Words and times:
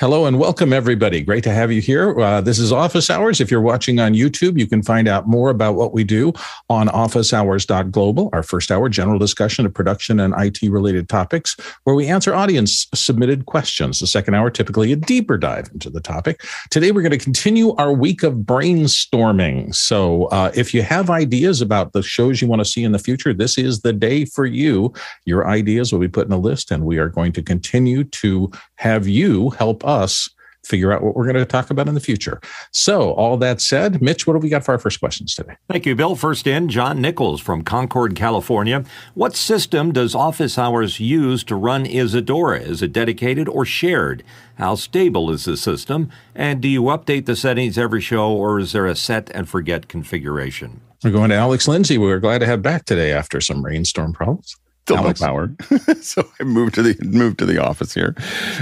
Hello 0.00 0.26
and 0.26 0.38
welcome, 0.38 0.72
everybody. 0.72 1.22
Great 1.22 1.42
to 1.42 1.52
have 1.52 1.72
you 1.72 1.80
here. 1.80 2.16
Uh, 2.20 2.40
this 2.40 2.60
is 2.60 2.70
Office 2.70 3.10
Hours. 3.10 3.40
If 3.40 3.50
you're 3.50 3.60
watching 3.60 3.98
on 3.98 4.14
YouTube, 4.14 4.56
you 4.56 4.68
can 4.68 4.80
find 4.80 5.08
out 5.08 5.26
more 5.26 5.50
about 5.50 5.74
what 5.74 5.92
we 5.92 6.04
do 6.04 6.32
on 6.70 6.86
officehours.global, 6.86 8.30
our 8.32 8.44
first 8.44 8.70
hour 8.70 8.88
general 8.88 9.18
discussion 9.18 9.66
of 9.66 9.74
production 9.74 10.20
and 10.20 10.34
IT 10.38 10.62
related 10.70 11.08
topics, 11.08 11.56
where 11.82 11.96
we 11.96 12.06
answer 12.06 12.32
audience 12.32 12.86
submitted 12.94 13.46
questions. 13.46 13.98
The 13.98 14.06
second 14.06 14.34
hour, 14.34 14.50
typically 14.50 14.92
a 14.92 14.96
deeper 14.96 15.36
dive 15.36 15.68
into 15.72 15.90
the 15.90 16.00
topic. 16.00 16.44
Today, 16.70 16.92
we're 16.92 17.02
going 17.02 17.10
to 17.10 17.18
continue 17.18 17.74
our 17.74 17.92
week 17.92 18.22
of 18.22 18.34
brainstorming. 18.34 19.74
So 19.74 20.26
uh, 20.26 20.52
if 20.54 20.72
you 20.72 20.82
have 20.82 21.10
ideas 21.10 21.60
about 21.60 21.92
the 21.92 22.04
shows 22.04 22.40
you 22.40 22.46
want 22.46 22.60
to 22.60 22.64
see 22.64 22.84
in 22.84 22.92
the 22.92 23.00
future, 23.00 23.34
this 23.34 23.58
is 23.58 23.80
the 23.80 23.92
day 23.92 24.26
for 24.26 24.46
you. 24.46 24.92
Your 25.24 25.48
ideas 25.48 25.92
will 25.92 25.98
be 25.98 26.06
put 26.06 26.28
in 26.28 26.32
a 26.32 26.38
list, 26.38 26.70
and 26.70 26.84
we 26.84 26.98
are 26.98 27.08
going 27.08 27.32
to 27.32 27.42
continue 27.42 28.04
to 28.04 28.52
have 28.76 29.08
you 29.08 29.50
help 29.50 29.87
us 29.88 30.28
figure 30.64 30.92
out 30.92 31.02
what 31.02 31.16
we're 31.16 31.24
going 31.24 31.36
to 31.36 31.46
talk 31.46 31.70
about 31.70 31.88
in 31.88 31.94
the 31.94 32.00
future. 32.00 32.40
So, 32.72 33.12
all 33.12 33.36
that 33.38 33.60
said, 33.60 34.02
Mitch, 34.02 34.26
what 34.26 34.34
have 34.34 34.42
we 34.42 34.48
got 34.48 34.64
for 34.64 34.72
our 34.72 34.78
first 34.78 35.00
questions 35.00 35.34
today? 35.34 35.56
Thank 35.68 35.86
you, 35.86 35.94
Bill. 35.94 36.14
First 36.14 36.46
in, 36.46 36.68
John 36.68 37.00
Nichols 37.00 37.40
from 37.40 37.62
Concord, 37.62 38.14
California. 38.14 38.84
What 39.14 39.34
system 39.34 39.92
does 39.92 40.14
Office 40.14 40.58
Hours 40.58 41.00
use 41.00 41.42
to 41.44 41.56
run 41.56 41.86
Isadora? 41.86 42.60
Is 42.60 42.82
it 42.82 42.92
dedicated 42.92 43.48
or 43.48 43.64
shared? 43.64 44.22
How 44.56 44.74
stable 44.74 45.30
is 45.30 45.44
the 45.44 45.56
system? 45.56 46.10
And 46.34 46.60
do 46.60 46.68
you 46.68 46.82
update 46.82 47.26
the 47.26 47.36
settings 47.36 47.78
every 47.78 48.00
show, 48.00 48.32
or 48.32 48.58
is 48.58 48.72
there 48.72 48.86
a 48.86 48.96
set 48.96 49.30
and 49.34 49.48
forget 49.48 49.88
configuration? 49.88 50.80
We're 51.04 51.12
going 51.12 51.30
to 51.30 51.36
Alex 51.36 51.68
Lindsay. 51.68 51.96
We're 51.96 52.18
glad 52.18 52.38
to 52.38 52.46
have 52.46 52.60
back 52.60 52.84
today 52.84 53.12
after 53.12 53.40
some 53.40 53.64
rainstorm 53.64 54.12
problems 54.12 54.56
still 54.88 54.98
Alex. 54.98 55.20
no 55.20 55.28
power. 55.28 55.54
so 56.02 56.28
I 56.40 56.44
moved 56.44 56.74
to 56.76 56.82
the 56.82 56.96
moved 57.04 57.38
to 57.40 57.46
the 57.46 57.62
office 57.62 57.94
here. 57.94 58.16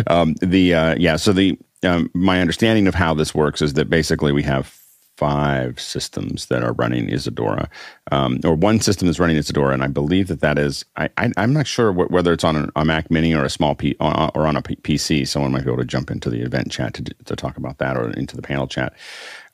Um, 0.09 0.34
the 0.43 0.75
uh, 0.75 0.97
yeah, 0.98 1.17
so 1.17 1.33
the 1.33 1.59
um, 1.84 2.11
my 2.15 2.41
understanding 2.41 2.89
of 2.89 2.95
how 2.95 3.15
this 3.15 3.34
works 3.34 3.62
is 3.62 3.75
that 3.75 3.91
basically 3.91 4.33
we 4.33 4.42
have 4.45 4.77
five 5.17 5.81
systems 5.81 6.47
that 6.47 6.62
are 6.62 6.75
running 6.75 7.09
Isadora, 7.11 7.70
um, 8.12 8.41
or 8.45 8.55
one 8.55 8.81
system 8.81 9.09
is 9.09 9.20
running 9.20 9.37
Isadora, 9.39 9.75
and 9.75 9.83
I 9.84 9.89
believe 9.89 10.28
that 10.28 10.41
that 10.41 10.59
is. 10.59 10.84
I, 10.97 11.11
I 11.19 11.33
am 11.39 11.53
not 11.55 11.67
sure 11.67 11.92
wh- 11.92 12.11
whether 12.11 12.33
it's 12.33 12.45
on 12.45 12.70
a 12.77 12.84
Mac 12.84 13.11
Mini 13.11 13.34
or 13.34 13.45
a 13.45 13.50
small 13.50 13.75
P 13.77 13.97
or, 14.00 14.31
or 14.37 14.47
on 14.47 14.56
a 14.56 14.62
P- 14.62 14.77
PC. 14.77 15.28
Someone 15.28 15.53
might 15.53 15.65
be 15.65 15.70
able 15.70 15.83
to 15.83 15.87
jump 15.87 16.11
into 16.11 16.31
the 16.31 16.43
event 16.43 16.72
chat 16.72 16.95
to 16.95 17.05
to 17.05 17.37
talk 17.37 17.56
about 17.56 17.78
that, 17.78 17.97
or 17.97 18.11
into 18.12 18.37
the 18.37 18.43
panel 18.43 18.67
chat. 18.67 18.95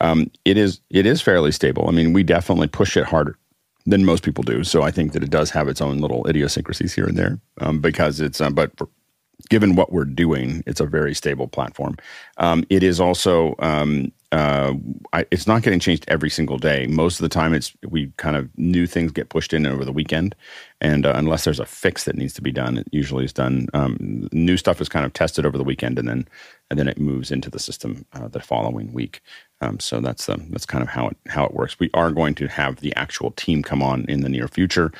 Um, 0.01 0.31
it 0.45 0.57
is 0.57 0.81
it 0.91 1.07
is 1.07 1.21
fairly 1.23 1.53
stable. 1.53 1.89
I 1.89 1.93
mean, 1.93 2.15
we 2.15 2.25
definitely 2.25 2.69
push 2.69 2.97
it 2.97 3.05
harder 3.05 3.37
than 3.87 4.05
most 4.05 4.23
people 4.23 4.45
do. 4.45 4.65
So 4.65 4.83
I 4.83 4.91
think 4.91 5.13
that 5.13 5.23
it 5.23 5.31
does 5.31 5.51
have 5.51 5.69
its 5.69 5.81
own 5.81 5.99
little 5.99 6.27
idiosyncrasies 6.29 6.95
here 6.95 7.07
and 7.07 7.17
there 7.17 7.39
um, 7.61 7.81
because 7.81 8.21
it's, 8.21 8.41
uh, 8.41 8.51
but 8.51 8.77
for, 8.77 8.89
given 9.49 9.75
what 9.75 9.93
we're 9.93 10.05
doing, 10.05 10.63
it's 10.67 10.81
a 10.81 10.87
very 10.87 11.15
stable 11.15 11.49
platform. 11.49 11.97
Um, 12.37 12.65
it 12.71 12.83
is 12.83 13.01
also, 13.01 13.55
um, 13.59 14.13
uh, 14.31 14.73
I, 15.13 15.27
it's 15.31 15.47
not 15.47 15.63
getting 15.63 15.81
changed 15.81 16.05
every 16.09 16.31
single 16.31 16.57
day. 16.57 16.87
Most 16.87 17.21
of 17.21 17.23
the 17.23 17.29
time, 17.29 17.53
it's 17.53 17.73
we 17.87 18.11
kind 18.17 18.35
of 18.35 18.49
new 18.57 18.87
things 18.87 19.13
get 19.13 19.29
pushed 19.29 19.53
in 19.53 19.67
over 19.67 19.85
the 19.85 19.93
weekend, 19.93 20.35
and 20.81 21.05
uh, 21.05 21.13
unless 21.15 21.45
there's 21.45 21.61
a 21.61 21.67
fix 21.67 22.05
that 22.05 22.17
needs 22.17 22.33
to 22.35 22.41
be 22.41 22.51
done, 22.51 22.79
it 22.79 22.89
usually 22.93 23.27
is 23.27 23.33
done. 23.33 23.67
Um, 23.75 24.29
new 24.33 24.57
stuff 24.57 24.81
is 24.81 24.89
kind 24.89 25.05
of 25.05 25.13
tested 25.13 25.45
over 25.45 25.59
the 25.59 25.65
weekend, 25.65 25.99
and 25.99 26.09
then 26.09 26.27
and 26.71 26.79
then 26.79 26.89
it 26.89 26.99
moves 26.99 27.31
into 27.31 27.51
the 27.51 27.59
system 27.59 28.07
uh, 28.15 28.29
the 28.29 28.41
following 28.41 28.95
week. 28.95 29.21
Um, 29.63 29.79
so 29.79 30.01
that's 30.01 30.29
um, 30.29 30.47
that's 30.51 30.67
kind 30.67 30.83
of 30.83 30.89
how 30.89 31.09
it 31.09 31.17
how 31.29 31.45
it 31.45 31.55
works. 31.55 31.79
We 31.79 31.89
are 31.95 32.11
going 32.11 32.35
to 32.37 32.49
have 32.49 32.81
the 32.81 32.95
actual 32.97 33.31
team 33.31 33.63
come 33.63 33.81
on 33.83 34.05
in 34.09 34.23
the 34.23 34.29
near 34.29 34.49
future 34.49 34.93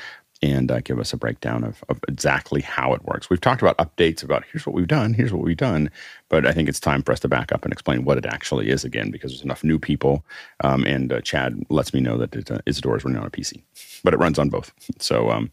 and 0.43 0.69
uh, 0.69 0.81
give 0.81 0.99
us 0.99 1.13
a 1.13 1.17
breakdown 1.17 1.63
of, 1.63 1.85
of 1.87 2.01
exactly 2.09 2.59
how 2.59 2.93
it 2.93 3.01
works. 3.05 3.29
We've 3.29 3.39
talked 3.39 3.61
about 3.61 3.77
updates 3.77 4.21
about 4.23 4.43
here's 4.51 4.65
what 4.65 4.75
we've 4.75 4.87
done, 4.87 5.13
here's 5.13 5.31
what 5.31 5.41
we've 5.41 5.55
done, 5.55 5.89
but 6.27 6.45
I 6.45 6.51
think 6.51 6.67
it's 6.67 6.81
time 6.81 7.01
for 7.01 7.13
us 7.13 7.21
to 7.21 7.29
back 7.29 7.53
up 7.53 7.63
and 7.63 7.71
explain 7.71 8.03
what 8.03 8.17
it 8.17 8.25
actually 8.25 8.69
is 8.69 8.83
again 8.83 9.09
because 9.09 9.31
there's 9.31 9.41
enough 9.41 9.63
new 9.63 9.79
people. 9.79 10.25
Um, 10.61 10.83
and 10.83 11.13
uh, 11.13 11.21
Chad 11.21 11.63
lets 11.69 11.93
me 11.93 12.01
know 12.01 12.17
that 12.17 12.35
it, 12.35 12.51
uh, 12.51 12.59
Isadora 12.67 12.97
is 12.97 13.05
running 13.05 13.21
on 13.21 13.25
a 13.25 13.29
PC, 13.29 13.63
but 14.03 14.13
it 14.13 14.17
runs 14.17 14.37
on 14.37 14.49
both. 14.49 14.73
So 14.99 15.31
um, 15.31 15.49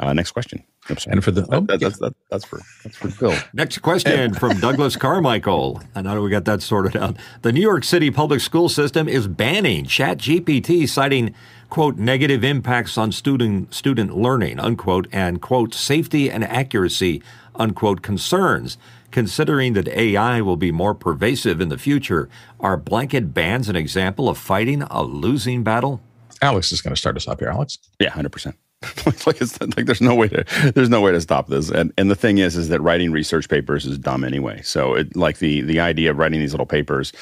uh, 0.00 0.12
next 0.12 0.32
question. 0.32 0.64
And 1.06 1.22
for 1.22 1.30
the 1.30 1.46
oh, 1.52 1.60
that, 1.60 1.78
that's 1.78 1.98
that, 1.98 2.12
that's 2.28 2.44
for 2.44 2.60
that's 2.82 2.96
for 2.96 3.08
Phil. 3.08 3.32
Next 3.52 3.78
question 3.78 4.34
from 4.34 4.58
Douglas 4.58 4.96
Carmichael. 4.96 5.80
I 5.94 6.02
know 6.02 6.20
we 6.20 6.28
got 6.28 6.44
that 6.46 6.60
sorted 6.60 6.96
out. 6.96 7.16
The 7.42 7.52
New 7.52 7.60
York 7.60 7.84
City 7.84 8.10
public 8.10 8.40
school 8.40 8.68
system 8.68 9.08
is 9.08 9.28
banning 9.28 9.84
ChatGPT, 9.84 10.88
citing 10.88 11.36
quote 11.72 11.96
negative 11.96 12.44
impacts 12.44 12.98
on 12.98 13.10
student 13.10 13.72
student 13.72 14.14
learning 14.14 14.60
unquote 14.60 15.08
and 15.10 15.40
quote 15.40 15.72
safety 15.72 16.30
and 16.30 16.44
accuracy 16.44 17.22
unquote 17.54 18.02
concerns. 18.02 18.76
Considering 19.10 19.72
that 19.72 19.88
AI 19.88 20.42
will 20.42 20.58
be 20.58 20.70
more 20.70 20.94
pervasive 20.94 21.62
in 21.62 21.70
the 21.70 21.78
future, 21.78 22.28
are 22.60 22.76
blanket 22.76 23.32
bans 23.32 23.70
an 23.70 23.76
example 23.76 24.28
of 24.28 24.36
fighting 24.36 24.82
a 24.82 25.02
losing 25.02 25.62
battle? 25.62 26.02
Alex 26.42 26.72
is 26.72 26.82
going 26.82 26.94
to 26.94 27.00
start 27.00 27.16
us 27.16 27.26
off 27.26 27.38
here. 27.38 27.48
Alex, 27.48 27.78
yeah, 27.98 28.10
hundred 28.10 28.32
percent. 28.32 28.54
like 29.26 29.40
it's 29.40 29.58
like 29.60 29.86
there's 29.86 30.02
no 30.02 30.14
way 30.14 30.28
to 30.28 30.44
there's 30.74 30.90
no 30.90 31.00
way 31.00 31.12
to 31.12 31.20
stop 31.20 31.46
this 31.46 31.70
and 31.70 31.92
and 31.96 32.10
the 32.10 32.16
thing 32.16 32.38
is 32.38 32.56
is 32.56 32.68
that 32.68 32.80
writing 32.80 33.12
research 33.12 33.48
papers 33.48 33.86
is 33.86 33.96
dumb 33.96 34.24
anyway 34.24 34.60
so 34.62 34.94
it 34.94 35.14
like 35.14 35.38
the 35.38 35.60
the 35.60 35.78
idea 35.78 36.10
of 36.10 36.18
writing 36.18 36.40
these 36.40 36.52
little 36.52 36.66
papers 36.66 37.12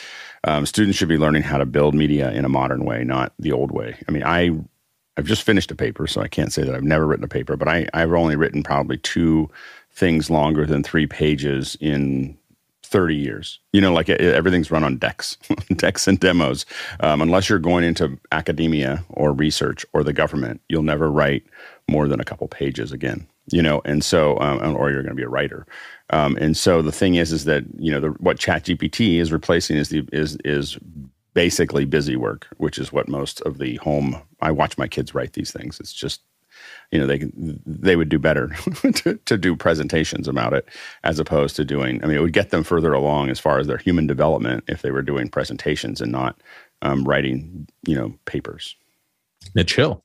um, 0.45 0.65
students 0.67 0.99
should 0.99 1.09
be 1.09 1.19
learning 1.19 1.43
how 1.43 1.59
to 1.59 1.67
build 1.67 1.95
media 1.95 2.31
in 2.33 2.45
a 2.45 2.49
modern 2.49 2.85
way 2.85 3.05
not 3.05 3.33
the 3.39 3.53
old 3.53 3.71
way 3.71 3.97
i 4.09 4.13
mean 4.13 4.23
i 4.25 4.51
i've 5.17 5.27
just 5.27 5.43
finished 5.43 5.71
a 5.71 5.77
paper 5.77 6.07
so 6.07 6.21
i 6.21 6.29
can't 6.29 6.53
say 6.53 6.63
that 6.63 6.75
i've 6.75 6.83
never 6.83 7.07
written 7.07 7.25
a 7.25 7.29
paper 7.29 7.57
but 7.57 7.69
i 7.69 7.87
i've 7.95 8.13
only 8.13 8.37
written 8.37 8.63
probably 8.63 8.97
two 8.99 9.49
things 9.93 10.31
longer 10.31 10.67
than 10.67 10.83
three 10.83 11.07
pages 11.07 11.77
in 11.81 12.37
30 12.91 13.15
years. 13.15 13.61
You 13.73 13.81
know, 13.81 13.93
like 13.93 14.11
everything's 14.11 14.71
run 14.71 14.83
on 14.83 14.99
decks, 14.99 15.39
decks 15.77 16.09
and 16.09 16.19
demos. 16.19 16.67
Um, 16.99 17.23
unless 17.23 17.49
you're 17.49 17.61
going 17.61 17.85
into 17.85 18.19
academia 18.33 19.05
or 19.11 19.33
research 19.33 19.87
or 19.93 20.03
the 20.03 20.13
government, 20.13 20.61
you'll 20.69 20.83
never 20.83 21.11
write 21.11 21.45
more 21.89 22.09
than 22.09 22.21
a 22.21 22.25
couple 22.25 22.49
pages 22.49 22.93
again. 22.93 23.27
You 23.53 23.63
know, 23.63 23.81
and 23.85 24.05
so, 24.05 24.39
um, 24.41 24.77
or 24.77 24.91
you're 24.91 25.03
going 25.03 25.15
to 25.15 25.21
be 25.21 25.25
a 25.25 25.29
writer. 25.29 25.67
Um, 26.11 26.37
and 26.37 26.57
so 26.57 26.83
the 26.83 26.93
thing 26.93 27.15
is, 27.15 27.33
is 27.33 27.45
that 27.45 27.65
you 27.79 27.91
know 27.91 28.01
the, 28.01 28.09
what 28.21 28.39
ChatGPT 28.39 29.19
is 29.19 29.33
replacing 29.33 29.77
is 29.77 29.89
the 29.89 30.07
is 30.13 30.37
is 30.45 30.79
basically 31.35 31.85
busy 31.85 32.17
work, 32.17 32.49
which 32.57 32.79
is 32.79 32.93
what 32.93 33.09
most 33.09 33.41
of 33.43 33.59
the 33.59 33.77
home. 33.77 34.21
I 34.41 34.51
watch 34.51 34.77
my 34.77 34.89
kids 34.89 35.15
write 35.15 35.35
these 35.35 35.53
things. 35.53 35.79
It's 35.79 35.93
just 35.93 36.23
you 36.91 36.99
know 36.99 37.07
they 37.07 37.31
they 37.35 37.97
would 37.97 38.09
do 38.09 38.19
better 38.19 38.49
to, 38.95 39.17
to 39.25 39.39
do 39.39 39.57
presentations 39.57 40.29
about 40.29 40.53
it 40.53 40.69
as 41.05 41.19
opposed 41.19 41.57
to 41.57 41.65
doing 41.65 42.03
i 42.03 42.07
mean 42.07 42.17
it 42.17 42.21
would 42.21 42.33
get 42.33 42.51
them 42.51 42.65
further 42.65 42.93
along 42.93 43.31
as 43.31 43.39
far 43.39 43.59
as 43.59 43.67
their 43.67 43.79
human 43.79 44.07
development 44.07 44.65
if 44.67 44.83
they 44.83 44.91
were 44.91 45.03
doing 45.03 45.29
presentations 45.29 46.01
and 46.01 46.13
not 46.13 46.41
um, 46.83 47.05
writing 47.05 47.67
you 47.87 47.95
know 47.95 48.13
papers 48.25 48.77
mitch 49.55 49.75
hill 49.75 50.05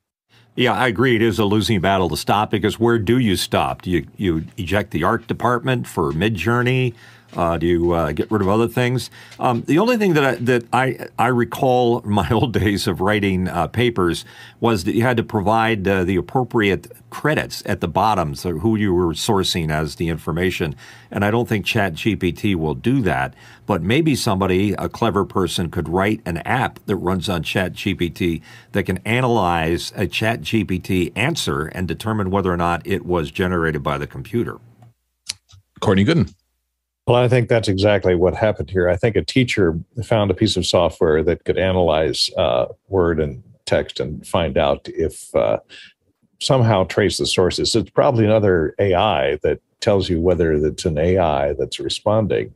yeah, 0.55 0.73
I 0.73 0.87
agree. 0.87 1.15
It 1.15 1.21
is 1.21 1.37
a 1.37 1.45
losing 1.45 1.81
battle 1.81 2.09
to 2.09 2.17
stop 2.17 2.51
because 2.51 2.79
where 2.79 2.97
do 2.97 3.17
you 3.17 3.35
stop? 3.35 3.81
Do 3.81 3.91
you 3.91 4.07
you 4.15 4.45
eject 4.57 4.91
the 4.91 5.03
art 5.03 5.27
department 5.27 5.87
for 5.87 6.11
Midjourney? 6.11 6.93
Uh, 7.35 7.57
do 7.57 7.67
you 7.67 7.91
uh, 7.91 8.11
get 8.11 8.31
rid 8.31 8.41
of 8.41 8.47
other 8.47 8.67
things? 8.67 9.09
Um, 9.39 9.63
the 9.67 9.79
only 9.79 9.97
thing 9.97 10.13
that 10.13 10.23
I, 10.23 10.35
that 10.35 10.63
I 10.73 11.07
I 11.19 11.27
recall 11.27 12.01
my 12.05 12.29
old 12.29 12.53
days 12.53 12.87
of 12.87 13.01
writing 13.01 13.47
uh, 13.47 13.67
papers 13.67 14.25
was 14.59 14.83
that 14.85 14.95
you 14.95 15.01
had 15.01 15.17
to 15.17 15.23
provide 15.23 15.87
uh, 15.87 16.03
the 16.03 16.15
appropriate 16.15 16.91
credits 17.09 17.63
at 17.65 17.81
the 17.81 17.87
bottom, 17.87 18.35
so 18.35 18.59
who 18.59 18.75
you 18.75 18.93
were 18.93 19.13
sourcing 19.13 19.71
as 19.71 19.95
the 19.95 20.09
information. 20.09 20.75
And 21.11 21.23
I 21.23 21.31
don't 21.31 21.47
think 21.47 21.65
ChatGPT 21.65 22.55
will 22.55 22.75
do 22.75 23.01
that. 23.01 23.33
But 23.65 23.81
maybe 23.81 24.15
somebody, 24.15 24.73
a 24.73 24.89
clever 24.89 25.25
person, 25.25 25.71
could 25.71 25.87
write 25.89 26.21
an 26.25 26.37
app 26.39 26.79
that 26.85 26.97
runs 26.97 27.29
on 27.29 27.43
ChatGPT 27.43 28.41
that 28.73 28.83
can 28.83 28.97
analyze 29.05 29.91
a 29.95 30.07
ChatGPT 30.07 31.11
answer 31.15 31.67
and 31.67 31.87
determine 31.87 32.31
whether 32.31 32.51
or 32.51 32.57
not 32.57 32.85
it 32.85 33.05
was 33.05 33.31
generated 33.31 33.81
by 33.81 33.97
the 33.97 34.07
computer. 34.07 34.57
Courtney 35.79 36.05
Gooden. 36.05 36.33
Well, 37.07 37.17
I 37.17 37.27
think 37.27 37.49
that's 37.49 37.67
exactly 37.67 38.15
what 38.15 38.35
happened 38.35 38.71
here. 38.71 38.89
I 38.89 38.95
think 38.95 39.15
a 39.15 39.23
teacher 39.23 39.79
found 40.03 40.31
a 40.31 40.35
piece 40.35 40.57
of 40.57 40.65
software 40.65 41.23
that 41.23 41.45
could 41.45 41.57
analyze 41.57 42.31
uh, 42.35 42.65
word 42.87 43.19
and 43.19 43.43
text 43.65 43.99
and 43.99 44.25
find 44.25 44.57
out 44.57 44.87
if 44.87 45.33
uh, 45.35 45.59
somehow 46.41 46.83
trace 46.85 47.17
the 47.17 47.27
sources. 47.27 47.75
It's 47.75 47.91
probably 47.91 48.25
another 48.25 48.73
AI 48.79 49.37
that 49.43 49.59
tells 49.81 50.09
you 50.09 50.19
whether 50.19 50.53
it's 50.53 50.85
an 50.85 50.97
AI 50.97 51.53
that's 51.53 51.79
responding. 51.79 52.55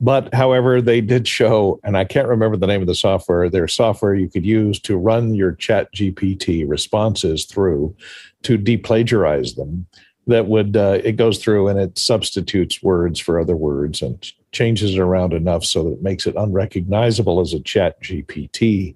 But 0.00 0.32
however, 0.34 0.80
they 0.82 1.00
did 1.00 1.26
show, 1.26 1.80
and 1.82 1.96
I 1.96 2.04
can't 2.04 2.28
remember 2.28 2.56
the 2.56 2.66
name 2.66 2.82
of 2.82 2.86
the 2.86 2.94
software, 2.94 3.48
there's 3.48 3.74
software 3.74 4.14
you 4.14 4.28
could 4.28 4.46
use 4.46 4.78
to 4.80 4.96
run 4.96 5.34
your 5.34 5.52
chat 5.52 5.92
GPT 5.94 6.68
responses 6.68 7.46
through 7.46 7.96
to 8.42 8.58
deplagiarize 8.58 9.56
them 9.56 9.86
that 10.28 10.46
would 10.46 10.76
uh, 10.76 11.00
it 11.02 11.16
goes 11.16 11.42
through 11.42 11.68
and 11.68 11.80
it 11.80 11.98
substitutes 11.98 12.82
words 12.82 13.18
for 13.18 13.40
other 13.40 13.56
words 13.56 14.02
and 14.02 14.32
changes 14.52 14.94
it 14.94 15.00
around 15.00 15.32
enough 15.32 15.64
so 15.64 15.82
that 15.82 15.94
it 15.94 16.02
makes 16.02 16.26
it 16.26 16.36
unrecognizable 16.36 17.40
as 17.40 17.54
a 17.54 17.60
chat 17.60 18.00
gpt 18.02 18.94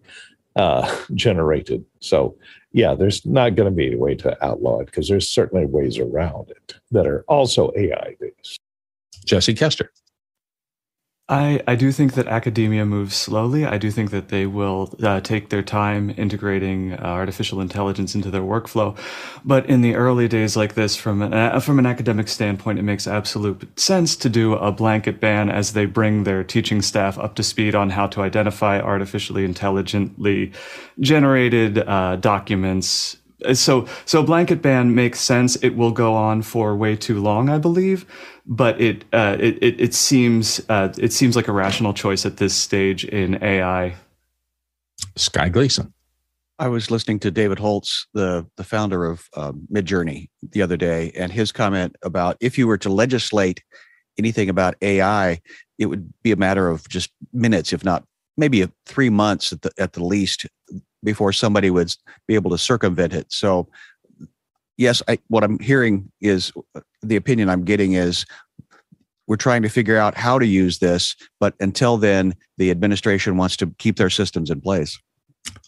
uh, 0.56 0.96
generated. 1.14 1.84
So 2.00 2.37
yeah 2.73 2.94
there's 2.94 3.26
not 3.26 3.56
going 3.56 3.70
to 3.70 3.75
be 3.75 3.93
a 3.93 3.99
way 3.99 4.14
to 4.17 4.44
outlaw 4.44 4.81
it 4.81 4.87
because 4.87 5.08
there's 5.08 5.29
certainly 5.29 5.67
ways 5.67 5.99
around 5.99 6.50
it 6.50 6.75
that 6.93 7.06
are 7.06 7.25
also 7.29 7.73
ai 7.76 8.14
based. 8.20 8.61
Jesse 9.25 9.55
kester 9.55 9.90
I, 11.28 11.62
I 11.69 11.76
do 11.76 11.92
think 11.92 12.14
that 12.14 12.26
academia 12.26 12.84
moves 12.84 13.14
slowly. 13.14 13.64
I 13.64 13.78
do 13.78 13.90
think 13.90 14.10
that 14.10 14.28
they 14.28 14.44
will 14.44 14.94
uh, 15.02 15.20
take 15.20 15.50
their 15.50 15.62
time 15.62 16.12
integrating 16.16 16.94
uh, 16.94 16.96
artificial 16.98 17.60
intelligence 17.60 18.14
into 18.14 18.30
their 18.30 18.42
workflow. 18.42 18.98
But 19.44 19.64
in 19.66 19.82
the 19.82 19.94
early 19.94 20.26
days 20.26 20.56
like 20.56 20.74
this, 20.74 20.96
from 20.96 21.22
an, 21.22 21.32
uh, 21.32 21.60
from 21.60 21.78
an 21.78 21.86
academic 21.86 22.26
standpoint, 22.26 22.80
it 22.80 22.82
makes 22.82 23.06
absolute 23.06 23.78
sense 23.78 24.16
to 24.16 24.28
do 24.28 24.54
a 24.54 24.72
blanket 24.72 25.20
ban 25.20 25.48
as 25.48 25.74
they 25.74 25.86
bring 25.86 26.24
their 26.24 26.42
teaching 26.42 26.82
staff 26.82 27.19
up 27.19 27.36
to 27.36 27.42
speed 27.44 27.74
on 27.74 27.90
how 27.90 28.08
to 28.08 28.20
identify 28.20 28.80
artificially 28.80 29.44
intelligently 29.44 30.52
generated 31.00 31.78
uh, 31.78 32.16
documents 32.16 33.16
so 33.54 33.86
so 34.04 34.22
blanket 34.22 34.62
ban 34.62 34.94
makes 34.94 35.20
sense. 35.20 35.56
It 35.56 35.70
will 35.70 35.90
go 35.90 36.14
on 36.14 36.42
for 36.42 36.76
way 36.76 36.96
too 36.96 37.20
long, 37.20 37.48
I 37.48 37.58
believe, 37.58 38.06
but 38.46 38.80
it 38.80 39.04
uh, 39.12 39.36
it, 39.38 39.58
it, 39.62 39.80
it 39.80 39.94
seems 39.94 40.60
uh, 40.68 40.92
it 40.98 41.12
seems 41.12 41.36
like 41.36 41.48
a 41.48 41.52
rational 41.52 41.94
choice 41.94 42.26
at 42.26 42.36
this 42.36 42.54
stage 42.54 43.04
in 43.04 43.42
AI. 43.42 43.94
Sky 45.16 45.48
Gleason. 45.48 45.92
I 46.58 46.68
was 46.68 46.90
listening 46.90 47.18
to 47.20 47.30
David 47.30 47.58
Holz, 47.58 48.06
the 48.14 48.46
the 48.56 48.64
founder 48.64 49.04
of 49.04 49.28
uh, 49.34 49.52
Midjourney, 49.72 50.28
the 50.42 50.62
other 50.62 50.76
day, 50.76 51.12
and 51.16 51.32
his 51.32 51.52
comment 51.52 51.96
about 52.02 52.36
if 52.40 52.58
you 52.58 52.66
were 52.66 52.78
to 52.78 52.88
legislate 52.88 53.62
anything 54.18 54.48
about 54.48 54.76
AI, 54.82 55.40
it 55.78 55.86
would 55.86 56.12
be 56.22 56.32
a 56.32 56.36
matter 56.36 56.68
of 56.68 56.88
just 56.88 57.10
minutes, 57.32 57.72
if 57.72 57.84
not 57.84 58.04
maybe 58.36 58.66
three 58.86 59.10
months 59.10 59.52
at 59.52 59.62
the 59.62 59.72
at 59.78 59.94
the 59.94 60.04
least, 60.04 60.46
before 61.02 61.32
somebody 61.32 61.70
would 61.70 61.94
be 62.26 62.34
able 62.34 62.50
to 62.50 62.58
circumvent 62.58 63.12
it. 63.12 63.32
So, 63.32 63.68
yes, 64.76 65.02
I, 65.08 65.19
what 65.28 65.44
I'm 65.44 65.58
hearing 65.58 66.10
is 66.20 66.52
the 67.02 67.16
opinion 67.16 67.48
I'm 67.48 67.64
getting 67.64 67.92
is 67.92 68.24
we're 69.26 69.36
trying 69.36 69.62
to 69.62 69.69
figure 69.69 69.96
out 69.96 70.16
how 70.16 70.38
to 70.38 70.46
use 70.46 70.78
this, 70.78 71.16
but 71.40 71.54
until 71.60 71.96
then, 71.96 72.34
the 72.58 72.70
administration 72.70 73.36
wants 73.36 73.56
to 73.58 73.66
keep 73.78 73.96
their 73.96 74.10
systems 74.10 74.50
in 74.50 74.60
place. 74.60 74.98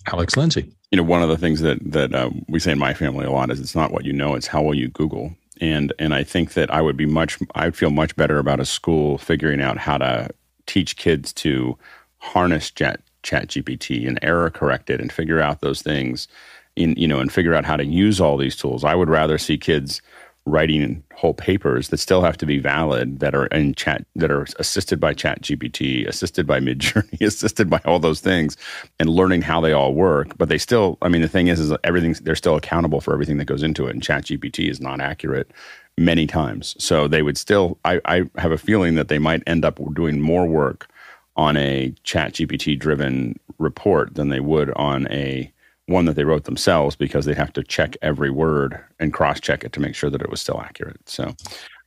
Alex 0.07 0.37
Lindsay. 0.37 0.71
You 0.91 0.99
know, 0.99 1.03
one 1.03 1.23
of 1.23 1.29
the 1.29 1.39
things 1.39 1.61
that 1.61 1.79
that 1.93 2.15
uh, 2.15 2.31
we 2.49 2.59
say 2.59 2.73
in 2.73 2.79
my 2.79 2.95
family 2.95 3.25
a 3.25 3.31
lot 3.31 3.51
is 3.51 3.61
it's 3.61 3.75
not 3.75 3.91
what 3.91 4.05
you 4.05 4.13
know, 4.13 4.35
it's 4.35 4.47
how 4.47 4.63
will 4.63 4.75
you 4.75 4.89
Google. 4.89 5.35
And 5.61 5.93
and 5.99 6.15
I 6.15 6.25
think 6.25 6.55
that 6.55 6.73
I 6.73 6.81
would 6.81 6.97
be 6.97 7.07
much 7.07 7.39
I'd 7.55 7.77
feel 7.77 7.91
much 7.91 8.15
better 8.17 8.39
about 8.39 8.61
a 8.61 8.65
school 8.65 9.19
figuring 9.19 9.61
out 9.61 9.79
how 9.79 9.99
to 9.99 10.29
teach 10.67 10.97
kids 10.97 11.33
to 11.35 11.79
harness 12.19 12.71
chat 12.71 13.01
chat 13.23 13.49
gpt 13.49 14.07
and 14.07 14.19
error 14.23 14.51
correct 14.51 14.91
it 14.91 15.01
and 15.01 15.13
figure 15.13 15.41
out 15.41 15.61
those 15.61 15.83
things 15.83 16.29
in 16.77 16.95
you 16.97 17.09
know 17.09 17.21
and 17.21 17.33
figure 17.33 17.55
out 17.55 17.65
how 17.65 17.77
to 17.77 17.85
use 17.85 18.21
all 18.21 18.37
these 18.37 18.57
tools. 18.57 18.85
I 18.85 18.95
would 18.95 19.09
rather 19.09 19.39
see 19.39 19.59
kids 19.59 20.01
writing 20.47 21.03
whole 21.15 21.33
papers 21.33 21.89
that 21.89 21.97
still 21.97 22.21
have 22.21 22.37
to 22.37 22.45
be 22.45 22.59
valid 22.59 23.21
that 23.21 23.35
are 23.35 23.47
in 23.47 23.75
chat 23.75 24.05
that 24.15 24.31
are 24.31 24.47
assisted 24.59 25.01
by 25.01 25.15
chat 25.15 25.41
gpt 25.41 26.07
assisted 26.07 26.47
by 26.47 26.61
midjourney 26.61 27.21
assisted 27.23 27.71
by 27.71 27.81
all 27.87 27.99
those 27.99 28.21
things 28.21 28.57
and 29.01 29.09
learning 29.09 29.41
how 29.41 29.61
they 29.61 29.73
all 29.73 29.95
work. 29.95 30.37
But 30.37 30.49
they 30.51 30.59
still 30.59 30.99
i 31.01 31.09
mean 31.09 31.23
the 31.23 31.29
thing 31.29 31.49
is 31.49 31.61
is 31.61 31.73
everything 31.83 32.15
they're 32.23 32.37
still 32.37 32.57
accountable 32.57 33.01
for 33.01 33.15
everything 33.15 33.39
that 33.39 33.47
goes 33.47 33.63
into 33.63 33.87
it 33.87 33.95
and 33.95 34.03
chat 34.03 34.25
gpt 34.25 34.69
is 34.69 34.81
not 34.81 35.01
accurate 35.01 35.51
many 35.97 36.27
times. 36.27 36.75
So 36.79 37.09
they 37.09 37.23
would 37.23 37.39
still 37.39 37.79
I, 37.85 38.01
I 38.05 38.25
have 38.37 38.53
a 38.53 38.59
feeling 38.59 38.97
that 38.97 39.09
they 39.09 39.19
might 39.19 39.43
end 39.47 39.65
up 39.65 39.81
doing 39.95 40.21
more 40.21 40.47
work 40.47 40.89
on 41.37 41.57
a 41.57 41.95
chat 42.03 42.35
gpt 42.35 42.79
driven 42.79 43.39
report 43.59 44.15
than 44.15 44.29
they 44.29 44.41
would 44.41 44.71
on 44.77 45.09
a 45.09 45.51
one 45.87 46.07
that 46.07 46.17
they 46.17 46.25
wrote 46.25 46.45
themselves 46.45 46.97
because 46.97 47.25
they 47.27 47.35
have 47.35 47.53
to 47.53 47.63
check 47.63 47.97
every 48.01 48.31
word 48.31 48.83
and 48.99 49.13
cross 49.13 49.41
check 49.41 49.65
it 49.65 49.73
to 49.73 49.81
make 49.81 49.95
sure 49.95 50.11
that 50.11 50.23
it 50.23 50.31
was 50.31 50.41
still 50.41 50.61
accurate. 50.61 51.09
So 51.09 51.35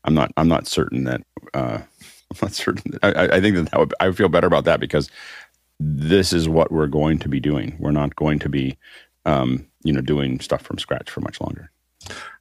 i'm 0.04 0.14
not 0.14 0.32
i'm 0.38 0.48
not 0.48 0.68
certain 0.68 1.04
that 1.04 1.22
uh, 1.54 1.80
i'm 2.32 2.38
not 2.42 2.54
certain 2.54 2.92
that, 2.92 3.18
I, 3.18 3.38
I 3.38 3.42
think 3.42 3.56
that, 3.56 3.72
that 3.72 3.80
would, 3.80 3.94
i 4.00 4.08
would 4.08 4.18
feel 4.18 4.30
better 4.30 4.48
about 4.48 4.66
that 4.66 4.80
because 4.80 5.10
this 5.80 6.34
is 6.34 6.50
what 6.50 6.72
we're 6.72 6.88
going 6.88 7.20
to 7.20 7.30
be 7.30 7.40
doing. 7.40 7.76
We're 7.80 7.92
not 7.92 8.16
going 8.16 8.40
to 8.40 8.50
be 8.50 8.78
um, 9.26 9.68
you 9.84 9.94
know 9.94 10.02
doing 10.02 10.40
stuff 10.40 10.62
from 10.62 10.78
scratch 10.78 11.10
for 11.10 11.22
much 11.22 11.40
longer 11.42 11.72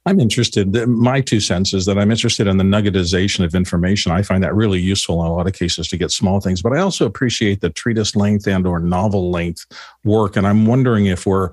I'm 0.07 0.21
interested. 0.21 0.73
My 0.87 1.19
two 1.19 1.41
cents 1.41 1.73
is 1.73 1.85
that 1.85 1.97
I'm 1.97 2.11
interested 2.11 2.47
in 2.47 2.55
the 2.55 2.63
nuggetization 2.63 3.43
of 3.43 3.53
information. 3.53 4.13
I 4.13 4.21
find 4.21 4.41
that 4.41 4.55
really 4.55 4.79
useful 4.79 5.21
in 5.21 5.29
a 5.29 5.33
lot 5.33 5.47
of 5.47 5.53
cases 5.53 5.89
to 5.89 5.97
get 5.97 6.11
small 6.11 6.39
things, 6.39 6.61
but 6.61 6.71
I 6.71 6.79
also 6.79 7.05
appreciate 7.05 7.59
the 7.59 7.69
treatise 7.69 8.15
length 8.15 8.47
and 8.47 8.65
or 8.65 8.79
novel 8.79 9.31
length 9.31 9.65
work. 10.05 10.37
And 10.37 10.47
I'm 10.47 10.65
wondering 10.65 11.07
if 11.07 11.25
we're 11.25 11.49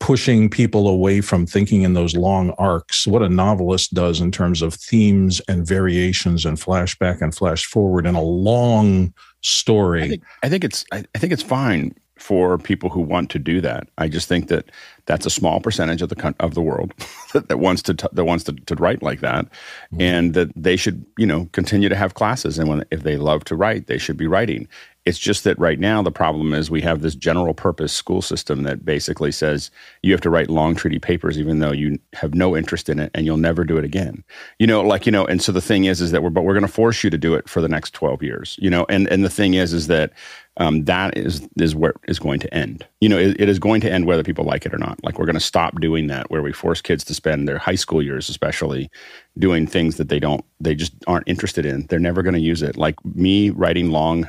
pushing 0.00 0.50
people 0.50 0.88
away 0.88 1.20
from 1.20 1.46
thinking 1.46 1.82
in 1.82 1.94
those 1.94 2.16
long 2.16 2.50
arcs, 2.58 3.06
what 3.06 3.22
a 3.22 3.28
novelist 3.28 3.94
does 3.94 4.20
in 4.20 4.32
terms 4.32 4.62
of 4.62 4.74
themes 4.74 5.40
and 5.46 5.64
variations 5.64 6.44
and 6.44 6.58
flashback 6.58 7.22
and 7.22 7.36
flash 7.36 7.66
forward 7.66 8.04
in 8.04 8.16
a 8.16 8.22
long 8.22 9.14
story. 9.42 10.02
I 10.02 10.08
think, 10.08 10.24
I 10.42 10.48
think 10.48 10.64
it's 10.64 10.84
I, 10.90 11.04
I 11.14 11.18
think 11.18 11.32
it's 11.32 11.42
fine 11.42 11.94
for 12.16 12.58
people 12.58 12.88
who 12.88 13.00
want 13.00 13.30
to 13.30 13.38
do 13.38 13.60
that. 13.60 13.88
I 13.98 14.08
just 14.08 14.28
think 14.28 14.48
that 14.48 14.70
that's 15.04 15.26
a 15.26 15.30
small 15.30 15.60
percentage 15.60 16.02
of 16.02 16.08
the 16.08 16.34
of 16.40 16.54
the 16.54 16.62
world 16.62 16.92
that, 17.34 17.58
wants 17.58 17.82
to 17.82 17.94
t- 17.94 18.08
that 18.12 18.24
wants 18.24 18.44
to, 18.44 18.52
to 18.52 18.74
write 18.74 19.02
like 19.02 19.20
that, 19.20 19.44
mm-hmm. 19.44 20.00
and 20.00 20.34
that 20.34 20.50
they 20.56 20.76
should 20.76 21.04
you 21.18 21.26
know 21.26 21.48
continue 21.52 21.88
to 21.88 21.96
have 21.96 22.14
classes. 22.14 22.58
And 22.58 22.68
when 22.68 22.84
if 22.90 23.02
they 23.02 23.16
love 23.16 23.44
to 23.44 23.56
write, 23.56 23.86
they 23.86 23.98
should 23.98 24.16
be 24.16 24.26
writing. 24.26 24.68
It's 25.06 25.18
just 25.18 25.44
that 25.44 25.58
right 25.58 25.78
now 25.78 26.02
the 26.02 26.10
problem 26.10 26.52
is 26.52 26.70
we 26.70 26.82
have 26.82 27.00
this 27.00 27.14
general 27.14 27.54
purpose 27.54 27.92
school 27.92 28.20
system 28.20 28.64
that 28.64 28.84
basically 28.84 29.32
says 29.32 29.70
you 30.02 30.12
have 30.12 30.20
to 30.22 30.30
write 30.30 30.50
long 30.50 30.74
treaty 30.74 30.98
papers 30.98 31.38
even 31.38 31.60
though 31.60 31.72
you 31.72 31.98
have 32.12 32.34
no 32.34 32.56
interest 32.56 32.88
in 32.88 32.98
it 32.98 33.10
and 33.14 33.24
you'll 33.24 33.36
never 33.36 33.64
do 33.64 33.78
it 33.78 33.84
again. 33.84 34.24
You 34.58 34.66
know, 34.66 34.82
like 34.82 35.06
you 35.06 35.12
know, 35.12 35.24
and 35.24 35.40
so 35.40 35.52
the 35.52 35.60
thing 35.60 35.84
is, 35.84 36.00
is 36.00 36.10
that 36.10 36.22
we're 36.22 36.30
but 36.30 36.42
we're 36.42 36.54
going 36.54 36.66
to 36.66 36.72
force 36.72 37.02
you 37.02 37.10
to 37.10 37.18
do 37.18 37.34
it 37.34 37.48
for 37.48 37.60
the 37.60 37.68
next 37.68 37.94
twelve 37.94 38.22
years. 38.22 38.58
You 38.60 38.68
know, 38.68 38.84
and 38.88 39.08
and 39.08 39.24
the 39.24 39.30
thing 39.30 39.54
is, 39.54 39.72
is 39.72 39.86
that 39.86 40.12
um, 40.58 40.84
that 40.84 41.16
is 41.16 41.46
is 41.56 41.74
where 41.74 41.94
is 42.08 42.18
going 42.18 42.40
to 42.40 42.54
end. 42.54 42.86
You 43.00 43.08
know, 43.08 43.18
it, 43.18 43.40
it 43.40 43.48
is 43.48 43.58
going 43.58 43.80
to 43.82 43.92
end 43.92 44.06
whether 44.06 44.22
people 44.22 44.44
like 44.44 44.66
it 44.66 44.74
or 44.74 44.78
not. 44.78 45.02
Like 45.04 45.18
we're 45.18 45.26
going 45.26 45.34
to 45.34 45.40
stop 45.40 45.80
doing 45.80 46.06
that, 46.08 46.30
where 46.30 46.42
we 46.42 46.52
force 46.52 46.80
kids 46.80 47.04
to 47.04 47.14
spend 47.14 47.46
their 47.46 47.58
high 47.58 47.74
school 47.74 48.02
years, 48.02 48.28
especially, 48.28 48.90
doing 49.38 49.66
things 49.66 49.96
that 49.96 50.08
they 50.08 50.18
don't, 50.18 50.44
they 50.60 50.74
just 50.74 50.92
aren't 51.06 51.28
interested 51.28 51.66
in. 51.66 51.86
They're 51.86 51.98
never 51.98 52.22
going 52.22 52.34
to 52.34 52.40
use 52.40 52.62
it. 52.62 52.76
Like 52.76 52.96
me 53.04 53.50
writing 53.50 53.90
long 53.90 54.28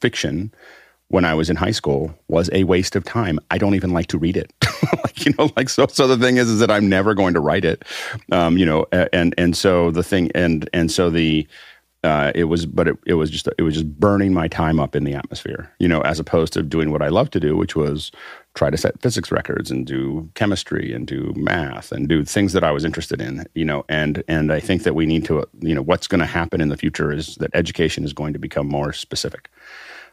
fiction 0.00 0.52
when 1.10 1.24
I 1.24 1.34
was 1.34 1.50
in 1.50 1.56
high 1.56 1.72
school 1.72 2.14
was 2.28 2.48
a 2.52 2.64
waste 2.64 2.94
of 2.94 3.04
time. 3.04 3.38
I 3.50 3.58
don't 3.58 3.74
even 3.74 3.90
like 3.90 4.06
to 4.08 4.18
read 4.18 4.36
it. 4.36 4.52
like, 5.04 5.24
you 5.26 5.34
know, 5.38 5.50
like 5.56 5.68
so. 5.68 5.86
So 5.88 6.06
the 6.06 6.16
thing 6.16 6.36
is, 6.36 6.48
is 6.48 6.60
that 6.60 6.70
I'm 6.70 6.88
never 6.88 7.14
going 7.14 7.34
to 7.34 7.40
write 7.40 7.64
it. 7.64 7.84
Um, 8.32 8.56
you 8.56 8.64
know, 8.64 8.86
and 8.92 9.34
and 9.36 9.56
so 9.56 9.90
the 9.90 10.02
thing, 10.02 10.30
and 10.34 10.68
and 10.72 10.90
so 10.90 11.10
the. 11.10 11.46
Uh, 12.02 12.32
it 12.34 12.44
was, 12.44 12.64
but 12.64 12.88
it, 12.88 12.96
it 13.04 13.12
was 13.12 13.28
just 13.28 13.46
it 13.58 13.62
was 13.62 13.74
just 13.74 14.00
burning 14.00 14.32
my 14.32 14.48
time 14.48 14.80
up 14.80 14.96
in 14.96 15.04
the 15.04 15.12
atmosphere, 15.12 15.70
you 15.78 15.86
know, 15.86 16.00
as 16.00 16.18
opposed 16.18 16.50
to 16.50 16.62
doing 16.62 16.90
what 16.92 17.02
I 17.02 17.08
love 17.08 17.28
to 17.32 17.38
do, 17.38 17.58
which 17.58 17.76
was 17.76 18.10
try 18.54 18.70
to 18.70 18.78
set 18.78 18.98
physics 19.02 19.30
records 19.30 19.70
and 19.70 19.86
do 19.86 20.30
chemistry 20.34 20.94
and 20.94 21.06
do 21.06 21.34
math 21.36 21.92
and 21.92 22.08
do 22.08 22.24
things 22.24 22.54
that 22.54 22.64
I 22.64 22.70
was 22.70 22.86
interested 22.86 23.20
in, 23.20 23.44
you 23.54 23.66
know, 23.66 23.84
and 23.90 24.24
and 24.28 24.50
I 24.50 24.60
think 24.60 24.84
that 24.84 24.94
we 24.94 25.04
need 25.04 25.26
to, 25.26 25.46
you 25.60 25.74
know, 25.74 25.82
what's 25.82 26.06
going 26.06 26.20
to 26.20 26.26
happen 26.26 26.62
in 26.62 26.70
the 26.70 26.76
future 26.78 27.12
is 27.12 27.34
that 27.36 27.50
education 27.52 28.02
is 28.02 28.14
going 28.14 28.32
to 28.32 28.38
become 28.38 28.66
more 28.66 28.94
specific 28.94 29.50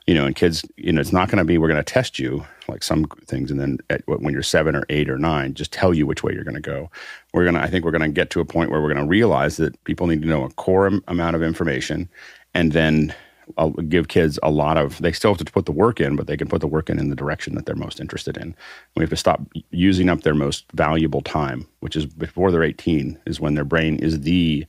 you 0.07 0.13
know, 0.13 0.25
and 0.25 0.35
kids, 0.35 0.63
you 0.77 0.93
know, 0.93 1.01
it's 1.01 1.11
not 1.11 1.29
going 1.29 1.37
to 1.37 1.43
be 1.43 1.57
we're 1.57 1.67
going 1.67 1.83
to 1.83 1.83
test 1.83 2.17
you 2.17 2.45
like 2.69 2.81
some 2.81 3.05
things, 3.25 3.51
and 3.51 3.59
then 3.59 3.77
at, 3.89 4.01
when 4.07 4.33
you're 4.33 4.41
seven 4.41 4.75
or 4.75 4.83
eight 4.89 5.09
or 5.09 5.17
nine, 5.17 5.53
just 5.53 5.73
tell 5.73 5.93
you 5.93 6.07
which 6.07 6.23
way 6.23 6.33
you're 6.33 6.45
going 6.45 6.55
to 6.55 6.61
go. 6.61 6.89
We're 7.33 7.43
going 7.43 7.55
to, 7.55 7.61
I 7.61 7.67
think, 7.67 7.83
we're 7.83 7.91
going 7.91 8.01
to 8.01 8.09
get 8.09 8.29
to 8.31 8.39
a 8.39 8.45
point 8.45 8.71
where 8.71 8.81
we're 8.81 8.93
going 8.93 9.05
to 9.05 9.09
realize 9.09 9.57
that 9.57 9.81
people 9.83 10.07
need 10.07 10.21
to 10.21 10.27
know 10.27 10.43
a 10.43 10.49
core 10.51 10.87
amount 11.07 11.35
of 11.35 11.43
information, 11.43 12.09
and 12.53 12.71
then 12.71 13.13
I'll 13.57 13.71
give 13.71 14.07
kids 14.07 14.39
a 14.43 14.49
lot 14.49 14.77
of. 14.77 14.97
They 15.01 15.11
still 15.11 15.31
have 15.33 15.45
to 15.45 15.51
put 15.51 15.65
the 15.65 15.71
work 15.73 15.99
in, 15.99 16.15
but 16.15 16.27
they 16.27 16.37
can 16.37 16.47
put 16.47 16.61
the 16.61 16.67
work 16.67 16.89
in 16.89 16.99
in 16.99 17.09
the 17.09 17.15
direction 17.15 17.55
that 17.55 17.65
they're 17.65 17.75
most 17.75 17.99
interested 17.99 18.37
in. 18.37 18.55
We 18.95 19.03
have 19.03 19.09
to 19.09 19.17
stop 19.17 19.41
using 19.71 20.09
up 20.09 20.21
their 20.21 20.33
most 20.33 20.65
valuable 20.73 21.21
time, 21.21 21.67
which 21.81 21.97
is 21.97 22.05
before 22.05 22.51
they're 22.51 22.63
18, 22.63 23.19
is 23.25 23.41
when 23.41 23.55
their 23.55 23.65
brain 23.65 23.97
is 23.97 24.21
the 24.21 24.65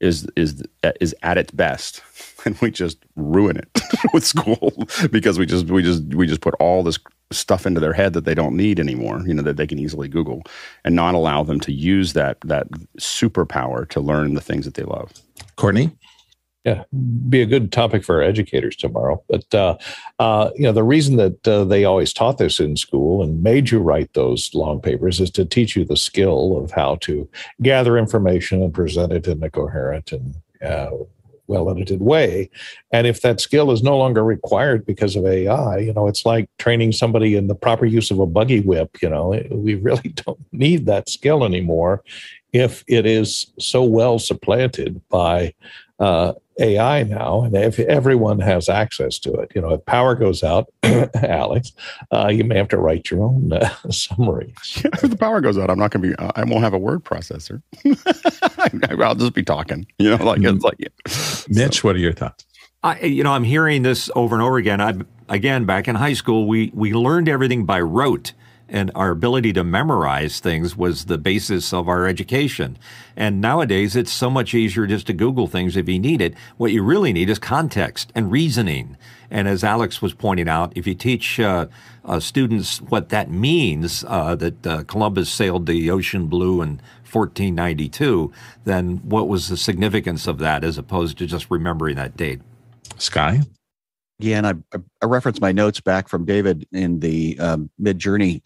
is 0.00 0.26
is 0.36 0.62
uh, 0.84 0.92
is 1.00 1.14
at 1.22 1.38
its 1.38 1.50
best 1.50 2.02
and 2.44 2.58
we 2.60 2.70
just 2.70 2.98
ruin 3.16 3.56
it 3.56 3.68
with 4.12 4.24
school 4.24 4.72
because 5.10 5.38
we 5.38 5.46
just 5.46 5.66
we 5.66 5.82
just 5.82 6.02
we 6.14 6.26
just 6.26 6.40
put 6.40 6.54
all 6.60 6.82
this 6.82 6.98
stuff 7.30 7.66
into 7.66 7.80
their 7.80 7.92
head 7.92 8.14
that 8.14 8.24
they 8.24 8.34
don't 8.34 8.56
need 8.56 8.80
anymore 8.80 9.22
you 9.26 9.34
know 9.34 9.42
that 9.42 9.56
they 9.56 9.66
can 9.66 9.78
easily 9.78 10.08
google 10.08 10.42
and 10.84 10.94
not 10.94 11.14
allow 11.14 11.42
them 11.42 11.60
to 11.60 11.72
use 11.72 12.14
that 12.14 12.40
that 12.40 12.68
superpower 12.98 13.88
to 13.88 14.00
learn 14.00 14.34
the 14.34 14.40
things 14.40 14.64
that 14.64 14.74
they 14.74 14.84
love 14.84 15.12
courtney 15.56 15.90
yeah, 16.64 16.84
be 17.30 17.40
a 17.40 17.46
good 17.46 17.72
topic 17.72 18.04
for 18.04 18.16
our 18.16 18.22
educators 18.22 18.76
tomorrow. 18.76 19.22
But 19.28 19.54
uh, 19.54 19.78
uh, 20.18 20.50
you 20.54 20.64
know, 20.64 20.72
the 20.72 20.82
reason 20.82 21.16
that 21.16 21.48
uh, 21.48 21.64
they 21.64 21.84
always 21.84 22.12
taught 22.12 22.36
this 22.36 22.60
in 22.60 22.76
school 22.76 23.22
and 23.22 23.42
made 23.42 23.70
you 23.70 23.78
write 23.78 24.12
those 24.12 24.52
long 24.54 24.80
papers 24.80 25.18
is 25.20 25.30
to 25.32 25.46
teach 25.46 25.76
you 25.76 25.84
the 25.84 25.96
skill 25.96 26.58
of 26.58 26.72
how 26.72 26.96
to 26.96 27.26
gather 27.62 27.96
information 27.96 28.62
and 28.62 28.74
present 28.74 29.12
it 29.12 29.26
in 29.26 29.42
a 29.42 29.48
coherent 29.48 30.12
and 30.12 30.34
uh, 30.62 30.90
well 31.48 31.70
edited 31.70 32.00
way. 32.00 32.50
And 32.92 33.06
if 33.06 33.22
that 33.22 33.40
skill 33.40 33.72
is 33.72 33.82
no 33.82 33.96
longer 33.96 34.22
required 34.22 34.86
because 34.86 35.16
of 35.16 35.26
AI, 35.26 35.78
you 35.78 35.92
know, 35.92 36.06
it's 36.06 36.24
like 36.24 36.48
training 36.58 36.92
somebody 36.92 37.34
in 37.34 37.48
the 37.48 37.54
proper 37.54 37.86
use 37.86 38.10
of 38.10 38.20
a 38.20 38.26
buggy 38.26 38.60
whip. 38.60 38.98
You 39.02 39.10
know, 39.10 39.42
we 39.50 39.74
really 39.74 40.08
don't 40.26 40.38
need 40.52 40.86
that 40.86 41.08
skill 41.08 41.44
anymore 41.44 42.04
if 42.52 42.84
it 42.86 43.04
is 43.04 43.52
so 43.58 43.82
well 43.82 44.18
supplanted 44.18 45.00
by 45.08 45.54
uh, 45.98 46.32
AI 46.58 47.04
now, 47.04 47.42
and 47.42 47.54
if 47.56 47.78
everyone 47.78 48.40
has 48.40 48.68
access 48.68 49.18
to 49.20 49.32
it, 49.34 49.52
you 49.54 49.60
know, 49.60 49.74
if 49.74 49.84
power 49.86 50.14
goes 50.14 50.42
out, 50.42 50.72
Alex, 50.82 51.72
uh, 52.12 52.28
you 52.28 52.44
may 52.44 52.56
have 52.56 52.68
to 52.68 52.78
write 52.78 53.10
your 53.10 53.22
own 53.24 53.52
uh, 53.52 53.68
summary. 53.90 54.54
Yeah, 54.76 54.90
if 54.92 55.02
the 55.02 55.16
power 55.16 55.40
goes 55.40 55.56
out, 55.56 55.70
I'm 55.70 55.78
not 55.78 55.90
going 55.90 56.02
to 56.02 56.08
be. 56.08 56.14
Uh, 56.16 56.32
I 56.34 56.44
won't 56.44 56.62
have 56.62 56.74
a 56.74 56.78
word 56.78 57.04
processor. 57.04 57.62
I'll 59.00 59.14
just 59.14 59.34
be 59.34 59.42
talking. 59.42 59.86
You 59.98 60.16
know, 60.16 60.24
like 60.24 60.42
it's 60.42 60.64
like. 60.64 60.76
Yeah. 60.78 60.88
Mitch, 61.48 61.80
so. 61.80 61.88
what 61.88 61.96
are 61.96 62.00
your 62.00 62.12
thoughts? 62.12 62.44
I, 62.82 63.00
you 63.00 63.24
know, 63.24 63.32
I'm 63.32 63.44
hearing 63.44 63.82
this 63.82 64.10
over 64.14 64.34
and 64.34 64.42
over 64.42 64.56
again. 64.56 64.80
I, 64.80 64.94
again, 65.28 65.64
back 65.64 65.88
in 65.88 65.96
high 65.96 66.12
school, 66.12 66.46
we 66.46 66.70
we 66.74 66.92
learned 66.92 67.28
everything 67.28 67.64
by 67.66 67.80
rote 67.80 68.32
and 68.68 68.90
our 68.94 69.10
ability 69.10 69.52
to 69.54 69.64
memorize 69.64 70.40
things 70.40 70.76
was 70.76 71.06
the 71.06 71.18
basis 71.18 71.72
of 71.72 71.88
our 71.88 72.06
education. 72.06 72.78
And 73.16 73.40
nowadays, 73.40 73.96
it's 73.96 74.12
so 74.12 74.30
much 74.30 74.54
easier 74.54 74.86
just 74.86 75.06
to 75.06 75.12
Google 75.12 75.46
things 75.46 75.76
if 75.76 75.88
you 75.88 75.98
need 75.98 76.20
it. 76.20 76.34
What 76.56 76.72
you 76.72 76.82
really 76.82 77.12
need 77.12 77.30
is 77.30 77.38
context 77.38 78.12
and 78.14 78.30
reasoning. 78.30 78.96
And 79.30 79.48
as 79.48 79.64
Alex 79.64 80.00
was 80.00 80.14
pointing 80.14 80.48
out, 80.48 80.72
if 80.76 80.86
you 80.86 80.94
teach 80.94 81.40
uh, 81.40 81.66
uh, 82.04 82.20
students 82.20 82.80
what 82.80 83.08
that 83.10 83.30
means, 83.30 84.04
uh, 84.06 84.34
that 84.36 84.66
uh, 84.66 84.84
Columbus 84.84 85.30
sailed 85.30 85.66
the 85.66 85.90
ocean 85.90 86.26
blue 86.26 86.62
in 86.62 86.80
1492, 87.10 88.32
then 88.64 88.98
what 88.98 89.28
was 89.28 89.48
the 89.48 89.56
significance 89.56 90.26
of 90.26 90.38
that 90.38 90.64
as 90.64 90.78
opposed 90.78 91.18
to 91.18 91.26
just 91.26 91.50
remembering 91.50 91.96
that 91.96 92.16
date? 92.16 92.40
Sky? 92.98 93.40
Yeah, 94.18 94.38
and 94.38 94.46
I, 94.46 94.54
I 95.02 95.06
reference 95.06 95.40
my 95.40 95.52
notes 95.52 95.80
back 95.80 96.08
from 96.08 96.24
David 96.24 96.66
in 96.72 97.00
the 97.00 97.38
um, 97.38 97.70
Midjourney. 97.80 98.42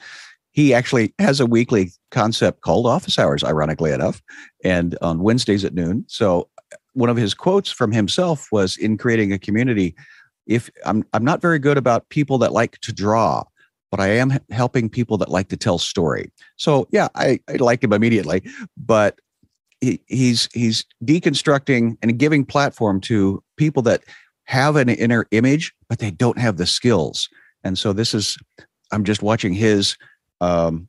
He 0.52 0.74
actually 0.74 1.14
has 1.18 1.40
a 1.40 1.46
weekly 1.46 1.92
concept 2.10 2.60
called 2.60 2.86
office 2.86 3.18
hours, 3.18 3.42
ironically 3.42 3.90
enough, 3.90 4.22
and 4.62 4.98
on 5.00 5.22
Wednesdays 5.22 5.64
at 5.64 5.72
noon. 5.72 6.04
So 6.08 6.48
one 6.92 7.08
of 7.08 7.16
his 7.16 7.32
quotes 7.32 7.70
from 7.70 7.90
himself 7.90 8.48
was 8.52 8.76
in 8.76 8.98
creating 8.98 9.32
a 9.32 9.38
community. 9.38 9.94
If 10.46 10.68
I'm, 10.84 11.04
I'm 11.14 11.24
not 11.24 11.40
very 11.40 11.58
good 11.58 11.78
about 11.78 12.08
people 12.10 12.36
that 12.38 12.52
like 12.52 12.78
to 12.80 12.92
draw, 12.92 13.44
but 13.90 13.98
I 13.98 14.08
am 14.08 14.38
helping 14.50 14.90
people 14.90 15.16
that 15.18 15.30
like 15.30 15.48
to 15.48 15.56
tell 15.56 15.78
story. 15.78 16.30
So 16.56 16.86
yeah, 16.90 17.08
I, 17.14 17.40
I 17.48 17.54
like 17.54 17.82
him 17.82 17.94
immediately, 17.94 18.42
but 18.76 19.18
he, 19.80 20.00
he's 20.06 20.48
he's 20.52 20.84
deconstructing 21.04 21.96
and 22.02 22.18
giving 22.18 22.44
platform 22.44 23.00
to 23.02 23.42
people 23.56 23.82
that 23.82 24.02
have 24.44 24.76
an 24.76 24.88
inner 24.88 25.26
image, 25.30 25.74
but 25.88 25.98
they 25.98 26.10
don't 26.10 26.38
have 26.38 26.56
the 26.56 26.66
skills. 26.66 27.28
And 27.64 27.78
so 27.78 27.92
this 27.92 28.14
is, 28.14 28.36
I'm 28.90 29.04
just 29.04 29.22
watching 29.22 29.52
his 29.52 29.96
um, 30.40 30.88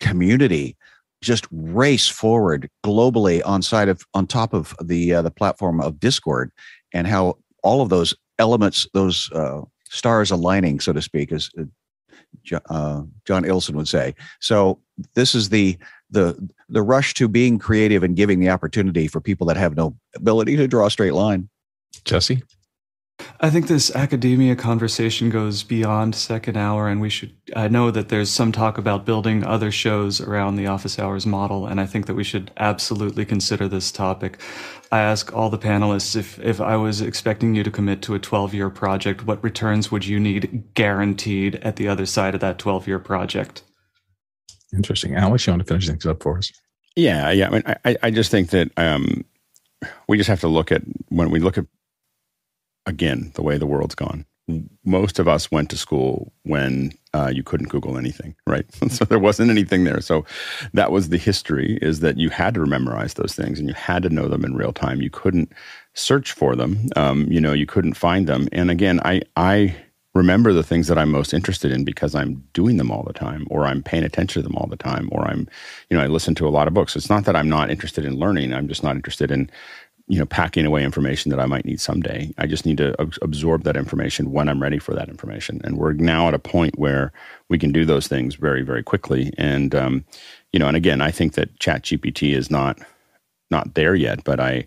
community 0.00 0.76
just 1.22 1.46
race 1.50 2.08
forward 2.08 2.70
globally 2.84 3.42
on 3.44 3.62
side 3.62 3.88
of 3.88 4.02
on 4.14 4.26
top 4.26 4.52
of 4.52 4.74
the 4.82 5.14
uh, 5.14 5.22
the 5.22 5.30
platform 5.30 5.80
of 5.80 5.98
Discord, 5.98 6.52
and 6.92 7.06
how 7.06 7.38
all 7.62 7.80
of 7.82 7.88
those 7.88 8.14
elements, 8.38 8.86
those 8.92 9.30
uh, 9.32 9.62
stars 9.88 10.30
aligning, 10.30 10.78
so 10.78 10.92
to 10.92 11.02
speak, 11.02 11.32
as 11.32 11.50
uh, 11.58 12.60
uh 12.70 13.02
John 13.24 13.44
Ilson 13.44 13.74
would 13.74 13.88
say. 13.88 14.14
So 14.40 14.78
this 15.14 15.34
is 15.34 15.48
the 15.48 15.78
the 16.10 16.48
the 16.68 16.82
rush 16.82 17.14
to 17.14 17.28
being 17.28 17.58
creative 17.58 18.02
and 18.02 18.14
giving 18.14 18.40
the 18.40 18.50
opportunity 18.50 19.08
for 19.08 19.20
people 19.20 19.46
that 19.48 19.56
have 19.56 19.76
no 19.76 19.96
ability 20.14 20.56
to 20.56 20.68
draw 20.68 20.86
a 20.86 20.90
straight 20.90 21.14
line. 21.14 21.48
Jesse. 22.04 22.42
I 23.40 23.50
think 23.50 23.66
this 23.66 23.94
academia 23.94 24.56
conversation 24.56 25.28
goes 25.28 25.62
beyond 25.62 26.14
second 26.14 26.56
hour, 26.56 26.88
and 26.88 27.00
we 27.00 27.10
should. 27.10 27.34
I 27.54 27.68
know 27.68 27.90
that 27.90 28.08
there's 28.08 28.30
some 28.30 28.50
talk 28.50 28.78
about 28.78 29.04
building 29.04 29.44
other 29.44 29.70
shows 29.70 30.20
around 30.20 30.56
the 30.56 30.66
office 30.66 30.98
hours 30.98 31.26
model, 31.26 31.66
and 31.66 31.78
I 31.78 31.86
think 31.86 32.06
that 32.06 32.14
we 32.14 32.24
should 32.24 32.50
absolutely 32.56 33.26
consider 33.26 33.68
this 33.68 33.92
topic. 33.92 34.40
I 34.90 35.00
ask 35.00 35.34
all 35.34 35.50
the 35.50 35.58
panelists 35.58 36.16
if, 36.16 36.38
if 36.38 36.60
I 36.60 36.76
was 36.76 37.00
expecting 37.02 37.54
you 37.54 37.62
to 37.62 37.70
commit 37.70 38.00
to 38.02 38.14
a 38.14 38.18
12 38.18 38.54
year 38.54 38.70
project, 38.70 39.26
what 39.26 39.42
returns 39.44 39.90
would 39.90 40.06
you 40.06 40.18
need 40.18 40.64
guaranteed 40.74 41.56
at 41.56 41.76
the 41.76 41.88
other 41.88 42.06
side 42.06 42.34
of 42.34 42.40
that 42.40 42.58
12 42.58 42.86
year 42.86 42.98
project? 42.98 43.62
Interesting. 44.72 45.14
Alex, 45.14 45.46
you 45.46 45.52
want 45.52 45.60
to 45.60 45.68
finish 45.68 45.86
things 45.86 46.06
up 46.06 46.22
for 46.22 46.38
us? 46.38 46.50
Yeah, 46.96 47.30
yeah. 47.30 47.48
I 47.48 47.50
mean, 47.50 47.62
I, 47.84 47.96
I 48.04 48.10
just 48.10 48.30
think 48.30 48.50
that 48.50 48.70
um, 48.78 49.24
we 50.08 50.16
just 50.16 50.28
have 50.28 50.40
to 50.40 50.48
look 50.48 50.72
at 50.72 50.82
when 51.08 51.30
we 51.30 51.40
look 51.40 51.58
at 51.58 51.66
again, 52.86 53.32
the 53.34 53.42
way 53.42 53.58
the 53.58 53.66
world's 53.66 53.94
gone. 53.94 54.24
Most 54.84 55.18
of 55.18 55.26
us 55.26 55.50
went 55.50 55.70
to 55.70 55.76
school 55.76 56.32
when 56.44 56.92
uh, 57.12 57.32
you 57.34 57.42
couldn't 57.42 57.68
Google 57.68 57.98
anything, 57.98 58.36
right? 58.46 58.64
so 58.88 59.04
there 59.04 59.18
wasn't 59.18 59.50
anything 59.50 59.82
there. 59.82 60.00
So 60.00 60.24
that 60.72 60.92
was 60.92 61.08
the 61.08 61.18
history: 61.18 61.78
is 61.82 62.00
that 62.00 62.16
you 62.16 62.30
had 62.30 62.54
to 62.54 62.64
memorize 62.64 63.14
those 63.14 63.34
things 63.34 63.58
and 63.58 63.68
you 63.68 63.74
had 63.74 64.04
to 64.04 64.08
know 64.08 64.28
them 64.28 64.44
in 64.44 64.54
real 64.54 64.72
time. 64.72 65.02
You 65.02 65.10
couldn't 65.10 65.52
search 65.94 66.30
for 66.30 66.54
them. 66.54 66.88
Um, 66.94 67.26
you 67.30 67.40
know, 67.40 67.52
you 67.52 67.66
couldn't 67.66 67.94
find 67.94 68.28
them. 68.28 68.48
And 68.52 68.70
again, 68.70 69.00
I 69.04 69.22
I 69.36 69.74
remember 70.16 70.52
the 70.52 70.62
things 70.62 70.88
that 70.88 70.98
I'm 70.98 71.10
most 71.10 71.34
interested 71.34 71.70
in 71.70 71.84
because 71.84 72.14
I'm 72.14 72.42
doing 72.52 72.78
them 72.78 72.90
all 72.90 73.02
the 73.04 73.12
time, 73.12 73.46
or 73.50 73.66
I'm 73.66 73.82
paying 73.82 74.02
attention 74.02 74.42
to 74.42 74.48
them 74.48 74.56
all 74.56 74.66
the 74.66 74.76
time, 74.76 75.08
or 75.12 75.26
I'm, 75.26 75.46
you 75.90 75.96
know, 75.96 76.02
I 76.02 76.06
listen 76.06 76.34
to 76.36 76.48
a 76.48 76.50
lot 76.50 76.66
of 76.66 76.74
books. 76.74 76.96
It's 76.96 77.10
not 77.10 77.24
that 77.26 77.36
I'm 77.36 77.48
not 77.48 77.70
interested 77.70 78.04
in 78.04 78.16
learning. 78.16 78.52
I'm 78.52 78.66
just 78.66 78.82
not 78.82 78.96
interested 78.96 79.30
in 79.30 79.50
you 80.08 80.18
know 80.18 80.26
packing 80.26 80.66
away 80.66 80.84
information 80.84 81.30
that 81.30 81.40
I 81.40 81.46
might 81.46 81.64
need 81.64 81.80
someday. 81.80 82.32
I 82.38 82.46
just 82.46 82.64
need 82.64 82.78
to 82.78 82.94
absorb 83.22 83.64
that 83.64 83.76
information 83.76 84.32
when 84.32 84.48
I'm 84.48 84.62
ready 84.62 84.78
for 84.78 84.94
that 84.94 85.08
information. 85.08 85.60
And 85.64 85.76
we're 85.78 85.94
now 85.94 86.28
at 86.28 86.34
a 86.34 86.38
point 86.38 86.78
where 86.78 87.12
we 87.48 87.58
can 87.58 87.72
do 87.72 87.84
those 87.84 88.06
things 88.06 88.36
very 88.36 88.62
very 88.62 88.82
quickly. 88.82 89.32
And 89.36 89.74
um, 89.74 90.04
you 90.52 90.58
know, 90.58 90.68
and 90.68 90.76
again, 90.76 91.00
I 91.00 91.10
think 91.10 91.34
that 91.34 91.58
Chat 91.58 91.82
GPT 91.82 92.34
is 92.34 92.50
not 92.50 92.78
not 93.50 93.74
there 93.74 93.94
yet, 93.94 94.24
but 94.24 94.40
I. 94.40 94.66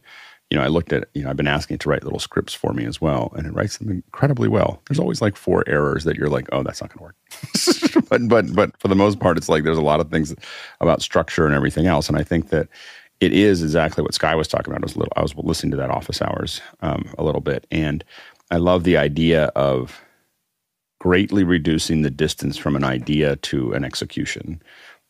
You 0.52 0.58
know, 0.58 0.64
I 0.64 0.68
looked 0.68 0.92
at, 0.94 1.08
you 1.14 1.22
know, 1.22 1.30
I've 1.30 1.38
been 1.38 1.46
asking 1.46 1.76
it 1.76 1.82
to 1.82 1.90
write 1.90 2.04
little 2.04 2.18
scripts 2.18 2.56
for 2.56 2.74
me 2.74 2.84
as 2.86 3.00
well, 3.00 3.32
and 3.38 3.46
it 3.46 3.54
writes 3.54 3.78
them 3.78 3.92
incredibly 3.92 4.48
well. 4.48 4.82
There's 4.88 4.98
always 4.98 5.22
like 5.22 5.36
four 5.36 5.64
errors 5.68 6.06
that 6.06 6.16
you're 6.16 6.28
like, 6.28 6.48
oh, 6.52 6.64
that's 6.64 6.82
not 6.82 6.90
going 6.90 6.98
to 6.98 7.04
work. 7.04 7.16
but, 8.10 8.28
but, 8.28 8.56
but 8.56 8.76
for 8.82 8.88
the 8.88 8.96
most 8.96 9.20
part, 9.20 9.38
it's 9.38 9.48
like 9.48 9.64
there's 9.64 9.78
a 9.78 9.82
lot 9.84 10.00
of 10.00 10.10
things 10.10 10.34
about 10.82 11.04
structure 11.04 11.46
and 11.46 11.54
everything 11.54 11.86
else. 11.86 12.10
And 12.10 12.18
I 12.18 12.24
think 12.24 12.50
that, 12.50 12.68
it 13.20 13.34
is 13.34 13.62
exactly 13.62 14.02
what 14.02 14.14
Sky 14.14 14.36
was 14.36 14.48
talking 14.48 14.72
about. 14.72 14.82
I 14.82 14.86
was, 14.86 14.96
little, 14.96 15.14
I 15.16 15.22
was 15.22 15.36
listening 15.36 15.72
to 15.72 15.78
that 15.78 15.90
office 15.90 16.22
hours 16.22 16.62
um, 16.82 17.10
a 17.18 17.24
little 17.24 17.42
bit, 17.42 17.68
and 17.72 18.04
I 18.52 18.58
love 18.58 18.84
the 18.84 18.98
idea 18.98 19.46
of 19.56 20.02
greatly 21.00 21.44
reducing 21.44 22.02
the 22.02 22.10
distance 22.10 22.58
from 22.58 22.76
an 22.76 22.84
idea 22.84 23.36
to 23.38 23.74
an 23.74 23.84
execution. 23.84 24.62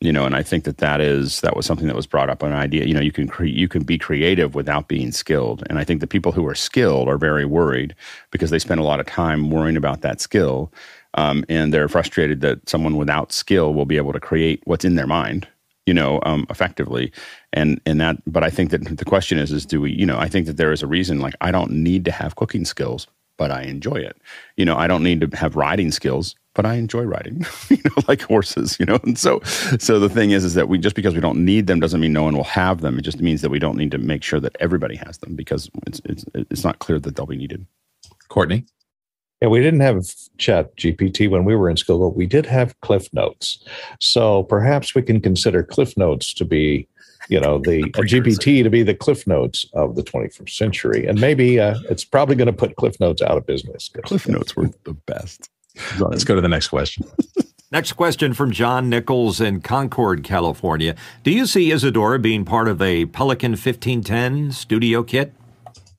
You 0.02 0.14
know, 0.14 0.26
and 0.26 0.34
I 0.34 0.44
think 0.44 0.64
that 0.64 0.78
that 0.78 1.02
is 1.02 1.42
that 1.42 1.58
was 1.58 1.66
something 1.66 1.88
that 1.88 1.96
was 1.96 2.08
brought 2.08 2.30
up. 2.30 2.42
An 2.42 2.54
idea, 2.54 2.86
you 2.86 2.94
know, 2.94 3.02
you 3.02 3.12
can 3.12 3.28
cre- 3.28 3.44
you 3.44 3.68
can 3.68 3.84
be 3.84 3.98
creative 3.98 4.56
without 4.56 4.88
being 4.88 5.12
skilled, 5.12 5.64
and 5.70 5.78
I 5.78 5.84
think 5.84 6.00
the 6.00 6.08
people 6.08 6.32
who 6.32 6.48
are 6.48 6.56
skilled 6.56 7.10
are 7.10 7.18
very 7.18 7.44
worried 7.44 7.94
because 8.32 8.50
they 8.50 8.60
spend 8.60 8.80
a 8.80 8.86
lot 8.86 9.02
of 9.02 9.08
time 9.08 9.50
worrying 9.50 9.76
about 9.76 10.00
that 10.02 10.22
skill, 10.22 10.72
um, 11.16 11.44
and 11.50 11.74
they're 11.74 11.90
frustrated 11.90 12.40
that 12.42 12.70
someone 12.70 12.96
without 12.96 13.34
skill 13.34 13.74
will 13.74 13.86
be 13.86 13.98
able 13.98 14.14
to 14.14 14.22
create 14.22 14.62
what's 14.64 14.86
in 14.86 14.96
their 14.96 15.08
mind 15.08 15.50
you 15.90 15.94
know, 15.96 16.20
um, 16.24 16.46
effectively. 16.52 17.12
And 17.52 17.82
and 17.88 18.00
that, 18.00 18.18
but 18.28 18.44
I 18.44 18.52
think 18.52 18.70
that 18.70 18.98
the 18.98 19.06
question 19.06 19.40
is, 19.40 19.52
is 19.52 19.66
do 19.66 19.82
we, 19.82 19.92
you 19.92 20.06
know, 20.06 20.20
I 20.20 20.30
think 20.30 20.46
that 20.46 20.58
there 20.58 20.72
is 20.72 20.84
a 20.84 20.88
reason. 20.88 21.20
Like, 21.20 21.34
I 21.42 21.50
don't 21.50 21.72
need 21.72 22.06
to 22.06 22.12
have 22.12 22.36
cooking 22.36 22.64
skills, 22.64 23.08
but 23.38 23.50
I 23.50 23.64
enjoy 23.64 23.96
it. 23.96 24.16
You 24.56 24.66
know, 24.66 24.76
I 24.76 24.86
don't 24.86 25.02
need 25.02 25.20
to 25.22 25.36
have 25.36 25.56
riding 25.56 25.90
skills, 25.92 26.36
but 26.54 26.64
I 26.64 26.76
enjoy 26.76 27.06
riding. 27.06 27.44
you 27.70 27.82
know, 27.86 28.04
like 28.08 28.22
horses. 28.22 28.78
You 28.80 28.86
know, 28.86 29.00
and 29.04 29.18
so 29.18 29.42
so 29.80 30.00
the 30.00 30.10
thing 30.10 30.30
is, 30.30 30.46
is 30.46 30.54
that 30.54 30.70
we 30.70 30.78
just 30.78 30.96
because 30.96 31.16
we 31.16 31.22
don't 31.22 31.44
need 31.44 31.66
them 31.66 31.80
doesn't 31.80 32.00
mean 32.00 32.14
no 32.14 32.22
one 32.22 32.38
will 32.38 32.44
have 32.44 32.82
them. 32.82 33.00
It 33.00 33.02
just 33.02 33.20
means 33.20 33.42
that 33.42 33.50
we 33.50 33.58
don't 33.58 33.76
need 33.76 33.90
to 33.90 33.98
make 33.98 34.22
sure 34.22 34.40
that 34.42 34.56
everybody 34.60 34.96
has 34.96 35.18
them 35.18 35.36
because 35.36 35.72
it's 35.88 36.02
it's 36.06 36.24
it's 36.36 36.64
not 36.64 36.78
clear 36.78 37.00
that 37.00 37.16
they'll 37.16 37.26
be 37.26 37.36
needed. 37.36 37.66
Courtney. 38.28 38.64
Yeah, 39.42 39.48
we 39.48 39.62
didn't 39.62 39.80
have 39.80 40.06
Chat 40.38 40.76
GPT 40.76 41.30
when 41.30 41.46
we 41.46 41.56
were 41.56 41.70
in 41.70 41.78
school, 41.78 42.00
but 42.00 42.18
we 42.18 42.26
did 42.26 42.46
have 42.46 42.80
Cliff 42.82 43.12
Notes. 43.14 43.64
So 44.02 44.44
perhaps 44.44 44.94
we 44.94 45.02
can 45.02 45.22
consider 45.22 45.64
Cliff 45.64 45.96
Notes 45.96 46.34
to 46.34 46.46
be, 46.46 46.88
you 47.30 47.40
know, 47.40 47.60
the 47.60 47.84
GPT 47.94 48.64
to 48.64 48.70
be 48.70 48.84
the 48.84 48.94
Cliff 48.94 49.26
Notes 49.26 49.66
of 49.74 49.96
the 49.96 50.04
21st 50.04 50.50
century, 50.50 51.08
and 51.08 51.22
maybe 51.22 51.60
uh, 51.60 51.76
it's 51.90 52.04
probably 52.04 52.36
going 52.36 52.48
to 52.48 52.54
put 52.54 52.76
Cliff 52.76 53.00
Notes 53.00 53.22
out 53.22 53.38
of 53.38 53.46
business. 53.46 53.90
Cliff 54.04 54.28
Notes 54.28 54.56
were 54.56 54.70
the 54.84 54.94
best. 54.94 55.50
Let's 56.00 56.26
go 56.26 56.36
to 56.36 56.42
the 56.42 56.50
next 56.50 56.68
question. 56.68 57.06
Next 57.72 57.94
question 57.94 58.34
from 58.34 58.50
John 58.50 58.90
Nichols 58.90 59.40
in 59.40 59.62
Concord, 59.62 60.24
California. 60.24 60.96
Do 61.24 61.30
you 61.30 61.46
see 61.46 61.72
Isadora 61.72 62.18
being 62.18 62.44
part 62.44 62.68
of 62.68 62.82
a 62.82 63.06
Pelican 63.06 63.52
1510 63.52 64.52
studio 64.54 65.04
kit? 65.04 65.36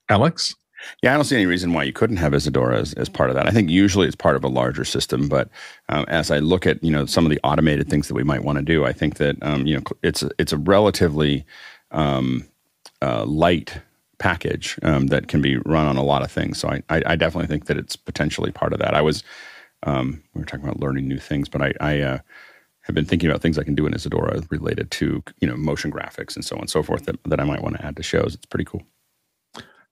Alex? 0.08 0.56
Yeah, 1.02 1.12
I 1.12 1.14
don't 1.14 1.24
see 1.24 1.36
any 1.36 1.46
reason 1.46 1.72
why 1.72 1.84
you 1.84 1.92
couldn't 1.92 2.16
have 2.16 2.34
Isadora 2.34 2.78
as, 2.78 2.94
as 2.94 3.08
part 3.08 3.30
of 3.30 3.36
that. 3.36 3.46
I 3.46 3.50
think 3.50 3.70
usually 3.70 4.06
it's 4.06 4.16
part 4.16 4.36
of 4.36 4.44
a 4.44 4.48
larger 4.48 4.84
system, 4.84 5.28
but 5.28 5.48
um, 5.88 6.04
as 6.08 6.30
I 6.30 6.38
look 6.38 6.66
at 6.66 6.82
you 6.82 6.90
know 6.90 7.06
some 7.06 7.24
of 7.24 7.30
the 7.30 7.40
automated 7.44 7.88
things 7.88 8.08
that 8.08 8.14
we 8.14 8.24
might 8.24 8.44
want 8.44 8.58
to 8.58 8.64
do, 8.64 8.84
I 8.84 8.92
think 8.92 9.16
that 9.16 9.36
um, 9.42 9.66
you 9.66 9.76
know 9.76 9.82
it's 10.02 10.24
it's 10.38 10.52
a 10.52 10.58
relatively 10.58 11.44
um, 11.90 12.46
uh, 13.02 13.24
light 13.24 13.80
package 14.18 14.78
um, 14.82 15.08
that 15.08 15.28
can 15.28 15.40
be 15.40 15.56
run 15.58 15.86
on 15.86 15.96
a 15.96 16.02
lot 16.02 16.22
of 16.22 16.30
things. 16.30 16.58
So 16.58 16.68
I, 16.68 16.82
I, 16.90 17.02
I, 17.06 17.16
definitely 17.16 17.46
think 17.46 17.64
that 17.66 17.78
it's 17.78 17.96
potentially 17.96 18.52
part 18.52 18.74
of 18.74 18.78
that. 18.78 18.94
I 18.94 19.00
was 19.00 19.24
um, 19.84 20.22
we 20.34 20.40
were 20.40 20.44
talking 20.44 20.64
about 20.64 20.78
learning 20.78 21.08
new 21.08 21.18
things, 21.18 21.48
but 21.48 21.62
I, 21.62 21.72
I 21.80 22.00
uh, 22.00 22.18
have 22.82 22.94
been 22.94 23.06
thinking 23.06 23.30
about 23.30 23.40
things 23.40 23.58
I 23.58 23.64
can 23.64 23.74
do 23.74 23.86
in 23.86 23.94
Isadora 23.94 24.42
related 24.50 24.90
to 24.92 25.22
you 25.40 25.48
know 25.48 25.56
motion 25.56 25.90
graphics 25.90 26.36
and 26.36 26.44
so 26.44 26.56
on 26.56 26.60
and 26.60 26.70
so 26.70 26.82
forth 26.82 27.06
that, 27.06 27.16
that 27.24 27.40
I 27.40 27.44
might 27.44 27.62
want 27.62 27.76
to 27.76 27.84
add 27.84 27.96
to 27.96 28.02
shows. 28.02 28.34
It's 28.34 28.46
pretty 28.46 28.64
cool. 28.64 28.82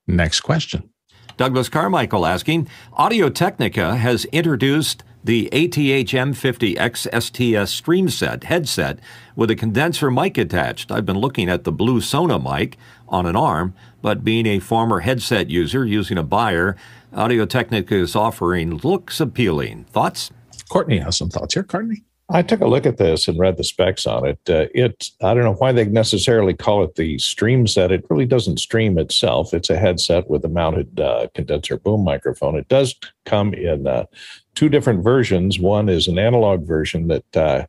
Next 0.09 0.41
question. 0.41 0.89
Douglas 1.37 1.69
Carmichael 1.69 2.27
asking 2.27 2.67
Audio 2.95 3.29
Technica 3.29 3.97
has 3.97 4.25
introduced 4.27 5.05
the 5.23 5.47
ATH 5.53 5.77
M50X 5.77 7.07
STS 7.23 7.71
Stream 7.71 8.09
Set 8.09 8.45
headset 8.45 8.99
with 9.37 9.51
a 9.51 9.55
condenser 9.55 10.11
mic 10.11 10.39
attached. 10.39 10.91
I've 10.91 11.05
been 11.05 11.19
looking 11.19 11.51
at 11.51 11.65
the 11.65 11.71
blue 11.71 12.01
Sona 12.01 12.39
mic 12.39 12.79
on 13.07 13.27
an 13.27 13.37
arm, 13.37 13.75
but 14.01 14.25
being 14.25 14.47
a 14.47 14.59
former 14.59 15.01
headset 15.01 15.51
user 15.51 15.85
using 15.85 16.17
a 16.17 16.23
buyer, 16.23 16.75
Audio 17.13 17.45
Technica 17.45 17.95
is 17.95 18.17
offering 18.17 18.79
looks 18.79 19.21
appealing. 19.21 19.85
Thoughts? 19.85 20.31
Courtney 20.71 20.99
has 20.99 21.19
some 21.19 21.29
thoughts 21.29 21.55
here. 21.55 21.63
Courtney? 21.63 22.05
I 22.31 22.43
took 22.43 22.61
a 22.61 22.67
look 22.67 22.85
at 22.85 22.99
this 22.99 23.27
and 23.27 23.39
read 23.39 23.57
the 23.57 23.65
specs 23.65 24.07
on 24.07 24.27
it. 24.27 24.39
Uh, 24.49 24.67
it 24.75 25.11
I 25.23 25.33
don't 25.33 25.45
know 25.45 25.55
why 25.55 25.73
they 25.73 25.87
necessarily 25.87 26.53
call 26.53 26.85
it 26.85 26.97
the 26.97 27.19
stream 27.19 27.67
set. 27.67 27.91
It 27.91 28.05
really 28.11 28.27
doesn't 28.27 28.59
stream 28.59 28.99
itself. 28.99 29.55
It's 29.55 29.71
a 29.71 29.79
headset 29.79 30.29
with 30.29 30.45
a 30.45 30.49
mounted 30.49 31.01
uh, 31.01 31.29
condenser 31.35 31.79
boom 31.79 32.05
microphone. 32.05 32.57
It 32.57 32.69
does 32.69 32.95
come 33.25 33.55
in 33.55 33.87
uh, 33.87 34.05
two 34.55 34.69
different 34.69 35.03
versions. 35.03 35.59
One 35.59 35.89
is 35.89 36.07
an 36.07 36.19
analog 36.19 36.67
version 36.67 37.09
that 37.09 37.37
uh, 37.37 37.67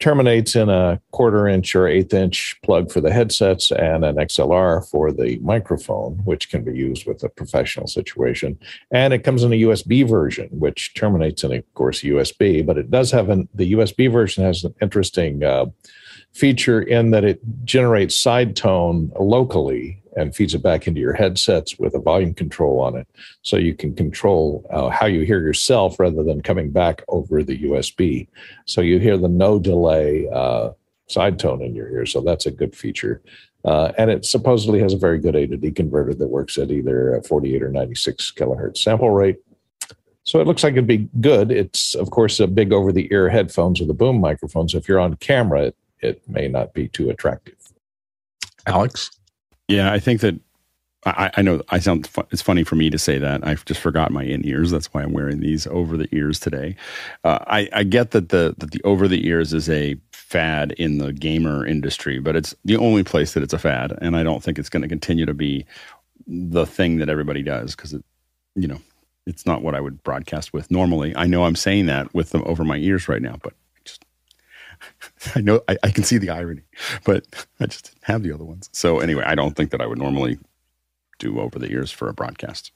terminates 0.00 0.56
in 0.56 0.70
a 0.70 1.00
quarter 1.12 1.46
inch 1.46 1.74
or 1.74 1.86
eighth 1.86 2.12
inch 2.14 2.58
plug 2.62 2.90
for 2.90 3.00
the 3.00 3.12
headsets 3.12 3.70
and 3.70 4.04
an 4.04 4.16
XLR 4.16 4.88
for 4.88 5.12
the 5.12 5.38
microphone, 5.38 6.14
which 6.24 6.50
can 6.50 6.64
be 6.64 6.74
used 6.74 7.06
with 7.06 7.22
a 7.22 7.28
professional 7.28 7.86
situation. 7.86 8.58
And 8.90 9.12
it 9.12 9.24
comes 9.24 9.44
in 9.44 9.52
a 9.52 9.60
USB 9.60 10.08
version, 10.08 10.48
which 10.50 10.94
terminates 10.94 11.44
in, 11.44 11.52
of 11.52 11.74
course, 11.74 12.02
USB. 12.02 12.64
But 12.64 12.78
it 12.78 12.90
does 12.90 13.10
have 13.12 13.28
an 13.28 13.48
the 13.54 13.72
USB 13.72 14.10
version 14.10 14.42
has 14.42 14.64
an 14.64 14.74
interesting 14.80 15.44
uh, 15.44 15.66
feature 16.32 16.80
in 16.80 17.10
that 17.10 17.24
it 17.24 17.40
generates 17.64 18.14
side 18.14 18.56
tone 18.56 19.12
locally 19.18 19.99
and 20.16 20.34
feeds 20.34 20.54
it 20.54 20.62
back 20.62 20.86
into 20.86 21.00
your 21.00 21.12
headsets 21.12 21.78
with 21.78 21.94
a 21.94 22.00
volume 22.00 22.34
control 22.34 22.80
on 22.80 22.96
it. 22.96 23.06
So 23.42 23.56
you 23.56 23.74
can 23.74 23.94
control 23.94 24.66
uh, 24.70 24.88
how 24.88 25.06
you 25.06 25.22
hear 25.22 25.40
yourself 25.40 25.98
rather 25.98 26.22
than 26.22 26.42
coming 26.42 26.70
back 26.70 27.02
over 27.08 27.42
the 27.42 27.62
USB. 27.62 28.28
So 28.66 28.80
you 28.80 28.98
hear 28.98 29.16
the 29.16 29.28
no 29.28 29.58
delay 29.58 30.28
uh, 30.32 30.70
side 31.08 31.38
tone 31.38 31.62
in 31.62 31.74
your 31.74 31.88
ear. 31.90 32.06
So 32.06 32.20
that's 32.20 32.46
a 32.46 32.50
good 32.50 32.74
feature. 32.74 33.22
Uh, 33.64 33.92
and 33.98 34.10
it 34.10 34.24
supposedly 34.24 34.80
has 34.80 34.94
a 34.94 34.98
very 34.98 35.18
good 35.18 35.36
A 35.36 35.46
to 35.46 35.56
D 35.56 35.70
converter 35.70 36.14
that 36.14 36.28
works 36.28 36.56
at 36.56 36.70
either 36.70 37.20
48 37.28 37.62
or 37.62 37.70
96 37.70 38.32
kilohertz 38.32 38.78
sample 38.78 39.10
rate. 39.10 39.36
So 40.24 40.40
it 40.40 40.46
looks 40.46 40.62
like 40.62 40.72
it'd 40.72 40.86
be 40.86 41.08
good. 41.20 41.50
It's, 41.50 41.94
of 41.94 42.10
course, 42.10 42.40
a 42.40 42.46
big 42.46 42.72
over 42.72 42.92
the 42.92 43.08
ear 43.12 43.28
headphones 43.28 43.80
or 43.80 43.86
the 43.86 43.94
boom 43.94 44.20
microphones. 44.20 44.74
If 44.74 44.88
you're 44.88 45.00
on 45.00 45.14
camera, 45.16 45.64
it, 45.64 45.76
it 46.00 46.28
may 46.28 46.48
not 46.48 46.72
be 46.72 46.88
too 46.88 47.10
attractive. 47.10 47.56
Alex? 48.66 49.10
Yeah, 49.70 49.92
I 49.92 50.00
think 50.00 50.22
that 50.22 50.36
I, 51.06 51.30
I 51.36 51.42
know 51.42 51.62
I 51.70 51.78
sound. 51.80 52.06
Fu- 52.06 52.26
it's 52.30 52.42
funny 52.42 52.64
for 52.64 52.76
me 52.76 52.90
to 52.90 52.98
say 52.98 53.18
that. 53.18 53.46
I've 53.46 53.64
just 53.64 53.80
forgot 53.80 54.12
my 54.12 54.24
in 54.24 54.46
ears. 54.46 54.70
That's 54.70 54.92
why 54.94 55.02
I'm 55.02 55.12
wearing 55.14 55.40
these 55.40 55.66
over 55.68 55.96
the 55.96 56.08
ears 56.14 56.40
today. 56.40 56.76
Uh, 57.24 57.38
I, 57.46 57.68
I 57.72 57.84
get 57.84 58.12
that 58.12 58.30
the 58.30 58.54
that 58.58 58.72
the 58.72 58.82
over 58.84 59.08
the 59.08 59.26
ears 59.26 59.54
is 59.54 59.70
a 59.70 59.96
fad 60.12 60.72
in 60.72 60.98
the 60.98 61.12
gamer 61.12 61.66
industry, 61.66 62.20
but 62.20 62.36
it's 62.36 62.54
the 62.64 62.76
only 62.76 63.04
place 63.04 63.34
that 63.34 63.42
it's 63.42 63.54
a 63.54 63.58
fad, 63.58 63.98
and 64.02 64.16
I 64.16 64.22
don't 64.24 64.42
think 64.44 64.58
it's 64.58 64.70
going 64.70 64.82
to 64.82 64.88
continue 64.88 65.26
to 65.26 65.34
be 65.34 65.66
the 66.26 66.66
thing 66.66 66.98
that 66.98 67.08
everybody 67.10 67.42
does 67.42 67.76
because 67.76 67.94
it, 67.94 68.04
you 68.56 68.68
know, 68.68 68.80
it's 69.26 69.46
not 69.46 69.62
what 69.62 69.74
I 69.74 69.80
would 69.80 70.02
broadcast 70.04 70.52
with 70.52 70.70
normally. 70.70 71.16
I 71.16 71.26
know 71.26 71.44
I'm 71.44 71.56
saying 71.56 71.86
that 71.86 72.14
with 72.14 72.30
them 72.30 72.42
over 72.46 72.64
my 72.64 72.76
ears 72.78 73.08
right 73.08 73.22
now, 73.22 73.36
but 73.42 73.54
I 75.34 75.40
know 75.40 75.60
I, 75.68 75.76
I, 75.82 75.90
can 75.90 76.04
see 76.04 76.18
the 76.18 76.30
irony, 76.30 76.62
but 77.04 77.24
I 77.60 77.66
just 77.66 77.86
didn't 77.86 78.04
have 78.04 78.22
the 78.22 78.32
other 78.32 78.44
ones. 78.44 78.68
So 78.72 79.00
anyway, 79.00 79.24
I 79.26 79.34
don't 79.34 79.56
think 79.56 79.70
that 79.70 79.80
I 79.80 79.86
would 79.86 79.98
normally 79.98 80.38
do 81.18 81.40
over 81.40 81.58
the 81.58 81.70
ears 81.70 81.90
for 81.90 82.08
a 82.08 82.14
broadcast. 82.14 82.72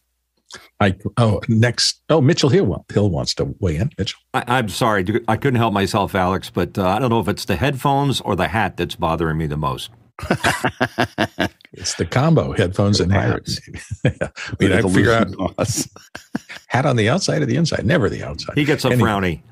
I 0.81 0.95
oh 1.17 1.41
next 1.49 2.01
oh 2.11 2.21
Mitchell 2.21 2.49
Hill 2.49 2.85
Hill 2.93 3.11
wants 3.11 3.35
to 3.35 3.57
weigh 3.59 3.77
in. 3.77 3.91
Mitchell, 3.99 4.21
I, 4.35 4.59
am 4.59 4.69
sorry 4.69 5.05
I 5.27 5.37
couldn't 5.37 5.59
help 5.59 5.73
myself, 5.73 6.15
Alex, 6.15 6.51
but 6.51 6.79
uh, 6.79 6.87
I 6.87 6.99
don't 6.99 7.11
know 7.11 7.21
if 7.21 7.29
it's 7.29 7.45
the 7.45 7.57
headphones 7.57 8.21
or 8.21 8.37
the 8.37 8.49
hat 8.49 8.77
that's 8.77 8.95
bothering 8.95 9.39
me 9.39 9.47
the 9.47 9.57
most. 9.57 9.91
it's 11.73 11.95
the 11.95 12.07
combo 12.09 12.53
headphones 12.53 13.01
and 13.01 13.13
hats. 13.13 13.61
I 14.05 14.11
mean, 14.61 14.73
I 14.73 14.83
figure 14.83 15.13
out 15.13 15.35
hat 16.69 16.87
on 16.87 16.97
the 16.97 17.09
outside 17.09 17.43
or 17.43 17.47
the 17.47 17.57
inside, 17.57 17.85
never 17.85 18.09
the 18.09 18.23
outside. 18.23 18.57
He 18.57 18.65
gets 18.65 18.85
a 18.85 18.91
anyway. 18.91 19.09
frowny. 19.11 19.43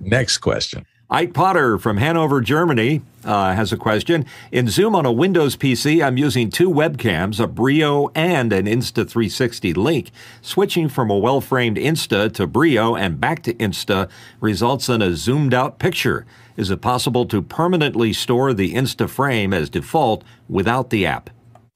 Next 0.00 0.38
question. 0.38 0.86
Ike 1.12 1.34
Potter 1.34 1.76
from 1.76 1.98
Hanover, 1.98 2.40
Germany, 2.40 3.02
uh, 3.22 3.52
has 3.52 3.70
a 3.70 3.76
question. 3.76 4.24
In 4.50 4.68
Zoom 4.68 4.94
on 4.94 5.04
a 5.04 5.12
Windows 5.12 5.58
PC, 5.58 6.02
I'm 6.02 6.16
using 6.16 6.48
two 6.48 6.70
webcams, 6.70 7.38
a 7.38 7.46
Brio 7.46 8.08
and 8.14 8.50
an 8.50 8.64
Insta360 8.64 9.76
Link. 9.76 10.10
Switching 10.40 10.88
from 10.88 11.10
a 11.10 11.18
well 11.18 11.42
framed 11.42 11.76
Insta 11.76 12.32
to 12.32 12.46
Brio 12.46 12.96
and 12.96 13.20
back 13.20 13.42
to 13.42 13.52
Insta 13.52 14.08
results 14.40 14.88
in 14.88 15.02
a 15.02 15.14
zoomed 15.14 15.52
out 15.52 15.78
picture. 15.78 16.24
Is 16.56 16.70
it 16.70 16.80
possible 16.80 17.26
to 17.26 17.42
permanently 17.42 18.14
store 18.14 18.54
the 18.54 18.72
Insta 18.72 19.06
frame 19.06 19.52
as 19.52 19.68
default 19.68 20.24
without 20.48 20.88
the 20.88 21.04
app? 21.04 21.28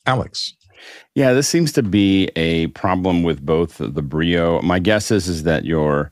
Alex. 0.07 0.55
Yeah, 1.15 1.35
this 1.35 1.47
seems 1.47 1.73
to 1.73 1.83
be 1.83 2.31
a 2.37 2.69
problem 2.69 3.23
with 3.23 3.45
both 3.45 3.77
the 3.77 4.03
Brio. 4.03 4.63
My 4.63 4.79
guess 4.79 5.11
is 5.11 5.29
is 5.29 5.43
that 5.43 5.67
your 5.67 6.11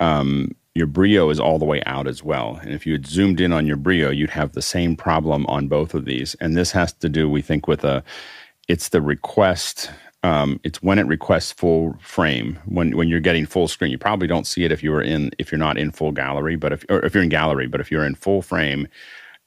um, 0.00 0.52
your 0.74 0.86
Brio 0.86 1.28
is 1.30 1.38
all 1.38 1.58
the 1.58 1.64
way 1.64 1.82
out 1.84 2.06
as 2.06 2.22
well. 2.22 2.58
And 2.62 2.72
if 2.72 2.86
you 2.86 2.92
had 2.92 3.06
zoomed 3.06 3.40
in 3.40 3.52
on 3.52 3.66
your 3.66 3.76
Brio, 3.76 4.10
you'd 4.10 4.30
have 4.30 4.52
the 4.52 4.62
same 4.62 4.96
problem 4.96 5.46
on 5.46 5.68
both 5.68 5.94
of 5.94 6.04
these. 6.04 6.34
And 6.40 6.56
this 6.56 6.72
has 6.72 6.92
to 6.94 7.08
do, 7.08 7.28
we 7.28 7.42
think, 7.42 7.68
with 7.68 7.84
a 7.84 8.02
it's 8.68 8.88
the 8.88 9.02
request. 9.02 9.90
Um, 10.22 10.60
it's 10.62 10.82
when 10.82 10.98
it 10.98 11.06
requests 11.06 11.52
full 11.52 11.96
frame 12.00 12.58
when 12.66 12.96
when 12.96 13.08
you're 13.08 13.20
getting 13.20 13.44
full 13.44 13.68
screen. 13.68 13.90
You 13.90 13.98
probably 13.98 14.28
don't 14.28 14.46
see 14.46 14.64
it 14.64 14.72
if 14.72 14.82
you 14.82 14.94
are 14.94 15.02
in 15.02 15.30
if 15.38 15.52
you're 15.52 15.58
not 15.58 15.76
in 15.76 15.90
full 15.90 16.12
gallery, 16.12 16.56
but 16.56 16.72
if 16.72 16.84
or 16.88 17.04
if 17.04 17.12
you're 17.14 17.24
in 17.24 17.28
gallery, 17.28 17.66
but 17.66 17.80
if 17.80 17.90
you're 17.90 18.06
in 18.06 18.14
full 18.14 18.40
frame, 18.40 18.88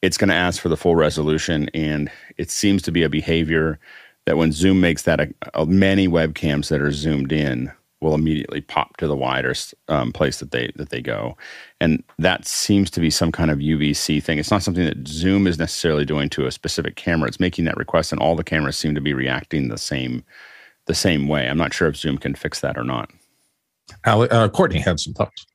it's 0.01 0.17
going 0.17 0.29
to 0.29 0.35
ask 0.35 0.61
for 0.61 0.69
the 0.69 0.77
full 0.77 0.95
resolution. 0.95 1.69
And 1.73 2.11
it 2.37 2.51
seems 2.51 2.81
to 2.83 2.91
be 2.91 3.03
a 3.03 3.09
behavior 3.09 3.79
that 4.25 4.37
when 4.37 4.51
Zoom 4.51 4.81
makes 4.81 5.03
that, 5.03 5.19
a, 5.19 5.33
a, 5.53 5.65
many 5.65 6.07
webcams 6.07 6.69
that 6.69 6.81
are 6.81 6.91
zoomed 6.91 7.31
in 7.31 7.71
will 8.01 8.13
immediately 8.13 8.61
pop 8.61 8.97
to 8.97 9.07
the 9.07 9.15
widest 9.15 9.73
um, 9.87 10.11
place 10.11 10.39
that 10.39 10.51
they 10.51 10.71
that 10.75 10.89
they 10.89 11.01
go, 11.01 11.37
and 11.79 12.03
that 12.19 12.45
seems 12.45 12.91
to 12.91 12.99
be 12.99 13.09
some 13.09 13.31
kind 13.31 13.51
of 13.51 13.59
UVC 13.59 14.21
thing. 14.21 14.37
It's 14.37 14.51
not 14.51 14.63
something 14.63 14.85
that 14.85 15.07
Zoom 15.07 15.47
is 15.47 15.57
necessarily 15.57 16.05
doing 16.05 16.29
to 16.29 16.45
a 16.45 16.51
specific 16.51 16.95
camera. 16.95 17.27
It's 17.27 17.39
making 17.39 17.65
that 17.65 17.77
request, 17.77 18.11
and 18.11 18.21
all 18.21 18.35
the 18.35 18.43
cameras 18.43 18.77
seem 18.77 18.95
to 18.95 19.01
be 19.01 19.13
reacting 19.13 19.69
the 19.69 19.77
same 19.77 20.23
the 20.85 20.95
same 20.95 21.27
way. 21.27 21.47
I'm 21.47 21.57
not 21.57 21.73
sure 21.73 21.87
if 21.87 21.95
Zoom 21.95 22.17
can 22.17 22.35
fix 22.35 22.61
that 22.61 22.77
or 22.77 22.83
not. 22.83 23.09
uh, 24.05 24.49
Courtney 24.49 24.79
had 24.79 24.99
some 24.99 25.13
thoughts. 25.13 25.45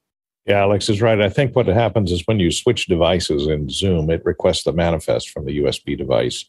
Yeah, 0.51 0.63
Alex 0.63 0.89
is 0.89 1.01
right. 1.01 1.21
I 1.21 1.29
think 1.29 1.55
what 1.55 1.69
happens 1.69 2.11
is 2.11 2.27
when 2.27 2.41
you 2.41 2.51
switch 2.51 2.87
devices 2.87 3.47
in 3.47 3.69
Zoom, 3.71 4.11
it 4.11 4.25
requests 4.25 4.65
the 4.65 4.73
manifest 4.73 5.31
from 5.31 5.45
the 5.45 5.57
USB 5.61 5.97
device, 5.97 6.45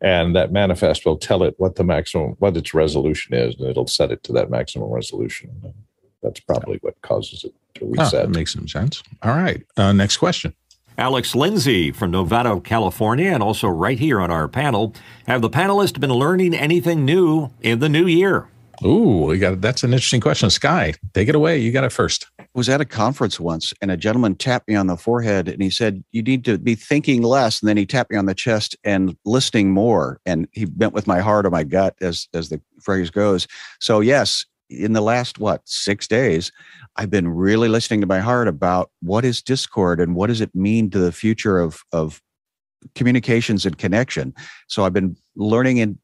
and 0.00 0.34
that 0.34 0.50
manifest 0.50 1.06
will 1.06 1.16
tell 1.16 1.44
it 1.44 1.54
what 1.58 1.76
the 1.76 1.84
maximum, 1.84 2.30
what 2.40 2.56
its 2.56 2.74
resolution 2.74 3.32
is, 3.32 3.54
and 3.54 3.68
it'll 3.68 3.86
set 3.86 4.10
it 4.10 4.24
to 4.24 4.32
that 4.32 4.50
maximum 4.50 4.90
resolution. 4.90 5.72
That's 6.20 6.40
probably 6.40 6.78
what 6.80 7.00
causes 7.02 7.44
it 7.44 7.54
to 7.76 7.86
reset. 7.86 8.14
Oh, 8.14 8.26
that 8.26 8.30
makes 8.30 8.54
some 8.54 8.66
sense. 8.66 9.04
All 9.22 9.36
right, 9.36 9.62
uh, 9.76 9.92
next 9.92 10.16
question. 10.16 10.52
Alex 10.98 11.36
Lindsay 11.36 11.92
from 11.92 12.10
Novato, 12.10 12.62
California, 12.62 13.30
and 13.30 13.40
also 13.40 13.68
right 13.68 14.00
here 14.00 14.20
on 14.20 14.32
our 14.32 14.48
panel. 14.48 14.96
Have 15.28 15.42
the 15.42 15.50
panelists 15.50 16.00
been 16.00 16.12
learning 16.12 16.54
anything 16.54 17.04
new 17.04 17.50
in 17.62 17.78
the 17.78 17.88
new 17.88 18.08
year? 18.08 18.48
Ooh, 18.82 19.26
we 19.26 19.38
got 19.38 19.60
that's 19.60 19.82
an 19.84 19.92
interesting 19.92 20.20
question. 20.20 20.50
Sky, 20.50 20.94
take 21.12 21.28
it 21.28 21.34
away. 21.34 21.58
You 21.58 21.70
got 21.72 21.84
it 21.84 21.92
first. 21.92 22.26
I 22.38 22.46
was 22.54 22.68
at 22.68 22.80
a 22.80 22.84
conference 22.84 23.38
once 23.38 23.72
and 23.80 23.90
a 23.90 23.96
gentleman 23.96 24.34
tapped 24.34 24.68
me 24.68 24.74
on 24.74 24.86
the 24.86 24.96
forehead 24.96 25.48
and 25.48 25.62
he 25.62 25.70
said, 25.70 26.02
You 26.12 26.22
need 26.22 26.44
to 26.46 26.58
be 26.58 26.74
thinking 26.74 27.22
less. 27.22 27.60
And 27.60 27.68
then 27.68 27.76
he 27.76 27.86
tapped 27.86 28.10
me 28.10 28.16
on 28.16 28.26
the 28.26 28.34
chest 28.34 28.76
and 28.84 29.16
listening 29.24 29.70
more. 29.70 30.20
And 30.26 30.48
he 30.52 30.64
bent 30.64 30.94
with 30.94 31.06
my 31.06 31.20
heart 31.20 31.46
or 31.46 31.50
my 31.50 31.64
gut, 31.64 31.94
as 32.00 32.28
as 32.34 32.48
the 32.48 32.60
phrase 32.80 33.10
goes. 33.10 33.46
So 33.80 34.00
yes, 34.00 34.44
in 34.70 34.92
the 34.92 35.00
last 35.00 35.38
what 35.38 35.62
six 35.64 36.06
days, 36.06 36.50
I've 36.96 37.10
been 37.10 37.28
really 37.28 37.68
listening 37.68 38.00
to 38.00 38.06
my 38.06 38.20
heart 38.20 38.48
about 38.48 38.90
what 39.00 39.24
is 39.24 39.42
Discord 39.42 40.00
and 40.00 40.14
what 40.14 40.28
does 40.28 40.40
it 40.40 40.54
mean 40.54 40.90
to 40.90 40.98
the 40.98 41.12
future 41.12 41.58
of 41.58 41.82
of 41.92 42.22
communications 42.94 43.64
and 43.64 43.78
connection. 43.78 44.34
So 44.68 44.84
I've 44.84 44.92
been 44.92 45.16
learning 45.36 45.80
and 45.80 45.98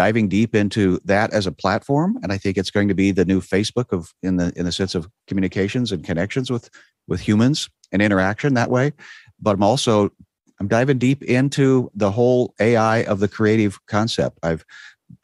diving 0.00 0.28
deep 0.28 0.54
into 0.54 0.98
that 1.04 1.30
as 1.30 1.46
a 1.46 1.52
platform 1.52 2.18
and 2.22 2.32
i 2.32 2.38
think 2.38 2.56
it's 2.56 2.70
going 2.70 2.88
to 2.88 2.94
be 2.94 3.10
the 3.10 3.26
new 3.26 3.38
facebook 3.38 3.92
of 3.92 4.14
in 4.22 4.38
the 4.38 4.50
in 4.56 4.64
the 4.64 4.72
sense 4.72 4.94
of 4.94 5.06
communications 5.26 5.92
and 5.92 6.04
connections 6.04 6.50
with 6.50 6.70
with 7.06 7.20
humans 7.20 7.68
and 7.92 8.00
interaction 8.00 8.54
that 8.54 8.70
way. 8.70 8.94
But 9.38 9.56
i'm 9.56 9.62
also 9.62 10.10
i'm 10.58 10.68
diving 10.68 10.96
deep 10.96 11.22
into 11.22 11.90
the 11.94 12.10
whole 12.10 12.54
ai 12.60 13.04
of 13.04 13.20
the 13.20 13.28
creative 13.28 13.78
concept. 13.86 14.38
I've 14.42 14.64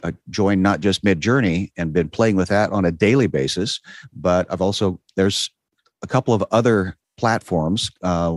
I 0.04 0.12
joined 0.28 0.62
not 0.62 0.80
just 0.80 1.04
midjourney 1.04 1.70
and 1.78 1.94
been 1.94 2.10
playing 2.10 2.36
with 2.36 2.48
that 2.48 2.70
on 2.72 2.84
a 2.84 2.90
daily 2.90 3.28
basis 3.28 3.80
but 4.12 4.44
i've 4.50 4.60
also 4.60 4.98
there's 5.14 5.48
a 6.02 6.08
couple 6.08 6.34
of 6.34 6.44
other 6.50 6.96
platforms 7.16 7.92
uh, 8.02 8.36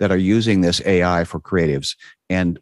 that 0.00 0.10
are 0.10 0.24
using 0.34 0.60
this 0.60 0.82
ai 0.84 1.22
for 1.22 1.38
creatives 1.38 1.94
and 2.28 2.58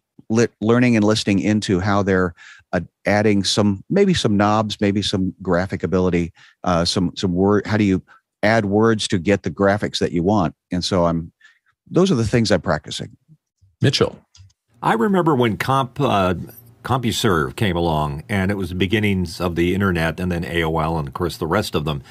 learning 0.61 0.97
and 0.97 1.05
listening 1.05 1.39
into 1.39 1.81
how 1.81 2.03
they're 2.03 2.35
uh, 2.77 2.81
adding 3.07 3.45
some 3.45 3.83
maybe 3.89 4.15
some 4.15 4.37
knobs, 4.37 4.81
maybe 4.81 5.03
some 5.03 5.35
graphic 5.43 5.83
ability, 5.83 6.33
uh, 6.65 6.85
some 6.85 7.13
some 7.17 7.33
word. 7.33 7.67
How 7.67 7.77
do 7.77 7.85
you 7.85 8.03
add 8.43 8.67
words 8.67 9.09
to 9.09 9.19
get 9.19 9.43
the 9.43 9.51
graphics 9.51 9.99
that 9.99 10.13
you 10.13 10.23
want? 10.23 10.55
And 10.71 10.85
so 10.85 11.07
I'm 11.07 11.33
those 11.91 12.11
are 12.11 12.17
the 12.17 12.27
things 12.27 12.51
I'm 12.51 12.61
practicing. 12.61 13.17
Mitchell. 13.81 14.19
I 14.83 14.95
remember 14.95 15.35
when 15.35 15.57
Comp 15.57 16.01
uh, 16.01 16.35
CompuServe 16.85 17.57
came 17.57 17.77
along, 17.77 18.23
and 18.29 18.51
it 18.51 18.55
was 18.55 18.69
the 18.69 18.75
beginnings 18.75 19.41
of 19.41 19.57
the 19.57 19.75
internet, 19.75 20.21
and 20.21 20.31
then 20.31 20.45
AOL, 20.45 20.99
and 20.99 21.09
of 21.09 21.15
course 21.15 21.37
the 21.37 21.47
rest 21.47 21.75
of 21.75 21.85
them. 21.85 22.03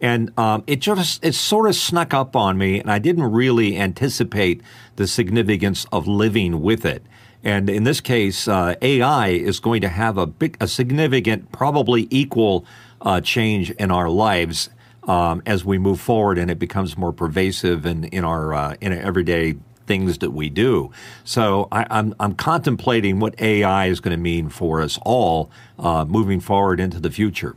And 0.00 0.36
um, 0.38 0.64
it 0.66 0.80
just 0.80 1.24
it 1.24 1.34
sort 1.34 1.68
of 1.68 1.76
snuck 1.76 2.12
up 2.12 2.34
on 2.34 2.58
me, 2.58 2.80
and 2.80 2.90
I 2.90 2.98
didn't 2.98 3.24
really 3.24 3.78
anticipate 3.78 4.60
the 4.96 5.06
significance 5.06 5.86
of 5.92 6.08
living 6.08 6.62
with 6.62 6.84
it. 6.84 7.04
And 7.44 7.70
in 7.70 7.84
this 7.84 8.00
case, 8.00 8.48
uh, 8.48 8.76
AI 8.82 9.28
is 9.30 9.60
going 9.60 9.82
to 9.82 9.90
have 9.90 10.18
a 10.18 10.26
big, 10.26 10.58
a 10.60 10.68
significant, 10.68 11.52
probably 11.52 12.08
equal 12.10 12.66
uh, 13.02 13.20
change 13.22 13.70
in 13.72 13.92
our 13.92 14.10
lives 14.10 14.70
um, 15.08 15.42
as 15.46 15.64
we 15.64 15.78
move 15.78 16.00
forward, 16.00 16.38
and 16.38 16.50
it 16.50 16.58
becomes 16.58 16.96
more 16.98 17.12
pervasive 17.12 17.86
in 17.86 18.04
in 18.06 18.24
our 18.24 18.54
uh, 18.54 18.76
in 18.80 18.92
everyday 18.94 19.56
things 19.86 20.18
that 20.18 20.32
we 20.32 20.50
do. 20.50 20.90
So 21.24 21.68
I, 21.72 21.86
I'm, 21.90 22.14
I'm 22.20 22.34
contemplating 22.34 23.20
what 23.20 23.40
AI 23.40 23.86
is 23.86 24.00
going 24.00 24.16
to 24.16 24.22
mean 24.22 24.48
for 24.48 24.82
us 24.82 24.98
all 25.04 25.50
uh, 25.78 26.06
moving 26.06 26.40
forward 26.40 26.80
into 26.80 27.00
the 27.00 27.10
future. 27.10 27.56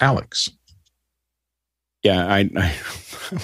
Alex. 0.00 0.50
Yeah, 2.02 2.26
I, 2.26 2.48
I, 2.56 2.72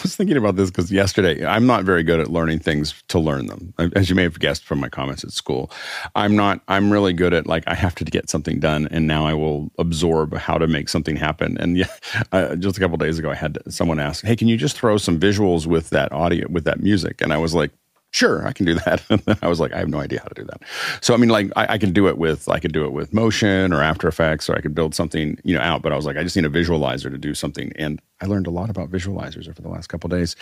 was 0.03 0.17
thinking 0.17 0.39
about 0.39 0.57
this 0.57 0.71
because 0.71 0.91
yesterday 0.91 1.45
I'm 1.45 1.67
not 1.67 1.85
very 1.85 2.03
good 2.03 2.21
at 2.21 2.29
learning 2.29 2.61
things 2.61 2.95
to 3.09 3.19
learn 3.19 3.47
them. 3.47 3.75
As 3.95 4.09
you 4.09 4.17
may 4.17 4.23
have 4.23 4.39
guessed 4.39 4.65
from 4.65 4.81
my 4.81 4.89
comments 4.89 5.25
at 5.25 5.33
school, 5.33 5.71
I'm 6.15 6.35
not. 6.35 6.63
I'm 6.67 6.91
really 6.91 7.13
good 7.13 7.35
at 7.35 7.47
like 7.47 7.65
I 7.67 7.75
have 7.75 7.95
to 7.97 8.05
get 8.05 8.31
something 8.31 8.59
done, 8.59 8.89
and 8.91 9.07
now 9.07 9.27
I 9.27 9.35
will 9.35 9.71
absorb 9.79 10.35
how 10.37 10.57
to 10.57 10.67
make 10.67 10.89
something 10.89 11.17
happen. 11.17 11.59
And 11.59 11.77
yeah, 11.77 11.89
uh, 12.33 12.57
just 12.57 12.79
a 12.79 12.81
couple 12.81 12.97
days 12.97 13.19
ago, 13.19 13.31
I 13.31 13.35
had 13.35 13.59
someone 13.69 14.01
ask, 14.01 14.25
"Hey, 14.25 14.37
can 14.37 14.49
you 14.49 14.57
just 14.57 14.79
throw 14.79 14.97
some 14.97 15.21
visuals 15.21 15.67
with 15.67 15.91
that 15.91 16.11
audio 16.13 16.47
with 16.49 16.65
that 16.65 16.81
music?" 16.81 17.21
And 17.21 17.35
I 17.35 17.37
was 17.37 17.55
like, 17.55 17.73
sure, 18.17 18.47
I 18.47 18.53
can 18.53 18.67
do 18.67 18.75
that. 18.75 19.03
And 19.11 19.21
then 19.21 19.39
I 19.43 19.49
was 19.49 19.61
like, 19.61 19.73
I 19.73 19.79
have 19.79 19.89
no 19.89 20.01
idea 20.01 20.21
how 20.21 20.29
to 20.29 20.35
do 20.35 20.45
that. 20.45 20.63
So 21.01 21.15
I 21.15 21.17
mean, 21.17 21.31
like 21.31 21.51
I, 21.55 21.75
I, 21.75 21.79
can 21.79 21.93
do 21.93 22.09
it 22.09 22.19
with 22.19 22.49
I 22.49 22.59
could 22.59 22.73
do 22.73 22.85
it 22.85 22.93
with 22.93 23.13
Motion 23.13 23.73
or 23.73 23.83
After 23.83 24.09
Effects, 24.09 24.49
or 24.49 24.57
I 24.57 24.61
could 24.61 24.75
build 24.75 24.95
something 24.95 25.39
you 25.45 25.55
know 25.55 25.61
out. 25.61 25.83
But 25.83 25.93
I 25.93 25.97
was 25.97 26.07
like, 26.07 26.17
I 26.17 26.23
just 26.23 26.35
need 26.35 26.45
a 26.45 26.51
visualizer 26.51 27.11
to 27.11 27.19
do 27.19 27.35
something, 27.35 27.73
and 27.77 28.01
I 28.21 28.27
learned 28.27 28.47
a 28.47 28.51
lot 28.51 28.71
about 28.71 28.91
visualizers 28.91 29.49
over 29.49 29.63
the 29.63 29.69
last 29.69 29.89
couple 29.89 30.09
days, 30.09 30.37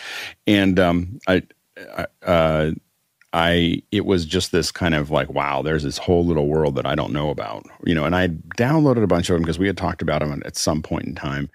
and 0.47 0.79
um, 0.79 1.19
I. 1.27 1.43
I 1.97 2.05
uh, 2.25 2.71
I 3.33 3.83
it 3.91 4.05
was 4.05 4.25
just 4.25 4.53
this 4.53 4.71
kind 4.71 4.95
of 4.95 5.11
like 5.11 5.29
wow, 5.29 5.61
there's 5.61 5.83
this 5.83 5.97
whole 5.97 6.25
little 6.25 6.47
world 6.47 6.75
that 6.75 6.85
I 6.85 6.95
don't 6.95 7.11
know 7.11 7.29
about, 7.29 7.65
you 7.83 7.93
know. 7.93 8.05
And 8.05 8.15
I 8.15 8.29
downloaded 8.29 9.03
a 9.03 9.07
bunch 9.07 9.29
of 9.29 9.33
them 9.33 9.41
because 9.41 9.59
we 9.59 9.67
had 9.67 9.75
talked 9.75 10.01
about 10.01 10.21
them 10.21 10.41
at 10.45 10.55
some 10.55 10.81
point 10.81 11.05
in 11.05 11.15
time, 11.15 11.49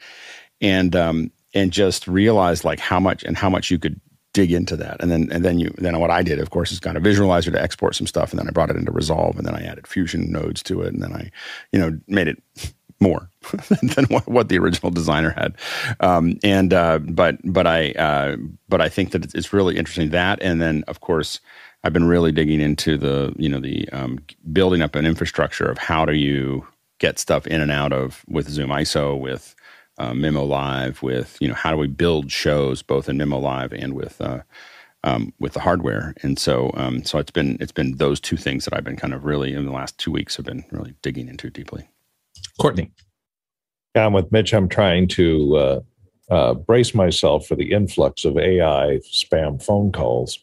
and 0.61 0.95
um, 0.95 1.33
and 1.55 1.73
just 1.73 2.07
realized 2.07 2.65
like 2.65 2.81
how 2.81 3.01
much 3.01 3.25
and 3.25 3.35
how 3.35 3.49
much 3.49 3.71
you 3.71 3.79
could 3.79 3.99
dig 4.33 4.53
into 4.53 4.77
that. 4.77 4.97
And 5.01 5.11
then 5.11 5.29
and 5.33 5.45
then 5.45 5.59
you 5.59 5.73
then 5.79 5.99
what 5.99 6.11
I 6.11 6.23
did, 6.23 6.39
of 6.39 6.51
course, 6.51 6.73
is 6.73 6.81
got 6.81 6.97
a 6.97 7.01
visualizer 7.01 7.53
to 7.53 7.61
export 7.61 7.95
some 7.95 8.07
stuff, 8.07 8.31
and 8.31 8.39
then 8.39 8.49
I 8.49 8.53
brought 8.53 8.71
it 8.71 8.77
into 8.77 8.93
Resolve, 8.93 9.37
and 9.37 9.47
then 9.47 9.55
I 9.55 9.63
added 9.63 9.87
Fusion 9.87 10.31
nodes 10.31 10.63
to 10.65 10.83
it, 10.83 10.93
and 10.93 11.03
then 11.03 11.13
I, 11.13 11.31
you 11.73 11.79
know, 11.79 11.99
made 12.07 12.29
it 12.29 12.43
more 13.01 13.31
than 13.83 14.05
what, 14.07 14.29
what, 14.29 14.49
the 14.51 14.59
original 14.59 14.91
designer 14.91 15.31
had. 15.31 15.55
Um, 16.01 16.39
and 16.43 16.73
uh, 16.73 16.99
but 16.99 17.39
but 17.45 17.67
I 17.67 17.93
uh, 17.93 18.37
but 18.69 18.81
I 18.81 18.89
think 18.89 19.13
that 19.13 19.35
it's 19.35 19.53
really 19.53 19.77
interesting 19.77 20.11
that, 20.11 20.41
and 20.43 20.61
then 20.61 20.85
of 20.89 21.01
course. 21.01 21.41
I've 21.83 21.95
been 21.95 22.09
really 22.09 22.31
digging 22.31 22.61
into 22.61 22.99
the, 22.99 23.35
you 23.39 23.49
know, 23.49 23.59
the 23.59 23.89
um, 23.89 24.19
building 24.53 24.83
up 24.83 24.95
an 24.95 25.07
infrastructure 25.07 25.65
of 25.65 25.79
how 25.79 26.05
do 26.05 26.13
you 26.13 26.67
get 26.99 27.19
stuff 27.19 27.47
in 27.47 27.63
and 27.63 27.71
out 27.71 27.91
of 27.91 28.23
with 28.29 28.51
Zoom 28.51 28.69
ISO, 28.69 29.19
with 29.19 29.55
uh, 30.01 30.13
Mimo 30.13 30.49
Live 30.49 31.03
with 31.03 31.37
you 31.41 31.49
know 31.49 31.55
how 31.55 31.71
do 31.71 31.77
we 31.77 31.87
build 31.87 32.33
shows 32.33 32.83
both 32.83 33.09
in 33.09 33.19
Mimo 33.19 33.41
Live 33.41 33.73
and 33.73 33.95
with 33.95 34.21
uh, 34.21 34.41
um, 35.05 35.33
with 35.39 35.53
the 35.53 35.61
hardware. 35.61 36.15
And 36.23 36.39
so 36.39 36.71
um, 36.75 37.05
so 37.05 37.19
it's 37.19 37.31
been 37.31 37.59
it's 37.61 37.73
been 37.73 37.97
those 37.97 38.19
two 38.19 38.37
things 38.37 38.65
that 38.65 38.75
I've 38.75 38.85
been 38.85 38.97
kind 38.97 39.13
of 39.13 39.25
really 39.25 39.53
in 39.53 39.67
the 39.67 39.73
last 39.73 39.99
two 39.99 40.11
weeks 40.11 40.37
have 40.37 40.47
been 40.47 40.65
really 40.71 40.95
digging 41.03 41.29
into 41.29 41.51
deeply. 41.51 41.89
Courtney, 42.59 42.91
yeah, 43.95 44.07
I'm 44.07 44.15
with 44.15 44.33
Mitch. 44.33 44.55
I'm 44.55 44.69
trying 44.69 45.07
to 45.09 45.57
uh, 45.57 45.81
uh 46.31 46.55
brace 46.55 46.95
myself 46.95 47.47
for 47.47 47.55
the 47.55 47.73
influx 47.73 48.25
of 48.25 48.39
AI 48.39 49.01
spam 49.05 49.63
phone 49.63 49.93
calls, 49.93 50.39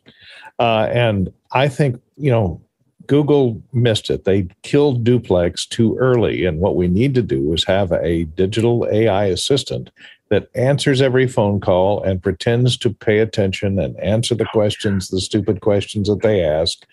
uh, 0.59 0.87
and 0.91 1.33
I 1.51 1.67
think 1.67 1.99
you 2.15 2.29
know 2.29 2.61
Google 3.07 3.61
missed 3.73 4.09
it. 4.09 4.25
They 4.25 4.47
killed 4.63 5.03
duplex 5.03 5.65
too 5.65 5.97
early. 5.97 6.45
And 6.45 6.59
what 6.59 6.75
we 6.75 6.87
need 6.87 7.15
to 7.15 7.21
do 7.21 7.53
is 7.53 7.63
have 7.63 7.91
a 7.91 8.25
digital 8.25 8.87
AI 8.91 9.25
assistant 9.25 9.89
that 10.29 10.49
answers 10.55 11.01
every 11.01 11.27
phone 11.27 11.59
call 11.59 12.03
and 12.03 12.21
pretends 12.21 12.77
to 12.77 12.93
pay 12.93 13.19
attention 13.19 13.79
and 13.79 13.97
answer 13.99 14.35
the 14.35 14.45
questions, 14.45 15.07
the 15.07 15.21
stupid 15.21 15.61
questions 15.61 16.09
that 16.09 16.21
they 16.21 16.43
ask, 16.43 16.85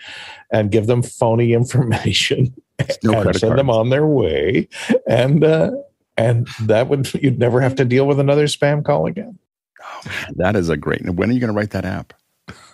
and 0.53 0.71
give 0.71 0.87
them 0.87 1.03
phony 1.03 1.53
information 1.61 2.55
no 3.03 3.21
and 3.21 3.37
send 3.37 3.59
them 3.59 3.71
on 3.71 3.91
their 3.91 4.07
way. 4.07 4.69
And 5.07 5.45
uh, 5.45 5.73
and 6.17 6.49
that 6.63 6.89
would 6.89 7.13
you'd 7.23 7.39
never 7.39 7.61
have 7.61 7.75
to 7.77 7.85
deal 7.85 8.07
with 8.07 8.21
another 8.21 8.47
spam 8.47 8.85
call 8.85 9.07
again. 9.07 9.39
Oh 9.83 10.01
man, 10.07 10.35
that 10.37 10.57
is 10.57 10.69
a 10.69 10.77
great. 10.77 11.09
When 11.09 11.31
are 11.31 11.33
you 11.33 11.41
going 11.41 11.53
to 11.53 11.57
write 11.57 11.71
that 11.71 11.85
app? 11.85 12.13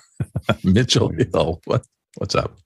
Mitchell 0.65 1.09
Hill, 1.11 1.61
what, 1.65 1.85
what's 2.17 2.35
up? 2.35 2.57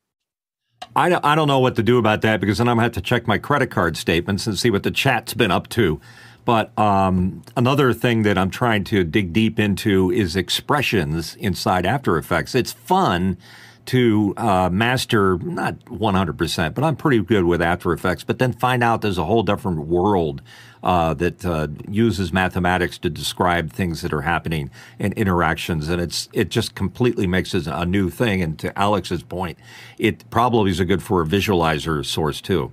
I 0.97 1.09
don't, 1.09 1.25
I 1.25 1.35
don't 1.35 1.49
know 1.49 1.59
what 1.59 1.77
to 1.77 1.83
do 1.83 1.99
about 1.99 2.23
that 2.23 2.41
because 2.41 2.59
then 2.59 2.69
I'm 2.69 2.77
going 2.77 2.83
to 2.91 2.95
have 2.97 3.05
to 3.05 3.09
check 3.09 3.27
my 3.27 3.39
credit 3.39 3.71
card 3.71 3.97
statements 3.97 4.47
and 4.47 4.59
see 4.59 4.71
what 4.71 4.85
the 4.85 4.91
chat's 4.91 5.35
been 5.35 5.51
up 5.51 5.69
to. 5.71 6.01
But 6.45 6.79
um, 6.79 7.43
another 7.57 7.93
thing 7.93 8.23
that 8.23 8.37
I'm 8.37 8.51
trying 8.51 8.85
to 8.85 9.03
dig 9.03 9.33
deep 9.33 9.59
into 9.59 10.11
is 10.11 10.37
expressions 10.37 11.37
inside 11.37 11.87
After 11.87 12.19
Effects. 12.19 12.55
It's 12.55 12.73
fun 12.73 13.39
to 13.87 14.35
uh, 14.37 14.69
master, 14.71 15.39
not 15.39 15.79
100%, 15.87 16.75
but 16.75 16.85
I'm 16.85 16.97
pretty 16.97 17.23
good 17.23 17.45
with 17.45 17.61
After 17.61 17.93
Effects, 17.93 18.25
but 18.25 18.39
then 18.39 18.53
find 18.53 18.83
out 18.83 19.01
there's 19.01 19.19
a 19.19 19.25
whole 19.25 19.43
different 19.43 19.87
world 19.87 20.43
uh, 20.85 21.15
that 21.15 21.45
uh, 21.45 21.67
uses 21.89 22.33
mathematics 22.33 22.99
to 22.99 23.11
describe 23.11 23.73
things 23.73 24.03
that 24.03 24.13
are 24.13 24.21
happening 24.21 24.71
and 24.99 25.15
interactions, 25.15 25.89
and 25.89 26.01
it's 26.01 26.29
it 26.33 26.51
just 26.51 26.75
completely 26.75 27.27
makes 27.27 27.55
it 27.55 27.67
a 27.67 27.87
new 27.87 28.11
thing. 28.11 28.43
And 28.43 28.59
to 28.59 28.79
Alex's 28.79 29.23
point, 29.23 29.59
it 29.99 30.29
probably 30.31 30.71
is 30.71 30.81
a 30.81 30.85
good 30.85 31.03
for 31.03 31.23
a 31.23 31.27
visualizer 31.27 32.05
source 32.05 32.41
too. 32.41 32.71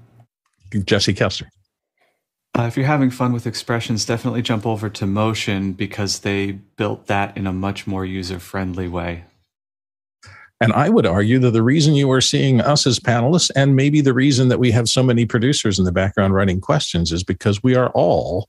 Jesse 0.86 1.13
Kester. 1.13 1.47
Uh, 2.58 2.63
if 2.63 2.76
you're 2.76 2.86
having 2.86 3.10
fun 3.10 3.32
with 3.32 3.47
expressions, 3.47 4.06
definitely 4.06 4.41
jump 4.41 4.65
over 4.65 4.89
to 4.89 5.08
Motion 5.08 5.71
because 5.71 6.19
they 6.19 6.52
built 6.52 7.08
that 7.08 7.36
in 7.38 7.47
a 7.47 7.54
much 7.54 7.88
more 7.88 8.06
user 8.06 8.39
friendly 8.39 8.89
way. 8.89 9.24
And 10.62 10.71
I 10.74 10.89
would 10.89 11.08
argue 11.08 11.39
that 11.39 11.52
the 11.52 11.63
reason 11.63 11.95
you 11.95 12.10
are 12.12 12.21
seeing 12.21 12.62
us 12.62 12.86
as 12.86 13.00
panelists, 13.00 13.50
and 13.56 13.76
maybe 13.76 14.00
the 14.00 14.13
reason 14.13 14.47
that 14.50 14.60
we 14.60 14.69
have 14.71 14.88
so 14.88 15.02
many 15.02 15.26
producers 15.26 15.80
in 15.80 15.86
the 15.86 15.91
background 15.91 16.36
writing 16.36 16.62
questions, 16.62 17.12
is 17.12 17.24
because 17.24 17.63
we 17.63 17.76
are 17.76 17.89
all 17.89 18.47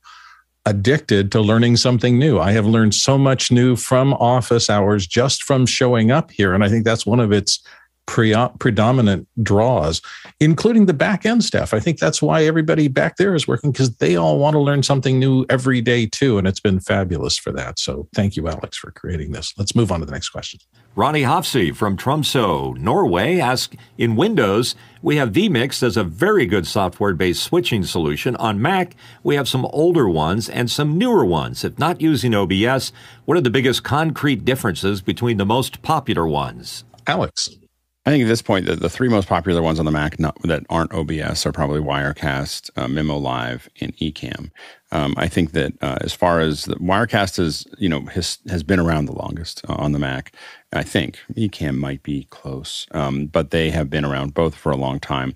addicted 0.66 1.32
to 1.32 1.40
learning 1.40 1.76
something 1.76 2.18
new. 2.18 2.38
I 2.38 2.52
have 2.52 2.66
learned 2.66 2.94
so 2.94 3.18
much 3.18 3.50
new 3.50 3.76
from 3.76 4.12
office 4.14 4.70
hours 4.70 5.06
just 5.06 5.42
from 5.42 5.66
showing 5.66 6.10
up 6.10 6.30
here. 6.30 6.52
And 6.54 6.62
I 6.62 6.68
think 6.68 6.84
that's 6.84 7.06
one 7.06 7.18
of 7.18 7.32
its 7.32 7.64
pre- 8.06 8.36
predominant 8.58 9.26
draws, 9.42 10.02
including 10.38 10.86
the 10.86 10.94
back 10.94 11.24
end 11.24 11.42
staff. 11.42 11.72
I 11.72 11.80
think 11.80 11.98
that's 11.98 12.20
why 12.20 12.44
everybody 12.44 12.88
back 12.88 13.16
there 13.16 13.34
is 13.34 13.48
working 13.48 13.72
because 13.72 13.96
they 13.96 14.16
all 14.16 14.38
want 14.38 14.54
to 14.54 14.60
learn 14.60 14.82
something 14.82 15.18
new 15.18 15.46
every 15.48 15.80
day 15.80 16.06
too. 16.06 16.38
And 16.38 16.46
it's 16.46 16.60
been 16.60 16.78
fabulous 16.78 17.38
for 17.38 17.52
that. 17.52 17.78
So 17.78 18.06
thank 18.14 18.36
you, 18.36 18.48
Alex, 18.48 18.76
for 18.76 18.90
creating 18.90 19.32
this. 19.32 19.54
Let's 19.56 19.74
move 19.74 19.90
on 19.90 20.00
to 20.00 20.06
the 20.06 20.12
next 20.12 20.28
question. 20.28 20.60
Ronnie 20.94 21.22
Hofsey 21.22 21.74
from 21.74 21.96
Tromsø, 21.96 22.76
Norway 22.76 23.40
asks 23.40 23.74
In 23.96 24.14
Windows, 24.14 24.74
we 25.00 25.16
have 25.16 25.32
vMix 25.32 25.82
as 25.82 25.96
a 25.96 26.04
very 26.04 26.44
good 26.44 26.66
software 26.66 27.14
based 27.14 27.42
switching 27.42 27.82
solution. 27.82 28.36
On 28.36 28.60
Mac, 28.60 28.94
we 29.22 29.34
have 29.36 29.48
some 29.48 29.64
older 29.66 30.06
ones 30.06 30.50
and 30.50 30.70
some 30.70 30.98
newer 30.98 31.24
ones. 31.24 31.64
If 31.64 31.78
not 31.78 32.02
using 32.02 32.34
OBS, 32.34 32.92
what 33.24 33.38
are 33.38 33.40
the 33.40 33.48
biggest 33.48 33.82
concrete 33.82 34.44
differences 34.44 35.00
between 35.00 35.38
the 35.38 35.46
most 35.46 35.80
popular 35.80 36.28
ones? 36.28 36.84
Alex. 37.06 37.48
I 38.04 38.10
think 38.10 38.24
at 38.24 38.28
this 38.28 38.42
point, 38.42 38.66
the, 38.66 38.74
the 38.74 38.90
three 38.90 39.08
most 39.08 39.28
popular 39.28 39.62
ones 39.62 39.78
on 39.78 39.86
the 39.86 39.92
Mac 39.92 40.18
not, 40.18 40.36
that 40.42 40.66
aren't 40.68 40.92
OBS 40.92 41.46
are 41.46 41.52
probably 41.52 41.80
Wirecast, 41.80 42.68
uh, 42.76 42.86
Mimo 42.86 43.20
Live, 43.20 43.68
and 43.80 43.96
Ecamm. 43.98 44.50
Um, 44.90 45.14
I 45.16 45.28
think 45.28 45.52
that 45.52 45.72
uh, 45.80 45.98
as 46.00 46.12
far 46.12 46.40
as 46.40 46.64
the, 46.64 46.74
Wirecast 46.74 47.38
is, 47.38 47.64
you 47.78 47.88
know, 47.88 48.00
has, 48.06 48.38
has 48.48 48.64
been 48.64 48.80
around 48.80 49.06
the 49.06 49.12
longest 49.12 49.64
uh, 49.68 49.74
on 49.74 49.92
the 49.92 50.00
Mac. 50.00 50.34
I 50.72 50.82
think 50.82 51.18
Ecamm 51.34 51.76
might 51.78 52.02
be 52.02 52.26
close, 52.30 52.86
um, 52.92 53.26
but 53.26 53.50
they 53.50 53.70
have 53.70 53.90
been 53.90 54.04
around 54.04 54.34
both 54.34 54.54
for 54.54 54.72
a 54.72 54.76
long 54.76 55.00
time, 55.00 55.34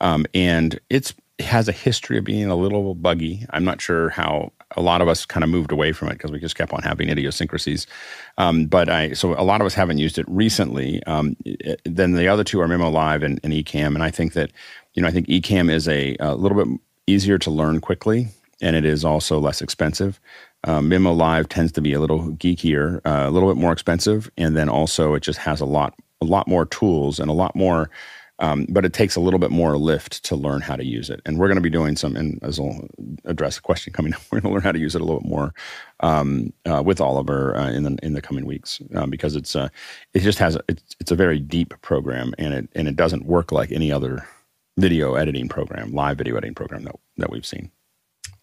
um, 0.00 0.26
and 0.34 0.78
it's 0.90 1.14
it 1.38 1.46
has 1.46 1.68
a 1.68 1.72
history 1.72 2.16
of 2.18 2.24
being 2.24 2.46
a 2.46 2.54
little 2.54 2.94
buggy. 2.94 3.44
I'm 3.50 3.64
not 3.64 3.80
sure 3.80 4.10
how 4.10 4.52
a 4.76 4.80
lot 4.82 5.00
of 5.00 5.08
us 5.08 5.24
kind 5.24 5.42
of 5.42 5.50
moved 5.50 5.72
away 5.72 5.92
from 5.92 6.08
it 6.08 6.14
because 6.14 6.30
we 6.30 6.38
just 6.38 6.56
kept 6.56 6.72
on 6.72 6.82
having 6.82 7.08
idiosyncrasies. 7.08 7.86
Um, 8.38 8.66
but 8.66 8.88
I, 8.88 9.12
so 9.14 9.32
a 9.34 9.42
lot 9.42 9.60
of 9.60 9.66
us 9.66 9.74
haven't 9.74 9.98
used 9.98 10.18
it 10.18 10.26
recently. 10.28 11.02
Um, 11.04 11.36
it, 11.44 11.80
then 11.84 12.12
the 12.12 12.28
other 12.28 12.44
two 12.44 12.60
are 12.60 12.68
Mimo 12.68 12.92
Live 12.92 13.22
and, 13.22 13.40
and 13.42 13.52
Ecamm, 13.52 13.94
and 13.94 14.02
I 14.02 14.10
think 14.10 14.34
that 14.34 14.50
you 14.94 15.02
know, 15.02 15.08
I 15.08 15.10
think 15.10 15.26
Ecamm 15.26 15.70
is 15.70 15.88
a, 15.88 16.16
a 16.20 16.34
little 16.34 16.64
bit 16.64 16.80
easier 17.06 17.38
to 17.38 17.50
learn 17.50 17.80
quickly, 17.80 18.28
and 18.60 18.76
it 18.76 18.84
is 18.84 19.04
also 19.04 19.38
less 19.38 19.60
expensive. 19.60 20.20
Um, 20.64 20.88
Mimo 20.90 21.16
Live 21.16 21.48
tends 21.48 21.72
to 21.72 21.80
be 21.80 21.92
a 21.92 22.00
little 22.00 22.30
geekier, 22.32 23.00
uh, 23.04 23.28
a 23.28 23.30
little 23.30 23.48
bit 23.48 23.60
more 23.60 23.72
expensive, 23.72 24.30
and 24.36 24.56
then 24.56 24.68
also 24.68 25.14
it 25.14 25.20
just 25.20 25.38
has 25.38 25.60
a 25.60 25.66
lot, 25.66 25.94
a 26.20 26.24
lot 26.24 26.48
more 26.48 26.64
tools 26.66 27.20
and 27.20 27.30
a 27.30 27.34
lot 27.34 27.54
more. 27.54 27.90
Um, 28.40 28.66
but 28.68 28.84
it 28.84 28.92
takes 28.92 29.14
a 29.14 29.20
little 29.20 29.38
bit 29.38 29.52
more 29.52 29.78
lift 29.78 30.24
to 30.24 30.34
learn 30.34 30.60
how 30.60 30.74
to 30.74 30.84
use 30.84 31.08
it, 31.08 31.22
and 31.24 31.38
we're 31.38 31.46
going 31.46 31.54
to 31.54 31.62
be 31.62 31.70
doing 31.70 31.94
some. 31.94 32.16
And 32.16 32.42
as 32.42 32.58
I'll 32.58 32.88
address 33.26 33.58
a 33.58 33.62
question 33.62 33.92
coming 33.92 34.12
up, 34.12 34.22
we're 34.32 34.40
going 34.40 34.50
to 34.50 34.54
learn 34.54 34.62
how 34.62 34.72
to 34.72 34.78
use 34.78 34.96
it 34.96 35.00
a 35.00 35.04
little 35.04 35.20
bit 35.20 35.28
more 35.28 35.54
um, 36.00 36.52
uh, 36.66 36.82
with 36.84 37.00
Oliver 37.00 37.56
uh, 37.56 37.70
in 37.70 37.84
the 37.84 37.96
in 38.02 38.14
the 38.14 38.20
coming 38.20 38.44
weeks 38.44 38.80
um, 38.96 39.08
because 39.08 39.36
it's 39.36 39.54
uh, 39.54 39.68
it 40.14 40.20
just 40.20 40.40
has 40.40 40.56
a, 40.56 40.60
it's, 40.68 40.96
it's 40.98 41.12
a 41.12 41.16
very 41.16 41.38
deep 41.38 41.80
program, 41.80 42.34
and 42.36 42.54
it 42.54 42.68
and 42.74 42.88
it 42.88 42.96
doesn't 42.96 43.24
work 43.24 43.52
like 43.52 43.70
any 43.70 43.92
other 43.92 44.26
video 44.78 45.14
editing 45.14 45.48
program, 45.48 45.92
live 45.92 46.18
video 46.18 46.36
editing 46.36 46.56
program 46.56 46.82
that 46.82 46.96
that 47.18 47.30
we've 47.30 47.46
seen. 47.46 47.70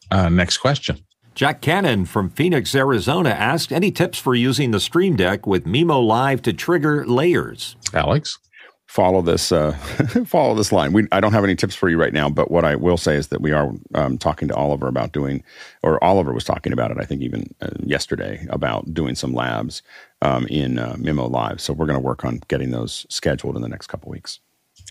Uh, 0.09 0.29
next 0.29 0.59
question. 0.59 1.03
Jack 1.33 1.61
Cannon 1.61 2.05
from 2.05 2.29
Phoenix, 2.29 2.75
Arizona 2.75 3.29
asked 3.29 3.71
any 3.71 3.89
tips 3.89 4.19
for 4.19 4.35
using 4.35 4.71
the 4.71 4.81
Stream 4.81 5.15
Deck 5.15 5.47
with 5.47 5.65
Mimo 5.65 6.05
Live 6.05 6.41
to 6.41 6.51
trigger 6.51 7.05
layers? 7.05 7.77
Alex? 7.93 8.37
Follow 8.85 9.21
this. 9.21 9.53
Uh, 9.53 9.71
follow 10.25 10.53
this 10.53 10.73
line. 10.73 10.91
We, 10.91 11.07
I 11.13 11.21
don't 11.21 11.31
have 11.31 11.45
any 11.45 11.55
tips 11.55 11.73
for 11.73 11.87
you 11.87 11.97
right 11.97 12.11
now, 12.11 12.29
but 12.29 12.51
what 12.51 12.65
I 12.65 12.75
will 12.75 12.97
say 12.97 13.15
is 13.15 13.29
that 13.29 13.39
we 13.39 13.53
are 13.53 13.71
um, 13.95 14.17
talking 14.17 14.49
to 14.49 14.55
Oliver 14.55 14.89
about 14.89 15.13
doing, 15.13 15.41
or 15.81 16.03
Oliver 16.03 16.33
was 16.33 16.43
talking 16.43 16.73
about 16.73 16.91
it. 16.91 16.97
I 16.99 17.05
think 17.05 17.21
even 17.21 17.55
uh, 17.61 17.69
yesterday 17.79 18.45
about 18.49 18.93
doing 18.93 19.15
some 19.15 19.33
labs 19.33 19.81
um, 20.21 20.45
in 20.47 20.77
uh, 20.77 20.95
Mimo 20.97 21.31
Live. 21.31 21.61
So 21.61 21.71
we're 21.71 21.85
going 21.85 21.97
to 21.97 22.05
work 22.05 22.25
on 22.25 22.41
getting 22.49 22.71
those 22.71 23.05
scheduled 23.09 23.55
in 23.55 23.61
the 23.61 23.69
next 23.69 23.87
couple 23.87 24.11
weeks. 24.11 24.41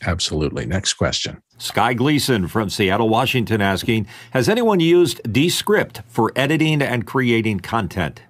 Absolutely. 0.06 0.66
Next 0.66 0.94
question. 0.94 1.42
Sky 1.58 1.92
Gleason 1.94 2.48
from 2.48 2.70
Seattle, 2.70 3.08
Washington 3.08 3.60
asking 3.60 4.06
Has 4.30 4.48
anyone 4.48 4.80
used 4.80 5.20
Descript 5.30 6.02
for 6.08 6.32
editing 6.34 6.80
and 6.80 7.06
creating 7.06 7.60
content? 7.60 8.22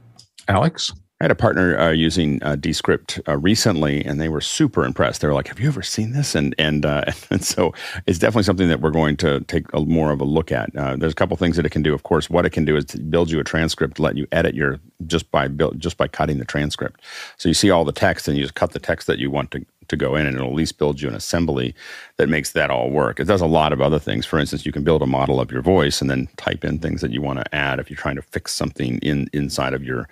Alex? 0.48 0.92
I 1.20 1.24
had 1.24 1.30
a 1.30 1.34
partner 1.34 1.78
uh, 1.78 1.90
using 1.90 2.42
uh, 2.42 2.56
Descript 2.56 3.20
uh, 3.28 3.36
recently, 3.36 4.02
and 4.02 4.18
they 4.18 4.30
were 4.30 4.40
super 4.40 4.86
impressed. 4.86 5.20
They 5.20 5.28
were 5.28 5.34
like, 5.34 5.48
"Have 5.48 5.60
you 5.60 5.68
ever 5.68 5.82
seen 5.82 6.12
this?" 6.12 6.34
And 6.34 6.54
and 6.58 6.86
uh, 6.86 7.04
and 7.30 7.44
so 7.44 7.74
it's 8.06 8.18
definitely 8.18 8.44
something 8.44 8.68
that 8.68 8.80
we're 8.80 8.90
going 8.90 9.18
to 9.18 9.40
take 9.40 9.66
a, 9.74 9.80
more 9.80 10.12
of 10.12 10.22
a 10.22 10.24
look 10.24 10.50
at. 10.50 10.74
Uh, 10.74 10.96
there's 10.96 11.12
a 11.12 11.16
couple 11.16 11.36
things 11.36 11.56
that 11.56 11.66
it 11.66 11.72
can 11.72 11.82
do. 11.82 11.92
Of 11.92 12.04
course, 12.04 12.30
what 12.30 12.46
it 12.46 12.50
can 12.50 12.64
do 12.64 12.74
is 12.74 12.86
build 12.86 13.30
you 13.30 13.38
a 13.38 13.44
transcript, 13.44 14.00
let 14.00 14.16
you 14.16 14.26
edit 14.32 14.54
your 14.54 14.80
just 15.06 15.30
by 15.30 15.46
build, 15.46 15.78
just 15.78 15.98
by 15.98 16.08
cutting 16.08 16.38
the 16.38 16.46
transcript. 16.46 17.02
So 17.36 17.50
you 17.50 17.54
see 17.54 17.70
all 17.70 17.84
the 17.84 17.92
text, 17.92 18.26
and 18.26 18.38
you 18.38 18.42
just 18.42 18.54
cut 18.54 18.72
the 18.72 18.78
text 18.78 19.06
that 19.06 19.18
you 19.18 19.30
want 19.30 19.50
to 19.50 19.66
to 19.88 19.96
go 19.96 20.14
in, 20.14 20.24
and 20.24 20.36
it'll 20.36 20.48
at 20.48 20.54
least 20.54 20.78
build 20.78 21.02
you 21.02 21.08
an 21.08 21.14
assembly 21.14 21.74
that 22.16 22.30
makes 22.30 22.52
that 22.52 22.70
all 22.70 22.88
work. 22.88 23.20
It 23.20 23.24
does 23.24 23.42
a 23.42 23.46
lot 23.46 23.74
of 23.74 23.82
other 23.82 23.98
things. 23.98 24.24
For 24.24 24.38
instance, 24.38 24.64
you 24.64 24.72
can 24.72 24.84
build 24.84 25.02
a 25.02 25.06
model 25.06 25.38
of 25.38 25.52
your 25.52 25.60
voice 25.60 26.00
and 26.00 26.08
then 26.08 26.28
type 26.38 26.64
in 26.64 26.78
things 26.78 27.02
that 27.02 27.10
you 27.10 27.20
want 27.20 27.40
to 27.40 27.54
add 27.54 27.78
if 27.78 27.90
you're 27.90 27.96
trying 27.98 28.16
to 28.16 28.22
fix 28.22 28.54
something 28.54 28.98
in 29.00 29.28
inside 29.34 29.74
of 29.74 29.84
your 29.84 30.08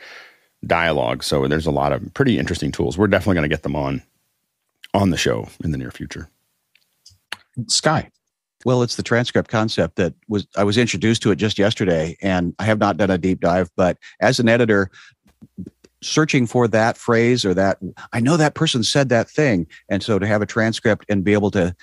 dialogue. 0.67 1.23
So 1.23 1.47
there's 1.47 1.67
a 1.67 1.71
lot 1.71 1.93
of 1.93 2.13
pretty 2.15 2.39
interesting 2.39 2.73
tools. 2.73 2.99
We're 2.99 3.07
definitely 3.07 3.35
going 3.35 3.49
to 3.49 3.55
get 3.55 3.63
them 3.63 3.77
on 3.77 4.03
on 4.95 5.11
the 5.11 5.17
show 5.17 5.49
in 5.63 5.71
the 5.71 5.79
near 5.79 5.91
future. 5.91 6.29
Sky. 7.67 8.11
Well, 8.65 8.83
it's 8.83 8.97
the 8.97 9.03
transcript 9.03 9.51
concept 9.51 9.97
that 9.97 10.15
was 10.29 10.47
I 10.57 10.65
was 10.65 10.77
introduced 10.79 11.23
to 11.23 11.31
it 11.31 11.37
just 11.37 11.59
yesterday, 11.59 12.17
and 12.21 12.55
I 12.59 12.65
have 12.65 12.79
not 12.79 12.97
done 12.97 13.11
a 13.11 13.19
deep 13.19 13.41
dive. 13.41 13.71
But 13.77 13.99
as 14.21 14.41
an 14.41 14.49
editor, 14.49 14.91
searching 16.03 16.47
for 16.47 16.67
that 16.69 16.97
phrase 16.97 17.45
or 17.45 17.55
that 17.55 17.79
I 18.13 18.21
know 18.21 18.37
that 18.37 18.55
person 18.55 18.83
said 18.83 19.09
that 19.11 19.31
thing, 19.31 19.67
and 19.89 20.03
so 20.03 20.19
to 20.19 20.27
have 20.27 20.43
a 20.43 20.47
transcript 20.47 21.05
and 21.09 21.23
be 21.23 21.35
able 21.35 21.51
to 21.53 21.75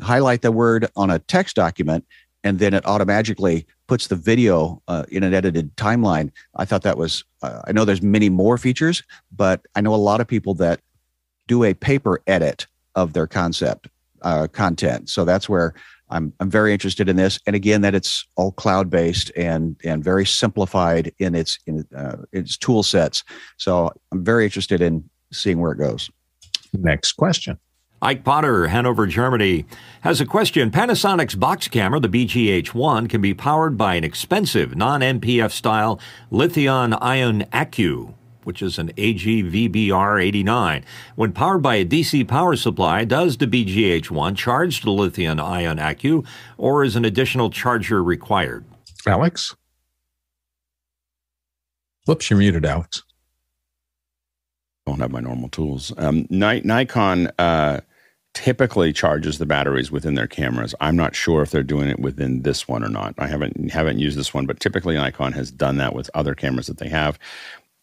highlight 0.00 0.42
the 0.42 0.52
word 0.52 0.88
on 0.96 1.10
a 1.10 1.18
text 1.18 1.56
document 1.56 2.04
and 2.44 2.58
then 2.58 2.74
it 2.74 2.86
automatically 2.86 3.66
puts 3.86 4.06
the 4.06 4.16
video 4.16 4.82
uh, 4.88 5.04
in 5.10 5.22
an 5.22 5.34
edited 5.34 5.74
timeline. 5.76 6.30
I 6.56 6.64
thought 6.64 6.82
that 6.82 6.96
was. 6.96 7.24
Uh, 7.42 7.62
I 7.66 7.72
know 7.72 7.84
there's 7.84 8.02
many 8.02 8.28
more 8.28 8.58
features, 8.58 9.02
but 9.34 9.66
I 9.74 9.80
know 9.80 9.94
a 9.94 9.96
lot 9.96 10.20
of 10.20 10.26
people 10.26 10.54
that 10.54 10.80
do 11.46 11.64
a 11.64 11.74
paper 11.74 12.22
edit 12.26 12.66
of 12.94 13.12
their 13.12 13.26
concept 13.26 13.88
uh, 14.22 14.46
content. 14.48 15.08
So 15.08 15.24
that's 15.24 15.48
where 15.48 15.74
I'm. 16.08 16.32
I'm 16.40 16.50
very 16.50 16.72
interested 16.72 17.08
in 17.08 17.16
this, 17.16 17.38
and 17.46 17.56
again, 17.56 17.82
that 17.82 17.94
it's 17.94 18.26
all 18.36 18.52
cloud 18.52 18.90
based 18.90 19.30
and 19.36 19.76
and 19.84 20.02
very 20.02 20.26
simplified 20.26 21.12
in 21.18 21.34
its 21.34 21.58
in 21.66 21.86
uh, 21.94 22.16
its 22.32 22.56
tool 22.56 22.82
sets. 22.82 23.24
So 23.56 23.92
I'm 24.12 24.24
very 24.24 24.44
interested 24.44 24.80
in 24.80 25.08
seeing 25.32 25.60
where 25.60 25.72
it 25.72 25.78
goes. 25.78 26.10
Next 26.72 27.12
question. 27.12 27.58
Ike 28.02 28.24
Potter, 28.24 28.68
Hanover, 28.68 29.06
Germany, 29.06 29.66
has 30.00 30.22
a 30.22 30.26
question. 30.26 30.70
Panasonic's 30.70 31.34
box 31.34 31.68
camera, 31.68 32.00
the 32.00 32.08
BGH1, 32.08 33.10
can 33.10 33.20
be 33.20 33.34
powered 33.34 33.76
by 33.76 33.94
an 33.94 34.04
expensive 34.04 34.74
non 34.74 35.02
NPF 35.02 35.50
style 35.50 36.00
lithium 36.30 36.94
ion 37.02 37.42
accu, 37.52 38.14
which 38.44 38.62
is 38.62 38.78
an 38.78 38.90
AGVBR 38.94 40.24
89. 40.24 40.82
When 41.14 41.32
powered 41.32 41.60
by 41.60 41.74
a 41.74 41.84
DC 41.84 42.26
power 42.26 42.56
supply, 42.56 43.04
does 43.04 43.36
the 43.36 43.46
BGH1 43.46 44.34
charge 44.34 44.80
the 44.80 44.90
lithium 44.90 45.38
ion 45.38 45.76
accu, 45.76 46.24
or 46.56 46.82
is 46.82 46.96
an 46.96 47.04
additional 47.04 47.50
charger 47.50 48.02
required? 48.02 48.64
Alex? 49.06 49.54
Whoops, 52.06 52.30
you're 52.30 52.38
muted, 52.38 52.64
Alex. 52.64 53.02
I 54.86 54.90
Don't 54.92 55.00
have 55.00 55.10
my 55.10 55.20
normal 55.20 55.50
tools. 55.50 55.92
Um, 55.98 56.26
Nikon 56.30 57.30
uh, 57.38 57.80
typically 58.34 58.92
charges 58.92 59.38
the 59.38 59.46
batteries 59.46 59.90
within 59.90 60.14
their 60.14 60.26
cameras. 60.26 60.74
I'm 60.80 60.96
not 60.96 61.14
sure 61.14 61.42
if 61.42 61.50
they're 61.50 61.62
doing 61.62 61.88
it 61.88 61.98
within 61.98 62.42
this 62.42 62.68
one 62.68 62.84
or 62.84 62.88
not. 62.88 63.14
I 63.18 63.26
haven't 63.26 63.70
haven't 63.70 63.98
used 63.98 64.16
this 64.16 64.32
one, 64.32 64.46
but 64.46 64.60
typically 64.60 64.94
Nikon 64.94 65.32
has 65.32 65.50
done 65.50 65.76
that 65.78 65.94
with 65.94 66.10
other 66.14 66.34
cameras 66.34 66.66
that 66.68 66.78
they 66.78 66.88
have. 66.88 67.18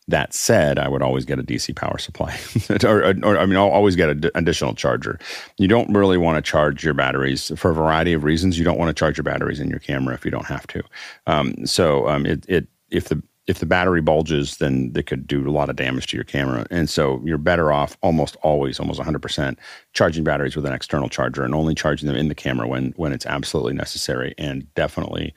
That 0.10 0.34
said, 0.34 0.80
I 0.80 0.88
would 0.88 1.02
always 1.02 1.26
get 1.26 1.38
a 1.38 1.44
DC 1.44 1.76
power 1.76 1.98
supply, 1.98 2.40
or, 2.86 3.14
or, 3.26 3.38
I 3.38 3.46
mean, 3.46 3.58
I'll 3.58 3.68
always 3.68 3.98
get 3.98 4.10
an 4.10 4.32
additional 4.36 4.74
charger. 4.74 5.20
You 5.58 5.68
don't 5.68 5.94
really 5.94 6.18
want 6.18 6.38
to 6.38 6.50
charge 6.50 6.82
your 6.82 6.94
batteries 6.94 7.52
for 7.58 7.72
a 7.72 7.74
variety 7.74 8.14
of 8.14 8.24
reasons. 8.24 8.58
You 8.58 8.64
don't 8.64 8.80
want 8.80 8.88
to 8.88 8.98
charge 8.98 9.18
your 9.18 9.26
batteries 9.26 9.60
in 9.60 9.70
your 9.70 9.80
camera 9.80 10.14
if 10.14 10.24
you 10.24 10.32
don't 10.32 10.46
have 10.46 10.66
to. 10.68 10.82
Um, 11.26 11.66
so 11.66 12.08
um, 12.08 12.26
it, 12.26 12.46
it 12.48 12.68
if 12.90 13.10
the 13.10 13.22
if 13.48 13.60
the 13.60 13.66
battery 13.66 14.02
bulges, 14.02 14.58
then 14.58 14.92
they 14.92 15.02
could 15.02 15.26
do 15.26 15.48
a 15.48 15.52
lot 15.52 15.70
of 15.70 15.78
damage 15.78 16.08
to 16.08 16.18
your 16.18 16.26
camera. 16.26 16.68
And 16.70 16.90
so 16.90 17.22
you're 17.24 17.38
better 17.38 17.72
off 17.72 17.98
almost 18.02 18.36
always, 18.44 18.80
almost 18.80 19.00
100%, 19.00 19.58
charging 19.94 20.24
batteries 20.24 20.56
with 20.56 20.66
an 20.66 20.74
external 20.74 21.08
charger 21.08 21.44
and 21.44 21.56
only 21.56 21.74
charging 21.74 22.08
them 22.08 22.18
in 22.18 22.28
the 22.28 22.36
camera 22.36 22.68
when, 22.68 22.94
when 22.98 23.14
it's 23.14 23.26
absolutely 23.26 23.74
necessary. 23.74 24.36
And 24.38 24.74
definitely, 24.76 25.34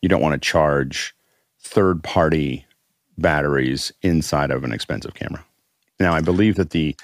you 0.00 0.08
don't 0.08 0.20
want 0.20 0.34
to 0.34 0.46
charge 0.46 1.14
third 1.60 2.02
party 2.02 2.66
batteries 3.16 3.92
inside 4.02 4.50
of 4.50 4.64
an 4.64 4.72
expensive 4.72 5.14
camera. 5.14 5.44
Now, 6.00 6.14
I 6.14 6.20
believe 6.20 6.56
that 6.56 6.70
the, 6.70 6.96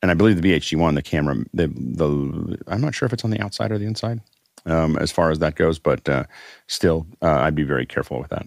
and 0.00 0.10
I 0.10 0.14
believe 0.14 0.40
the 0.40 0.50
BHD1, 0.50 0.94
the 0.94 1.02
camera, 1.02 1.36
the, 1.52 1.66
the, 1.66 2.58
I'm 2.68 2.80
not 2.80 2.94
sure 2.94 3.04
if 3.04 3.12
it's 3.12 3.24
on 3.24 3.30
the 3.30 3.40
outside 3.40 3.70
or 3.70 3.76
the 3.76 3.84
inside 3.84 4.22
um, 4.66 4.96
as 4.96 5.10
far 5.10 5.30
as 5.30 5.38
that 5.40 5.54
goes, 5.54 5.78
but 5.78 6.08
uh, 6.08 6.24
still, 6.66 7.06
uh, 7.22 7.40
I'd 7.40 7.54
be 7.54 7.62
very 7.62 7.86
careful 7.86 8.18
with 8.18 8.30
that. 8.30 8.46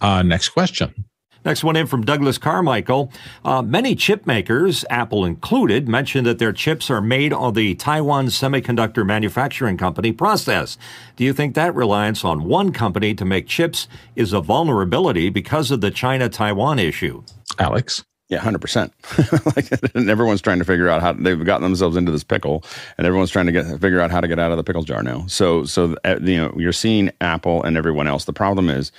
Uh, 0.00 0.22
next 0.22 0.50
question. 0.50 1.06
Next 1.44 1.64
one 1.64 1.74
in 1.74 1.86
from 1.86 2.04
Douglas 2.04 2.36
Carmichael. 2.36 3.10
Uh, 3.44 3.62
many 3.62 3.94
chip 3.94 4.26
makers, 4.26 4.84
Apple 4.90 5.24
included, 5.24 5.88
mentioned 5.88 6.26
that 6.26 6.38
their 6.38 6.52
chips 6.52 6.90
are 6.90 7.00
made 7.00 7.32
on 7.32 7.54
the 7.54 7.74
Taiwan 7.76 8.26
Semiconductor 8.26 9.06
Manufacturing 9.06 9.78
Company 9.78 10.12
process. 10.12 10.76
Do 11.16 11.24
you 11.24 11.32
think 11.32 11.54
that 11.54 11.74
reliance 11.74 12.24
on 12.26 12.44
one 12.44 12.72
company 12.72 13.14
to 13.14 13.24
make 13.24 13.46
chips 13.46 13.88
is 14.16 14.34
a 14.34 14.42
vulnerability 14.42 15.30
because 15.30 15.70
of 15.70 15.80
the 15.80 15.90
China 15.90 16.28
Taiwan 16.28 16.78
issue? 16.78 17.22
Alex. 17.58 18.04
Yeah, 18.28 18.38
hundred 18.38 18.60
percent. 18.60 18.92
And 19.94 20.08
everyone's 20.08 20.40
trying 20.40 20.60
to 20.60 20.64
figure 20.64 20.88
out 20.88 21.02
how 21.02 21.14
they've 21.14 21.44
gotten 21.44 21.64
themselves 21.64 21.96
into 21.96 22.12
this 22.12 22.22
pickle, 22.22 22.62
and 22.96 23.06
everyone's 23.06 23.30
trying 23.30 23.46
to 23.46 23.52
get 23.52 23.66
figure 23.80 24.00
out 24.00 24.12
how 24.12 24.20
to 24.20 24.28
get 24.28 24.38
out 24.38 24.52
of 24.52 24.56
the 24.56 24.62
pickle 24.62 24.84
jar 24.84 25.02
now. 25.02 25.26
So, 25.26 25.64
so 25.64 25.96
uh, 26.04 26.16
you 26.22 26.36
know, 26.36 26.54
you're 26.56 26.72
seeing 26.72 27.10
Apple 27.20 27.62
and 27.64 27.76
everyone 27.76 28.06
else. 28.06 28.26
The 28.26 28.32
problem 28.32 28.70
is 28.70 28.92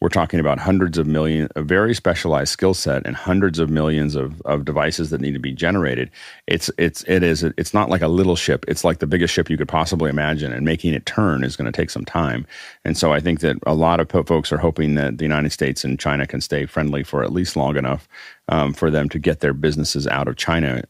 we're 0.00 0.10
talking 0.10 0.40
about 0.40 0.58
hundreds 0.58 0.98
of 0.98 1.06
million, 1.06 1.48
a 1.56 1.62
very 1.62 1.94
specialized 1.94 2.52
skill 2.52 2.74
set, 2.74 3.06
and 3.06 3.16
hundreds 3.16 3.58
of 3.58 3.70
millions 3.70 4.14
of, 4.14 4.42
of 4.42 4.66
devices 4.66 5.08
that 5.08 5.22
need 5.22 5.32
to 5.32 5.38
be 5.38 5.52
generated. 5.52 6.10
It's 6.46 6.70
it's 6.76 7.02
it 7.04 7.22
is 7.22 7.42
it's 7.42 7.72
not 7.72 7.88
like 7.88 8.02
a 8.02 8.08
little 8.08 8.36
ship. 8.36 8.66
It's 8.68 8.84
like 8.84 8.98
the 8.98 9.06
biggest 9.06 9.32
ship 9.32 9.48
you 9.48 9.56
could 9.56 9.68
possibly 9.68 10.10
imagine, 10.10 10.52
and 10.52 10.66
making 10.66 10.92
it 10.92 11.06
turn 11.06 11.42
is 11.42 11.56
going 11.56 11.70
to 11.70 11.76
take 11.76 11.88
some 11.88 12.04
time. 12.04 12.46
And 12.84 12.96
so 12.96 13.12
I 13.12 13.20
think 13.20 13.40
that 13.40 13.56
a 13.66 13.74
lot 13.74 14.00
of 14.00 14.10
folks 14.10 14.52
are 14.52 14.58
hoping 14.58 14.96
that 14.96 15.16
the 15.16 15.24
United 15.24 15.50
States 15.50 15.82
and 15.82 15.98
China 15.98 16.26
can 16.26 16.42
stay 16.42 16.66
friendly 16.66 17.02
for 17.02 17.24
at 17.24 17.32
least 17.32 17.56
long 17.56 17.76
enough 17.78 18.06
um, 18.48 18.74
for 18.74 18.90
them 18.90 19.08
to 19.08 19.18
get 19.18 19.40
their 19.40 19.54
businesses 19.54 20.06
out 20.06 20.28
of 20.28 20.36
China. 20.36 20.82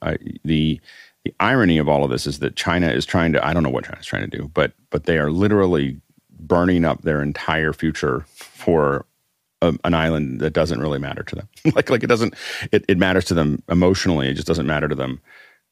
The 0.44 0.80
the 1.24 1.34
irony 1.38 1.78
of 1.78 1.88
all 1.88 2.02
of 2.02 2.10
this 2.10 2.26
is 2.26 2.40
that 2.40 2.56
China 2.56 2.88
is 2.88 3.06
trying 3.06 3.32
to 3.34 3.46
I 3.46 3.52
don't 3.52 3.62
know 3.62 3.70
what 3.70 3.84
China's 3.84 4.06
trying 4.06 4.28
to 4.28 4.36
do, 4.36 4.50
but 4.52 4.72
but 4.90 5.04
they 5.04 5.18
are 5.18 5.30
literally 5.30 6.00
burning 6.38 6.84
up 6.84 7.02
their 7.02 7.22
entire 7.22 7.72
future 7.72 8.24
for 8.66 9.06
a, 9.62 9.72
an 9.84 9.94
island 9.94 10.40
that 10.40 10.52
doesn't 10.52 10.80
really 10.80 10.98
matter 10.98 11.22
to 11.22 11.36
them. 11.36 11.48
like 11.76 11.88
like 11.88 12.02
it 12.02 12.08
doesn't 12.08 12.34
it, 12.72 12.84
it 12.88 12.98
matters 12.98 13.24
to 13.26 13.34
them 13.34 13.62
emotionally. 13.68 14.28
It 14.28 14.34
just 14.34 14.48
doesn't 14.48 14.66
matter 14.66 14.88
to 14.88 14.94
them 14.96 15.20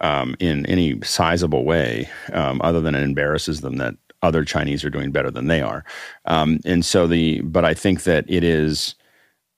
um, 0.00 0.36
in 0.38 0.64
any 0.66 1.00
sizable 1.02 1.64
way, 1.64 2.08
um, 2.32 2.60
other 2.62 2.80
than 2.80 2.94
it 2.94 3.02
embarrasses 3.02 3.62
them 3.62 3.76
that 3.78 3.94
other 4.22 4.44
Chinese 4.44 4.84
are 4.84 4.90
doing 4.90 5.10
better 5.10 5.30
than 5.30 5.48
they 5.48 5.60
are. 5.60 5.84
Um, 6.24 6.60
and 6.64 6.84
so 6.84 7.06
the, 7.06 7.40
but 7.42 7.64
I 7.64 7.74
think 7.74 8.04
that 8.04 8.24
it 8.28 8.44
is, 8.44 8.94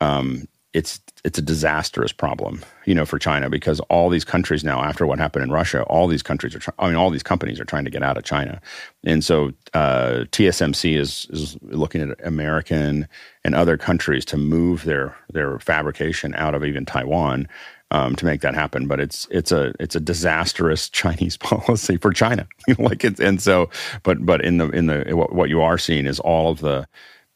um, 0.00 0.48
it's 0.76 1.00
it's 1.24 1.38
a 1.38 1.42
disastrous 1.42 2.12
problem, 2.12 2.62
you 2.84 2.94
know, 2.94 3.06
for 3.06 3.18
China 3.18 3.48
because 3.48 3.80
all 3.88 4.10
these 4.10 4.26
countries 4.26 4.62
now, 4.62 4.82
after 4.82 5.06
what 5.06 5.18
happened 5.18 5.42
in 5.42 5.50
Russia, 5.50 5.82
all 5.84 6.06
these 6.06 6.22
countries 6.22 6.54
are, 6.54 6.60
I 6.78 6.88
mean, 6.88 6.96
all 6.96 7.08
these 7.08 7.22
companies 7.22 7.58
are 7.58 7.64
trying 7.64 7.86
to 7.86 7.90
get 7.90 8.02
out 8.02 8.18
of 8.18 8.24
China, 8.24 8.60
and 9.02 9.24
so 9.24 9.52
uh, 9.72 10.26
TSMC 10.32 10.98
is 10.98 11.26
is 11.30 11.56
looking 11.62 12.02
at 12.02 12.18
American 12.22 13.08
and 13.42 13.54
other 13.54 13.78
countries 13.78 14.26
to 14.26 14.36
move 14.36 14.84
their 14.84 15.16
their 15.32 15.58
fabrication 15.60 16.34
out 16.34 16.54
of 16.54 16.62
even 16.62 16.84
Taiwan 16.84 17.48
um, 17.90 18.14
to 18.14 18.26
make 18.26 18.42
that 18.42 18.54
happen. 18.54 18.86
But 18.86 19.00
it's 19.00 19.26
it's 19.30 19.52
a 19.52 19.72
it's 19.80 19.96
a 19.96 20.00
disastrous 20.00 20.88
Chinese 21.00 21.38
policy 21.38 21.96
for 21.96 22.12
China, 22.12 22.46
like 22.78 23.02
it's 23.02 23.18
and 23.18 23.40
so, 23.40 23.70
but 24.02 24.26
but 24.26 24.44
in 24.44 24.58
the 24.58 24.68
in 24.68 24.86
the 24.88 25.16
what 25.16 25.48
you 25.48 25.62
are 25.62 25.78
seeing 25.78 26.04
is 26.04 26.20
all 26.20 26.50
of 26.50 26.60
the 26.60 26.86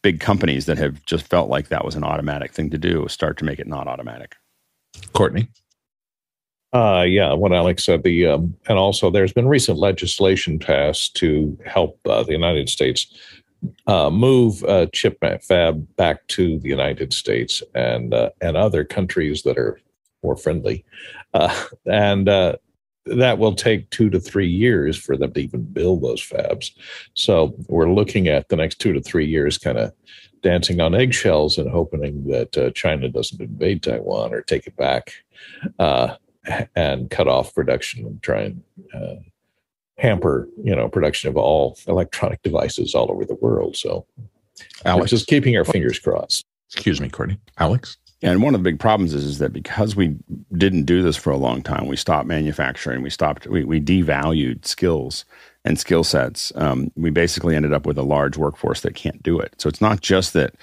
big 0.02 0.20
companies 0.20 0.66
that 0.66 0.78
have 0.78 1.04
just 1.04 1.26
felt 1.26 1.50
like 1.50 1.68
that 1.68 1.84
was 1.84 1.94
an 1.94 2.04
automatic 2.04 2.52
thing 2.52 2.70
to 2.70 2.78
do 2.78 3.06
start 3.08 3.36
to 3.38 3.44
make 3.44 3.58
it 3.58 3.66
not 3.66 3.86
automatic. 3.86 4.36
Courtney. 5.12 5.48
Uh, 6.72 7.04
yeah, 7.06 7.32
what 7.32 7.52
Alex 7.52 7.84
said. 7.84 8.04
The 8.04 8.26
um, 8.26 8.56
and 8.68 8.78
also 8.78 9.10
there's 9.10 9.32
been 9.32 9.48
recent 9.48 9.78
legislation 9.78 10.58
passed 10.58 11.16
to 11.16 11.58
help 11.66 11.98
uh, 12.06 12.22
the 12.22 12.32
United 12.32 12.68
States 12.68 13.12
uh, 13.86 14.08
move 14.10 14.62
uh, 14.64 14.86
chip 14.92 15.18
fab 15.42 15.96
back 15.96 16.26
to 16.28 16.58
the 16.60 16.68
United 16.68 17.12
States 17.12 17.62
and 17.74 18.14
uh, 18.14 18.30
and 18.40 18.56
other 18.56 18.84
countries 18.84 19.42
that 19.42 19.58
are 19.58 19.80
more 20.22 20.36
friendly, 20.36 20.84
uh, 21.34 21.64
and 21.86 22.28
uh, 22.28 22.54
that 23.16 23.38
will 23.38 23.54
take 23.54 23.90
two 23.90 24.10
to 24.10 24.20
three 24.20 24.48
years 24.48 24.96
for 24.96 25.16
them 25.16 25.32
to 25.32 25.40
even 25.40 25.62
build 25.62 26.02
those 26.02 26.22
fabs. 26.22 26.70
So 27.14 27.54
we're 27.68 27.92
looking 27.92 28.28
at 28.28 28.48
the 28.48 28.56
next 28.56 28.76
two 28.76 28.92
to 28.92 29.00
three 29.00 29.26
years, 29.26 29.58
kind 29.58 29.78
of 29.78 29.92
dancing 30.42 30.80
on 30.80 30.94
eggshells 30.94 31.58
and 31.58 31.70
hoping 31.70 32.26
that 32.28 32.56
uh, 32.56 32.70
China 32.70 33.08
doesn't 33.08 33.40
invade 33.40 33.82
Taiwan 33.82 34.32
or 34.32 34.42
take 34.42 34.66
it 34.66 34.76
back 34.76 35.12
uh, 35.78 36.16
and 36.74 37.10
cut 37.10 37.28
off 37.28 37.54
production 37.54 38.06
and 38.06 38.22
try 38.22 38.42
and 38.42 38.62
uh, 38.94 39.16
hamper, 39.98 40.48
you 40.62 40.74
know, 40.74 40.88
production 40.88 41.28
of 41.28 41.36
all 41.36 41.76
electronic 41.86 42.42
devices 42.42 42.94
all 42.94 43.10
over 43.10 43.24
the 43.24 43.34
world. 43.34 43.76
So, 43.76 44.06
Alex, 44.84 45.10
just 45.10 45.26
keeping 45.26 45.56
our 45.56 45.64
fingers 45.64 45.98
crossed. 45.98 46.46
Excuse 46.72 47.00
me, 47.00 47.08
Courtney. 47.08 47.38
Alex. 47.58 47.98
And 48.22 48.42
one 48.42 48.54
of 48.54 48.60
the 48.60 48.70
big 48.70 48.78
problems 48.78 49.14
is, 49.14 49.24
is 49.24 49.38
that 49.38 49.52
because 49.52 49.96
we 49.96 50.14
didn't 50.52 50.84
do 50.84 51.02
this 51.02 51.16
for 51.16 51.30
a 51.30 51.38
long 51.38 51.62
time, 51.62 51.86
we 51.86 51.96
stopped 51.96 52.26
manufacturing, 52.26 53.02
we 53.02 53.10
stopped, 53.10 53.46
we, 53.46 53.64
we 53.64 53.80
devalued 53.80 54.66
skills 54.66 55.24
and 55.64 55.78
skill 55.78 56.04
sets. 56.04 56.52
Um, 56.54 56.90
we 56.96 57.10
basically 57.10 57.56
ended 57.56 57.72
up 57.72 57.86
with 57.86 57.98
a 57.98 58.02
large 58.02 58.36
workforce 58.36 58.80
that 58.82 58.94
can't 58.94 59.22
do 59.22 59.38
it. 59.38 59.54
So 59.58 59.68
it's 59.68 59.80
not 59.80 60.00
just 60.02 60.34
that, 60.34 60.54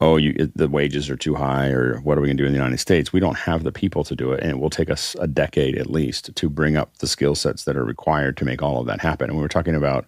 oh, 0.00 0.16
you, 0.16 0.34
it, 0.36 0.56
the 0.56 0.68
wages 0.68 1.08
are 1.08 1.16
too 1.16 1.36
high 1.36 1.68
or 1.68 2.00
what 2.00 2.18
are 2.18 2.20
we 2.20 2.26
going 2.26 2.36
to 2.36 2.42
do 2.42 2.46
in 2.46 2.52
the 2.52 2.58
United 2.58 2.78
States? 2.78 3.12
We 3.12 3.20
don't 3.20 3.38
have 3.38 3.62
the 3.62 3.72
people 3.72 4.02
to 4.04 4.16
do 4.16 4.32
it. 4.32 4.40
And 4.40 4.50
it 4.50 4.58
will 4.58 4.70
take 4.70 4.90
us 4.90 5.14
a 5.20 5.28
decade 5.28 5.78
at 5.78 5.90
least 5.90 6.34
to 6.34 6.48
bring 6.48 6.76
up 6.76 6.98
the 6.98 7.06
skill 7.06 7.36
sets 7.36 7.64
that 7.64 7.76
are 7.76 7.84
required 7.84 8.36
to 8.38 8.44
make 8.44 8.60
all 8.60 8.80
of 8.80 8.86
that 8.86 9.00
happen. 9.00 9.30
And 9.30 9.36
we 9.36 9.42
were 9.42 9.48
talking 9.48 9.76
about 9.76 10.06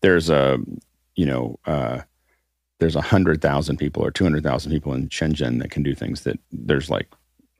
there's 0.00 0.28
a, 0.28 0.58
you 1.14 1.26
know, 1.26 1.58
uh, 1.66 2.00
there's 2.82 2.96
100,000 2.96 3.76
people 3.76 4.04
or 4.04 4.10
200,000 4.10 4.72
people 4.72 4.92
in 4.92 5.08
Shenzhen 5.08 5.60
that 5.60 5.70
can 5.70 5.84
do 5.84 5.94
things 5.94 6.22
that 6.22 6.38
there's 6.50 6.90
like 6.90 7.06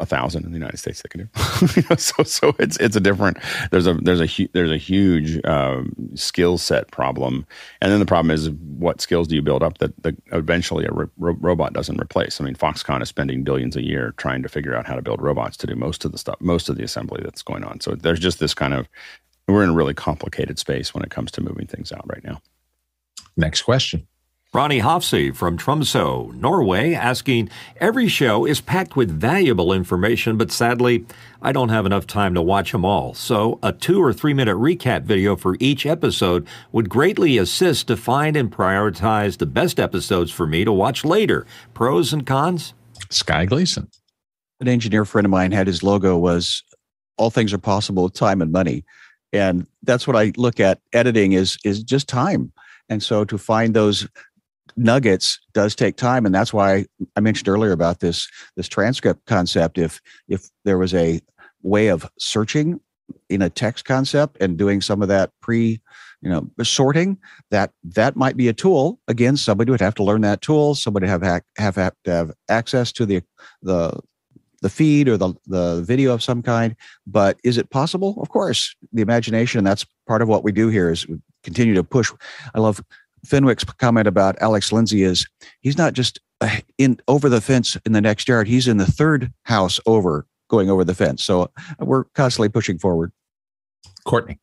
a 0.00 0.06
thousand 0.06 0.44
in 0.44 0.50
the 0.50 0.58
United 0.58 0.78
States 0.78 1.00
that 1.00 1.10
can 1.10 1.20
do. 1.20 1.96
so 1.96 2.24
so 2.24 2.56
it's 2.58 2.76
it's 2.78 2.96
a 2.96 3.00
different 3.00 3.38
there's 3.70 3.86
a 3.86 3.94
there's 3.94 4.20
a 4.20 4.26
hu- 4.26 4.48
there's 4.52 4.72
a 4.72 4.76
huge 4.76 5.42
um, 5.44 5.94
skill 6.16 6.58
set 6.58 6.90
problem, 6.90 7.46
and 7.80 7.92
then 7.92 8.00
the 8.00 8.06
problem 8.06 8.32
is 8.32 8.50
what 8.50 9.00
skills 9.00 9.28
do 9.28 9.36
you 9.36 9.42
build 9.42 9.62
up 9.62 9.78
that, 9.78 10.02
that 10.02 10.16
eventually 10.32 10.86
a 10.86 10.90
ro- 10.90 11.10
robot 11.18 11.72
doesn't 11.72 12.00
replace. 12.00 12.40
I 12.40 12.44
mean, 12.44 12.56
Foxconn 12.56 13.00
is 13.00 13.08
spending 13.08 13.44
billions 13.44 13.76
a 13.76 13.82
year 13.82 14.12
trying 14.16 14.42
to 14.42 14.48
figure 14.48 14.74
out 14.74 14.86
how 14.88 14.96
to 14.96 15.02
build 15.02 15.22
robots 15.22 15.56
to 15.58 15.68
do 15.68 15.76
most 15.76 16.04
of 16.04 16.10
the 16.10 16.18
stuff, 16.18 16.40
most 16.40 16.68
of 16.68 16.76
the 16.76 16.82
assembly 16.82 17.20
that's 17.22 17.42
going 17.42 17.62
on. 17.62 17.78
So 17.80 17.94
there's 17.94 18.18
just 18.18 18.40
this 18.40 18.54
kind 18.54 18.74
of 18.74 18.88
we're 19.46 19.62
in 19.62 19.70
a 19.70 19.74
really 19.74 19.94
complicated 19.94 20.58
space 20.58 20.92
when 20.92 21.04
it 21.04 21.10
comes 21.10 21.30
to 21.32 21.40
moving 21.40 21.68
things 21.68 21.92
out 21.92 22.04
right 22.08 22.24
now. 22.24 22.40
Next 23.36 23.62
question. 23.62 24.08
Ronnie 24.54 24.80
Hofsey 24.80 25.34
from 25.34 25.56
Tromsø, 25.56 26.34
Norway, 26.34 26.92
asking 26.92 27.48
Every 27.78 28.06
show 28.06 28.44
is 28.44 28.60
packed 28.60 28.96
with 28.96 29.10
valuable 29.10 29.72
information, 29.72 30.36
but 30.36 30.52
sadly, 30.52 31.06
I 31.40 31.52
don't 31.52 31.70
have 31.70 31.86
enough 31.86 32.06
time 32.06 32.34
to 32.34 32.42
watch 32.42 32.72
them 32.72 32.84
all. 32.84 33.14
So, 33.14 33.58
a 33.62 33.72
two 33.72 34.02
or 34.02 34.12
three 34.12 34.34
minute 34.34 34.58
recap 34.58 35.04
video 35.04 35.36
for 35.36 35.56
each 35.58 35.86
episode 35.86 36.46
would 36.70 36.90
greatly 36.90 37.38
assist 37.38 37.86
to 37.86 37.96
find 37.96 38.36
and 38.36 38.52
prioritize 38.52 39.38
the 39.38 39.46
best 39.46 39.80
episodes 39.80 40.30
for 40.30 40.46
me 40.46 40.66
to 40.66 40.72
watch 40.72 41.02
later. 41.02 41.46
Pros 41.72 42.12
and 42.12 42.26
cons? 42.26 42.74
Sky 43.08 43.46
Gleason. 43.46 43.88
An 44.60 44.68
engineer 44.68 45.06
friend 45.06 45.24
of 45.24 45.30
mine 45.30 45.52
had 45.52 45.66
his 45.66 45.82
logo 45.82 46.18
was 46.18 46.62
all 47.16 47.30
things 47.30 47.54
are 47.54 47.58
possible 47.58 48.02
with 48.02 48.12
time 48.12 48.42
and 48.42 48.52
money. 48.52 48.84
And 49.32 49.66
that's 49.82 50.06
what 50.06 50.14
I 50.14 50.32
look 50.36 50.60
at 50.60 50.82
editing 50.92 51.32
is 51.32 51.56
is 51.64 51.82
just 51.82 52.06
time. 52.06 52.52
And 52.90 53.02
so 53.02 53.24
to 53.24 53.38
find 53.38 53.72
those 53.72 54.06
nuggets 54.76 55.38
does 55.52 55.74
take 55.74 55.96
time 55.96 56.24
and 56.24 56.34
that's 56.34 56.52
why 56.52 56.84
i 57.16 57.20
mentioned 57.20 57.48
earlier 57.48 57.72
about 57.72 58.00
this 58.00 58.28
this 58.56 58.68
transcript 58.68 59.26
concept. 59.26 59.78
If 59.78 60.00
if 60.28 60.48
there 60.64 60.78
was 60.78 60.94
a 60.94 61.20
way 61.62 61.88
of 61.88 62.08
searching 62.18 62.80
in 63.28 63.42
a 63.42 63.50
text 63.50 63.84
concept 63.84 64.36
and 64.40 64.56
doing 64.56 64.80
some 64.80 65.02
of 65.02 65.08
that 65.08 65.30
pre 65.40 65.80
you 66.20 66.30
know 66.30 66.48
sorting 66.62 67.18
that 67.50 67.72
that 67.84 68.16
might 68.16 68.36
be 68.36 68.48
a 68.48 68.52
tool. 68.52 69.00
Again 69.08 69.36
somebody 69.36 69.70
would 69.70 69.80
have 69.80 69.94
to 69.96 70.04
learn 70.04 70.20
that 70.22 70.42
tool. 70.42 70.74
Somebody 70.74 71.06
have 71.06 71.22
have 71.22 71.42
have, 71.56 71.94
to 72.04 72.10
have 72.10 72.32
access 72.48 72.92
to 72.92 73.06
the 73.06 73.22
the 73.62 73.98
the 74.60 74.70
feed 74.70 75.08
or 75.08 75.16
the 75.16 75.34
the 75.46 75.82
video 75.82 76.12
of 76.12 76.22
some 76.22 76.42
kind. 76.42 76.76
But 77.06 77.38
is 77.42 77.58
it 77.58 77.70
possible? 77.70 78.20
Of 78.20 78.28
course. 78.28 78.74
The 78.92 79.02
imagination 79.02 79.64
that's 79.64 79.86
part 80.06 80.22
of 80.22 80.28
what 80.28 80.44
we 80.44 80.52
do 80.52 80.68
here 80.68 80.90
is 80.90 81.06
continue 81.42 81.74
to 81.74 81.84
push. 81.84 82.12
I 82.54 82.60
love 82.60 82.80
Fenwick's 83.24 83.64
comment 83.64 84.08
about 84.08 84.36
Alex 84.40 84.72
Lindsay 84.72 85.02
is 85.02 85.26
he's 85.60 85.78
not 85.78 85.92
just 85.92 86.20
uh, 86.40 86.58
in 86.78 86.98
over 87.08 87.28
the 87.28 87.40
fence 87.40 87.76
in 87.86 87.92
the 87.92 88.00
next 88.00 88.28
yard; 88.28 88.48
he's 88.48 88.68
in 88.68 88.76
the 88.78 88.86
third 88.86 89.32
house 89.44 89.78
over, 89.86 90.26
going 90.48 90.70
over 90.70 90.84
the 90.84 90.94
fence. 90.94 91.22
So 91.24 91.42
uh, 91.42 91.48
we're 91.80 92.04
constantly 92.14 92.48
pushing 92.48 92.78
forward. 92.78 93.12
Courtney. 94.04 94.38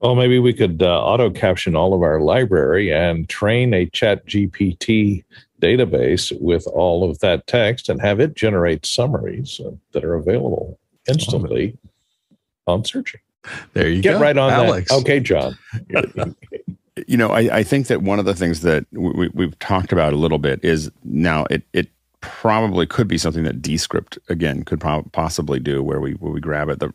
Well, 0.00 0.14
maybe 0.14 0.38
we 0.38 0.54
could 0.54 0.82
uh, 0.82 1.04
auto 1.04 1.28
caption 1.30 1.76
all 1.76 1.92
of 1.92 2.02
our 2.02 2.22
library 2.22 2.90
and 2.90 3.28
train 3.28 3.74
a 3.74 3.84
ChatGPT 3.86 5.24
database 5.60 6.32
with 6.40 6.66
all 6.68 7.08
of 7.08 7.18
that 7.18 7.46
text 7.46 7.90
and 7.90 8.00
have 8.00 8.18
it 8.18 8.34
generate 8.34 8.86
summaries 8.86 9.60
uh, 9.60 9.72
that 9.92 10.02
are 10.02 10.14
available 10.14 10.78
instantly 11.06 11.76
on 12.66 12.82
searching. 12.84 13.20
There 13.74 13.88
you 13.88 14.00
Get 14.00 14.12
go. 14.12 14.18
Get 14.18 14.22
right 14.22 14.38
on 14.38 14.50
Alex. 14.50 14.90
that. 14.90 15.00
Okay, 15.00 15.20
John. 15.20 15.58
you 17.06 17.16
know, 17.16 17.30
I, 17.30 17.58
I, 17.58 17.62
think 17.62 17.88
that 17.88 18.02
one 18.02 18.18
of 18.18 18.24
the 18.24 18.34
things 18.34 18.60
that 18.62 18.86
we, 18.92 19.30
have 19.38 19.58
talked 19.58 19.92
about 19.92 20.12
a 20.12 20.16
little 20.16 20.38
bit 20.38 20.64
is 20.64 20.90
now 21.04 21.46
it 21.50 21.62
it 21.72 21.88
probably 22.20 22.86
could 22.86 23.08
be 23.08 23.18
something 23.18 23.44
that 23.44 23.62
Descript 23.62 24.18
again 24.28 24.64
could 24.64 24.80
pro- 24.80 25.02
possibly 25.12 25.58
do, 25.58 25.82
where 25.82 26.00
we 26.00 26.12
where 26.12 26.32
we 26.32 26.40
grab 26.40 26.68
it. 26.68 26.80
the 26.80 26.92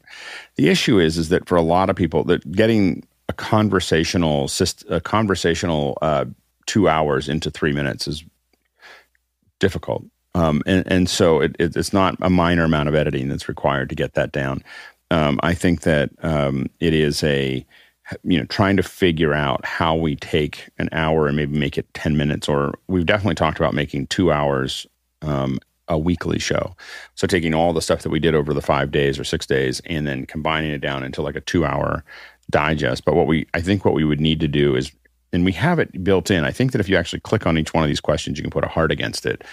The 0.56 0.70
issue 0.70 1.00
is 1.00 1.18
is 1.18 1.30
that 1.30 1.48
for 1.48 1.56
a 1.56 1.62
lot 1.62 1.90
of 1.90 1.96
people, 1.96 2.24
that 2.26 2.50
getting 2.52 3.06
a 3.30 3.34
conversational 3.34 4.50
a 4.90 5.02
conversational 5.02 5.98
uh, 6.02 6.26
two 6.66 6.88
hours 6.88 7.30
into 7.30 7.50
three 7.52 7.74
minutes 7.74 8.08
is 8.08 8.24
difficult. 9.60 10.04
Um, 10.34 10.62
and, 10.66 10.84
and 10.92 11.10
so 11.10 11.40
it, 11.40 11.56
it, 11.58 11.78
it's 11.78 11.94
not 11.94 12.18
a 12.22 12.30
minor 12.30 12.66
amount 12.66 12.90
of 12.90 12.96
editing 12.96 13.30
that's 13.30 13.48
required 13.48 13.88
to 13.90 13.96
get 13.96 14.16
that 14.16 14.34
down. 14.34 14.64
Um, 15.10 15.40
I 15.44 15.54
think 15.54 15.82
that 15.82 16.10
um, 16.24 16.68
it 16.82 16.94
is 16.94 17.24
a 17.24 17.66
you 18.24 18.38
know 18.38 18.46
trying 18.46 18.78
to 18.78 18.84
figure 18.84 19.34
out 19.34 19.64
how 19.66 19.96
we 19.96 20.16
take 20.16 20.70
an 20.78 20.90
hour 20.92 21.28
and 21.28 21.36
maybe 21.36 21.58
make 21.58 21.78
it 21.78 21.92
10 21.94 22.18
minutes 22.18 22.48
or 22.48 22.74
we've 22.88 23.06
definitely 23.06 23.36
talked 23.36 23.58
about 23.58 23.74
making 23.74 24.08
two 24.08 24.32
hours 24.32 24.86
um, 25.22 25.60
a 25.88 25.98
weekly 25.98 26.40
show. 26.40 26.76
So 27.16 27.28
taking 27.28 27.54
all 27.54 27.74
the 27.74 27.82
stuff 27.82 28.02
that 28.02 28.10
we 28.10 28.20
did 28.20 28.36
over 28.36 28.54
the 28.54 28.62
five 28.62 28.92
days 28.92 29.20
or 29.20 29.24
six 29.24 29.46
days 29.46 29.82
and 29.86 30.08
then 30.08 30.26
combining 30.26 30.72
it 30.72 30.82
down 30.82 31.04
into 31.04 31.22
like 31.22 31.36
a 31.36 31.42
two 31.42 31.66
hour 31.66 32.04
digest. 32.50 33.06
But 33.06 33.16
what 33.16 33.28
we 33.28 33.48
i 33.54 33.62
think 33.62 33.86
what 33.86 33.94
we 33.94 34.04
would 34.04 34.22
need 34.22 34.40
to 34.40 34.48
do 34.48 34.76
is 34.76 34.92
and 35.34 35.44
we 35.44 35.52
have 35.52 35.80
it 35.80 36.04
built 36.04 36.32
in 36.32 36.44
i 36.44 36.52
think 36.52 36.72
that 36.72 36.82
if 36.82 36.88
you 36.88 36.96
actually 36.96 37.20
click 37.20 37.46
on 37.46 37.58
each 37.58 37.74
one 37.74 37.84
of 37.84 37.90
these 37.90 38.00
questions 38.00 38.38
you 38.38 38.44
can 38.44 38.52
put 38.52 38.64
a 38.64 38.70
heart 38.70 38.92
against 38.92 39.26
it 39.26 39.44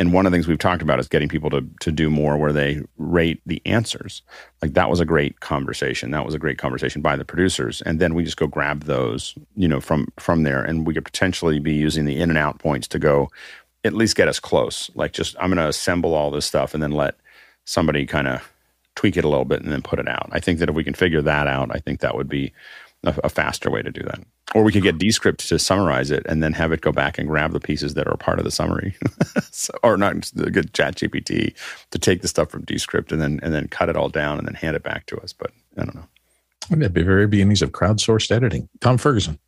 and 0.00 0.14
one 0.14 0.24
of 0.24 0.32
the 0.32 0.34
things 0.34 0.48
we've 0.48 0.58
talked 0.58 0.80
about 0.80 0.98
is 0.98 1.08
getting 1.08 1.28
people 1.28 1.50
to 1.50 1.60
to 1.80 1.92
do 1.92 2.08
more 2.08 2.38
where 2.38 2.54
they 2.54 2.82
rate 2.96 3.40
the 3.44 3.60
answers. 3.66 4.22
Like 4.62 4.72
that 4.72 4.88
was 4.88 4.98
a 4.98 5.04
great 5.04 5.40
conversation. 5.40 6.10
That 6.10 6.24
was 6.24 6.34
a 6.34 6.38
great 6.38 6.56
conversation 6.56 7.02
by 7.02 7.16
the 7.16 7.24
producers, 7.24 7.82
and 7.82 8.00
then 8.00 8.14
we 8.14 8.24
just 8.24 8.38
go 8.38 8.46
grab 8.46 8.84
those, 8.84 9.34
you 9.56 9.68
know, 9.68 9.78
from 9.78 10.08
from 10.18 10.42
there, 10.42 10.62
and 10.62 10.86
we 10.86 10.94
could 10.94 11.04
potentially 11.04 11.58
be 11.60 11.74
using 11.74 12.06
the 12.06 12.18
in 12.18 12.30
and 12.30 12.38
out 12.38 12.58
points 12.58 12.88
to 12.88 12.98
go 12.98 13.28
at 13.84 13.92
least 13.92 14.16
get 14.16 14.26
us 14.26 14.40
close. 14.40 14.90
Like 14.94 15.12
just 15.12 15.36
I'm 15.38 15.50
going 15.50 15.58
to 15.58 15.68
assemble 15.68 16.14
all 16.14 16.30
this 16.30 16.46
stuff 16.46 16.72
and 16.72 16.82
then 16.82 16.92
let 16.92 17.16
somebody 17.66 18.06
kind 18.06 18.26
of 18.26 18.50
tweak 18.94 19.18
it 19.18 19.24
a 19.24 19.28
little 19.28 19.44
bit, 19.44 19.62
and 19.62 19.70
then 19.70 19.82
put 19.82 19.98
it 19.98 20.08
out. 20.08 20.30
I 20.32 20.40
think 20.40 20.60
that 20.60 20.70
if 20.70 20.74
we 20.74 20.84
can 20.84 20.94
figure 20.94 21.22
that 21.22 21.46
out, 21.46 21.70
I 21.76 21.78
think 21.78 22.00
that 22.00 22.16
would 22.16 22.28
be 22.28 22.54
a, 23.04 23.14
a 23.24 23.28
faster 23.28 23.70
way 23.70 23.82
to 23.82 23.90
do 23.90 24.02
that. 24.02 24.20
Or 24.54 24.62
we 24.62 24.72
could 24.72 24.82
get 24.82 24.98
Descript 24.98 25.48
to 25.48 25.58
summarize 25.58 26.10
it 26.10 26.26
and 26.28 26.42
then 26.42 26.52
have 26.54 26.72
it 26.72 26.80
go 26.80 26.90
back 26.90 27.18
and 27.18 27.28
grab 27.28 27.52
the 27.52 27.60
pieces 27.60 27.94
that 27.94 28.08
are 28.08 28.16
part 28.16 28.38
of 28.38 28.44
the 28.44 28.50
summary, 28.50 28.96
so, 29.50 29.72
or 29.82 29.96
not 29.96 30.14
get 30.34 30.72
ChatGPT 30.72 31.54
to 31.90 31.98
take 31.98 32.22
the 32.22 32.28
stuff 32.28 32.50
from 32.50 32.64
Descript 32.64 33.12
and 33.12 33.20
then 33.20 33.38
and 33.42 33.54
then 33.54 33.68
cut 33.68 33.88
it 33.88 33.96
all 33.96 34.08
down 34.08 34.38
and 34.38 34.46
then 34.46 34.54
hand 34.54 34.74
it 34.74 34.82
back 34.82 35.06
to 35.06 35.18
us. 35.20 35.32
But 35.32 35.52
I 35.78 35.84
don't 35.84 35.94
know. 35.94 36.06
That'd 36.68 36.92
be 36.92 37.02
very 37.02 37.26
beginnings 37.26 37.62
of 37.62 37.72
crowdsourced 37.72 38.30
editing. 38.30 38.68
Tom 38.80 38.98
Ferguson. 38.98 39.38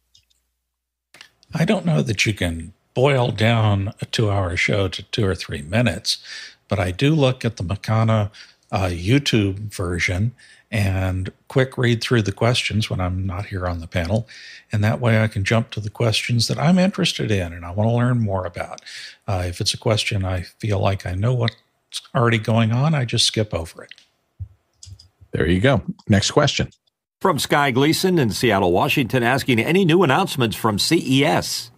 I 1.54 1.64
don't 1.64 1.84
know 1.84 2.02
that 2.02 2.24
you 2.24 2.32
can 2.32 2.72
boil 2.94 3.30
down 3.30 3.92
a 4.00 4.06
two-hour 4.06 4.56
show 4.56 4.88
to 4.88 5.02
two 5.02 5.24
or 5.24 5.34
three 5.34 5.62
minutes, 5.62 6.18
but 6.68 6.78
I 6.78 6.90
do 6.90 7.14
look 7.14 7.44
at 7.44 7.56
the 7.56 7.64
Makana 7.64 8.30
uh, 8.70 8.86
YouTube 8.86 9.58
version 9.74 10.34
and 10.72 11.30
quick 11.48 11.76
read 11.76 12.02
through 12.02 12.22
the 12.22 12.32
questions 12.32 12.88
when 12.88 12.98
I'm 12.98 13.26
not 13.26 13.46
here 13.46 13.66
on 13.66 13.80
the 13.80 13.86
panel. 13.86 14.26
And 14.72 14.82
that 14.82 15.00
way 15.00 15.22
I 15.22 15.28
can 15.28 15.44
jump 15.44 15.70
to 15.72 15.80
the 15.80 15.90
questions 15.90 16.48
that 16.48 16.58
I'm 16.58 16.78
interested 16.78 17.30
in 17.30 17.52
and 17.52 17.64
I 17.64 17.70
want 17.70 17.90
to 17.90 17.94
learn 17.94 18.20
more 18.20 18.46
about. 18.46 18.80
Uh, 19.28 19.44
if 19.46 19.60
it's 19.60 19.74
a 19.74 19.78
question 19.78 20.24
I 20.24 20.40
feel 20.40 20.78
like 20.78 21.04
I 21.04 21.14
know 21.14 21.34
what's 21.34 21.56
already 22.14 22.38
going 22.38 22.72
on, 22.72 22.94
I 22.94 23.04
just 23.04 23.26
skip 23.26 23.52
over 23.52 23.84
it. 23.84 23.92
There 25.32 25.46
you 25.46 25.60
go. 25.60 25.82
Next 26.08 26.30
question. 26.30 26.70
From 27.20 27.38
Sky 27.38 27.70
Gleason 27.70 28.18
in 28.18 28.30
Seattle, 28.30 28.72
Washington, 28.72 29.22
asking 29.22 29.60
any 29.60 29.84
new 29.84 30.02
announcements 30.02 30.56
from 30.56 30.78
CES? 30.78 31.70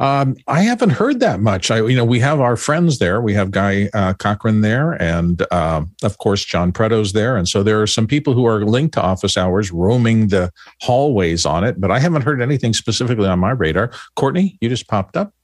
Um, 0.00 0.34
I 0.46 0.62
haven't 0.62 0.90
heard 0.90 1.20
that 1.20 1.40
much. 1.40 1.70
I, 1.70 1.86
you 1.86 1.94
know, 1.94 2.06
we 2.06 2.20
have 2.20 2.40
our 2.40 2.56
friends 2.56 2.98
there. 2.98 3.20
We 3.20 3.34
have 3.34 3.50
Guy 3.50 3.90
uh, 3.92 4.14
Cochran 4.14 4.62
there, 4.62 4.92
and 4.92 5.46
uh, 5.50 5.82
of 6.02 6.16
course 6.16 6.42
John 6.42 6.72
Preto's 6.72 7.12
there, 7.12 7.36
and 7.36 7.46
so 7.46 7.62
there 7.62 7.82
are 7.82 7.86
some 7.86 8.06
people 8.06 8.32
who 8.32 8.46
are 8.46 8.64
linked 8.64 8.94
to 8.94 9.02
Office 9.02 9.36
Hours, 9.36 9.70
roaming 9.70 10.28
the 10.28 10.50
hallways 10.80 11.44
on 11.44 11.64
it. 11.64 11.78
But 11.78 11.90
I 11.90 11.98
haven't 11.98 12.22
heard 12.22 12.40
anything 12.40 12.72
specifically 12.72 13.28
on 13.28 13.38
my 13.40 13.50
radar. 13.50 13.92
Courtney, 14.16 14.56
you 14.62 14.70
just 14.70 14.88
popped 14.88 15.18
up. 15.18 15.34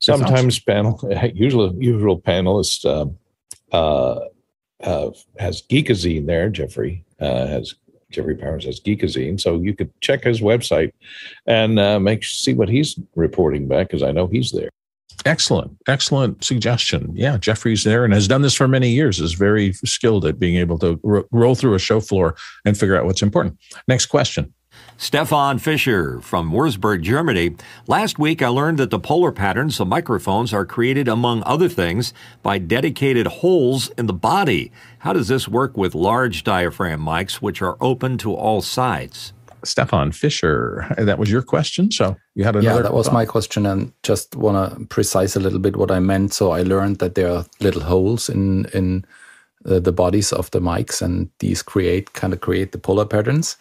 Sometimes 0.00 0.58
panel, 0.58 1.00
usually 1.34 1.72
usual 1.78 2.20
panelist 2.20 2.84
uh, 2.84 3.06
uh, 3.72 4.26
uh, 4.82 5.10
has 5.38 5.62
Geekazine 5.62 6.26
there. 6.26 6.48
Jeffrey 6.48 7.04
uh, 7.20 7.46
has 7.46 7.74
Jeffrey 8.10 8.36
Powers 8.36 8.64
has 8.64 8.80
Geekazine, 8.80 9.40
so 9.40 9.60
you 9.60 9.74
could 9.74 9.90
check 10.00 10.24
his 10.24 10.40
website 10.40 10.92
and 11.46 11.78
uh, 11.78 11.98
make 11.98 12.24
see 12.24 12.54
what 12.54 12.68
he's 12.68 12.98
reporting 13.14 13.68
back 13.68 13.88
because 13.88 14.02
I 14.02 14.12
know 14.12 14.26
he's 14.26 14.52
there. 14.52 14.70
Excellent, 15.26 15.76
excellent 15.86 16.42
suggestion. 16.42 17.12
Yeah, 17.14 17.36
Jeffrey's 17.36 17.84
there 17.84 18.04
and 18.04 18.14
has 18.14 18.26
done 18.26 18.42
this 18.42 18.54
for 18.54 18.66
many 18.66 18.90
years. 18.90 19.20
Is 19.20 19.34
very 19.34 19.72
skilled 19.74 20.24
at 20.24 20.38
being 20.38 20.56
able 20.56 20.78
to 20.78 20.98
ro- 21.02 21.24
roll 21.30 21.54
through 21.54 21.74
a 21.74 21.78
show 21.78 22.00
floor 22.00 22.36
and 22.64 22.78
figure 22.78 22.96
out 22.96 23.04
what's 23.04 23.22
important. 23.22 23.58
Next 23.86 24.06
question. 24.06 24.54
Stefan 25.00 25.58
Fischer 25.58 26.20
from 26.20 26.52
Wurzburg, 26.52 27.00
Germany. 27.00 27.56
Last 27.86 28.18
week, 28.18 28.42
I 28.42 28.48
learned 28.48 28.76
that 28.76 28.90
the 28.90 28.98
polar 28.98 29.32
patterns 29.32 29.80
of 29.80 29.88
microphones 29.88 30.52
are 30.52 30.66
created, 30.66 31.08
among 31.08 31.42
other 31.46 31.70
things, 31.70 32.12
by 32.42 32.58
dedicated 32.58 33.26
holes 33.26 33.88
in 33.96 34.04
the 34.04 34.12
body. 34.12 34.70
How 34.98 35.14
does 35.14 35.28
this 35.28 35.48
work 35.48 35.74
with 35.74 35.94
large 35.94 36.44
diaphragm 36.44 37.00
mics, 37.00 37.36
which 37.36 37.62
are 37.62 37.78
open 37.80 38.18
to 38.18 38.34
all 38.34 38.60
sides? 38.60 39.32
Stefan 39.64 40.12
Fischer, 40.12 40.94
that 40.98 41.18
was 41.18 41.30
your 41.30 41.40
question. 41.40 41.90
So 41.90 42.18
you 42.34 42.44
had 42.44 42.56
another. 42.56 42.76
Yeah, 42.76 42.82
that 42.82 42.92
was 42.92 43.06
thought. 43.06 43.14
my 43.14 43.24
question, 43.24 43.64
and 43.64 43.94
just 44.02 44.36
want 44.36 44.58
to 44.58 44.84
precise 44.84 45.34
a 45.34 45.40
little 45.40 45.60
bit 45.60 45.76
what 45.76 45.90
I 45.90 46.00
meant. 46.00 46.34
So 46.34 46.50
I 46.50 46.62
learned 46.62 46.98
that 46.98 47.14
there 47.14 47.32
are 47.32 47.46
little 47.58 47.82
holes 47.82 48.28
in 48.28 48.66
in 48.74 49.06
uh, 49.64 49.80
the 49.80 49.92
bodies 49.92 50.30
of 50.30 50.50
the 50.50 50.60
mics, 50.60 51.00
and 51.00 51.30
these 51.38 51.62
create 51.62 52.12
kind 52.12 52.34
of 52.34 52.40
create 52.40 52.72
the 52.72 52.78
polar 52.78 53.06
patterns. 53.06 53.56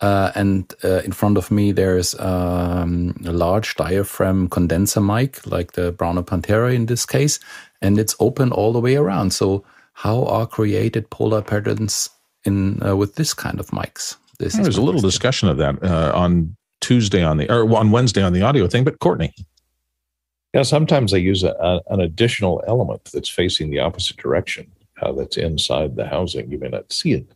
Uh, 0.00 0.30
and 0.34 0.74
uh, 0.84 1.00
in 1.04 1.12
front 1.12 1.38
of 1.38 1.50
me, 1.50 1.72
there's 1.72 2.18
um, 2.20 3.16
a 3.24 3.32
large 3.32 3.74
diaphragm 3.76 4.48
condenser 4.48 5.00
mic, 5.00 5.46
like 5.46 5.72
the 5.72 5.92
Brauner 5.92 6.24
Pantera 6.24 6.74
in 6.74 6.86
this 6.86 7.06
case, 7.06 7.40
and 7.80 7.98
it's 7.98 8.14
open 8.20 8.52
all 8.52 8.72
the 8.72 8.80
way 8.80 8.96
around. 8.96 9.32
So, 9.32 9.64
how 9.94 10.24
are 10.26 10.46
created 10.46 11.08
polar 11.08 11.40
patterns 11.40 12.10
in 12.44 12.82
uh, 12.86 12.94
with 12.94 13.14
this 13.14 13.32
kind 13.32 13.58
of 13.58 13.68
mics? 13.68 14.16
This 14.38 14.54
There's 14.54 14.76
a 14.76 14.82
little 14.82 15.00
question. 15.00 15.08
discussion 15.08 15.48
of 15.48 15.56
that 15.56 15.82
uh, 15.82 16.12
on 16.14 16.54
Tuesday 16.82 17.22
on 17.22 17.38
the 17.38 17.50
or 17.50 17.74
on 17.74 17.90
Wednesday 17.90 18.22
on 18.22 18.34
the 18.34 18.42
audio 18.42 18.68
thing. 18.68 18.84
But 18.84 18.98
Courtney, 18.98 19.32
yeah, 20.52 20.62
sometimes 20.62 21.10
they 21.10 21.20
use 21.20 21.42
a, 21.42 21.52
a, 21.58 21.80
an 21.88 22.00
additional 22.00 22.62
element 22.66 23.10
that's 23.14 23.30
facing 23.30 23.70
the 23.70 23.80
opposite 23.80 24.18
direction. 24.18 24.70
Uh, 25.00 25.12
that's 25.12 25.36
inside 25.36 25.96
the 25.96 26.06
housing. 26.06 26.50
You 26.50 26.58
may 26.58 26.68
not 26.68 26.92
see 26.92 27.12
it 27.12 27.26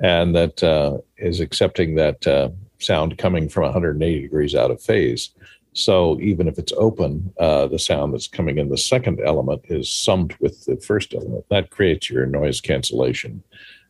and 0.00 0.34
that 0.34 0.62
uh, 0.62 0.98
is 1.18 1.40
accepting 1.40 1.94
that 1.94 2.26
uh, 2.26 2.50
sound 2.78 3.18
coming 3.18 3.48
from 3.48 3.64
180 3.64 4.20
degrees 4.20 4.54
out 4.54 4.70
of 4.70 4.82
phase. 4.82 5.30
So 5.72 6.18
even 6.20 6.48
if 6.48 6.58
it's 6.58 6.72
open, 6.76 7.32
uh, 7.38 7.68
the 7.68 7.78
sound 7.78 8.12
that's 8.12 8.26
coming 8.26 8.58
in 8.58 8.70
the 8.70 8.78
second 8.78 9.20
element 9.24 9.62
is 9.66 9.92
summed 9.92 10.34
with 10.40 10.64
the 10.64 10.76
first 10.76 11.14
element. 11.14 11.44
That 11.48 11.70
creates 11.70 12.10
your 12.10 12.26
noise 12.26 12.60
cancellation. 12.60 13.42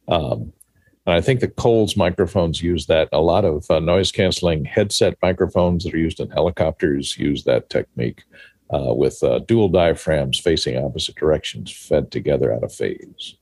Um, 0.08 0.52
and 1.06 1.14
I 1.14 1.20
think 1.22 1.40
the 1.40 1.48
Coles 1.48 1.96
microphones 1.96 2.62
use 2.62 2.86
that. 2.86 3.08
A 3.12 3.20
lot 3.20 3.44
of 3.44 3.64
uh, 3.70 3.80
noise 3.80 4.12
canceling 4.12 4.64
headset 4.64 5.16
microphones 5.22 5.84
that 5.84 5.94
are 5.94 5.98
used 5.98 6.20
in 6.20 6.30
helicopters 6.30 7.16
use 7.16 7.44
that 7.44 7.70
technique 7.70 8.24
uh, 8.72 8.92
with 8.94 9.22
uh, 9.22 9.38
dual 9.40 9.68
diaphragms 9.68 10.38
facing 10.38 10.76
opposite 10.76 11.14
directions, 11.14 11.72
fed 11.72 12.11
together 12.11 12.52
out 12.52 12.62
of 12.62 12.72
phase. 12.72 13.36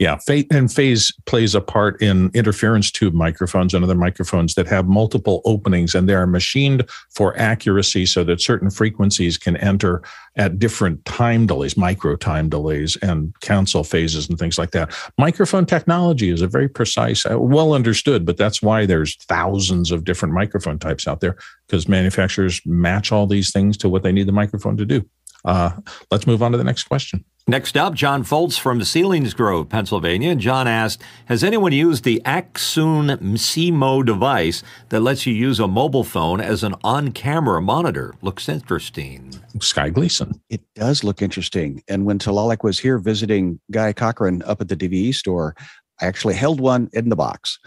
Yeah, 0.00 0.18
and 0.50 0.72
phase 0.72 1.12
plays 1.24 1.54
a 1.54 1.60
part 1.60 2.02
in 2.02 2.30
interference 2.34 2.90
tube 2.90 3.14
microphones 3.14 3.74
and 3.74 3.84
other 3.84 3.94
microphones 3.94 4.56
that 4.56 4.66
have 4.66 4.88
multiple 4.88 5.40
openings, 5.44 5.94
and 5.94 6.08
they 6.08 6.14
are 6.14 6.26
machined 6.26 6.84
for 7.14 7.38
accuracy 7.38 8.04
so 8.04 8.24
that 8.24 8.40
certain 8.40 8.70
frequencies 8.70 9.38
can 9.38 9.56
enter 9.58 10.02
at 10.34 10.58
different 10.58 11.04
time 11.04 11.46
delays, 11.46 11.76
micro 11.76 12.16
time 12.16 12.48
delays, 12.48 12.96
and 13.02 13.32
cancel 13.40 13.84
phases 13.84 14.28
and 14.28 14.36
things 14.36 14.58
like 14.58 14.72
that. 14.72 14.92
Microphone 15.16 15.64
technology 15.64 16.28
is 16.28 16.42
a 16.42 16.48
very 16.48 16.68
precise, 16.68 17.24
uh, 17.24 17.38
well 17.38 17.72
understood, 17.72 18.26
but 18.26 18.36
that's 18.36 18.60
why 18.60 18.86
there's 18.86 19.14
thousands 19.26 19.92
of 19.92 20.02
different 20.02 20.34
microphone 20.34 20.78
types 20.78 21.06
out 21.06 21.20
there 21.20 21.36
because 21.68 21.88
manufacturers 21.88 22.60
match 22.66 23.12
all 23.12 23.28
these 23.28 23.52
things 23.52 23.76
to 23.76 23.88
what 23.88 24.02
they 24.02 24.10
need 24.10 24.26
the 24.26 24.32
microphone 24.32 24.76
to 24.76 24.84
do. 24.84 25.08
Uh, 25.44 25.70
let's 26.10 26.26
move 26.26 26.42
on 26.42 26.50
to 26.50 26.58
the 26.58 26.64
next 26.64 26.84
question. 26.84 27.24
Next 27.46 27.76
up, 27.76 27.92
John 27.92 28.24
Foltz 28.24 28.58
from 28.58 28.82
Ceilings 28.82 29.34
Selinsgrove, 29.34 29.68
Pennsylvania. 29.68 30.34
John 30.34 30.66
asked, 30.66 31.02
has 31.26 31.44
anyone 31.44 31.72
used 31.72 32.02
the 32.02 32.22
Accsoon 32.24 33.14
SeeMo 33.18 34.02
device 34.02 34.62
that 34.88 35.00
lets 35.00 35.26
you 35.26 35.34
use 35.34 35.60
a 35.60 35.68
mobile 35.68 36.04
phone 36.04 36.40
as 36.40 36.64
an 36.64 36.74
on-camera 36.82 37.60
monitor? 37.60 38.14
Looks 38.22 38.48
interesting. 38.48 39.38
Sky 39.60 39.90
Gleason. 39.90 40.40
It 40.48 40.62
does 40.74 41.04
look 41.04 41.20
interesting. 41.20 41.82
And 41.86 42.06
when 42.06 42.18
Talalik 42.18 42.64
was 42.64 42.78
here 42.78 42.96
visiting 42.96 43.60
Guy 43.70 43.92
Cochran 43.92 44.42
up 44.44 44.62
at 44.62 44.68
the 44.68 44.76
DVE 44.76 45.14
store, 45.14 45.54
I 46.00 46.06
actually 46.06 46.36
held 46.36 46.60
one 46.60 46.88
in 46.94 47.10
the 47.10 47.16
box. 47.16 47.58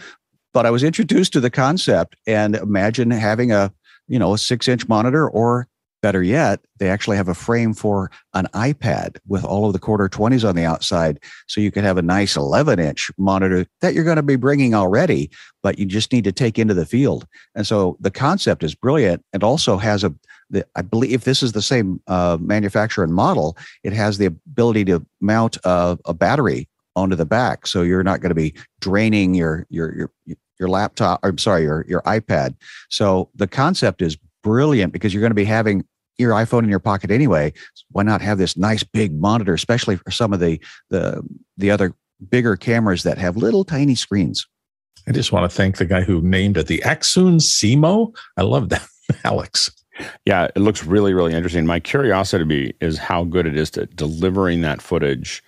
But 0.55 0.65
I 0.65 0.71
was 0.71 0.83
introduced 0.83 1.33
to 1.33 1.39
the 1.39 1.51
concept 1.51 2.15
and 2.25 2.55
imagine 2.55 3.11
having 3.11 3.51
a, 3.51 3.71
you 4.07 4.17
know, 4.17 4.33
a 4.33 4.39
six 4.39 4.67
inch 4.67 4.87
monitor 4.87 5.29
or 5.29 5.67
Better 6.07 6.23
yet, 6.23 6.61
they 6.77 6.89
actually 6.89 7.17
have 7.17 7.27
a 7.27 7.33
frame 7.33 7.73
for 7.73 8.09
an 8.33 8.47
iPad 8.53 9.17
with 9.27 9.43
all 9.43 9.67
of 9.67 9.73
the 9.73 9.79
quarter 9.79 10.07
20s 10.07 10.47
on 10.47 10.55
the 10.55 10.63
outside. 10.63 11.19
So 11.49 11.59
you 11.59 11.69
could 11.69 11.83
have 11.83 11.97
a 11.97 12.01
nice 12.01 12.37
11 12.37 12.79
inch 12.79 13.11
monitor 13.17 13.65
that 13.81 13.93
you're 13.93 14.05
going 14.05 14.15
to 14.15 14.23
be 14.23 14.37
bringing 14.37 14.73
already, 14.73 15.29
but 15.61 15.77
you 15.77 15.85
just 15.85 16.13
need 16.13 16.23
to 16.23 16.31
take 16.31 16.57
into 16.57 16.73
the 16.73 16.85
field. 16.85 17.27
And 17.55 17.67
so 17.67 17.97
the 17.99 18.09
concept 18.09 18.63
is 18.63 18.73
brilliant 18.73 19.21
and 19.33 19.43
also 19.43 19.75
has 19.75 20.05
a, 20.05 20.15
the, 20.49 20.65
I 20.77 20.81
believe 20.81 21.11
if 21.11 21.25
this 21.25 21.43
is 21.43 21.51
the 21.51 21.61
same 21.61 22.01
uh, 22.07 22.37
manufacturer 22.39 23.03
and 23.03 23.13
model, 23.13 23.57
it 23.83 23.91
has 23.91 24.17
the 24.17 24.27
ability 24.27 24.85
to 24.85 25.05
mount 25.19 25.57
a, 25.65 25.99
a 26.05 26.13
battery 26.13 26.69
onto 26.95 27.17
the 27.17 27.25
back. 27.25 27.67
So 27.67 27.81
you're 27.81 28.01
not 28.01 28.21
going 28.21 28.29
to 28.29 28.33
be 28.33 28.53
draining 28.79 29.35
your, 29.35 29.67
your, 29.69 29.93
your, 29.93 30.11
your 30.57 30.69
laptop, 30.69 31.19
I'm 31.23 31.37
sorry, 31.37 31.63
your, 31.63 31.85
your 31.85 32.01
iPad. 32.03 32.55
So 32.87 33.29
the 33.35 33.45
concept 33.45 34.01
is 34.01 34.17
brilliant 34.41 34.93
because 34.93 35.13
you're 35.13 35.19
going 35.19 35.31
to 35.31 35.35
be 35.35 35.43
having 35.43 35.83
your 36.17 36.31
iPhone 36.31 36.63
in 36.63 36.69
your 36.69 36.79
pocket 36.79 37.11
anyway. 37.11 37.53
Why 37.91 38.03
not 38.03 38.21
have 38.21 38.37
this 38.37 38.57
nice 38.57 38.83
big 38.83 39.19
monitor, 39.19 39.53
especially 39.53 39.97
for 39.97 40.11
some 40.11 40.33
of 40.33 40.39
the 40.39 40.59
the 40.89 41.23
the 41.57 41.71
other 41.71 41.93
bigger 42.29 42.55
cameras 42.55 43.03
that 43.03 43.17
have 43.17 43.37
little 43.37 43.63
tiny 43.63 43.95
screens? 43.95 44.47
I 45.07 45.11
just 45.11 45.31
want 45.31 45.49
to 45.49 45.55
thank 45.55 45.77
the 45.77 45.85
guy 45.85 46.01
who 46.01 46.21
named 46.21 46.57
it 46.57 46.67
the 46.67 46.79
Accsoon 46.79 47.39
SeeMo. 47.39 48.13
I 48.35 48.41
love 48.41 48.69
that, 48.69 48.85
Alex. 49.23 49.71
Yeah, 50.25 50.47
it 50.55 50.59
looks 50.59 50.83
really, 50.83 51.13
really 51.13 51.33
interesting. 51.33 51.65
My 51.65 51.79
curiosity 51.79 52.75
is 52.81 52.97
how 52.97 53.23
good 53.23 53.47
it 53.47 53.57
is 53.57 53.71
to 53.71 53.85
delivering 53.87 54.61
that 54.61 54.81
footage 54.81 55.41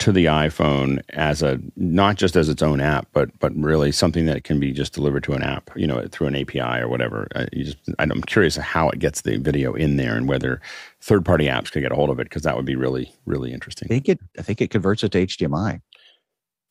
to 0.00 0.12
the 0.12 0.24
iPhone 0.24 1.02
as 1.10 1.42
a 1.42 1.60
not 1.76 2.16
just 2.16 2.34
as 2.34 2.48
its 2.48 2.62
own 2.62 2.80
app, 2.80 3.06
but 3.12 3.38
but 3.38 3.54
really 3.54 3.92
something 3.92 4.26
that 4.26 4.44
can 4.44 4.58
be 4.58 4.72
just 4.72 4.92
delivered 4.92 5.22
to 5.24 5.34
an 5.34 5.42
app, 5.42 5.70
you 5.76 5.86
know, 5.86 6.06
through 6.10 6.26
an 6.26 6.36
API 6.36 6.80
or 6.80 6.88
whatever. 6.88 7.28
You 7.52 7.64
just, 7.64 7.78
I'm 7.98 8.22
curious 8.22 8.56
how 8.56 8.88
it 8.88 8.98
gets 8.98 9.22
the 9.22 9.36
video 9.36 9.74
in 9.74 9.96
there 9.96 10.16
and 10.16 10.26
whether 10.26 10.60
third 11.00 11.24
party 11.24 11.46
apps 11.46 11.70
could 11.70 11.82
get 11.82 11.92
a 11.92 11.94
hold 11.94 12.10
of 12.10 12.18
it 12.18 12.24
because 12.24 12.42
that 12.42 12.56
would 12.56 12.64
be 12.64 12.76
really 12.76 13.12
really 13.26 13.52
interesting. 13.52 13.86
I 13.86 13.94
think 13.94 14.08
it 14.08 14.18
I 14.38 14.42
think 14.42 14.60
it 14.60 14.70
converts 14.70 15.04
it 15.04 15.12
to 15.12 15.26
HDMI. 15.26 15.80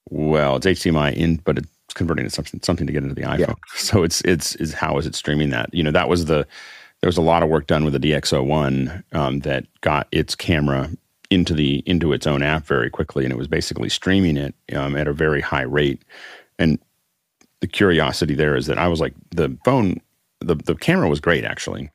Well, 0.09 0.55
it's 0.55 0.65
HDMI 0.65 1.13
in, 1.13 1.37
but 1.37 1.59
it's 1.59 1.93
converting 1.93 2.25
to 2.25 2.31
something 2.31 2.59
something 2.63 2.87
to 2.87 2.93
get 2.93 3.03
into 3.03 3.15
the 3.15 3.21
iPhone. 3.21 3.39
Yeah. 3.39 3.53
So 3.75 4.03
it's 4.03 4.21
it's 4.21 4.55
is 4.55 4.73
how 4.73 4.97
is 4.97 5.05
it 5.05 5.13
streaming 5.15 5.51
that? 5.51 5.71
You 5.71 5.83
know, 5.83 5.91
that 5.91 6.09
was 6.09 6.25
the 6.25 6.47
there 7.01 7.07
was 7.07 7.17
a 7.17 7.21
lot 7.21 7.43
of 7.43 7.49
work 7.49 7.67
done 7.67 7.85
with 7.85 7.93
the 7.93 7.99
DxO1 7.99 9.03
um, 9.13 9.39
that 9.41 9.65
got 9.81 10.07
its 10.11 10.35
camera 10.35 10.89
into 11.29 11.53
the 11.53 11.83
into 11.85 12.13
its 12.13 12.25
own 12.25 12.41
app 12.41 12.65
very 12.65 12.89
quickly, 12.89 13.23
and 13.23 13.31
it 13.31 13.37
was 13.37 13.47
basically 13.47 13.89
streaming 13.89 14.37
it 14.37 14.55
um, 14.75 14.95
at 14.95 15.07
a 15.07 15.13
very 15.13 15.41
high 15.41 15.63
rate. 15.63 16.01
And 16.57 16.79
the 17.61 17.67
curiosity 17.67 18.35
there 18.35 18.55
is 18.55 18.65
that 18.67 18.77
I 18.77 18.87
was 18.87 18.99
like, 18.99 19.13
the 19.31 19.57
phone, 19.63 20.01
the 20.39 20.55
the 20.55 20.75
camera 20.75 21.09
was 21.09 21.19
great 21.19 21.45
actually, 21.45 21.91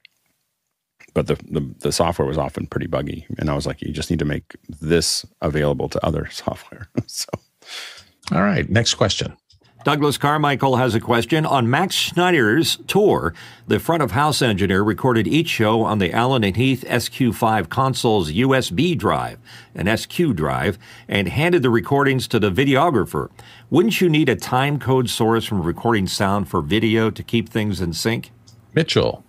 but 1.14 1.26
the, 1.26 1.36
the 1.48 1.74
the 1.80 1.92
software 1.92 2.28
was 2.28 2.38
often 2.38 2.66
pretty 2.66 2.86
buggy, 2.86 3.26
and 3.38 3.50
I 3.50 3.54
was 3.54 3.66
like, 3.66 3.82
you 3.82 3.92
just 3.92 4.10
need 4.10 4.18
to 4.20 4.24
make 4.24 4.56
this 4.68 5.24
available 5.40 5.88
to 5.88 6.04
other 6.04 6.28
software. 6.30 6.88
so, 7.06 7.28
all 8.32 8.42
right, 8.42 8.68
next 8.68 8.94
question. 8.94 9.36
Douglas 9.84 10.16
Carmichael 10.16 10.76
has 10.76 10.94
a 10.94 11.00
question. 11.00 11.44
On 11.44 11.68
Max 11.68 11.94
Schneider's 11.94 12.78
tour, 12.86 13.34
the 13.68 13.78
front 13.78 14.02
of 14.02 14.12
house 14.12 14.40
engineer 14.40 14.82
recorded 14.82 15.28
each 15.28 15.48
show 15.48 15.82
on 15.82 15.98
the 15.98 16.10
Allen 16.10 16.42
and 16.42 16.56
Heath 16.56 16.86
SQ5 16.88 17.68
console's 17.68 18.32
USB 18.32 18.96
drive, 18.96 19.38
an 19.74 19.94
SQ 19.94 20.32
drive, 20.32 20.78
and 21.06 21.28
handed 21.28 21.62
the 21.62 21.68
recordings 21.68 22.26
to 22.28 22.38
the 22.38 22.50
videographer. 22.50 23.28
Wouldn't 23.68 24.00
you 24.00 24.08
need 24.08 24.30
a 24.30 24.36
time 24.36 24.78
code 24.78 25.10
source 25.10 25.44
from 25.44 25.60
recording 25.60 26.06
sound 26.06 26.48
for 26.48 26.62
video 26.62 27.10
to 27.10 27.22
keep 27.22 27.50
things 27.50 27.82
in 27.82 27.92
sync? 27.92 28.32
Mitchell. 28.72 29.22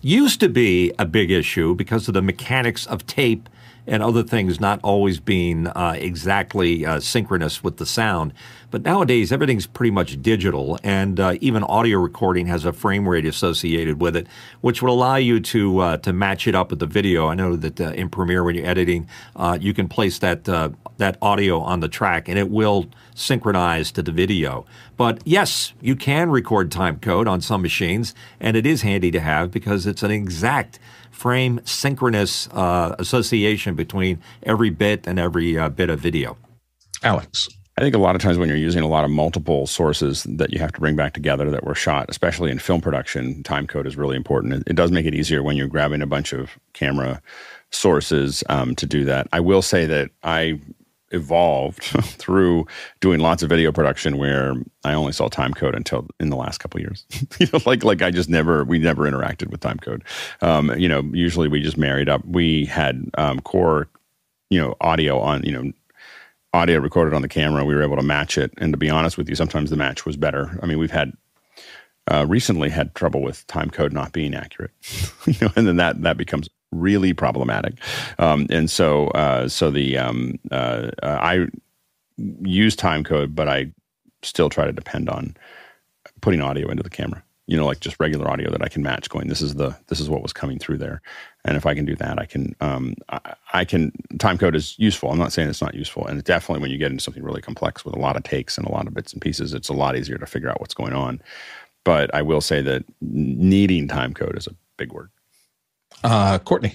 Used 0.00 0.40
to 0.40 0.48
be 0.48 0.92
a 0.98 1.06
big 1.06 1.30
issue 1.30 1.76
because 1.76 2.08
of 2.08 2.14
the 2.14 2.22
mechanics 2.22 2.86
of 2.86 3.06
tape 3.06 3.48
and 3.86 4.02
other 4.02 4.22
things 4.22 4.60
not 4.60 4.80
always 4.82 5.20
being 5.20 5.66
uh, 5.68 5.94
exactly 5.96 6.84
uh, 6.84 7.00
synchronous 7.00 7.62
with 7.62 7.76
the 7.76 7.86
sound. 7.86 8.32
But 8.70 8.82
nowadays, 8.82 9.30
everything's 9.30 9.66
pretty 9.66 9.92
much 9.92 10.20
digital, 10.20 10.78
and 10.82 11.20
uh, 11.20 11.36
even 11.40 11.62
audio 11.64 11.98
recording 11.98 12.46
has 12.48 12.64
a 12.64 12.72
frame 12.72 13.08
rate 13.08 13.24
associated 13.24 14.00
with 14.00 14.16
it, 14.16 14.26
which 14.60 14.82
will 14.82 14.92
allow 14.92 15.16
you 15.16 15.40
to 15.40 15.78
uh, 15.78 15.96
to 15.98 16.12
match 16.12 16.46
it 16.48 16.54
up 16.54 16.70
with 16.70 16.80
the 16.80 16.86
video. 16.86 17.28
I 17.28 17.34
know 17.34 17.56
that 17.56 17.80
uh, 17.80 17.90
in 17.92 18.08
Premiere, 18.08 18.42
when 18.42 18.56
you're 18.56 18.66
editing, 18.66 19.08
uh, 19.36 19.56
you 19.60 19.72
can 19.72 19.88
place 19.88 20.18
that 20.18 20.44
that 20.98 21.18
audio 21.22 21.60
on 21.60 21.80
the 21.80 21.88
track, 21.88 22.28
and 22.28 22.38
it 22.38 22.50
will 22.50 22.86
synchronize 23.14 23.92
to 23.92 24.02
the 24.02 24.12
video. 24.12 24.66
But 24.96 25.20
yes, 25.24 25.72
you 25.80 25.94
can 25.94 26.30
record 26.30 26.72
time 26.72 26.98
code 26.98 27.28
on 27.28 27.40
some 27.40 27.62
machines, 27.62 28.14
and 28.40 28.56
it 28.56 28.66
is 28.66 28.82
handy 28.82 29.10
to 29.10 29.20
have 29.20 29.50
because 29.50 29.86
it's 29.86 30.02
an 30.02 30.10
exact 30.10 30.78
frame 31.16 31.60
synchronous 31.64 32.46
uh, 32.52 32.94
association 32.98 33.74
between 33.74 34.20
every 34.42 34.70
bit 34.70 35.06
and 35.06 35.18
every 35.18 35.54
bit 35.70 35.88
of 35.88 35.98
video. 35.98 36.36
Alex. 37.02 37.48
I 37.78 37.82
think 37.82 37.94
a 37.94 37.98
lot 37.98 38.16
of 38.16 38.22
times 38.22 38.38
when 38.38 38.48
you're 38.48 38.56
using 38.56 38.82
a 38.82 38.88
lot 38.88 39.04
of 39.04 39.10
multiple 39.10 39.66
sources 39.66 40.22
that 40.24 40.50
you 40.50 40.58
have 40.60 40.72
to 40.72 40.80
bring 40.80 40.96
back 40.96 41.12
together 41.12 41.50
that 41.50 41.64
were 41.64 41.74
shot, 41.74 42.06
especially 42.08 42.50
in 42.50 42.58
film 42.58 42.80
production, 42.80 43.42
time 43.42 43.66
code 43.66 43.86
is 43.86 43.96
really 43.96 44.16
important. 44.16 44.54
It, 44.54 44.62
it 44.68 44.76
does 44.76 44.90
make 44.90 45.04
it 45.04 45.14
easier 45.14 45.42
when 45.42 45.56
you're 45.58 45.66
grabbing 45.66 46.00
a 46.00 46.06
bunch 46.06 46.32
of 46.32 46.50
camera 46.72 47.20
sources 47.70 48.42
um, 48.48 48.74
to 48.76 48.86
do 48.86 49.04
that. 49.04 49.26
I 49.32 49.40
will 49.40 49.60
say 49.60 49.84
that 49.86 50.10
I 50.22 50.58
evolved 51.16 51.82
through 52.04 52.66
doing 53.00 53.20
lots 53.20 53.42
of 53.42 53.48
video 53.48 53.72
production 53.72 54.18
where 54.18 54.54
I 54.84 54.94
only 54.94 55.12
saw 55.12 55.28
time 55.28 55.52
code 55.52 55.74
until 55.74 56.06
in 56.20 56.30
the 56.30 56.36
last 56.36 56.58
couple 56.58 56.80
years. 56.80 57.04
you 57.40 57.48
know, 57.52 57.60
like 57.66 57.82
like 57.82 58.02
I 58.02 58.10
just 58.10 58.28
never 58.28 58.64
we 58.64 58.78
never 58.78 59.02
interacted 59.02 59.50
with 59.50 59.60
time 59.60 59.78
code. 59.78 60.04
Um, 60.42 60.72
you 60.78 60.88
know, 60.88 61.02
usually 61.12 61.48
we 61.48 61.60
just 61.60 61.76
married 61.78 62.08
up. 62.08 62.24
We 62.24 62.66
had 62.66 63.10
um, 63.18 63.40
core, 63.40 63.88
you 64.50 64.60
know, 64.60 64.76
audio 64.80 65.18
on 65.18 65.42
you 65.42 65.52
know 65.52 65.72
audio 66.52 66.78
recorded 66.78 67.14
on 67.14 67.22
the 67.22 67.28
camera. 67.28 67.64
We 67.64 67.74
were 67.74 67.82
able 67.82 67.96
to 67.96 68.02
match 68.02 68.38
it. 68.38 68.52
And 68.58 68.72
to 68.72 68.76
be 68.76 68.90
honest 68.90 69.18
with 69.18 69.28
you, 69.28 69.34
sometimes 69.34 69.70
the 69.70 69.76
match 69.76 70.06
was 70.06 70.16
better. 70.16 70.58
I 70.62 70.66
mean, 70.66 70.78
we've 70.78 70.90
had 70.90 71.12
uh, 72.10 72.24
recently 72.28 72.70
had 72.70 72.94
trouble 72.94 73.20
with 73.22 73.46
time 73.46 73.70
code 73.70 73.92
not 73.92 74.12
being 74.12 74.34
accurate, 74.34 74.70
you 75.26 75.34
know, 75.42 75.52
and 75.56 75.66
then 75.66 75.76
that 75.76 76.02
that 76.02 76.16
becomes 76.16 76.48
really 76.80 77.12
problematic. 77.12 77.74
Um, 78.18 78.46
and 78.50 78.70
so, 78.70 79.08
uh, 79.08 79.48
so 79.48 79.70
the 79.70 79.98
um, 79.98 80.38
uh, 80.50 80.90
I 81.02 81.46
use 82.16 82.76
time 82.76 83.04
code, 83.04 83.34
but 83.34 83.48
I 83.48 83.72
still 84.22 84.48
try 84.48 84.66
to 84.66 84.72
depend 84.72 85.08
on 85.08 85.36
putting 86.20 86.40
audio 86.40 86.70
into 86.70 86.82
the 86.82 86.90
camera 86.90 87.22
you 87.46 87.56
know, 87.56 87.64
like 87.64 87.80
just 87.80 88.00
regular 88.00 88.28
audio 88.28 88.50
that 88.50 88.62
I 88.62 88.68
can 88.68 88.82
match 88.82 89.08
going, 89.08 89.28
this 89.28 89.40
is 89.40 89.54
the, 89.54 89.76
this 89.86 90.00
is 90.00 90.10
what 90.10 90.22
was 90.22 90.32
coming 90.32 90.58
through 90.58 90.78
there. 90.78 91.00
And 91.44 91.56
if 91.56 91.64
I 91.64 91.74
can 91.74 91.84
do 91.84 91.94
that, 91.96 92.18
I 92.18 92.26
can, 92.26 92.56
um, 92.60 92.94
I, 93.08 93.34
I 93.52 93.64
can, 93.64 93.92
time 94.18 94.36
code 94.36 94.56
is 94.56 94.76
useful. 94.78 95.10
I'm 95.10 95.18
not 95.18 95.32
saying 95.32 95.48
it's 95.48 95.62
not 95.62 95.74
useful. 95.74 96.06
And 96.06 96.22
definitely 96.24 96.60
when 96.60 96.72
you 96.72 96.78
get 96.78 96.90
into 96.90 97.04
something 97.04 97.22
really 97.22 97.40
complex 97.40 97.84
with 97.84 97.94
a 97.94 98.00
lot 98.00 98.16
of 98.16 98.24
takes 98.24 98.58
and 98.58 98.66
a 98.66 98.72
lot 98.72 98.88
of 98.88 98.94
bits 98.94 99.12
and 99.12 99.22
pieces, 99.22 99.54
it's 99.54 99.68
a 99.68 99.74
lot 99.74 99.96
easier 99.96 100.18
to 100.18 100.26
figure 100.26 100.50
out 100.50 100.60
what's 100.60 100.74
going 100.74 100.92
on. 100.92 101.22
But 101.84 102.12
I 102.12 102.22
will 102.22 102.40
say 102.40 102.62
that 102.62 102.84
needing 103.00 103.86
time 103.86 104.12
code 104.12 104.36
is 104.36 104.48
a 104.48 104.54
big 104.76 104.92
word. 104.92 105.10
Uh, 106.04 106.38
Courtney. 106.38 106.74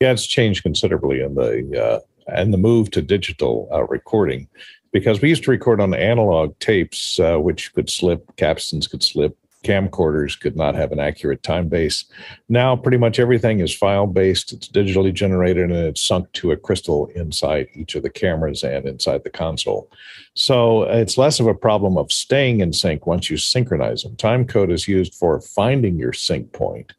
Yeah, 0.00 0.12
it's 0.12 0.26
changed 0.26 0.62
considerably 0.62 1.20
in 1.20 1.34
the, 1.34 1.82
uh, 1.82 2.00
and 2.28 2.52
the 2.52 2.58
move 2.58 2.90
to 2.92 3.02
digital 3.02 3.68
uh, 3.72 3.84
recording 3.84 4.48
because 4.92 5.20
we 5.20 5.28
used 5.28 5.44
to 5.44 5.50
record 5.50 5.80
on 5.80 5.94
analog 5.94 6.58
tapes, 6.58 7.20
uh, 7.20 7.36
which 7.36 7.72
could 7.74 7.90
slip, 7.90 8.34
capstans 8.36 8.86
could 8.88 9.02
slip, 9.02 9.36
camcorders 9.64 10.40
could 10.40 10.56
not 10.56 10.74
have 10.74 10.90
an 10.90 10.98
accurate 10.98 11.42
time 11.42 11.68
base. 11.68 12.06
Now, 12.48 12.74
pretty 12.76 12.96
much 12.96 13.18
everything 13.18 13.60
is 13.60 13.74
file 13.74 14.06
based, 14.06 14.52
it's 14.52 14.68
digitally 14.68 15.12
generated, 15.12 15.70
and 15.70 15.86
it's 15.86 16.02
sunk 16.02 16.32
to 16.32 16.52
a 16.52 16.56
crystal 16.56 17.06
inside 17.14 17.68
each 17.74 17.94
of 17.94 18.02
the 18.02 18.10
cameras 18.10 18.64
and 18.64 18.86
inside 18.86 19.22
the 19.22 19.30
console. 19.30 19.90
So 20.34 20.84
it's 20.84 21.18
less 21.18 21.40
of 21.40 21.46
a 21.46 21.54
problem 21.54 21.98
of 21.98 22.10
staying 22.10 22.60
in 22.60 22.72
sync 22.72 23.06
once 23.06 23.28
you 23.28 23.36
synchronize 23.36 24.02
them. 24.02 24.16
Time 24.16 24.46
code 24.46 24.70
is 24.70 24.88
used 24.88 25.14
for 25.14 25.40
finding 25.40 25.98
your 25.98 26.14
sync 26.14 26.52
point 26.52 26.94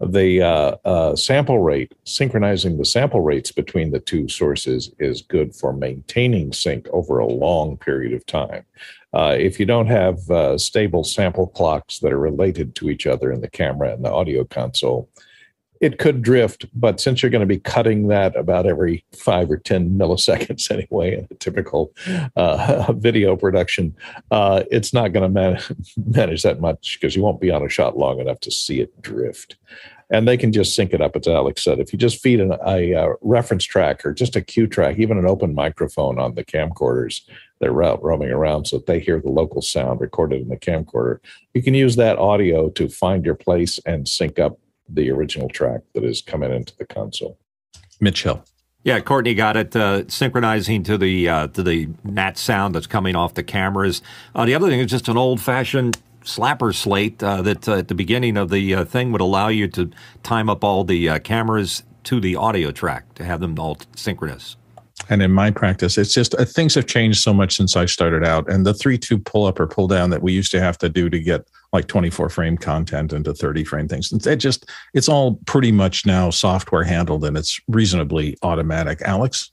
the 0.00 0.42
uh, 0.42 0.76
uh, 0.84 1.14
sample 1.14 1.58
rate, 1.58 1.94
synchronizing 2.04 2.78
the 2.78 2.84
sample 2.84 3.20
rates 3.20 3.52
between 3.52 3.90
the 3.90 4.00
two 4.00 4.28
sources 4.28 4.92
is 4.98 5.22
good 5.22 5.54
for 5.54 5.72
maintaining 5.72 6.52
sync 6.52 6.88
over 6.88 7.18
a 7.18 7.26
long 7.26 7.76
period 7.76 8.14
of 8.14 8.24
time. 8.24 8.64
Uh, 9.12 9.36
if 9.38 9.60
you 9.60 9.66
don't 9.66 9.88
have 9.88 10.18
uh, 10.30 10.56
stable 10.56 11.04
sample 11.04 11.48
clocks 11.48 11.98
that 11.98 12.12
are 12.12 12.18
related 12.18 12.74
to 12.76 12.88
each 12.88 13.06
other 13.06 13.30
in 13.30 13.40
the 13.40 13.50
camera 13.50 13.92
and 13.92 14.04
the 14.04 14.10
audio 14.10 14.44
console, 14.44 15.08
it 15.80 15.98
could 15.98 16.22
drift, 16.22 16.66
but 16.74 17.00
since 17.00 17.22
you're 17.22 17.30
going 17.30 17.40
to 17.40 17.46
be 17.46 17.58
cutting 17.58 18.08
that 18.08 18.36
about 18.36 18.66
every 18.66 19.04
five 19.16 19.50
or 19.50 19.56
10 19.56 19.90
milliseconds 19.98 20.70
anyway, 20.70 21.16
in 21.16 21.26
a 21.30 21.34
typical 21.34 21.92
uh, 22.36 22.92
video 22.96 23.34
production, 23.36 23.96
uh, 24.30 24.62
it's 24.70 24.92
not 24.92 25.12
going 25.12 25.22
to 25.22 25.28
man- 25.28 25.60
manage 26.06 26.42
that 26.42 26.60
much 26.60 26.98
because 27.00 27.16
you 27.16 27.22
won't 27.22 27.40
be 27.40 27.50
on 27.50 27.64
a 27.64 27.68
shot 27.68 27.96
long 27.96 28.20
enough 28.20 28.40
to 28.40 28.50
see 28.50 28.80
it 28.80 29.00
drift. 29.02 29.56
And 30.12 30.26
they 30.26 30.36
can 30.36 30.52
just 30.52 30.74
sync 30.74 30.92
it 30.92 31.00
up, 31.00 31.14
as 31.14 31.28
Alex 31.28 31.62
said. 31.62 31.78
If 31.78 31.92
you 31.92 31.98
just 31.98 32.20
feed 32.20 32.40
an, 32.40 32.52
a, 32.66 32.92
a 32.92 33.14
reference 33.22 33.64
track 33.64 34.04
or 34.04 34.12
just 34.12 34.34
a 34.34 34.42
cue 34.42 34.66
track, 34.66 34.98
even 34.98 35.18
an 35.18 35.26
open 35.26 35.54
microphone 35.54 36.18
on 36.18 36.34
the 36.34 36.44
camcorders, 36.44 37.20
they're 37.60 37.82
out 37.84 38.02
roaming 38.02 38.30
around 38.30 38.66
so 38.66 38.78
that 38.78 38.86
they 38.86 38.98
hear 38.98 39.20
the 39.20 39.30
local 39.30 39.62
sound 39.62 40.00
recorded 40.00 40.42
in 40.42 40.48
the 40.48 40.56
camcorder. 40.56 41.20
You 41.54 41.62
can 41.62 41.74
use 41.74 41.94
that 41.94 42.18
audio 42.18 42.70
to 42.70 42.88
find 42.88 43.24
your 43.24 43.36
place 43.36 43.78
and 43.86 44.08
sync 44.08 44.40
up 44.40 44.58
the 44.92 45.10
original 45.10 45.48
track 45.48 45.82
that 45.94 46.04
is 46.04 46.22
coming 46.22 46.52
into 46.52 46.76
the 46.76 46.86
console. 46.86 47.38
Mitchell. 48.00 48.44
Yeah, 48.82 49.00
Courtney 49.00 49.34
got 49.34 49.58
it 49.58 49.76
uh, 49.76 50.08
synchronizing 50.08 50.82
to 50.84 50.96
the 50.96 51.28
uh, 51.28 51.46
to 51.48 51.62
the 51.62 51.88
NAT 52.02 52.38
sound 52.38 52.74
that's 52.74 52.86
coming 52.86 53.14
off 53.14 53.34
the 53.34 53.42
cameras. 53.42 54.00
Uh, 54.34 54.46
the 54.46 54.54
other 54.54 54.70
thing 54.70 54.80
is 54.80 54.90
just 54.90 55.08
an 55.08 55.18
old 55.18 55.40
fashioned 55.40 56.00
slapper 56.24 56.74
slate 56.74 57.22
uh, 57.22 57.42
that 57.42 57.68
uh, 57.68 57.76
at 57.76 57.88
the 57.88 57.94
beginning 57.94 58.38
of 58.38 58.48
the 58.48 58.74
uh, 58.74 58.84
thing 58.84 59.12
would 59.12 59.20
allow 59.20 59.48
you 59.48 59.68
to 59.68 59.90
time 60.22 60.48
up 60.48 60.64
all 60.64 60.84
the 60.84 61.18
cameras 61.20 61.82
to 62.04 62.20
the 62.20 62.36
audio 62.36 62.70
track 62.70 63.14
to 63.14 63.24
have 63.24 63.40
them 63.40 63.58
all 63.58 63.76
synchronous. 63.94 64.56
And 65.08 65.22
in 65.22 65.32
my 65.32 65.50
practice, 65.50 65.98
it's 65.98 66.14
just 66.14 66.36
things 66.38 66.74
have 66.74 66.86
changed 66.86 67.20
so 67.20 67.32
much 67.32 67.56
since 67.56 67.76
I 67.76 67.86
started 67.86 68.24
out. 68.24 68.50
And 68.50 68.64
the 68.64 68.74
three 68.74 68.98
two 68.98 69.18
pull 69.18 69.46
up 69.46 69.58
or 69.58 69.66
pull 69.66 69.88
down 69.88 70.10
that 70.10 70.22
we 70.22 70.32
used 70.32 70.52
to 70.52 70.60
have 70.60 70.78
to 70.78 70.88
do 70.88 71.08
to 71.10 71.18
get 71.18 71.48
like 71.72 71.86
24 71.86 72.28
frame 72.28 72.56
content 72.56 73.12
into 73.12 73.32
30 73.32 73.64
frame 73.64 73.88
things. 73.88 74.12
It 74.12 74.36
just, 74.36 74.66
it's 74.94 75.08
all 75.08 75.36
pretty 75.46 75.72
much 75.72 76.04
now 76.06 76.30
software 76.30 76.84
handled 76.84 77.24
and 77.24 77.36
it's 77.36 77.60
reasonably 77.68 78.36
automatic. 78.42 79.00
Alex? 79.02 79.50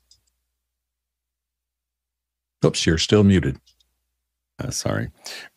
Oops, 2.66 2.86
you're 2.86 2.98
still 2.98 3.24
muted. 3.24 3.60
Uh, 4.60 4.72
sorry, 4.72 5.10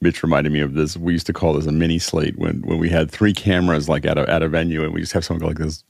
Mitch 0.03 0.23
reminded 0.23 0.53
me 0.53 0.61
of 0.61 0.75
this. 0.75 0.97
We 0.97 1.15
used 1.15 1.27
to 1.27 1.33
call 1.33 1.55
this 1.55 1.67
a 1.67 1.73
mini 1.73 1.99
slate 1.99 2.39
when 2.39 2.61
when 2.61 2.79
we 2.79 2.91
had 2.91 3.11
three 3.11 3.33
cameras 3.33 3.89
like 3.89 4.05
at 4.05 4.19
a 4.19 4.29
at 4.29 4.43
a 4.43 4.49
venue, 4.49 4.85
and 4.85 4.93
we 4.93 5.01
just 5.01 5.15
have 5.15 5.25
someone 5.25 5.41
go 5.41 5.47
like 5.47 5.57
this. 5.57 5.83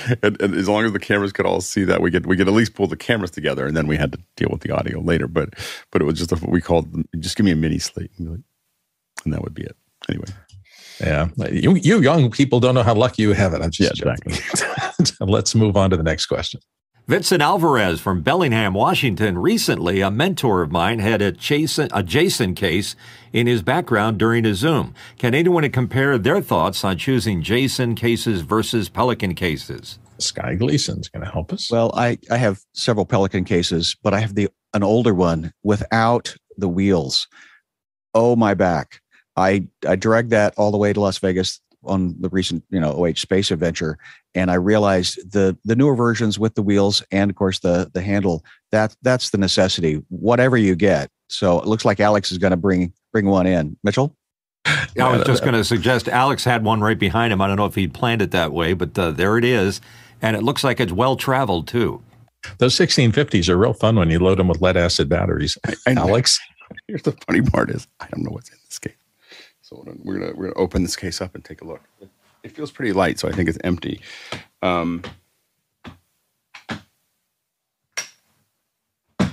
And, 0.22 0.40
and, 0.40 0.54
as 0.54 0.68
long 0.68 0.84
as 0.84 0.92
the 0.92 0.98
cameras 0.98 1.32
could 1.32 1.46
all 1.46 1.60
see 1.60 1.84
that, 1.84 2.00
we 2.00 2.10
could 2.10 2.26
we 2.26 2.36
could 2.36 2.48
at 2.48 2.54
least 2.54 2.74
pull 2.74 2.86
the 2.86 2.96
cameras 2.96 3.30
together, 3.30 3.66
and 3.66 3.76
then 3.76 3.86
we 3.86 3.96
had 3.96 4.12
to 4.12 4.18
deal 4.36 4.48
with 4.50 4.62
the 4.62 4.70
audio 4.70 5.00
later. 5.00 5.26
But 5.26 5.50
but 5.92 6.00
it 6.00 6.04
was 6.04 6.18
just 6.18 6.32
a, 6.32 6.38
we 6.46 6.60
called 6.60 6.88
just 7.18 7.36
give 7.36 7.44
me 7.44 7.52
a 7.52 7.56
mini 7.56 7.78
slate, 7.78 8.10
and 8.18 8.42
that 9.26 9.42
would 9.42 9.54
be 9.54 9.62
it 9.62 9.76
anyway. 10.08 10.28
Yeah, 11.00 11.28
you 11.50 11.74
you 11.74 12.00
young 12.00 12.30
people 12.30 12.60
don't 12.60 12.74
know 12.74 12.82
how 12.82 12.94
lucky 12.94 13.22
you 13.22 13.32
have 13.32 13.52
it. 13.52 13.62
I'm 13.62 13.70
just 13.70 14.00
yeah, 14.00 14.10
exactly. 14.10 15.16
Let's 15.20 15.54
move 15.54 15.76
on 15.76 15.90
to 15.90 15.96
the 15.96 16.02
next 16.02 16.26
question. 16.26 16.60
Vincent 17.08 17.40
Alvarez 17.40 18.00
from 18.00 18.20
Bellingham, 18.20 18.74
Washington. 18.74 19.38
Recently, 19.38 20.00
a 20.00 20.10
mentor 20.10 20.62
of 20.62 20.72
mine 20.72 20.98
had 20.98 21.22
a 21.22 21.30
Jason, 21.30 21.88
a 21.94 22.02
Jason 22.02 22.52
case 22.52 22.96
in 23.32 23.46
his 23.46 23.62
background 23.62 24.18
during 24.18 24.44
a 24.44 24.56
Zoom. 24.56 24.92
Can 25.16 25.32
anyone 25.32 25.70
compare 25.70 26.18
their 26.18 26.40
thoughts 26.40 26.82
on 26.82 26.98
choosing 26.98 27.42
Jason 27.42 27.94
cases 27.94 28.40
versus 28.40 28.88
Pelican 28.88 29.36
cases? 29.36 30.00
Sky 30.18 30.56
Gleason's 30.56 31.08
going 31.08 31.24
to 31.24 31.30
help 31.30 31.52
us. 31.52 31.70
Well, 31.70 31.92
I, 31.94 32.18
I 32.28 32.38
have 32.38 32.62
several 32.72 33.06
Pelican 33.06 33.44
cases, 33.44 33.94
but 34.02 34.12
I 34.12 34.18
have 34.18 34.34
the 34.34 34.48
an 34.74 34.82
older 34.82 35.14
one 35.14 35.52
without 35.62 36.34
the 36.58 36.68
wheels. 36.68 37.28
Oh 38.14 38.34
my 38.34 38.54
back! 38.54 39.00
I 39.36 39.68
I 39.86 39.94
dragged 39.94 40.30
that 40.30 40.54
all 40.56 40.72
the 40.72 40.76
way 40.76 40.92
to 40.92 41.00
Las 41.00 41.18
Vegas 41.18 41.60
on 41.86 42.14
the 42.20 42.28
recent 42.28 42.64
you 42.70 42.80
know 42.80 42.92
OH 42.92 43.14
space 43.14 43.50
adventure, 43.50 43.98
and 44.34 44.50
I 44.50 44.54
realized 44.54 45.32
the 45.32 45.56
the 45.64 45.76
newer 45.76 45.94
versions 45.94 46.38
with 46.38 46.54
the 46.54 46.62
wheels 46.62 47.02
and 47.10 47.30
of 47.30 47.36
course 47.36 47.60
the 47.60 47.90
the 47.92 48.02
handle 48.02 48.44
that 48.72 48.96
that's 49.02 49.30
the 49.30 49.38
necessity. 49.38 50.02
Whatever 50.08 50.56
you 50.56 50.76
get. 50.76 51.10
So 51.28 51.60
it 51.60 51.66
looks 51.66 51.84
like 51.84 51.98
Alex 51.98 52.30
is 52.30 52.38
going 52.38 52.52
to 52.52 52.56
bring 52.56 52.92
bring 53.12 53.26
one 53.26 53.46
in. 53.46 53.76
Mitchell. 53.82 54.16
I 54.98 55.16
was 55.16 55.24
just 55.24 55.42
going 55.42 55.54
to 55.54 55.62
suggest 55.62 56.08
Alex 56.08 56.42
had 56.42 56.64
one 56.64 56.80
right 56.80 56.98
behind 56.98 57.32
him. 57.32 57.40
I 57.40 57.46
don't 57.46 57.56
know 57.56 57.66
if 57.66 57.76
he'd 57.76 57.94
planned 57.94 58.20
it 58.20 58.32
that 58.32 58.52
way, 58.52 58.72
but 58.72 58.98
uh, 58.98 59.12
there 59.12 59.38
it 59.38 59.44
is 59.44 59.80
and 60.22 60.36
it 60.36 60.42
looks 60.42 60.64
like 60.64 60.80
it's 60.80 60.92
well 60.92 61.16
traveled 61.16 61.68
too. 61.68 62.02
Those 62.58 62.74
1650s 62.76 63.48
are 63.48 63.56
real 63.56 63.72
fun 63.72 63.96
when 63.96 64.10
you 64.10 64.18
load 64.18 64.38
them 64.38 64.48
with 64.48 64.60
lead 64.60 64.76
acid 64.76 65.08
batteries. 65.08 65.58
I, 65.66 65.74
I 65.86 65.92
Alex, 65.94 66.38
here's 66.88 67.02
the 67.02 67.12
funny 67.26 67.42
part: 67.42 67.70
is 67.70 67.86
I 68.00 68.06
don't 68.08 68.24
know 68.24 68.30
what's 68.30 68.50
in 68.50 68.56
this 68.66 68.78
case. 68.78 68.95
So 69.66 69.82
we're 70.04 70.20
gonna 70.20 70.32
we're 70.32 70.44
gonna 70.44 70.54
open 70.54 70.84
this 70.84 70.94
case 70.94 71.20
up 71.20 71.34
and 71.34 71.44
take 71.44 71.60
a 71.60 71.64
look. 71.64 71.80
It 72.44 72.52
feels 72.52 72.70
pretty 72.70 72.92
light, 72.92 73.18
so 73.18 73.28
I 73.28 73.32
think 73.32 73.48
it's 73.48 73.58
empty. 73.64 74.00
Um, 74.62 75.02
so 79.18 79.26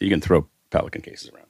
you 0.00 0.08
can 0.08 0.22
throw 0.22 0.48
Pelican 0.70 1.02
cases 1.02 1.28
around. 1.28 1.48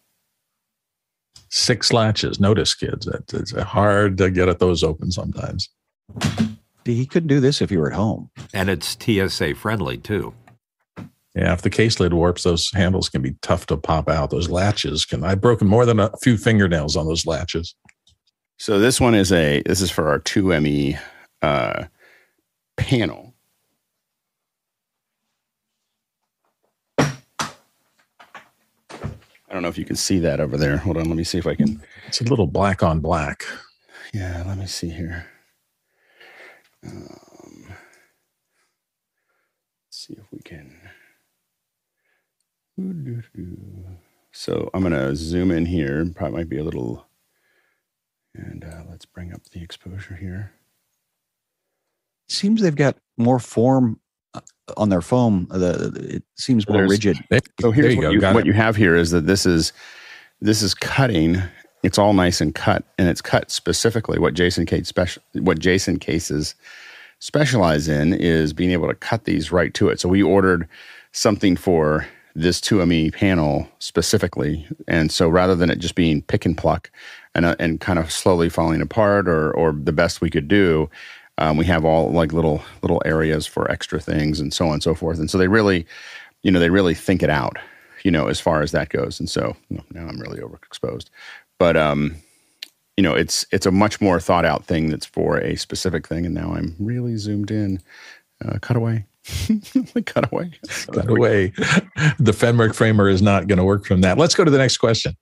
Six 1.51 1.93
latches. 1.93 2.41
Notice, 2.41 2.75
kids, 2.75 3.07
it's 3.07 3.53
hard 3.53 4.19
to 4.19 4.29
get 4.29 4.49
at 4.49 4.59
those 4.59 4.83
open 4.83 5.13
sometimes 5.13 5.69
he 6.93 7.07
couldn't 7.07 7.29
do 7.29 7.41
this 7.41 7.63
if 7.63 7.71
he 7.71 7.77
were 7.77 7.91
at 7.91 7.97
home. 7.97 8.31
And 8.53 8.69
it's 8.69 8.97
TSA 9.01 9.55
friendly 9.55 9.97
too. 9.97 10.35
Yeah, 11.35 11.53
if 11.53 11.63
the 11.63 11.71
case 11.71 11.99
lid 11.99 12.15
warps, 12.15 12.45
those 12.45 12.71
handles 12.73 13.09
can 13.09 13.21
be 13.21 13.35
tough 13.43 13.67
to 13.67 13.77
pop 13.77 14.09
out. 14.09 14.31
Those 14.31 14.49
latches 14.49 15.05
can. 15.05 15.25
I've 15.25 15.41
broken 15.41 15.67
more 15.67 15.85
than 15.85 15.99
a 15.99 16.13
few 16.23 16.37
fingernails 16.37 16.97
on 16.97 17.07
those 17.07 17.27
latches. 17.27 17.75
So 18.59 18.79
this 18.79 19.01
one 19.01 19.17
is 19.17 19.33
a. 19.33 19.63
This 19.67 19.81
is 19.81 19.91
for 19.91 20.09
our 20.09 20.21
two 20.21 20.59
ME 20.61 20.97
uh, 21.43 21.87
panel. 22.77 23.35
I 26.99 29.53
don't 29.53 29.63
know 29.63 29.69
if 29.69 29.79
you 29.79 29.85
can 29.85 29.97
see 29.97 30.19
that 30.21 30.41
over 30.41 30.57
there. 30.57 30.79
Hold 30.79 30.97
on, 30.97 31.09
let 31.09 31.17
me 31.17 31.25
see 31.25 31.39
if 31.39 31.47
I 31.47 31.55
can. 31.55 31.81
It's 32.09 32.21
a 32.21 32.25
little 32.25 32.47
black 32.47 32.83
on 32.83 33.01
black. 33.01 33.45
Yeah, 34.13 34.43
let 34.47 34.59
me 34.59 34.67
see 34.67 34.91
here. 34.91 35.27
Um, 36.85 37.67
see 39.91 40.15
if 40.15 40.25
we 40.33 40.41
can. 40.41 40.75
So 44.33 44.71
I'm 44.75 44.81
going 44.83 44.93
to 44.93 45.15
zoom 45.17 45.51
in 45.51 45.67
here. 45.67 46.05
Probably 46.15 46.39
might 46.39 46.49
be 46.49 46.59
a 46.59 46.65
little. 46.65 47.07
And 48.35 48.65
uh, 48.65 48.83
let's 48.91 49.05
bring 49.05 49.33
up 49.33 49.45
the 49.53 49.63
exposure 49.63 50.17
here. 50.17 50.53
Seems 52.29 52.61
they've 52.61 52.75
got 52.75 52.97
more 53.17 53.39
form 53.39 54.01
uh, 54.35 54.41
on 54.77 54.89
their 54.89 55.03
foam. 55.03 55.47
The 55.51 56.17
it 56.17 56.23
seems 56.37 56.69
more 56.69 56.79
There's, 56.79 56.91
rigid. 56.91 57.19
So 57.61 57.71
here's 57.71 57.95
you 57.95 58.01
what, 58.03 58.13
you, 58.13 58.21
what 58.21 58.47
you 58.47 58.55
have 58.55 58.77
here 58.77 58.97
is 58.97 59.11
that 59.13 59.27
this 59.27 59.47
is 59.47 59.73
this 60.41 60.63
is 60.63 60.75
cutting 60.75 61.43
it's 61.85 61.99
all 61.99 62.15
nice 62.15 62.41
and 62.41 62.55
cut, 62.55 62.83
and 62.99 63.09
it's 63.09 63.21
cut 63.21 63.51
specifically. 63.51 64.19
What 64.19 64.33
Jason 64.33 64.65
Case 64.65 64.89
special, 64.89 65.23
what 65.35 65.59
Jason 65.59 65.99
cases 65.99 66.55
specialize 67.19 67.89
in 67.89 68.15
is 68.15 68.55
being 68.55 68.71
able 68.71 68.89
to 68.89 68.95
cut 68.95 69.25
these 69.25 69.53
right 69.53 69.73
to 69.75 69.91
it. 69.91 70.01
So 70.01 70.09
we 70.09 70.23
ordered 70.23 70.67
something 71.13 71.57
for 71.57 72.07
this 72.35 72.61
2ME 72.61 73.15
panel 73.15 73.69
specifically, 73.79 74.67
and 74.89 75.11
so 75.13 75.29
rather 75.29 75.55
than 75.55 75.71
it 75.71 75.79
just 75.79 75.95
being 75.95 76.23
pick 76.23 76.45
and 76.45 76.57
pluck 76.57 76.91
and 77.35 77.45
uh, 77.45 77.57
and 77.59 77.81
kind 77.81 77.99
of 77.99 78.11
slowly 78.11 78.49
falling 78.49 78.81
apart, 78.81 79.29
or 79.29 79.53
or 79.53 79.73
the 79.73 79.93
best 79.93 80.21
we 80.21 80.31
could 80.31 80.49
do, 80.49 80.91
um, 81.39 81.57
we 81.57 81.65
have 81.65 81.85
all 81.85 82.11
like 82.11 82.33
little 82.33 82.63
little 82.83 83.03
areas 83.05 83.47
for 83.47 83.71
extra 83.71 84.01
things 84.01 84.41
and 84.41 84.53
so 84.53 84.67
on 84.67 84.75
and 84.75 84.83
so 84.83 84.95
forth. 84.95 85.19
And 85.19 85.31
so 85.31 85.39
they 85.39 85.49
really, 85.49 85.87
you 86.43 86.51
know, 86.51 86.61
they 86.61 86.71
really 86.71 86.95
think 86.95 87.23
it 87.23 87.31
out 87.31 87.57
you 88.03 88.11
know, 88.11 88.27
as 88.27 88.39
far 88.39 88.61
as 88.61 88.71
that 88.73 88.91
goes. 88.91 89.19
And 89.19 89.31
so 89.31 89.57
now 89.71 90.07
I'm 90.07 90.21
really 90.21 90.39
overexposed 90.39 91.09
but 91.59 91.77
um, 91.77 92.17
you 92.97 93.03
know, 93.03 93.15
it's 93.15 93.47
it's 93.51 93.67
a 93.67 93.71
much 93.71 94.01
more 94.01 94.21
thought 94.21 94.45
out 94.45 94.65
thing 94.65 94.91
that's 94.91 95.07
for 95.07 95.39
a 95.39 95.57
specific 95.57 96.07
thing. 96.07 96.27
And 96.27 96.35
now 96.35 96.55
I'm 96.55 96.77
really 96.79 97.17
zoomed 97.17 97.51
in. 97.51 97.81
Uh, 98.45 98.59
cut 98.59 98.77
away. 98.77 99.07
Cut 100.07 100.33
away. 100.33 100.53
cut 100.93 101.09
away. 101.09 101.53
the 102.19 102.33
Fenwick 102.33 102.75
framer 102.75 103.09
is 103.09 103.23
not 103.23 103.47
going 103.47 103.59
to 103.59 103.65
work 103.65 103.87
from 103.87 104.01
that. 104.03 104.19
Let's 104.19 104.35
go 104.35 104.45
to 104.45 104.51
the 104.51 104.59
next 104.59 104.79
question. 104.79 105.17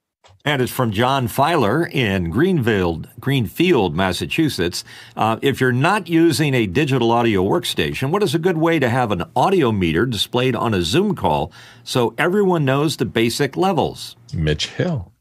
And 0.44 0.60
it's 0.60 0.72
from 0.72 0.90
John 0.90 1.28
Filer 1.28 1.86
in 1.86 2.30
Greenfield, 2.30 3.08
Greenfield, 3.20 3.94
Massachusetts. 3.94 4.82
Uh, 5.16 5.38
if 5.40 5.60
you're 5.60 5.70
not 5.70 6.08
using 6.08 6.52
a 6.52 6.66
digital 6.66 7.12
audio 7.12 7.44
workstation, 7.44 8.10
what 8.10 8.24
is 8.24 8.34
a 8.34 8.40
good 8.40 8.56
way 8.56 8.80
to 8.80 8.88
have 8.88 9.12
an 9.12 9.22
audio 9.36 9.70
meter 9.70 10.04
displayed 10.04 10.56
on 10.56 10.74
a 10.74 10.82
Zoom 10.82 11.14
call 11.14 11.52
so 11.84 12.12
everyone 12.18 12.64
knows 12.64 12.96
the 12.96 13.04
basic 13.04 13.56
levels? 13.56 14.16
Mitch 14.34 14.66
Hill 14.70 15.12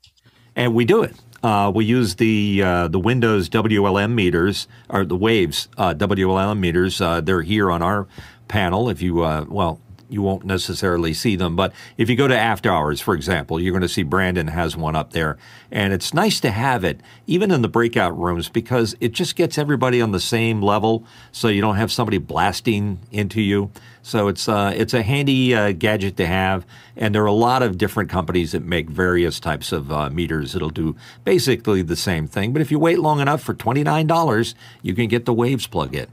and 0.56 0.74
we 0.74 0.86
do 0.86 1.04
it. 1.04 1.16
Uh, 1.44 1.72
we 1.74 1.86
use 1.86 2.16
the 2.16 2.62
uh, 2.64 2.88
the 2.88 3.00
Windows 3.00 3.50
WLM 3.50 4.14
meters 4.14 4.68
or 4.90 5.04
the 5.06 5.16
Waves 5.16 5.70
uh, 5.78 5.94
WLM 5.94 6.60
meters. 6.60 7.02
Uh, 7.02 7.20
they're 7.20 7.42
here 7.42 7.72
on 7.72 7.82
our 7.82 8.08
panel. 8.52 8.89
If 8.89 9.02
you 9.02 9.24
uh, 9.24 9.45
well, 9.47 9.80
you 10.10 10.22
won't 10.22 10.43
necessarily 10.43 11.14
see 11.14 11.38
them, 11.38 11.56
but 11.56 11.72
if 11.95 12.10
you 12.10 12.18
go 12.18 12.28
to 12.28 12.38
After 12.38 12.70
Hours, 12.70 12.99
for 12.99 13.16
example, 13.16 13.62
you're 13.62 13.72
going 13.72 13.82
to 13.82 13.88
see 13.88 14.04
Brandon 14.04 14.47
has 14.47 14.76
one 14.76 14.93
up 14.93 15.14
there, 15.14 15.38
and 15.72 15.93
it's 15.93 16.14
nice 16.14 16.41
to 16.41 16.52
have 16.52 16.84
it 16.84 16.99
even 17.28 17.49
in 17.49 17.62
the 17.62 17.70
breakout 17.70 18.18
rooms 18.20 18.49
because 18.49 18.93
it 18.99 19.14
just 19.14 19.38
gets 19.38 19.58
everybody 19.58 20.02
on 20.02 20.12
the 20.12 20.20
same 20.20 20.62
level, 20.62 21.06
so 21.32 21.47
you 21.47 21.62
don't 21.62 21.78
have 21.78 21.93
somebody 21.93 22.18
blasting 22.18 22.99
into 23.12 23.41
you. 23.41 23.72
So 24.04 24.28
it's 24.28 24.49
uh, 24.49 24.74
it's 24.76 24.93
a 24.93 25.02
handy 25.02 25.56
uh, 25.56 25.72
gadget 25.72 26.18
to 26.18 26.26
have, 26.26 26.66
and 26.97 27.16
there 27.16 27.24
are 27.24 27.38
a 27.38 27.43
lot 27.49 27.64
of 27.64 27.78
different 27.78 28.10
companies 28.10 28.52
that 28.52 28.64
make 28.64 28.89
various 28.89 29.39
types 29.39 29.72
of 29.72 29.91
uh, 29.91 30.10
meters 30.10 30.52
that'll 30.52 30.72
do 30.72 30.95
basically 31.24 31.84
the 31.84 31.95
same 31.95 32.28
thing. 32.28 32.52
But 32.52 32.62
if 32.62 32.70
you 32.72 32.80
wait 32.80 32.99
long 32.99 33.22
enough 33.22 33.41
for 33.41 33.54
twenty 33.54 33.84
nine 33.84 34.08
dollars, 34.08 34.56
you 34.82 34.93
can 34.93 35.08
get 35.08 35.24
the 35.24 35.34
Waves 35.34 35.68
plug-in. 35.68 36.08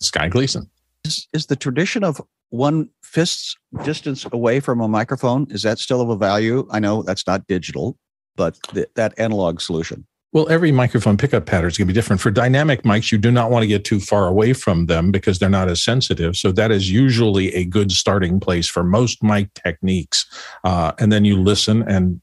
Sky 0.00 0.28
Gleason. 0.28 0.70
Is, 1.04 1.28
is 1.32 1.46
the 1.46 1.56
tradition 1.56 2.02
of 2.02 2.20
one 2.50 2.88
fist's 3.02 3.56
distance 3.84 4.26
away 4.32 4.60
from 4.60 4.80
a 4.80 4.88
microphone 4.88 5.46
is 5.50 5.62
that 5.62 5.78
still 5.78 6.00
of 6.00 6.08
a 6.08 6.16
value? 6.16 6.66
I 6.70 6.78
know 6.78 7.02
that's 7.02 7.26
not 7.26 7.46
digital, 7.46 7.98
but 8.36 8.58
th- 8.72 8.88
that 8.94 9.12
analog 9.18 9.60
solution. 9.60 10.06
Well, 10.32 10.48
every 10.48 10.72
microphone 10.72 11.16
pickup 11.16 11.46
pattern 11.46 11.68
is 11.68 11.78
going 11.78 11.86
to 11.86 11.92
be 11.92 11.96
different. 11.96 12.20
For 12.20 12.30
dynamic 12.30 12.82
mics, 12.82 13.12
you 13.12 13.18
do 13.18 13.30
not 13.30 13.52
want 13.52 13.62
to 13.62 13.68
get 13.68 13.84
too 13.84 14.00
far 14.00 14.26
away 14.26 14.52
from 14.52 14.86
them 14.86 15.12
because 15.12 15.38
they're 15.38 15.48
not 15.48 15.68
as 15.68 15.80
sensitive. 15.80 16.36
So 16.36 16.50
that 16.52 16.72
is 16.72 16.90
usually 16.90 17.54
a 17.54 17.64
good 17.64 17.92
starting 17.92 18.40
place 18.40 18.66
for 18.66 18.82
most 18.82 19.22
mic 19.22 19.54
techniques. 19.54 20.26
Uh, 20.64 20.90
and 20.98 21.12
then 21.12 21.24
you 21.24 21.40
listen 21.40 21.82
and 21.88 22.20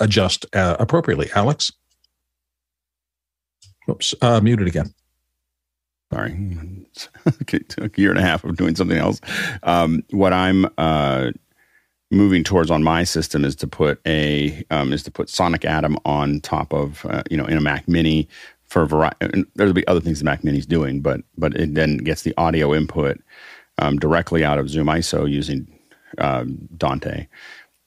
adjust 0.00 0.44
uh, 0.54 0.76
appropriately. 0.78 1.30
Alex? 1.34 1.72
Oops, 3.88 4.14
uh, 4.20 4.40
muted 4.42 4.66
again. 4.66 4.92
Sorry, 6.12 6.32
a 7.78 7.90
year 7.96 8.10
and 8.10 8.18
a 8.18 8.22
half 8.22 8.42
of 8.44 8.56
doing 8.56 8.74
something 8.74 8.98
else. 8.98 9.20
Um, 9.62 10.02
what 10.10 10.32
I'm 10.32 10.66
uh, 10.76 11.30
moving 12.10 12.42
towards 12.42 12.70
on 12.70 12.82
my 12.82 13.04
system 13.04 13.44
is 13.44 13.54
to 13.56 13.66
put 13.68 14.00
a 14.06 14.64
um, 14.70 14.92
is 14.92 15.02
to 15.04 15.10
put 15.10 15.28
Sonic 15.28 15.64
Atom 15.64 15.96
on 16.04 16.40
top 16.40 16.72
of 16.72 17.06
uh, 17.06 17.22
you 17.30 17.36
know 17.36 17.44
in 17.44 17.56
a 17.56 17.60
Mac 17.60 17.86
Mini 17.88 18.28
for 18.64 18.82
a 18.82 18.86
variety. 18.86 19.44
There'll 19.54 19.72
be 19.72 19.86
other 19.86 20.00
things 20.00 20.18
the 20.18 20.24
Mac 20.24 20.42
Mini's 20.42 20.66
doing, 20.66 21.00
but 21.00 21.20
but 21.38 21.54
it 21.54 21.74
then 21.74 21.98
gets 21.98 22.22
the 22.22 22.34
audio 22.36 22.74
input 22.74 23.20
um, 23.78 23.98
directly 23.98 24.44
out 24.44 24.58
of 24.58 24.68
Zoom 24.68 24.88
ISO 24.88 25.30
using 25.30 25.66
um, 26.18 26.68
Dante, 26.76 27.28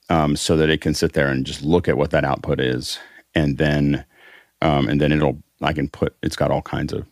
um, 0.08 0.34
so 0.36 0.56
that 0.56 0.70
it 0.70 0.80
can 0.80 0.94
sit 0.94 1.12
there 1.12 1.28
and 1.28 1.44
just 1.44 1.62
look 1.62 1.88
at 1.88 1.98
what 1.98 2.10
that 2.10 2.24
output 2.24 2.58
is, 2.58 2.98
and 3.34 3.58
then 3.58 4.04
um, 4.62 4.88
and 4.88 5.00
then 5.00 5.12
it'll 5.12 5.42
I 5.60 5.74
can 5.74 5.88
put 5.88 6.16
it's 6.22 6.36
got 6.36 6.50
all 6.50 6.62
kinds 6.62 6.92
of 6.94 7.06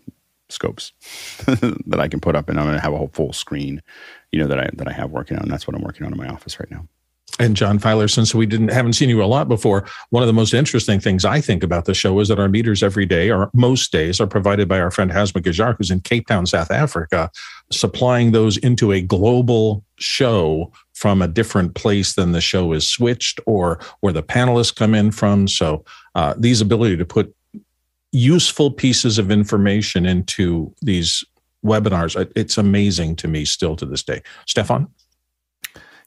scopes 0.53 0.93
that 1.47 1.99
I 1.99 2.09
can 2.09 2.21
put 2.21 2.37
up, 2.37 2.49
and 2.49 2.59
I'm 2.59 2.67
going 2.67 2.77
to 2.77 2.83
have 2.83 2.93
a 2.93 2.99
whole 2.99 3.11
full 3.13 3.33
screen, 3.33 3.83
you 4.31 4.41
know 4.41 4.47
that 4.47 4.59
I 4.59 4.71
that 4.75 4.89
I 4.89 4.93
have 4.93 5.11
working 5.11 5.37
on. 5.37 5.45
And 5.45 5.53
that's 5.53 5.67
what 5.67 5.77
I'm 5.77 5.83
working 5.83 6.07
on 6.07 6.13
in 6.13 6.19
my 6.19 6.29
office 6.29 6.59
right 6.59 6.71
now. 6.71 6.87
And 7.39 7.57
John 7.57 7.79
Filer, 7.79 8.09
since 8.09 8.35
we 8.35 8.45
didn't 8.45 8.69
haven't 8.69 8.93
seen 8.93 9.09
you 9.09 9.23
a 9.23 9.25
lot 9.25 9.49
before, 9.49 9.87
one 10.11 10.23
of 10.23 10.27
the 10.27 10.35
most 10.35 10.53
interesting 10.53 11.01
things 11.01 11.25
I 11.25 11.41
think 11.41 11.63
about 11.63 11.87
the 11.87 11.95
show 11.95 12.21
is 12.21 12.29
that 12.29 12.39
our 12.39 12.49
meters 12.49 12.83
every 12.83 13.07
day, 13.07 13.31
or 13.31 13.51
most 13.55 13.91
days, 13.91 14.21
are 14.21 14.27
provided 14.27 14.69
by 14.69 14.81
our 14.81 14.91
friend 14.91 15.11
Hasma 15.11 15.43
Gajar, 15.43 15.77
who's 15.77 15.91
in 15.91 16.01
Cape 16.01 16.27
Town, 16.27 16.45
South 16.45 16.71
Africa, 16.71 17.31
supplying 17.71 18.33
those 18.33 18.59
into 18.59 18.93
a 18.93 19.01
global 19.01 19.83
show 19.99 20.71
from 20.93 21.23
a 21.23 21.29
different 21.29 21.75
place 21.75 22.15
than 22.15 22.33
the 22.33 22.41
show 22.41 22.73
is 22.73 22.89
switched 22.89 23.41
or 23.47 23.81
where 24.01 24.13
the 24.13 24.23
panelists 24.23 24.75
come 24.75 24.95
in 24.95 25.11
from. 25.11 25.49
So 25.49 25.85
uh, 26.15 26.35
these 26.37 26.61
ability 26.61 26.99
to 26.99 27.07
put 27.07 27.35
useful 28.13 28.71
pieces 28.71 29.19
of 29.19 29.31
information 29.31 30.07
into 30.07 30.73
these 30.83 31.25
webinars, 31.65 32.31
it's 32.37 32.59
amazing 32.59 33.17
to 33.17 33.29
me 33.29 33.45
still 33.45 33.77
to 33.77 33.87
this 33.87 34.03
day. 34.03 34.23
Stefan? 34.47 34.89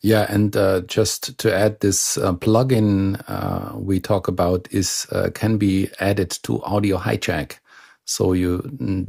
Yeah, 0.01 0.27
and 0.29 0.55
uh, 0.55 0.81
just 0.81 1.37
to 1.39 1.53
add, 1.53 1.79
this 1.79 2.17
uh, 2.17 2.33
plugin 2.33 3.23
uh, 3.27 3.75
we 3.75 3.99
talk 3.99 4.27
about 4.27 4.67
is 4.71 5.07
uh, 5.11 5.31
can 5.33 5.57
be 5.57 5.89
added 5.99 6.29
to 6.43 6.61
Audio 6.61 6.97
Hijack, 6.99 7.57
so 8.05 8.33
you 8.33 8.61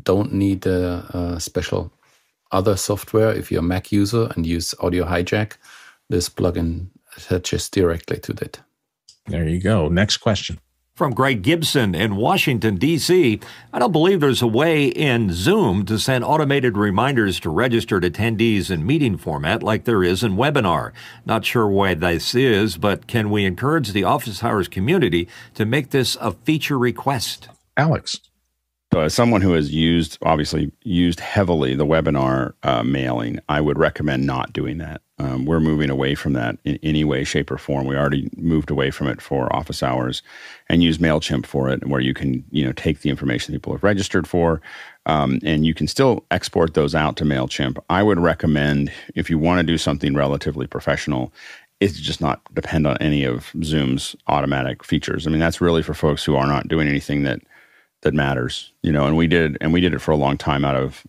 don't 0.03 0.33
need 0.33 0.65
a, 0.65 1.35
a, 1.37 1.41
special 1.41 1.93
other 2.51 2.77
software 2.77 3.31
if 3.31 3.53
you're 3.53 3.61
a 3.61 3.63
Mac 3.63 3.93
user 3.93 4.33
and 4.35 4.47
use 4.47 4.75
Audio 4.81 5.05
Hijack. 5.05 5.59
This 6.09 6.31
plugin 6.31 6.87
attaches 7.17 7.69
directly 7.69 8.19
to 8.21 8.33
that. 8.35 8.61
There 9.27 9.47
you 9.47 9.61
go. 9.61 9.89
Next 9.89 10.19
question. 10.19 10.61
From 10.97 11.13
Greg 11.13 11.43
Gibson 11.43 11.95
in 11.95 12.17
Washington, 12.17 12.77
D.C., 12.77 13.39
I 13.71 13.79
don't 13.79 13.93
believe 13.93 14.21
there's 14.21 14.41
a 14.41 14.47
way 14.47 14.87
in 14.87 15.31
Zoom 15.31 15.85
to 15.85 15.99
send 15.99 16.25
automated 16.25 16.79
reminders 16.79 17.39
to 17.41 17.51
registered 17.51 18.03
attendees 18.03 18.71
in 18.71 18.87
meeting 18.87 19.19
format 19.19 19.63
like 19.63 19.85
there 19.85 20.03
is 20.03 20.23
in 20.23 20.37
webinar. 20.37 20.93
Not 21.27 21.45
sure 21.45 21.69
why 21.69 21.93
this 21.93 22.35
is, 22.35 22.79
but 22.79 23.07
can 23.07 23.29
we 23.29 23.45
encourage 23.45 23.93
the 23.93 24.05
office 24.05 24.43
hours 24.43 24.69
community 24.69 25.29
to 25.53 25.67
make 25.67 25.91
this 25.91 26.17
a 26.19 26.33
feature 26.33 26.79
request? 26.79 27.51
Alex. 27.77 28.19
So, 28.95 29.01
as 29.01 29.13
someone 29.13 29.43
who 29.43 29.53
has 29.53 29.75
used, 29.75 30.17
obviously, 30.23 30.73
used 30.83 31.21
heavily 31.21 31.75
the 31.75 31.85
webinar 31.85 32.55
uh, 32.63 32.83
mailing, 32.83 33.41
I 33.51 33.61
would 33.61 33.79
recommend 33.79 34.25
not 34.25 34.55
doing 34.55 34.79
that. 34.79 35.03
Um, 35.19 35.47
we're 35.47 35.61
moving 35.61 35.89
away 35.89 36.15
from 36.15 36.35
that 36.35 36.59
in 36.65 36.79
any 36.83 37.03
way, 37.03 37.25
shape, 37.25 37.51
or 37.51 37.57
form. 37.57 37.87
We 37.87 37.97
already 37.97 38.29
moved 38.37 38.71
away 38.71 38.91
from 38.91 39.09
it 39.09 39.23
for 39.23 39.55
office 39.55 39.83
hours 39.83 40.23
and 40.69 40.83
use 40.83 40.99
Mailchimp 40.99 41.47
for 41.47 41.71
it, 41.71 41.87
where 41.87 42.01
you 42.01 42.13
can, 42.13 42.45
you 42.51 42.67
know, 42.67 42.73
take 42.73 43.01
the 43.01 43.09
information 43.09 43.55
people 43.55 43.73
have 43.73 43.83
registered 43.83 44.27
for, 44.27 44.61
um, 45.07 45.39
and 45.43 45.65
you 45.65 45.73
can 45.73 45.87
still 45.87 46.25
export 46.31 46.75
those 46.75 46.95
out 46.95 47.17
to 47.17 47.25
Mailchimp. 47.25 47.79
I 47.89 48.03
would 48.03 48.19
recommend 48.19 48.93
if 49.15 49.31
you 49.31 49.39
want 49.39 49.59
to 49.61 49.63
do 49.67 49.79
something 49.79 50.15
relatively 50.15 50.67
professional 50.67 51.33
it's 51.81 52.01
just 52.01 52.21
not 52.21 52.41
depend 52.55 52.87
on 52.87 52.97
any 52.99 53.25
of 53.25 53.53
Zoom's 53.63 54.17
automatic 54.29 54.83
features. 54.83 55.27
I 55.27 55.31
mean, 55.31 55.41
that's 55.41 55.61
really 55.61 55.83
for 55.83 55.95
folks 55.95 56.25
who 56.25 56.35
are 56.35 56.47
not 56.47 56.69
doing 56.69 56.89
anything 56.89 57.25
that 57.25 57.41
that 58.03 58.15
matters, 58.15 58.73
you 58.83 58.93
know. 58.93 59.07
And 59.07 59.17
we 59.17 59.27
did, 59.27 59.59
and 59.61 59.73
we 59.73 59.81
did 59.81 59.93
it 59.93 60.01
for 60.01 60.13
a 60.13 60.17
long 60.17 60.39
time 60.39 60.65
out 60.65 60.77
of 60.77 61.03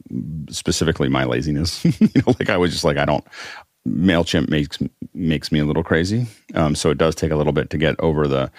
specifically 0.49 1.09
my 1.09 1.25
laziness. 1.25 1.85
you 2.01 2.09
know, 2.15 2.33
like 2.39 2.49
I 2.49 2.57
was 2.57 2.71
just 2.71 2.83
like, 2.83 2.97
I 2.97 3.05
don't. 3.05 3.23
Mailchimp 3.87 4.49
makes 4.49 4.77
makes 5.13 5.51
me 5.51 5.59
a 5.59 5.65
little 5.65 5.83
crazy, 5.83 6.27
um, 6.53 6.75
so 6.75 6.89
it 6.89 6.97
does 6.97 7.15
take 7.15 7.31
a 7.31 7.35
little 7.35 7.53
bit 7.53 7.69
to 7.71 7.77
get 7.77 7.95
over 7.99 8.27
the 8.27 8.51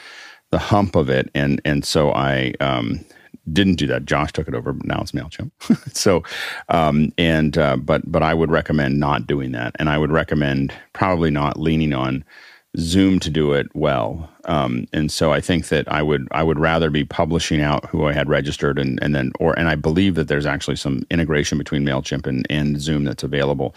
the 0.50 0.58
hump 0.58 0.96
of 0.96 1.08
it, 1.08 1.30
and 1.34 1.60
and 1.64 1.84
so 1.84 2.12
I 2.12 2.54
um, 2.60 3.04
didn't 3.52 3.76
do 3.76 3.86
that. 3.88 4.04
Josh 4.04 4.32
took 4.32 4.48
it 4.48 4.54
over, 4.54 4.72
but 4.72 4.86
now 4.86 5.00
it's 5.00 5.12
Mailchimp. 5.12 5.50
so, 5.94 6.22
um, 6.68 7.12
and 7.18 7.56
uh, 7.58 7.76
but 7.76 8.10
but 8.10 8.22
I 8.22 8.34
would 8.34 8.50
recommend 8.50 8.98
not 8.98 9.26
doing 9.26 9.52
that, 9.52 9.76
and 9.78 9.88
I 9.88 9.98
would 9.98 10.12
recommend 10.12 10.72
probably 10.92 11.30
not 11.30 11.58
leaning 11.58 11.92
on 11.92 12.24
Zoom 12.76 13.18
to 13.20 13.30
do 13.30 13.52
it 13.52 13.66
well. 13.74 14.30
Um, 14.44 14.86
and 14.92 15.10
so 15.10 15.32
I 15.32 15.40
think 15.40 15.68
that 15.68 15.90
I 15.90 16.02
would 16.02 16.28
I 16.30 16.42
would 16.42 16.58
rather 16.58 16.90
be 16.90 17.04
publishing 17.04 17.60
out 17.60 17.86
who 17.86 18.06
I 18.06 18.12
had 18.12 18.28
registered 18.28 18.78
and 18.78 18.98
and 19.02 19.14
then 19.14 19.32
or 19.38 19.58
and 19.58 19.68
I 19.68 19.74
believe 19.74 20.14
that 20.16 20.28
there's 20.28 20.46
actually 20.46 20.76
some 20.76 21.04
integration 21.10 21.58
between 21.58 21.84
Mailchimp 21.84 22.26
and, 22.26 22.46
and 22.50 22.80
Zoom 22.80 23.04
that's 23.04 23.22
available. 23.22 23.74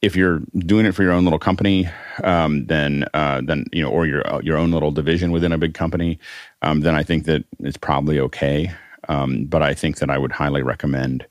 If 0.00 0.14
you're 0.14 0.40
doing 0.56 0.86
it 0.86 0.92
for 0.94 1.02
your 1.02 1.12
own 1.12 1.24
little 1.24 1.38
company, 1.40 1.88
um, 2.22 2.66
then 2.66 3.04
uh, 3.14 3.40
then 3.44 3.66
you 3.72 3.82
know, 3.82 3.90
or 3.90 4.06
your 4.06 4.22
your 4.42 4.56
own 4.56 4.70
little 4.70 4.92
division 4.92 5.32
within 5.32 5.52
a 5.52 5.58
big 5.58 5.74
company, 5.74 6.18
um, 6.62 6.80
then 6.80 6.94
I 6.94 7.02
think 7.02 7.24
that 7.24 7.44
it's 7.60 7.76
probably 7.76 8.20
okay. 8.20 8.70
Um, 9.08 9.46
but 9.46 9.62
I 9.62 9.74
think 9.74 9.98
that 9.98 10.10
I 10.10 10.18
would 10.18 10.32
highly 10.32 10.62
recommend 10.62 11.26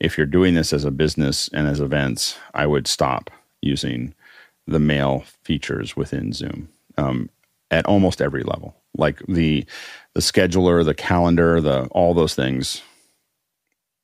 if 0.00 0.16
you're 0.16 0.26
doing 0.26 0.54
this 0.54 0.72
as 0.72 0.84
a 0.84 0.90
business 0.90 1.48
and 1.52 1.68
as 1.68 1.78
events, 1.78 2.36
I 2.54 2.66
would 2.66 2.88
stop 2.88 3.30
using 3.60 4.14
the 4.66 4.80
mail 4.80 5.24
features 5.42 5.96
within 5.96 6.32
Zoom 6.32 6.70
um, 6.96 7.28
at 7.70 7.86
almost 7.86 8.22
every 8.22 8.42
level. 8.42 8.74
Like 8.96 9.22
the 9.28 9.64
the 10.14 10.20
scheduler, 10.20 10.84
the 10.84 10.94
calendar, 10.94 11.60
the 11.60 11.84
all 11.92 12.14
those 12.14 12.34
things 12.34 12.82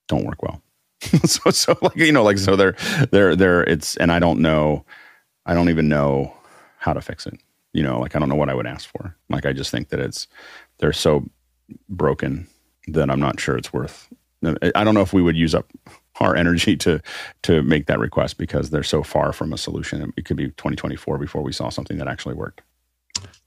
don't 0.07 0.25
work 0.25 0.41
well. 0.41 0.61
so 1.25 1.51
so 1.51 1.77
like 1.81 1.95
you 1.95 2.11
know 2.11 2.23
like 2.23 2.37
so 2.37 2.55
they're 2.55 2.75
they're 3.11 3.35
they're 3.35 3.63
it's 3.63 3.95
and 3.97 4.11
I 4.11 4.19
don't 4.19 4.39
know 4.39 4.85
I 5.45 5.53
don't 5.53 5.69
even 5.69 5.87
know 5.87 6.33
how 6.79 6.93
to 6.93 7.01
fix 7.01 7.25
it. 7.25 7.39
You 7.73 7.83
know, 7.83 7.99
like 7.99 8.15
I 8.15 8.19
don't 8.19 8.29
know 8.29 8.35
what 8.35 8.49
I 8.49 8.53
would 8.53 8.67
ask 8.67 8.89
for. 8.89 9.15
Like 9.29 9.45
I 9.45 9.53
just 9.53 9.71
think 9.71 9.89
that 9.89 9.99
it's 9.99 10.27
they're 10.79 10.93
so 10.93 11.25
broken 11.89 12.47
that 12.87 13.09
I'm 13.09 13.19
not 13.19 13.39
sure 13.39 13.57
it's 13.57 13.73
worth. 13.73 14.09
I 14.43 14.83
don't 14.83 14.93
know 14.93 15.01
if 15.01 15.13
we 15.13 15.21
would 15.21 15.35
use 15.35 15.55
up 15.55 15.71
our 16.19 16.35
energy 16.35 16.75
to 16.77 17.01
to 17.43 17.63
make 17.63 17.87
that 17.87 17.99
request 17.99 18.37
because 18.37 18.69
they're 18.69 18.83
so 18.83 19.03
far 19.03 19.33
from 19.33 19.53
a 19.53 19.57
solution. 19.57 20.13
It 20.17 20.25
could 20.25 20.37
be 20.37 20.47
2024 20.47 21.17
before 21.17 21.41
we 21.41 21.51
saw 21.51 21.69
something 21.69 21.97
that 21.97 22.07
actually 22.07 22.35
worked. 22.35 22.61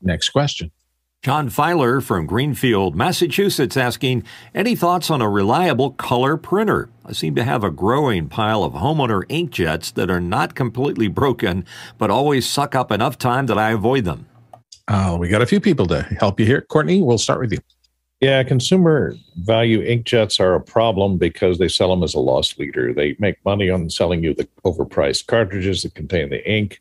Next 0.02 0.30
question. 0.30 0.70
John 1.22 1.50
Filer 1.50 2.00
from 2.00 2.24
Greenfield, 2.24 2.96
Massachusetts, 2.96 3.76
asking 3.76 4.24
any 4.54 4.74
thoughts 4.74 5.10
on 5.10 5.20
a 5.20 5.28
reliable 5.28 5.90
color 5.90 6.38
printer? 6.38 6.88
I 7.04 7.12
seem 7.12 7.34
to 7.34 7.44
have 7.44 7.62
a 7.62 7.70
growing 7.70 8.30
pile 8.30 8.64
of 8.64 8.72
homeowner 8.72 9.24
inkjets 9.24 9.92
that 9.92 10.08
are 10.08 10.18
not 10.18 10.54
completely 10.54 11.08
broken, 11.08 11.66
but 11.98 12.08
always 12.08 12.48
suck 12.48 12.74
up 12.74 12.90
enough 12.90 13.18
time 13.18 13.44
that 13.48 13.58
I 13.58 13.72
avoid 13.72 14.06
them. 14.06 14.28
Oh, 14.88 15.18
we 15.18 15.28
got 15.28 15.42
a 15.42 15.46
few 15.46 15.60
people 15.60 15.86
to 15.88 16.00
help 16.04 16.40
you 16.40 16.46
here. 16.46 16.62
Courtney, 16.62 17.02
we'll 17.02 17.18
start 17.18 17.40
with 17.40 17.52
you. 17.52 17.58
Yeah, 18.22 18.42
consumer 18.42 19.14
value 19.40 19.82
inkjets 19.82 20.40
are 20.40 20.54
a 20.54 20.60
problem 20.60 21.18
because 21.18 21.58
they 21.58 21.68
sell 21.68 21.90
them 21.90 22.02
as 22.02 22.14
a 22.14 22.18
loss 22.18 22.56
leader. 22.56 22.94
They 22.94 23.14
make 23.18 23.36
money 23.44 23.68
on 23.68 23.90
selling 23.90 24.24
you 24.24 24.32
the 24.32 24.48
overpriced 24.64 25.26
cartridges 25.26 25.82
that 25.82 25.94
contain 25.94 26.30
the 26.30 26.50
ink. 26.50 26.80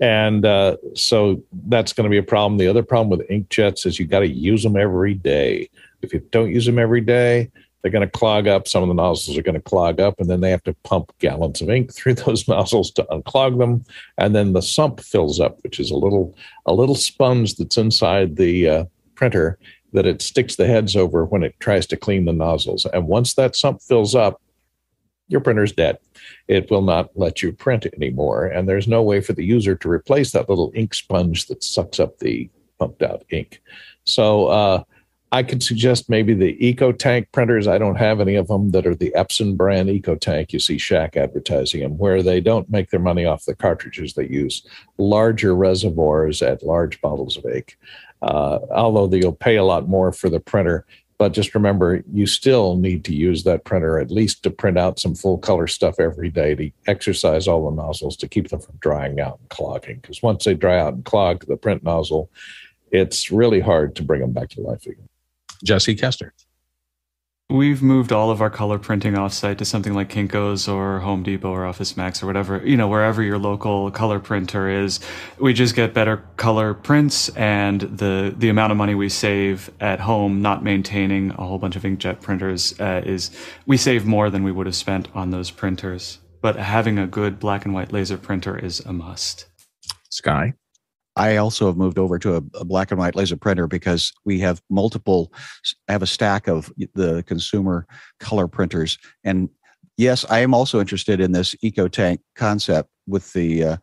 And 0.00 0.46
uh, 0.46 0.76
so 0.94 1.42
that's 1.68 1.92
going 1.92 2.04
to 2.04 2.10
be 2.10 2.18
a 2.18 2.22
problem. 2.22 2.58
The 2.58 2.68
other 2.68 2.82
problem 2.82 3.10
with 3.10 3.28
inkjets 3.28 3.84
is 3.84 3.98
you 3.98 4.06
got 4.06 4.20
to 4.20 4.28
use 4.28 4.62
them 4.62 4.76
every 4.76 5.14
day. 5.14 5.68
If 6.00 6.14
you 6.14 6.20
don't 6.30 6.50
use 6.50 6.64
them 6.64 6.78
every 6.78 7.02
day, 7.02 7.50
they're 7.82 7.90
going 7.90 8.06
to 8.06 8.18
clog 8.18 8.46
up. 8.46 8.66
Some 8.66 8.82
of 8.82 8.88
the 8.88 8.94
nozzles 8.94 9.36
are 9.36 9.42
going 9.42 9.54
to 9.54 9.60
clog 9.60 10.00
up, 10.00 10.18
and 10.18 10.28
then 10.28 10.40
they 10.40 10.50
have 10.50 10.62
to 10.64 10.74
pump 10.84 11.12
gallons 11.18 11.60
of 11.60 11.70
ink 11.70 11.92
through 11.94 12.14
those 12.14 12.48
nozzles 12.48 12.90
to 12.92 13.06
unclog 13.10 13.58
them. 13.58 13.84
And 14.18 14.34
then 14.34 14.52
the 14.52 14.62
sump 14.62 15.00
fills 15.00 15.40
up, 15.40 15.62
which 15.62 15.78
is 15.78 15.90
a 15.90 15.96
little 15.96 16.34
a 16.66 16.72
little 16.72 16.94
sponge 16.94 17.56
that's 17.56 17.76
inside 17.76 18.36
the 18.36 18.68
uh, 18.68 18.84
printer 19.14 19.58
that 19.92 20.06
it 20.06 20.22
sticks 20.22 20.56
the 20.56 20.66
heads 20.66 20.94
over 20.94 21.24
when 21.24 21.42
it 21.42 21.58
tries 21.58 21.86
to 21.88 21.96
clean 21.96 22.24
the 22.24 22.32
nozzles. 22.32 22.86
And 22.86 23.08
once 23.08 23.34
that 23.34 23.56
sump 23.56 23.82
fills 23.82 24.14
up, 24.14 24.40
your 25.30 25.40
printer's 25.40 25.72
dead. 25.72 25.98
It 26.48 26.70
will 26.70 26.82
not 26.82 27.10
let 27.14 27.42
you 27.42 27.52
print 27.52 27.86
anymore. 27.94 28.46
And 28.46 28.68
there's 28.68 28.88
no 28.88 29.02
way 29.02 29.20
for 29.20 29.32
the 29.32 29.44
user 29.44 29.74
to 29.76 29.90
replace 29.90 30.32
that 30.32 30.48
little 30.48 30.72
ink 30.74 30.94
sponge 30.94 31.46
that 31.46 31.62
sucks 31.62 32.00
up 32.00 32.18
the 32.18 32.50
pumped 32.78 33.02
out 33.02 33.24
ink. 33.30 33.62
So 34.04 34.46
uh, 34.46 34.84
I 35.32 35.42
could 35.42 35.62
suggest 35.62 36.10
maybe 36.10 36.34
the 36.34 36.56
EcoTank 36.58 37.26
printers. 37.32 37.68
I 37.68 37.78
don't 37.78 37.96
have 37.96 38.20
any 38.20 38.34
of 38.34 38.48
them 38.48 38.72
that 38.72 38.86
are 38.86 38.94
the 38.94 39.12
Epson 39.16 39.56
brand 39.56 39.88
EcoTank. 39.88 40.52
You 40.52 40.58
see 40.58 40.76
Schack 40.76 41.16
advertising 41.16 41.80
them, 41.80 41.98
where 41.98 42.22
they 42.22 42.40
don't 42.40 42.68
make 42.70 42.90
their 42.90 43.00
money 43.00 43.24
off 43.24 43.44
the 43.44 43.54
cartridges. 43.54 44.14
They 44.14 44.26
use 44.26 44.66
larger 44.98 45.54
reservoirs 45.54 46.42
at 46.42 46.62
large 46.62 47.00
bottles 47.00 47.36
of 47.36 47.44
ink 47.46 47.76
uh, 48.22 48.58
although 48.70 49.14
you'll 49.16 49.32
pay 49.32 49.56
a 49.56 49.64
lot 49.64 49.88
more 49.88 50.12
for 50.12 50.28
the 50.28 50.40
printer. 50.40 50.84
But 51.20 51.32
just 51.32 51.54
remember, 51.54 52.02
you 52.10 52.24
still 52.24 52.78
need 52.78 53.04
to 53.04 53.14
use 53.14 53.44
that 53.44 53.64
printer 53.64 53.98
at 53.98 54.10
least 54.10 54.42
to 54.42 54.50
print 54.50 54.78
out 54.78 54.98
some 54.98 55.14
full 55.14 55.36
color 55.36 55.66
stuff 55.66 56.00
every 56.00 56.30
day 56.30 56.54
to 56.54 56.70
exercise 56.86 57.46
all 57.46 57.68
the 57.68 57.76
nozzles 57.76 58.16
to 58.16 58.26
keep 58.26 58.48
them 58.48 58.58
from 58.58 58.78
drying 58.80 59.20
out 59.20 59.38
and 59.38 59.50
clogging. 59.50 59.98
Because 60.00 60.22
once 60.22 60.46
they 60.46 60.54
dry 60.54 60.78
out 60.78 60.94
and 60.94 61.04
clog 61.04 61.44
the 61.46 61.58
print 61.58 61.84
nozzle, 61.84 62.30
it's 62.90 63.30
really 63.30 63.60
hard 63.60 63.96
to 63.96 64.02
bring 64.02 64.22
them 64.22 64.32
back 64.32 64.48
to 64.48 64.62
life 64.62 64.86
again. 64.86 65.10
Jesse 65.62 65.94
Kester. 65.94 66.32
We've 67.50 67.82
moved 67.82 68.12
all 68.12 68.30
of 68.30 68.40
our 68.40 68.48
color 68.48 68.78
printing 68.78 69.14
offsite 69.14 69.58
to 69.58 69.64
something 69.64 69.92
like 69.92 70.08
Kinko's 70.08 70.68
or 70.68 71.00
Home 71.00 71.24
Depot 71.24 71.50
or 71.50 71.66
Office 71.66 71.96
Max 71.96 72.22
or 72.22 72.26
whatever, 72.26 72.64
you 72.64 72.76
know, 72.76 72.86
wherever 72.86 73.24
your 73.24 73.38
local 73.38 73.90
color 73.90 74.20
printer 74.20 74.68
is. 74.68 75.00
We 75.40 75.52
just 75.52 75.74
get 75.74 75.92
better 75.92 76.18
color 76.36 76.74
prints 76.74 77.28
and 77.30 77.80
the 77.80 78.32
the 78.38 78.50
amount 78.50 78.70
of 78.70 78.78
money 78.78 78.94
we 78.94 79.08
save 79.08 79.68
at 79.80 79.98
home 79.98 80.40
not 80.40 80.62
maintaining 80.62 81.32
a 81.32 81.44
whole 81.44 81.58
bunch 81.58 81.74
of 81.74 81.82
inkjet 81.82 82.20
printers 82.20 82.78
uh, 82.78 83.02
is 83.04 83.32
we 83.66 83.76
save 83.76 84.06
more 84.06 84.30
than 84.30 84.44
we 84.44 84.52
would 84.52 84.66
have 84.66 84.76
spent 84.76 85.08
on 85.12 85.30
those 85.30 85.50
printers. 85.50 86.20
But 86.40 86.54
having 86.54 87.00
a 87.00 87.06
good 87.08 87.40
black 87.40 87.64
and 87.64 87.74
white 87.74 87.90
laser 87.90 88.16
printer 88.16 88.56
is 88.56 88.78
a 88.78 88.92
must. 88.92 89.46
Sky 90.08 90.54
I 91.20 91.36
also 91.36 91.66
have 91.66 91.76
moved 91.76 91.98
over 91.98 92.18
to 92.18 92.36
a, 92.36 92.42
a, 92.54 92.64
black 92.64 92.90
and 92.90 92.98
white 92.98 93.14
laser 93.14 93.36
printer 93.36 93.66
because 93.66 94.10
we 94.24 94.38
have 94.40 94.62
multiple. 94.70 95.30
I 95.86 95.92
have 95.92 96.02
a 96.02 96.06
stack 96.06 96.48
of 96.48 96.72
the 96.94 97.22
consumer 97.26 97.86
color 98.20 98.48
printers, 98.48 98.96
and 99.22 99.50
yes, 99.98 100.24
I 100.30 100.38
am 100.38 100.54
also 100.54 100.80
interested 100.80 101.20
in 101.20 101.32
this 101.32 101.54
eco 101.60 101.88
tank 101.88 102.22
concept 102.36 102.88
with 103.06 103.34
the 103.34 103.64
uh, 103.64 103.76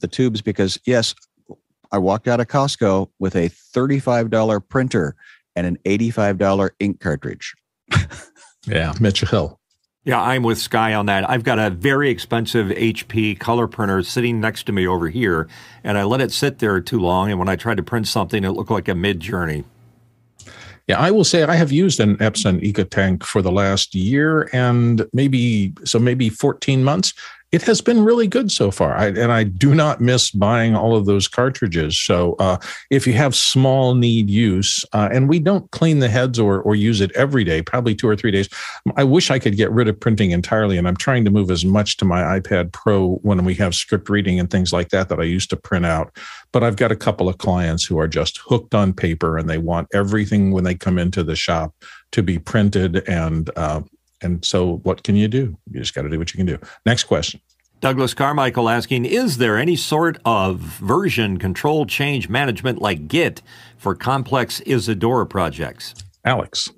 the 0.00 0.08
tubes 0.08 0.42
because 0.42 0.78
yes, 0.84 1.14
I 1.90 1.96
walked 1.96 2.28
out 2.28 2.40
of 2.40 2.48
Costco 2.48 3.08
with 3.18 3.34
a 3.34 3.48
thirty-five 3.48 4.28
dollar 4.28 4.60
printer 4.60 5.16
and 5.56 5.66
an 5.66 5.78
eighty-five 5.86 6.36
dollar 6.36 6.74
ink 6.80 7.00
cartridge. 7.00 7.54
yeah, 8.66 8.92
Mitchell 9.00 9.28
Hill. 9.28 9.60
Yeah, 10.06 10.20
I'm 10.20 10.42
with 10.42 10.58
Sky 10.58 10.92
on 10.92 11.06
that. 11.06 11.28
I've 11.30 11.44
got 11.44 11.58
a 11.58 11.70
very 11.70 12.10
expensive 12.10 12.66
HP 12.66 13.38
color 13.38 13.66
printer 13.66 14.02
sitting 14.02 14.38
next 14.38 14.64
to 14.64 14.72
me 14.72 14.86
over 14.86 15.08
here, 15.08 15.48
and 15.82 15.96
I 15.96 16.04
let 16.04 16.20
it 16.20 16.30
sit 16.30 16.58
there 16.58 16.78
too 16.82 17.00
long. 17.00 17.30
And 17.30 17.38
when 17.38 17.48
I 17.48 17.56
tried 17.56 17.78
to 17.78 17.82
print 17.82 18.06
something, 18.06 18.44
it 18.44 18.50
looked 18.50 18.70
like 18.70 18.88
a 18.88 18.92
Midjourney. 18.92 19.64
Yeah, 20.86 21.00
I 21.00 21.10
will 21.10 21.24
say 21.24 21.42
I 21.42 21.54
have 21.54 21.72
used 21.72 22.00
an 22.00 22.18
Epson 22.18 22.60
EcoTank 22.62 23.22
for 23.22 23.40
the 23.40 23.50
last 23.50 23.94
year 23.94 24.50
and 24.52 25.06
maybe 25.14 25.72
so 25.84 25.98
maybe 25.98 26.28
14 26.28 26.84
months 26.84 27.14
it 27.54 27.62
has 27.62 27.80
been 27.80 28.02
really 28.02 28.26
good 28.26 28.50
so 28.50 28.72
far. 28.72 28.96
I, 28.96 29.06
and 29.06 29.30
I 29.30 29.44
do 29.44 29.76
not 29.76 30.00
miss 30.00 30.32
buying 30.32 30.74
all 30.74 30.96
of 30.96 31.06
those 31.06 31.28
cartridges. 31.28 31.96
So 31.96 32.34
uh, 32.40 32.56
if 32.90 33.06
you 33.06 33.12
have 33.12 33.32
small 33.32 33.94
need 33.94 34.28
use, 34.28 34.84
uh, 34.92 35.08
and 35.12 35.28
we 35.28 35.38
don't 35.38 35.70
clean 35.70 36.00
the 36.00 36.08
heads 36.08 36.40
or, 36.40 36.60
or 36.62 36.74
use 36.74 37.00
it 37.00 37.12
every 37.12 37.44
day, 37.44 37.62
probably 37.62 37.94
two 37.94 38.08
or 38.08 38.16
three 38.16 38.32
days, 38.32 38.48
I 38.96 39.04
wish 39.04 39.30
I 39.30 39.38
could 39.38 39.56
get 39.56 39.70
rid 39.70 39.86
of 39.86 40.00
printing 40.00 40.32
entirely. 40.32 40.76
And 40.76 40.88
I'm 40.88 40.96
trying 40.96 41.24
to 41.26 41.30
move 41.30 41.48
as 41.48 41.64
much 41.64 41.96
to 41.98 42.04
my 42.04 42.22
iPad 42.40 42.72
Pro 42.72 43.20
when 43.22 43.44
we 43.44 43.54
have 43.54 43.76
script 43.76 44.08
reading 44.08 44.40
and 44.40 44.50
things 44.50 44.72
like 44.72 44.88
that 44.88 45.08
that 45.08 45.20
I 45.20 45.24
used 45.24 45.50
to 45.50 45.56
print 45.56 45.86
out. 45.86 46.16
But 46.50 46.64
I've 46.64 46.74
got 46.74 46.90
a 46.90 46.96
couple 46.96 47.28
of 47.28 47.38
clients 47.38 47.84
who 47.84 48.00
are 48.00 48.08
just 48.08 48.38
hooked 48.38 48.74
on 48.74 48.92
paper 48.92 49.38
and 49.38 49.48
they 49.48 49.58
want 49.58 49.86
everything 49.94 50.50
when 50.50 50.64
they 50.64 50.74
come 50.74 50.98
into 50.98 51.22
the 51.22 51.36
shop 51.36 51.72
to 52.10 52.20
be 52.20 52.36
printed 52.36 53.08
and 53.08 53.48
uh, 53.54 53.82
and 54.24 54.44
so, 54.44 54.78
what 54.78 55.02
can 55.02 55.16
you 55.16 55.28
do? 55.28 55.56
You 55.70 55.80
just 55.80 55.94
got 55.94 56.02
to 56.02 56.08
do 56.08 56.18
what 56.18 56.32
you 56.32 56.38
can 56.38 56.46
do. 56.46 56.58
Next 56.86 57.04
question. 57.04 57.40
Douglas 57.84 58.14
Carmichael 58.14 58.70
asking 58.70 59.04
Is 59.04 59.36
there 59.36 59.58
any 59.58 59.76
sort 59.76 60.16
of 60.24 60.56
version 60.56 61.36
control 61.36 61.84
change 61.84 62.30
management 62.30 62.80
like 62.80 63.08
Git 63.08 63.42
for 63.76 63.94
complex 63.94 64.60
Isadora 64.60 65.26
projects? 65.26 65.94
Alex. 66.24 66.70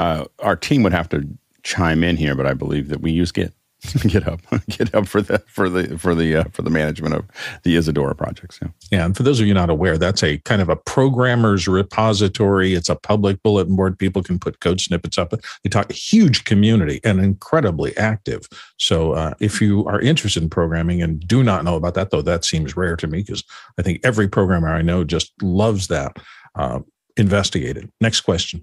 Uh, 0.00 0.24
our 0.40 0.56
team 0.56 0.82
would 0.82 0.92
have 0.92 1.08
to 1.10 1.28
chime 1.62 2.02
in 2.02 2.16
here, 2.16 2.34
but 2.34 2.44
I 2.44 2.54
believe 2.54 2.88
that 2.88 3.00
we 3.00 3.12
use 3.12 3.30
Git. 3.30 3.54
GitHub, 4.02 4.40
GitHub 4.70 5.08
for 5.08 5.20
the 5.20 5.40
for 5.48 5.68
the 5.68 5.98
for 5.98 6.14
the 6.14 6.36
uh, 6.36 6.44
for 6.52 6.62
the 6.62 6.70
management 6.70 7.14
of 7.14 7.26
the 7.64 7.76
Isadora 7.76 8.14
projects. 8.14 8.60
Yeah. 8.62 8.68
yeah, 8.92 9.04
and 9.04 9.16
for 9.16 9.24
those 9.24 9.40
of 9.40 9.46
you 9.46 9.54
not 9.54 9.70
aware, 9.70 9.98
that's 9.98 10.22
a 10.22 10.38
kind 10.38 10.62
of 10.62 10.68
a 10.68 10.76
programmer's 10.76 11.66
repository. 11.66 12.74
It's 12.74 12.88
a 12.88 12.94
public 12.94 13.42
bulletin 13.42 13.74
board. 13.74 13.98
People 13.98 14.22
can 14.22 14.38
put 14.38 14.60
code 14.60 14.80
snippets 14.80 15.18
up. 15.18 15.32
They 15.64 15.68
talk 15.68 15.90
huge 15.90 16.44
community 16.44 17.00
and 17.02 17.18
incredibly 17.18 17.96
active. 17.96 18.48
So 18.78 19.12
uh, 19.12 19.34
if 19.40 19.60
you 19.60 19.84
are 19.86 20.00
interested 20.00 20.44
in 20.44 20.48
programming 20.48 21.02
and 21.02 21.18
do 21.18 21.42
not 21.42 21.64
know 21.64 21.74
about 21.74 21.94
that, 21.94 22.10
though, 22.10 22.22
that 22.22 22.44
seems 22.44 22.76
rare 22.76 22.94
to 22.96 23.08
me 23.08 23.18
because 23.22 23.42
I 23.78 23.82
think 23.82 24.00
every 24.04 24.28
programmer 24.28 24.68
I 24.68 24.82
know 24.82 25.02
just 25.02 25.32
loves 25.42 25.88
that. 25.88 26.16
Uh, 26.54 26.80
investigated. 27.16 27.90
Next 28.00 28.22
question. 28.22 28.62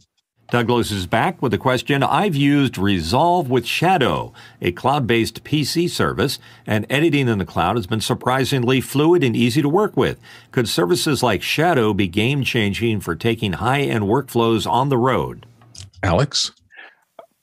Douglas 0.51 0.89
is 0.89 1.05
back 1.05 1.43
with 1.43 1.53
a 1.53 1.59
question. 1.59 2.01
I've 2.01 2.35
used 2.35 2.79
Resolve 2.79 3.51
with 3.51 3.67
Shadow, 3.67 4.33
a 4.59 4.71
cloud 4.71 5.05
based 5.05 5.43
PC 5.43 5.87
service, 5.87 6.39
and 6.65 6.87
editing 6.89 7.27
in 7.27 7.37
the 7.37 7.45
cloud 7.45 7.75
has 7.75 7.85
been 7.85 8.01
surprisingly 8.01 8.81
fluid 8.81 9.23
and 9.23 9.35
easy 9.35 9.61
to 9.61 9.69
work 9.69 9.95
with. 9.95 10.19
Could 10.51 10.67
services 10.67 11.21
like 11.21 11.43
Shadow 11.43 11.93
be 11.93 12.07
game 12.07 12.43
changing 12.43 13.01
for 13.01 13.15
taking 13.15 13.53
high 13.53 13.81
end 13.81 14.05
workflows 14.05 14.67
on 14.67 14.89
the 14.89 14.97
road? 14.97 15.45
Alex? 16.01 16.51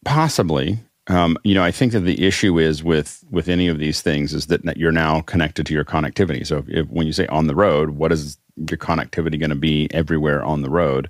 Possibly. 0.04 0.80
Um, 1.06 1.38
you 1.44 1.54
know, 1.54 1.62
I 1.62 1.70
think 1.70 1.92
that 1.92 2.00
the 2.00 2.26
issue 2.26 2.58
is 2.58 2.82
with 2.82 3.24
with 3.30 3.48
any 3.48 3.68
of 3.68 3.78
these 3.78 4.02
things 4.02 4.34
is 4.34 4.46
that 4.46 4.76
you're 4.76 4.90
now 4.90 5.20
connected 5.20 5.64
to 5.66 5.74
your 5.74 5.84
connectivity. 5.84 6.44
So, 6.44 6.58
if, 6.58 6.68
if, 6.68 6.88
when 6.88 7.06
you 7.06 7.12
say 7.12 7.28
on 7.28 7.46
the 7.46 7.54
road, 7.54 7.90
what 7.90 8.10
is 8.10 8.36
your 8.56 8.78
connectivity 8.78 9.38
going 9.38 9.50
to 9.50 9.54
be 9.54 9.86
everywhere 9.92 10.42
on 10.42 10.62
the 10.62 10.70
road? 10.70 11.08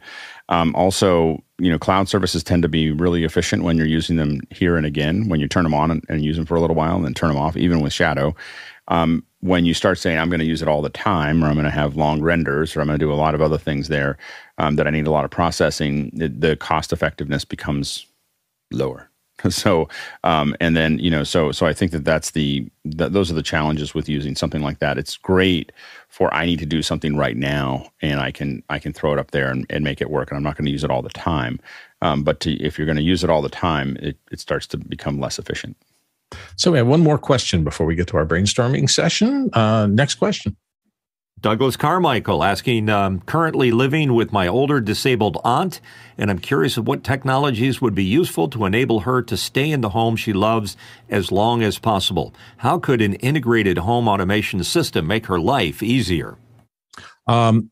Um, 0.49 0.75
also, 0.75 1.43
you 1.59 1.71
know, 1.71 1.79
cloud 1.79 2.09
services 2.09 2.45
tend 2.45 2.63
to 2.63 2.69
be 2.69 2.91
really 2.91 3.25
efficient 3.25 3.65
when 3.65 3.77
you're 3.77 3.87
using 3.87 4.17
them 4.17 4.41
here 4.51 4.77
and 4.77 4.87
again. 4.87 5.29
When 5.29 5.41
you 5.41 5.49
turn 5.49 5.65
them 5.65 5.75
on 5.75 5.91
and, 5.91 6.05
and 6.09 6.25
use 6.25 6.37
them 6.37 6.47
for 6.47 6.55
a 6.55 6.61
little 6.61 6.77
while, 6.77 6.97
and 6.97 7.05
then 7.05 7.15
turn 7.15 7.29
them 7.29 7.39
off, 7.39 7.57
even 7.57 7.81
with 7.81 7.93
Shadow. 7.93 8.35
Um, 8.89 9.25
when 9.41 9.65
you 9.65 9.75
start 9.75 9.99
saying 9.99 10.19
I'm 10.19 10.29
going 10.29 10.41
to 10.41 10.47
use 10.47 10.63
it 10.63 10.69
all 10.69 10.83
the 10.83 10.89
time, 10.89 11.43
or 11.43 11.49
I'm 11.49 11.55
going 11.55 11.65
to 11.65 11.71
have 11.71 11.97
long 11.97 12.23
renders, 12.23 12.77
or 12.77 12.81
I'm 12.81 12.87
going 12.87 12.99
to 12.99 13.05
do 13.05 13.13
a 13.13 13.15
lot 13.15 13.35
of 13.35 13.43
other 13.43 13.59
things 13.59 13.89
there 13.89 14.17
um, 14.59 14.77
that 14.77 14.87
I 14.87 14.91
need 14.91 15.07
a 15.07 15.11
lot 15.11 15.25
of 15.25 15.31
processing, 15.31 16.11
the 16.15 16.57
cost 16.57 16.93
effectiveness 16.93 17.45
becomes 17.45 18.07
lower. 18.71 19.11
so 19.51 19.89
um, 20.25 20.57
and 20.61 20.77
then 20.77 20.99
you 20.99 21.11
know 21.11 21.25
so 21.25 21.53
so 21.53 21.67
i 21.67 21.73
think 21.73 21.93
that 21.93 22.05
that's 22.05 22.31
the 22.31 22.67
that 22.85 23.13
those 23.13 23.31
are 23.31 23.35
the 23.35 23.43
challenges 23.43 23.95
with 23.95 24.09
using 24.09 24.35
something 24.35 24.63
like 24.63 24.79
that 24.79 24.99
it's 24.99 25.17
great 25.17 25.73
for 26.17 26.33
i 26.33 26.47
need 26.47 26.59
to 26.59 26.65
do 26.65 26.81
something 26.81 27.15
right 27.15 27.37
now 27.37 27.87
and 28.01 28.21
i 28.21 28.31
can 28.31 28.63
i 28.71 28.79
can 28.79 28.91
throw 28.91 29.13
it 29.13 29.19
up 29.19 29.33
there 29.33 29.51
and, 29.51 29.67
and 29.69 29.85
make 29.85 30.01
it 30.01 30.09
work 30.09 30.31
and 30.31 30.39
i'm 30.39 30.43
not 30.43 30.57
going 30.57 30.65
to 30.65 30.71
use 30.71 30.83
it 30.83 30.91
all 30.91 31.03
the 31.03 31.11
time. 31.11 31.61
Um, 32.03 32.25
but 32.25 32.41
to, 32.41 32.53
if 32.55 32.79
you're 32.79 32.87
going 32.87 32.97
to 32.97 33.03
use 33.03 33.23
it 33.23 33.29
all 33.29 33.43
the 33.43 33.51
time 33.51 33.97
it, 34.01 34.19
it 34.31 34.41
starts 34.41 34.67
to 34.69 34.79
become 34.79 35.21
less 35.21 35.39
efficient. 35.39 35.77
So 36.57 36.73
we 36.73 36.79
have 36.79 36.87
one 36.87 37.01
more 37.01 37.19
question 37.19 37.65
before 37.65 37.87
we 37.87 37.95
get 37.95 38.07
to 38.09 38.17
our 38.17 38.27
brainstorming 38.27 38.89
session. 38.89 39.51
Uh, 39.53 39.87
next 39.87 40.15
question 40.15 40.57
Douglas 41.43 41.77
Carmichael 41.77 42.43
asking, 42.43 42.89
um, 42.89 43.21
currently 43.21 43.71
living 43.71 44.15
with 44.15 44.33
my 44.33 44.49
older 44.49 44.81
disabled 44.81 45.39
aunt, 45.45 45.83
and 46.17 46.31
I'm 46.31 46.39
curious 46.39 46.79
of 46.79 46.89
what 46.89 47.05
technologies 47.05 47.81
would 47.81 47.95
be 47.95 48.05
useful 48.05 48.49
to 48.49 48.65
enable 48.65 49.01
her 49.01 49.21
to 49.23 49.37
stay 49.37 49.71
in 49.71 49.83
the 49.83 49.91
home 49.91 50.17
she 50.17 50.33
loves 50.33 50.79
as 51.11 51.31
long 51.31 51.63
as 51.63 51.79
possible. 51.79 52.35
How 52.57 52.79
could 52.79 53.03
an 53.03 53.15
integrated 53.17 53.77
home 53.79 54.09
automation 54.09 54.65
system 54.65 55.07
make 55.07 55.27
her 55.27 55.39
life 55.39 55.83
easier? 55.83 56.39
Um, 57.27 57.71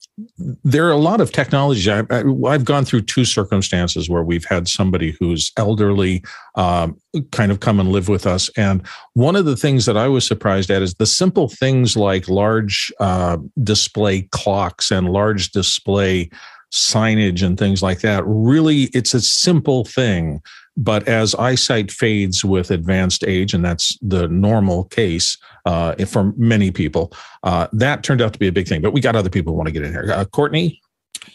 there 0.65 0.87
are 0.87 0.93
a 0.93 0.97
lot 0.97 1.21
of 1.21 1.31
technologies. 1.31 1.89
I, 1.89 2.03
have 2.51 2.65
gone 2.65 2.85
through 2.85 3.03
two 3.03 3.25
circumstances 3.25 4.11
where 4.11 4.23
we've 4.23 4.45
had 4.45 4.69
somebody 4.69 5.17
who's 5.21 5.53
elderly 5.57 6.25
um, 6.57 7.01
kind 7.31 7.53
of 7.53 7.61
come 7.61 7.79
and 7.79 7.91
live 7.91 8.09
with 8.09 8.27
us. 8.27 8.51
And 8.57 8.83
one 9.13 9.37
of 9.37 9.45
the 9.45 9.57
things 9.57 9.87
that 9.87 9.97
I 9.97 10.09
was 10.09 10.27
surprised 10.27 10.71
at 10.71 10.83
is 10.83 10.95
the 10.95 11.07
simple 11.07 11.49
things 11.49 11.97
like 11.97 12.29
large 12.29 12.93
uh, 12.99 13.39
display 13.63 14.23
clocks 14.33 14.91
and 14.91 15.11
large 15.11 15.51
display 15.51 16.31
signage 16.73 17.47
and 17.47 17.57
things 17.57 17.83
like 17.83 18.01
that. 18.01 18.25
Really, 18.27 18.85
it's 18.95 19.15
a 19.15 19.21
simple 19.21 19.85
thing 19.85 20.43
but 20.77 21.07
as 21.07 21.35
eyesight 21.37 21.91
fades 21.91 22.45
with 22.45 22.71
advanced 22.71 23.25
age, 23.25 23.55
and 23.55 23.65
that's 23.65 23.99
the 24.03 24.29
normal 24.29 24.85
case 24.85 25.39
uh, 25.65 25.95
for 26.07 26.33
many 26.37 26.71
people, 26.71 27.13
uh, 27.43 27.69
that 27.73 28.03
turned 28.03 28.21
out 28.21 28.33
to 28.33 28.39
be 28.39 28.49
a 28.49 28.53
big 28.53 28.67
thing. 28.67 28.83
But 28.83 28.93
we 28.93 29.01
got 29.01 29.17
other 29.17 29.31
people 29.31 29.53
who 29.53 29.57
want 29.57 29.69
to 29.69 29.73
get 29.73 29.85
in 29.85 29.93
here. 29.93 30.13
Uh, 30.13 30.25
Courtney, 30.25 30.81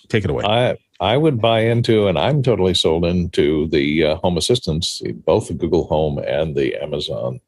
take 0.09 0.23
it 0.23 0.29
away. 0.29 0.43
I, 0.43 0.77
I 0.99 1.17
would 1.17 1.39
buy 1.39 1.61
into, 1.61 2.07
and 2.07 2.19
I'm 2.19 2.43
totally 2.43 2.73
sold 2.73 3.05
into 3.05 3.67
the 3.69 4.03
uh, 4.03 4.15
home 4.17 4.37
assistants, 4.37 5.01
both 5.25 5.47
the 5.47 5.53
Google 5.53 5.85
Home 5.87 6.19
and 6.19 6.55
the 6.55 6.75
Amazon 6.75 7.39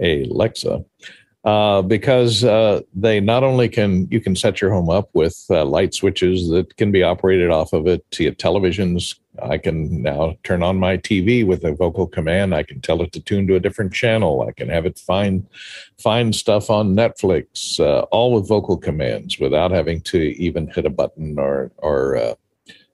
Alexa. 0.00 0.84
Uh, 1.44 1.82
because 1.82 2.42
uh, 2.42 2.80
they 2.94 3.20
not 3.20 3.44
only 3.44 3.68
can 3.68 4.08
you 4.10 4.18
can 4.18 4.34
set 4.34 4.62
your 4.62 4.72
home 4.72 4.88
up 4.88 5.10
with 5.12 5.44
uh, 5.50 5.62
light 5.62 5.92
switches 5.92 6.48
that 6.48 6.74
can 6.78 6.90
be 6.90 7.02
operated 7.02 7.50
off 7.50 7.74
of 7.74 7.86
it, 7.86 8.02
see 8.14 8.30
televisions 8.30 9.14
I 9.42 9.58
can 9.58 10.02
now 10.02 10.36
turn 10.44 10.62
on 10.62 10.78
my 10.78 10.96
TV 10.96 11.46
with 11.46 11.64
a 11.64 11.72
vocal 11.72 12.06
command. 12.06 12.54
I 12.54 12.62
can 12.62 12.80
tell 12.80 13.02
it 13.02 13.12
to 13.12 13.20
tune 13.20 13.46
to 13.48 13.56
a 13.56 13.60
different 13.60 13.92
channel. 13.92 14.42
I 14.48 14.52
can 14.52 14.68
have 14.68 14.86
it 14.86 14.98
find 14.98 15.46
find 15.98 16.34
stuff 16.34 16.70
on 16.70 16.94
Netflix, 16.94 17.80
uh, 17.80 18.02
all 18.10 18.32
with 18.32 18.48
vocal 18.48 18.76
commands 18.76 19.38
without 19.38 19.70
having 19.70 20.00
to 20.02 20.18
even 20.18 20.68
hit 20.68 20.86
a 20.86 20.90
button 20.90 21.38
or 21.38 21.72
or 21.78 22.16
uh, 22.16 22.34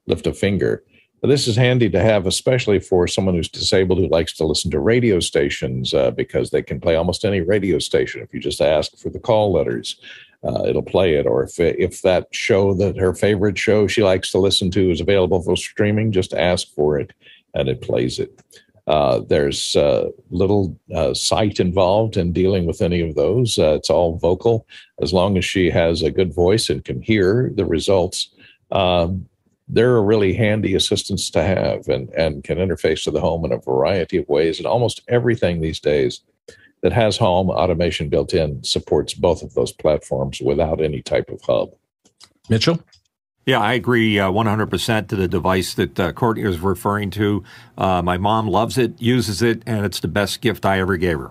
lift 0.06 0.26
a 0.26 0.32
finger. 0.32 0.82
But 1.20 1.28
this 1.28 1.46
is 1.46 1.56
handy 1.56 1.90
to 1.90 2.00
have, 2.00 2.26
especially 2.26 2.80
for 2.80 3.06
someone 3.06 3.34
who's 3.34 3.48
disabled 3.48 3.98
who 3.98 4.08
likes 4.08 4.32
to 4.34 4.46
listen 4.46 4.70
to 4.70 4.80
radio 4.80 5.20
stations 5.20 5.92
uh, 5.92 6.12
because 6.12 6.50
they 6.50 6.62
can 6.62 6.80
play 6.80 6.96
almost 6.96 7.26
any 7.26 7.42
radio 7.42 7.78
station 7.78 8.22
if 8.22 8.32
you 8.32 8.40
just 8.40 8.62
ask 8.62 8.96
for 8.96 9.10
the 9.10 9.18
call 9.18 9.52
letters 9.52 10.00
uh, 10.44 10.64
it'll 10.66 10.82
play 10.82 11.14
it. 11.14 11.26
Or 11.26 11.42
if 11.42 11.58
if 11.58 12.02
that 12.02 12.28
show 12.32 12.74
that 12.74 12.96
her 12.96 13.14
favorite 13.14 13.58
show 13.58 13.86
she 13.86 14.02
likes 14.02 14.30
to 14.32 14.38
listen 14.38 14.70
to 14.72 14.90
is 14.90 15.00
available 15.00 15.42
for 15.42 15.56
streaming, 15.56 16.12
just 16.12 16.32
ask 16.34 16.68
for 16.74 16.98
it 16.98 17.12
and 17.54 17.68
it 17.68 17.82
plays 17.82 18.18
it. 18.18 18.40
Uh, 18.86 19.20
there's 19.28 19.76
uh, 19.76 20.08
little 20.30 20.76
uh, 20.94 21.14
sight 21.14 21.60
involved 21.60 22.16
in 22.16 22.32
dealing 22.32 22.66
with 22.66 22.82
any 22.82 23.00
of 23.00 23.14
those. 23.14 23.58
Uh, 23.58 23.74
it's 23.74 23.90
all 23.90 24.16
vocal. 24.16 24.66
As 25.00 25.12
long 25.12 25.36
as 25.38 25.44
she 25.44 25.70
has 25.70 26.02
a 26.02 26.10
good 26.10 26.34
voice 26.34 26.70
and 26.70 26.84
can 26.84 27.00
hear 27.00 27.52
the 27.54 27.64
results, 27.64 28.30
um, 28.72 29.26
they're 29.68 29.98
a 29.98 30.02
really 30.02 30.32
handy 30.32 30.74
assistance 30.74 31.30
to 31.30 31.42
have 31.42 31.86
and, 31.88 32.08
and 32.10 32.42
can 32.42 32.58
interface 32.58 33.04
to 33.04 33.12
the 33.12 33.20
home 33.20 33.44
in 33.44 33.52
a 33.52 33.58
variety 33.58 34.16
of 34.16 34.28
ways. 34.28 34.58
And 34.58 34.66
almost 34.66 35.02
everything 35.06 35.60
these 35.60 35.78
days 35.78 36.22
that 36.82 36.92
has 36.92 37.16
home 37.16 37.50
automation 37.50 38.08
built 38.08 38.32
in 38.32 38.62
supports 38.64 39.14
both 39.14 39.42
of 39.42 39.54
those 39.54 39.72
platforms 39.72 40.40
without 40.40 40.80
any 40.80 41.02
type 41.02 41.28
of 41.28 41.40
hub. 41.42 41.70
Mitchell? 42.48 42.82
Yeah, 43.46 43.60
I 43.60 43.72
agree 43.72 44.18
uh, 44.18 44.30
100% 44.30 45.08
to 45.08 45.16
the 45.16 45.26
device 45.26 45.74
that 45.74 45.98
uh, 45.98 46.12
Courtney 46.12 46.44
was 46.44 46.60
referring 46.60 47.10
to. 47.10 47.42
Uh, 47.76 48.02
my 48.02 48.18
mom 48.18 48.46
loves 48.46 48.78
it, 48.78 49.00
uses 49.00 49.42
it, 49.42 49.62
and 49.66 49.84
it's 49.84 50.00
the 50.00 50.08
best 50.08 50.40
gift 50.40 50.66
I 50.66 50.78
ever 50.78 50.96
gave 50.96 51.18
her. 51.18 51.30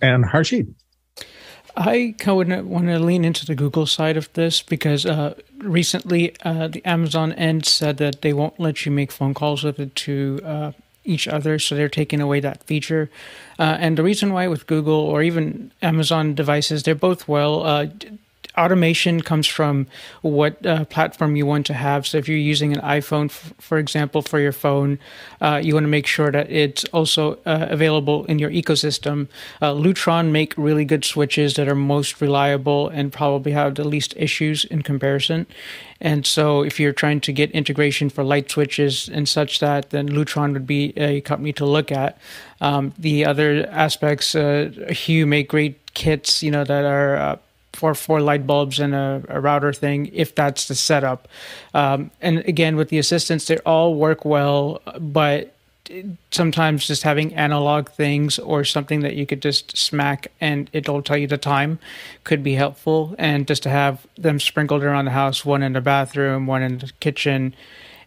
And 0.00 0.24
Harshit? 0.24 0.72
I 1.76 2.14
kind 2.18 2.52
of 2.52 2.66
want 2.66 2.86
to 2.86 3.00
lean 3.00 3.24
into 3.24 3.44
the 3.44 3.56
Google 3.56 3.86
side 3.86 4.16
of 4.16 4.32
this 4.34 4.62
because 4.62 5.04
uh, 5.04 5.34
recently 5.58 6.36
uh, 6.42 6.68
the 6.68 6.84
Amazon 6.84 7.32
end 7.32 7.66
said 7.66 7.96
that 7.96 8.22
they 8.22 8.32
won't 8.32 8.60
let 8.60 8.86
you 8.86 8.92
make 8.92 9.10
phone 9.10 9.34
calls 9.34 9.64
with 9.64 9.80
it 9.80 9.94
to 9.96 10.40
uh, 10.44 10.72
each 11.04 11.28
other, 11.28 11.58
so 11.58 11.74
they're 11.74 11.88
taking 11.88 12.20
away 12.20 12.40
that 12.40 12.64
feature. 12.64 13.10
Uh, 13.58 13.76
and 13.78 13.96
the 13.96 14.02
reason 14.02 14.32
why 14.32 14.48
with 14.48 14.66
Google 14.66 14.94
or 14.94 15.22
even 15.22 15.70
Amazon 15.82 16.34
devices, 16.34 16.82
they're 16.82 16.94
both 16.94 17.28
well 17.28 17.62
uh, 17.64 17.86
automation 18.56 19.20
comes 19.20 19.46
from 19.46 19.86
what 20.22 20.64
uh, 20.64 20.84
platform 20.86 21.36
you 21.36 21.46
want 21.46 21.66
to 21.66 21.74
have. 21.74 22.06
So 22.06 22.18
if 22.18 22.28
you're 22.28 22.38
using 22.38 22.72
an 22.72 22.80
iPhone, 22.80 23.26
f- 23.26 23.54
for 23.58 23.78
example, 23.78 24.22
for 24.22 24.38
your 24.38 24.52
phone, 24.52 24.98
uh, 25.40 25.60
you 25.62 25.74
want 25.74 25.84
to 25.84 25.88
make 25.88 26.06
sure 26.06 26.30
that 26.30 26.50
it's 26.50 26.84
also 26.86 27.34
uh, 27.46 27.66
available 27.70 28.24
in 28.26 28.38
your 28.38 28.50
ecosystem. 28.50 29.28
Uh, 29.60 29.72
Lutron 29.72 30.30
make 30.30 30.54
really 30.56 30.84
good 30.84 31.04
switches 31.04 31.54
that 31.54 31.68
are 31.68 31.74
most 31.74 32.20
reliable 32.20 32.88
and 32.88 33.12
probably 33.12 33.52
have 33.52 33.74
the 33.74 33.84
least 33.84 34.14
issues 34.16 34.64
in 34.64 34.82
comparison. 34.82 35.46
And 36.00 36.26
so 36.26 36.62
if 36.62 36.78
you're 36.78 36.92
trying 36.92 37.20
to 37.22 37.32
get 37.32 37.50
integration 37.52 38.10
for 38.10 38.22
light 38.22 38.50
switches 38.50 39.08
and 39.08 39.28
such 39.28 39.58
that, 39.60 39.90
then 39.90 40.08
Lutron 40.08 40.52
would 40.52 40.66
be 40.66 40.92
a 40.96 41.20
company 41.22 41.52
to 41.54 41.64
look 41.64 41.90
at. 41.90 42.18
Um, 42.60 42.92
the 42.98 43.24
other 43.24 43.66
aspects, 43.70 44.34
uh, 44.34 44.70
Hue 44.90 45.26
make 45.26 45.48
great 45.48 45.94
kits, 45.94 46.42
you 46.42 46.50
know, 46.50 46.64
that 46.64 46.84
are 46.84 47.38
for 47.74 47.94
four 47.94 48.20
light 48.20 48.46
bulbs 48.46 48.78
and 48.78 48.94
a, 48.94 49.22
a 49.28 49.40
router 49.40 49.72
thing 49.72 50.10
if 50.12 50.34
that's 50.34 50.68
the 50.68 50.74
setup. 50.74 51.28
Um, 51.72 52.10
and 52.20 52.38
again, 52.40 52.76
with 52.76 52.88
the 52.88 52.98
assistants, 52.98 53.46
they 53.46 53.58
all 53.58 53.94
work 53.94 54.24
well, 54.24 54.80
but 54.98 55.54
sometimes 56.30 56.86
just 56.86 57.02
having 57.02 57.34
analog 57.34 57.90
things 57.90 58.38
or 58.38 58.64
something 58.64 59.00
that 59.00 59.14
you 59.14 59.26
could 59.26 59.42
just 59.42 59.76
smack 59.76 60.28
and 60.40 60.70
it'll 60.72 61.02
tell 61.02 61.16
you 61.16 61.26
the 61.26 61.36
time 61.36 61.78
could 62.24 62.42
be 62.42 62.54
helpful. 62.54 63.14
And 63.18 63.46
just 63.46 63.62
to 63.64 63.70
have 63.70 64.06
them 64.16 64.40
sprinkled 64.40 64.82
around 64.82 65.04
the 65.04 65.10
house, 65.10 65.44
one 65.44 65.62
in 65.62 65.74
the 65.74 65.80
bathroom, 65.80 66.46
one 66.46 66.62
in 66.62 66.78
the 66.78 66.90
kitchen. 67.00 67.54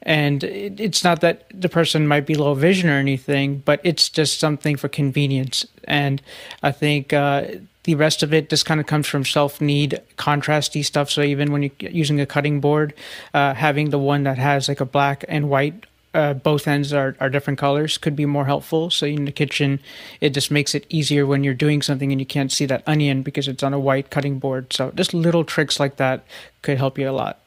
And 0.04 0.44
it's 0.44 1.04
not 1.04 1.22
that 1.22 1.46
the 1.54 1.70
person 1.70 2.08
might 2.08 2.26
be 2.26 2.36
low 2.36 2.54
vision 2.54 2.90
or 2.90 2.94
anything, 2.94 3.60
but 3.66 3.82
it's 3.84 4.10
just 4.10 4.40
something 4.40 4.78
for 4.78 4.88
convenience. 4.88 5.66
And 5.86 6.22
I 6.64 6.72
think 6.72 7.14
uh, 7.14 7.46
the 7.84 7.96
rest 7.96 8.24
of 8.24 8.34
it 8.34 8.50
just 8.50 8.66
kind 8.66 8.80
of 8.80 8.86
comes 8.86 9.08
from 9.08 9.26
self 9.26 9.60
need 9.60 10.02
contrasty 10.18 10.84
stuff. 10.84 11.10
So 11.10 11.22
even 11.22 11.52
when 11.52 11.64
you're 11.64 11.92
using 11.92 12.20
a 12.20 12.26
cutting 12.26 12.60
board, 12.60 12.94
uh, 13.34 13.54
having 13.54 13.90
the 13.90 14.00
one 14.00 14.24
that 14.24 14.38
has 14.38 14.68
like 14.68 14.82
a 14.82 14.86
black 14.86 15.26
and 15.28 15.50
white 15.50 15.86
uh, 16.14 16.34
both 16.34 16.68
ends 16.68 16.94
are, 16.94 17.16
are 17.20 17.30
different 17.30 17.60
colors 17.60 17.98
could 17.98 18.16
be 18.16 18.26
more 18.26 18.46
helpful. 18.46 18.90
So 18.90 19.06
in 19.06 19.26
the 19.26 19.32
kitchen, 19.32 19.80
it 20.20 20.32
just 20.32 20.50
makes 20.50 20.74
it 20.74 20.86
easier 20.90 21.28
when 21.28 21.44
you're 21.44 21.54
doing 21.54 21.82
something 21.84 22.12
and 22.12 22.20
you 22.20 22.26
can't 22.26 22.52
see 22.52 22.66
that 22.66 22.84
onion 22.88 23.22
because 23.22 23.48
it's 23.48 23.62
on 23.62 23.74
a 23.74 23.80
white 23.80 24.10
cutting 24.10 24.40
board. 24.40 24.74
So 24.74 24.92
just 24.92 25.14
little 25.14 25.44
tricks 25.44 25.80
like 25.80 25.98
that 25.98 26.26
could 26.64 26.78
help 26.78 26.98
you 26.98 27.08
a 27.08 27.12
lot. 27.12 27.40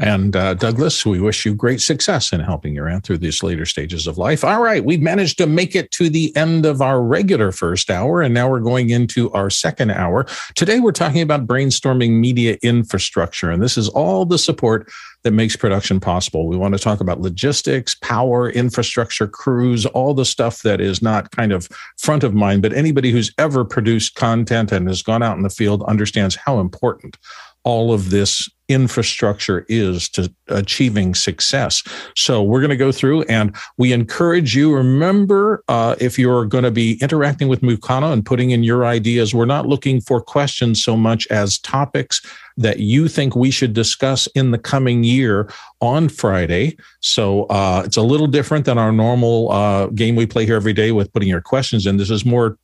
And 0.00 0.34
uh, 0.34 0.54
Douglas, 0.54 1.04
we 1.04 1.20
wish 1.20 1.44
you 1.44 1.54
great 1.54 1.82
success 1.82 2.32
in 2.32 2.40
helping 2.40 2.74
your 2.74 2.88
aunt 2.88 3.04
through 3.04 3.18
these 3.18 3.42
later 3.42 3.66
stages 3.66 4.06
of 4.06 4.16
life. 4.16 4.42
All 4.42 4.62
right, 4.62 4.82
we've 4.82 5.02
managed 5.02 5.36
to 5.38 5.46
make 5.46 5.76
it 5.76 5.90
to 5.92 6.08
the 6.08 6.34
end 6.34 6.64
of 6.64 6.80
our 6.80 7.02
regular 7.02 7.52
first 7.52 7.90
hour, 7.90 8.22
and 8.22 8.32
now 8.32 8.48
we're 8.48 8.60
going 8.60 8.88
into 8.88 9.30
our 9.32 9.50
second 9.50 9.90
hour. 9.90 10.26
Today, 10.54 10.80
we're 10.80 10.92
talking 10.92 11.20
about 11.20 11.46
brainstorming 11.46 12.12
media 12.12 12.56
infrastructure, 12.62 13.50
and 13.50 13.62
this 13.62 13.76
is 13.76 13.90
all 13.90 14.24
the 14.24 14.38
support 14.38 14.90
that 15.22 15.32
makes 15.32 15.54
production 15.54 16.00
possible. 16.00 16.46
We 16.46 16.56
want 16.56 16.72
to 16.72 16.80
talk 16.80 17.00
about 17.00 17.20
logistics, 17.20 17.94
power, 17.94 18.48
infrastructure, 18.48 19.28
crews, 19.28 19.84
all 19.84 20.14
the 20.14 20.24
stuff 20.24 20.62
that 20.62 20.80
is 20.80 21.02
not 21.02 21.30
kind 21.30 21.52
of 21.52 21.68
front 21.98 22.24
of 22.24 22.32
mind, 22.32 22.62
but 22.62 22.72
anybody 22.72 23.10
who's 23.10 23.30
ever 23.36 23.66
produced 23.66 24.14
content 24.14 24.72
and 24.72 24.88
has 24.88 25.02
gone 25.02 25.22
out 25.22 25.36
in 25.36 25.42
the 25.42 25.50
field 25.50 25.82
understands 25.82 26.36
how 26.36 26.58
important 26.58 27.18
all 27.64 27.92
of 27.92 28.10
this 28.10 28.48
infrastructure 28.70 29.66
is 29.68 30.08
to 30.08 30.32
achieving 30.48 31.14
success. 31.14 31.82
So 32.14 32.40
we're 32.42 32.60
going 32.60 32.70
to 32.70 32.76
go 32.76 32.92
through 32.92 33.22
and 33.22 33.54
we 33.76 33.92
encourage 33.92 34.54
you. 34.54 34.72
Remember, 34.72 35.64
uh, 35.66 35.96
if 35.98 36.18
you're 36.18 36.46
going 36.46 36.64
to 36.64 36.70
be 36.70 36.96
interacting 37.02 37.48
with 37.48 37.62
Mukana 37.62 38.12
and 38.12 38.24
putting 38.24 38.50
in 38.50 38.62
your 38.62 38.86
ideas, 38.86 39.34
we're 39.34 39.44
not 39.44 39.66
looking 39.66 40.00
for 40.00 40.20
questions 40.20 40.82
so 40.82 40.96
much 40.96 41.26
as 41.28 41.58
topics 41.58 42.22
that 42.56 42.78
you 42.78 43.08
think 43.08 43.34
we 43.34 43.50
should 43.50 43.72
discuss 43.72 44.28
in 44.28 44.52
the 44.52 44.58
coming 44.58 45.02
year 45.02 45.50
on 45.80 46.08
Friday. 46.08 46.76
So 47.00 47.44
uh, 47.46 47.82
it's 47.84 47.96
a 47.96 48.02
little 48.02 48.28
different 48.28 48.66
than 48.66 48.78
our 48.78 48.92
normal 48.92 49.50
uh, 49.50 49.86
game 49.86 50.14
we 50.14 50.26
play 50.26 50.46
here 50.46 50.56
every 50.56 50.74
day 50.74 50.92
with 50.92 51.12
putting 51.12 51.28
your 51.28 51.40
questions 51.40 51.86
in. 51.86 51.96
This 51.96 52.10
is 52.10 52.24
more 52.24 52.56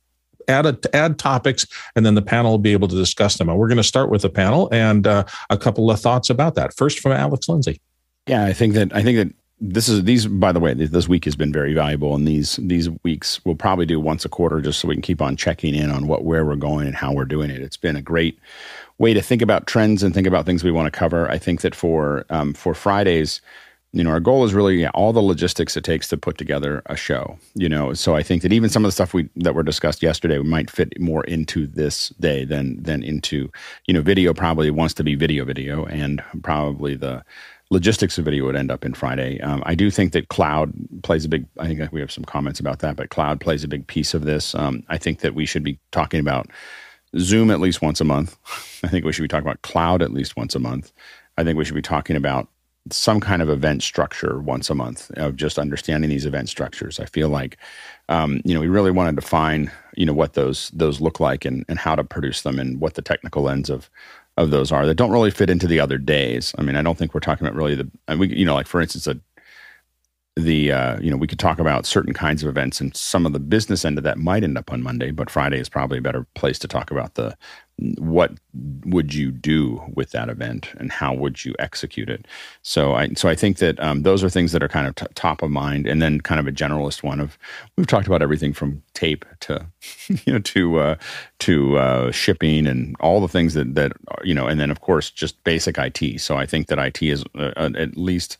add 0.47 0.65
a, 0.65 0.77
add 0.95 1.19
topics, 1.19 1.65
and 1.95 2.05
then 2.05 2.15
the 2.15 2.21
panel 2.21 2.51
will 2.51 2.57
be 2.57 2.73
able 2.73 2.87
to 2.87 2.95
discuss 2.95 3.37
them. 3.37 3.49
And 3.49 3.57
we're 3.57 3.67
going 3.67 3.77
to 3.77 3.83
start 3.83 4.09
with 4.09 4.21
the 4.21 4.29
panel 4.29 4.69
and 4.71 5.05
uh, 5.05 5.23
a 5.49 5.57
couple 5.57 5.89
of 5.89 5.99
thoughts 5.99 6.29
about 6.29 6.55
that. 6.55 6.73
First, 6.75 6.99
from 6.99 7.11
Alex 7.11 7.49
Lindsay. 7.49 7.79
Yeah, 8.27 8.45
I 8.45 8.53
think 8.53 8.73
that 8.73 8.93
I 8.93 9.01
think 9.01 9.17
that 9.17 9.33
this 9.59 9.89
is 9.89 10.03
these. 10.03 10.27
By 10.27 10.51
the 10.51 10.59
way, 10.59 10.73
this 10.73 11.07
week 11.07 11.25
has 11.25 11.35
been 11.35 11.51
very 11.51 11.73
valuable, 11.73 12.13
and 12.13 12.27
these 12.27 12.57
these 12.61 12.89
weeks 13.03 13.43
we'll 13.45 13.55
probably 13.55 13.85
do 13.85 13.99
once 13.99 14.25
a 14.25 14.29
quarter, 14.29 14.61
just 14.61 14.79
so 14.79 14.87
we 14.87 14.95
can 14.95 15.01
keep 15.01 15.21
on 15.21 15.35
checking 15.35 15.73
in 15.73 15.89
on 15.89 16.07
what 16.07 16.23
where 16.23 16.45
we're 16.45 16.55
going 16.55 16.87
and 16.87 16.95
how 16.95 17.13
we're 17.13 17.25
doing 17.25 17.49
it. 17.49 17.61
It's 17.61 17.77
been 17.77 17.95
a 17.95 18.01
great 18.01 18.37
way 18.99 19.13
to 19.13 19.21
think 19.21 19.41
about 19.41 19.67
trends 19.67 20.03
and 20.03 20.13
think 20.13 20.27
about 20.27 20.45
things 20.45 20.63
we 20.63 20.71
want 20.71 20.91
to 20.91 20.97
cover. 20.97 21.29
I 21.29 21.37
think 21.37 21.61
that 21.61 21.73
for 21.73 22.25
um, 22.29 22.53
for 22.53 22.73
Fridays 22.73 23.41
you 23.93 24.03
know 24.03 24.09
our 24.09 24.19
goal 24.19 24.43
is 24.43 24.53
really 24.53 24.81
yeah, 24.81 24.91
all 24.93 25.13
the 25.13 25.21
logistics 25.21 25.77
it 25.77 25.83
takes 25.83 26.07
to 26.07 26.17
put 26.17 26.37
together 26.37 26.81
a 26.87 26.95
show 26.95 27.37
you 27.55 27.69
know? 27.69 27.93
So 27.93 28.15
i 28.15 28.23
think 28.23 28.41
that 28.41 28.53
even 28.53 28.69
some 28.69 28.83
of 28.83 28.87
the 28.87 28.93
stuff 28.93 29.13
we 29.13 29.29
that 29.35 29.55
were 29.55 29.63
discussed 29.63 30.03
yesterday 30.03 30.39
might 30.39 30.69
fit 30.69 30.99
more 30.99 31.23
into 31.25 31.67
this 31.67 32.09
day 32.19 32.45
than 32.45 32.81
than 32.81 33.03
into 33.03 33.49
you 33.85 33.93
know 33.93 34.01
video 34.01 34.33
probably 34.33 34.71
wants 34.71 34.93
to 34.95 35.03
be 35.03 35.15
video 35.15 35.45
video 35.45 35.85
and 35.85 36.23
probably 36.43 36.95
the 36.95 37.23
logistics 37.69 38.17
of 38.17 38.23
video 38.23 38.45
would 38.45 38.55
end 38.55 38.71
up 38.71 38.85
in 38.85 38.93
friday. 38.93 39.39
Um, 39.41 39.63
i 39.65 39.75
do 39.75 39.89
think 39.91 40.13
that 40.13 40.29
cloud 40.29 40.73
plays 41.03 41.25
a 41.25 41.29
big 41.29 41.45
i 41.59 41.67
think 41.67 41.91
we 41.91 41.99
have 42.01 42.11
some 42.11 42.25
comments 42.25 42.59
about 42.59 42.79
that 42.79 42.95
but 42.95 43.09
cloud 43.09 43.39
plays 43.39 43.63
a 43.63 43.67
big 43.67 43.87
piece 43.87 44.13
of 44.13 44.23
this. 44.23 44.55
Um, 44.55 44.83
i 44.89 44.97
think 44.97 45.19
that 45.19 45.35
we 45.35 45.45
should 45.45 45.63
be 45.63 45.79
talking 45.91 46.19
about 46.19 46.47
zoom 47.17 47.51
at 47.51 47.59
least 47.59 47.81
once 47.81 48.01
a 48.01 48.05
month. 48.05 48.37
I 48.83 48.87
think 48.87 49.05
we 49.05 49.13
should 49.13 49.21
be 49.21 49.27
talking 49.27 49.47
about 49.47 49.61
cloud 49.61 50.01
at 50.01 50.11
least 50.11 50.35
once 50.37 50.55
a 50.55 50.59
month. 50.59 50.91
I 51.37 51.43
think 51.43 51.57
we 51.57 51.65
should 51.65 51.75
be 51.75 51.81
talking 51.81 52.15
about 52.15 52.47
some 52.91 53.19
kind 53.19 53.41
of 53.41 53.49
event 53.49 53.83
structure 53.83 54.39
once 54.39 54.69
a 54.69 54.75
month 54.75 55.11
of 55.11 55.35
just 55.35 55.59
understanding 55.59 56.09
these 56.09 56.25
event 56.25 56.49
structures. 56.49 56.99
I 56.99 57.05
feel 57.05 57.29
like, 57.29 57.57
um, 58.09 58.41
you 58.45 58.53
know, 58.53 58.59
we 58.59 58.67
really 58.67 58.91
want 58.91 59.09
to 59.09 59.21
define, 59.21 59.71
you 59.95 60.05
know, 60.05 60.13
what 60.13 60.33
those 60.33 60.69
those 60.73 61.01
look 61.01 61.19
like 61.19 61.45
and, 61.45 61.65
and 61.67 61.79
how 61.79 61.95
to 61.95 62.03
produce 62.03 62.41
them 62.41 62.59
and 62.59 62.79
what 62.79 62.95
the 62.95 63.01
technical 63.01 63.49
ends 63.49 63.69
of 63.69 63.89
of 64.37 64.51
those 64.51 64.71
are 64.71 64.85
that 64.85 64.95
don't 64.95 65.11
really 65.11 65.31
fit 65.31 65.49
into 65.49 65.67
the 65.67 65.79
other 65.79 65.97
days. 65.97 66.53
I 66.57 66.61
mean, 66.61 66.75
I 66.75 66.81
don't 66.81 66.97
think 66.97 67.13
we're 67.13 67.19
talking 67.19 67.47
about 67.47 67.57
really 67.57 67.75
the, 67.75 68.17
we, 68.17 68.35
you 68.35 68.45
know, 68.45 68.53
like 68.53 68.67
for 68.67 68.81
instance, 68.81 69.07
a 69.07 69.19
the 70.37 70.71
uh, 70.71 70.99
you 70.99 71.09
know 71.09 71.17
we 71.17 71.27
could 71.27 71.39
talk 71.39 71.59
about 71.59 71.85
certain 71.85 72.13
kinds 72.13 72.43
of 72.43 72.49
events 72.49 72.79
and 72.79 72.95
some 72.95 73.25
of 73.25 73.33
the 73.33 73.39
business 73.39 73.83
end 73.83 73.97
of 73.97 74.03
that 74.03 74.19
might 74.19 74.43
end 74.43 74.57
up 74.57 74.71
on 74.71 74.83
Monday, 74.83 75.11
but 75.11 75.29
Friday 75.29 75.59
is 75.59 75.67
probably 75.67 75.97
a 75.97 76.01
better 76.01 76.25
place 76.35 76.59
to 76.59 76.67
talk 76.67 76.91
about 76.91 77.15
the 77.15 77.35
what 77.79 78.31
would 78.85 79.13
you 79.13 79.29
do 79.31 79.83
with 79.93 80.09
that 80.09 80.29
event 80.29 80.71
and 80.77 80.91
how 80.91 81.13
would 81.13 81.45
you 81.45 81.53
execute 81.59 82.09
it. 82.09 82.25
So 82.63 82.93
I 82.95 83.09
so 83.09 83.29
I 83.29 83.35
think 83.35 83.57
that 83.57 83.79
um, 83.79 84.01
those 84.01 84.23
are 84.23 84.29
things 84.29 84.51
that 84.51 84.63
are 84.63 84.67
kind 84.67 84.87
of 84.87 84.95
t- 84.95 85.05
top 85.13 85.43
of 85.43 85.51
mind, 85.51 85.85
and 85.85 86.01
then 86.01 86.19
kind 86.21 86.39
of 86.39 86.47
a 86.47 86.51
generalist 86.51 87.03
one 87.03 87.19
of 87.19 87.37
we've 87.75 87.85
talked 87.85 88.07
about 88.07 88.23
everything 88.23 88.51
from 88.51 88.81
tape 88.93 89.25
to 89.41 89.67
you 90.25 90.33
know 90.33 90.39
to 90.39 90.79
uh, 90.79 90.95
to 91.39 91.77
uh, 91.77 92.11
shipping 92.11 92.65
and 92.65 92.95
all 92.99 93.21
the 93.21 93.27
things 93.27 93.53
that 93.53 93.75
that 93.75 93.91
you 94.23 94.33
know, 94.33 94.47
and 94.47 94.59
then 94.59 94.71
of 94.71 94.81
course 94.81 95.11
just 95.11 95.43
basic 95.43 95.77
IT. 95.77 96.19
So 96.19 96.35
I 96.35 96.47
think 96.47 96.67
that 96.67 96.79
IT 96.79 97.03
is 97.03 97.23
uh, 97.35 97.51
at 97.57 97.95
least 97.95 98.37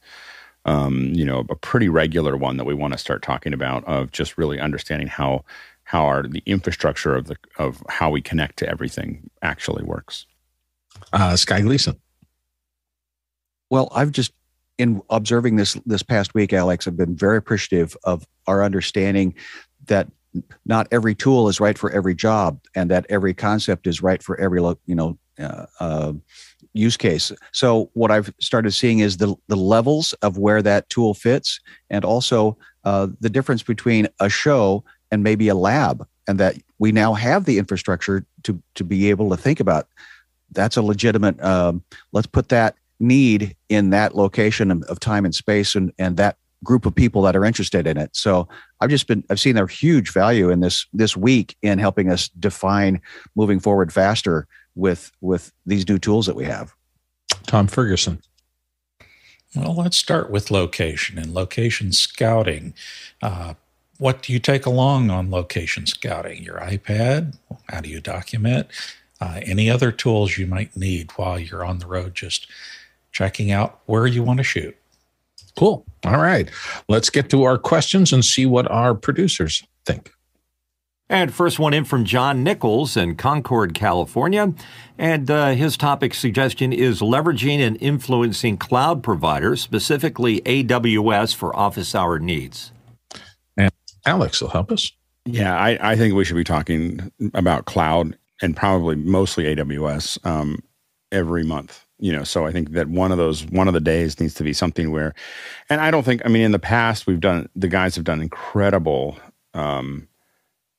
um, 0.66 1.14
you 1.14 1.24
know, 1.24 1.46
a 1.50 1.56
pretty 1.56 1.88
regular 1.88 2.36
one 2.36 2.58
that 2.58 2.66
we 2.66 2.74
want 2.74 2.92
to 2.92 3.00
start 3.00 3.22
talking 3.22 3.54
about 3.54 3.86
of 3.86 4.12
just 4.12 4.38
really 4.38 4.60
understanding 4.60 5.08
how 5.08 5.46
how 5.88 6.06
our 6.06 6.24
the 6.24 6.44
infrastructure 6.46 7.16
of 7.16 7.28
the 7.28 7.38
of 7.58 7.82
how 7.88 8.10
we 8.10 8.22
connect 8.22 8.60
to 8.60 8.68
everything 8.68 9.30
actually 9.42 9.86
works. 9.86 10.26
Uh, 11.14 11.36
Sky 11.38 11.62
Gleason. 11.62 11.96
Well, 13.70 13.88
I've 13.96 14.12
just 14.12 14.34
in 14.78 15.02
observing 15.10 15.56
this 15.56 15.76
this 15.86 16.04
past 16.04 16.34
week, 16.34 16.52
Alex, 16.52 16.88
I've 16.88 16.98
been 16.98 17.16
very 17.16 17.38
appreciative 17.38 17.96
of 18.04 18.28
our 18.48 18.66
understanding 18.66 19.34
that 19.86 20.10
not 20.66 20.90
every 20.92 21.16
tool 21.16 21.48
is 21.48 21.62
right 21.62 21.78
for 21.78 21.90
every 21.92 22.16
job, 22.16 22.60
and 22.76 22.92
that 22.92 23.06
every 23.10 23.34
concept 23.34 23.88
is 23.88 24.02
right 24.02 24.22
for 24.22 24.38
every 24.42 24.60
you 24.88 24.96
know 24.96 25.18
uh, 25.40 25.68
uh, 25.80 26.14
use 26.74 26.98
case. 26.98 27.32
So 27.54 27.92
what 27.94 28.12
I've 28.12 28.34
started 28.42 28.72
seeing 28.72 29.00
is 29.00 29.18
the 29.18 29.36
the 29.48 29.56
levels 29.56 30.12
of 30.22 30.38
where 30.38 30.62
that 30.64 30.90
tool 30.90 31.14
fits, 31.14 31.62
and 31.90 32.04
also 32.04 32.58
uh, 32.84 33.08
the 33.22 33.30
difference 33.30 33.64
between 33.64 34.10
a 34.20 34.28
show 34.28 34.84
and 35.12 35.24
maybe 35.24 35.48
a 35.48 35.56
lab, 35.56 36.08
and 36.28 36.40
that 36.40 36.56
we 36.80 36.92
now 36.92 37.14
have 37.14 37.46
the 37.46 37.58
infrastructure 37.58 38.26
to 38.44 38.62
to 38.76 38.84
be 38.84 39.10
able 39.10 39.30
to 39.30 39.38
think 39.38 39.60
about. 39.60 39.88
That's 40.52 40.78
a 40.78 40.82
legitimate. 40.82 41.42
Um, 41.44 41.84
let's 42.14 42.28
put 42.28 42.50
that 42.50 42.76
need 43.00 43.56
in 43.70 43.90
that 43.92 44.16
location 44.16 44.84
of 44.84 45.00
time 45.00 45.26
and 45.26 45.36
space 45.36 45.76
and, 45.76 45.92
and 46.00 46.18
that 46.18 46.38
group 46.64 46.86
of 46.86 46.96
people 46.96 47.22
that 47.22 47.36
are 47.36 47.46
interested 47.46 47.86
in 47.86 47.98
it. 47.98 48.16
So 48.16 48.48
I've 48.82 48.90
just 48.90 49.08
been 49.08 49.24
I've 49.30 49.40
seen 49.40 49.56
their 49.56 49.68
huge 49.68 50.12
value 50.12 50.50
in 50.50 50.60
this 50.60 50.88
this 50.94 51.16
week 51.16 51.56
in 51.62 51.80
helping 51.80 52.10
us 52.10 52.30
define 52.30 53.02
moving 53.36 53.60
forward 53.60 53.94
faster 53.94 54.48
with 54.76 55.12
with 55.22 55.52
these 55.66 55.88
new 55.88 56.00
tools 56.00 56.26
that 56.26 56.36
we 56.36 56.46
have. 56.46 56.74
Tom 57.46 57.68
Ferguson. 57.68 58.22
Well, 59.56 59.76
let's 59.76 59.98
start 59.98 60.30
with 60.30 60.52
location 60.52 61.18
and 61.18 61.34
location 61.34 61.92
scouting. 61.92 62.74
Uh, 63.22 63.54
what 63.98 64.22
do 64.22 64.34
you 64.34 64.40
take 64.40 64.66
along 64.66 65.10
on 65.10 65.32
location 65.32 65.86
scouting? 65.86 66.44
Your 66.44 66.58
iPad? 66.60 67.36
How 67.70 67.82
do 67.82 67.90
you 67.90 68.00
document? 68.00 68.68
Uh, 69.20 69.40
any 69.44 69.70
other 69.70 69.92
tools 69.92 70.38
you 70.38 70.46
might 70.46 70.76
need 70.76 71.12
while 71.16 71.40
you're 71.40 71.66
on 71.66 71.80
the 71.80 71.88
road, 71.88 72.14
just 72.14 72.48
checking 73.12 73.52
out 73.52 73.80
where 73.86 74.06
you 74.06 74.22
want 74.22 74.38
to 74.38 74.44
shoot. 74.44 74.78
Cool. 75.58 75.84
All 76.06 76.22
right. 76.22 76.52
Let's 76.88 77.10
get 77.10 77.30
to 77.32 77.44
our 77.44 77.58
questions 77.58 78.14
and 78.14 78.24
see 78.24 78.46
what 78.46 78.70
our 78.70 78.94
producers 78.94 79.66
think. 79.86 80.12
And 81.10 81.34
first 81.34 81.58
one 81.58 81.74
in 81.74 81.86
from 81.86 82.04
John 82.04 82.44
Nichols 82.44 82.98
in 82.98 83.16
Concord, 83.16 83.74
California. 83.74 84.54
And 84.98 85.32
uh, 85.32 85.52
his 85.52 85.78
topic 85.78 86.14
suggestion 86.14 86.74
is 86.74 87.00
leveraging 87.00 87.60
and 87.60 87.82
influencing 87.82 88.58
cloud 88.58 89.02
providers, 89.02 89.62
specifically 89.62 90.42
AWS, 90.42 91.34
for 91.34 91.56
office 91.56 91.96
hour 91.96 92.20
needs. 92.20 92.72
Alex 94.08 94.42
will 94.42 94.50
help 94.50 94.72
us. 94.72 94.92
Yeah, 95.26 95.56
I, 95.58 95.92
I 95.92 95.96
think 95.98 96.16
we 96.16 96.24
should 96.24 96.38
be 96.38 96.44
talking 96.46 97.12
about 97.34 97.66
cloud 97.66 98.18
and 98.42 98.56
probably 98.56 98.96
mostly 98.96 99.44
AWS 99.44 100.26
um, 100.26 100.64
every 101.12 101.44
month. 101.44 101.86
You 102.00 102.12
know, 102.14 102.24
so 102.24 102.46
I 102.46 102.52
think 102.52 102.72
that 102.72 102.88
one 102.88 103.12
of 103.12 103.18
those 103.18 103.46
one 103.48 103.68
of 103.68 103.74
the 103.74 103.82
days 103.82 104.20
needs 104.20 104.36
to 104.36 104.44
be 104.44 104.54
something 104.54 104.92
where, 104.92 105.16
and 105.70 105.82
I 105.82 105.90
don't 105.92 106.04
think 106.04 106.22
I 106.26 106.30
mean 106.30 106.44
in 106.44 106.52
the 106.52 106.60
past 106.60 107.08
we've 107.08 107.20
done 107.20 107.50
the 107.56 107.68
guys 107.68 107.96
have 107.96 108.06
done 108.06 108.22
incredible, 108.22 109.18
um, 109.56 110.08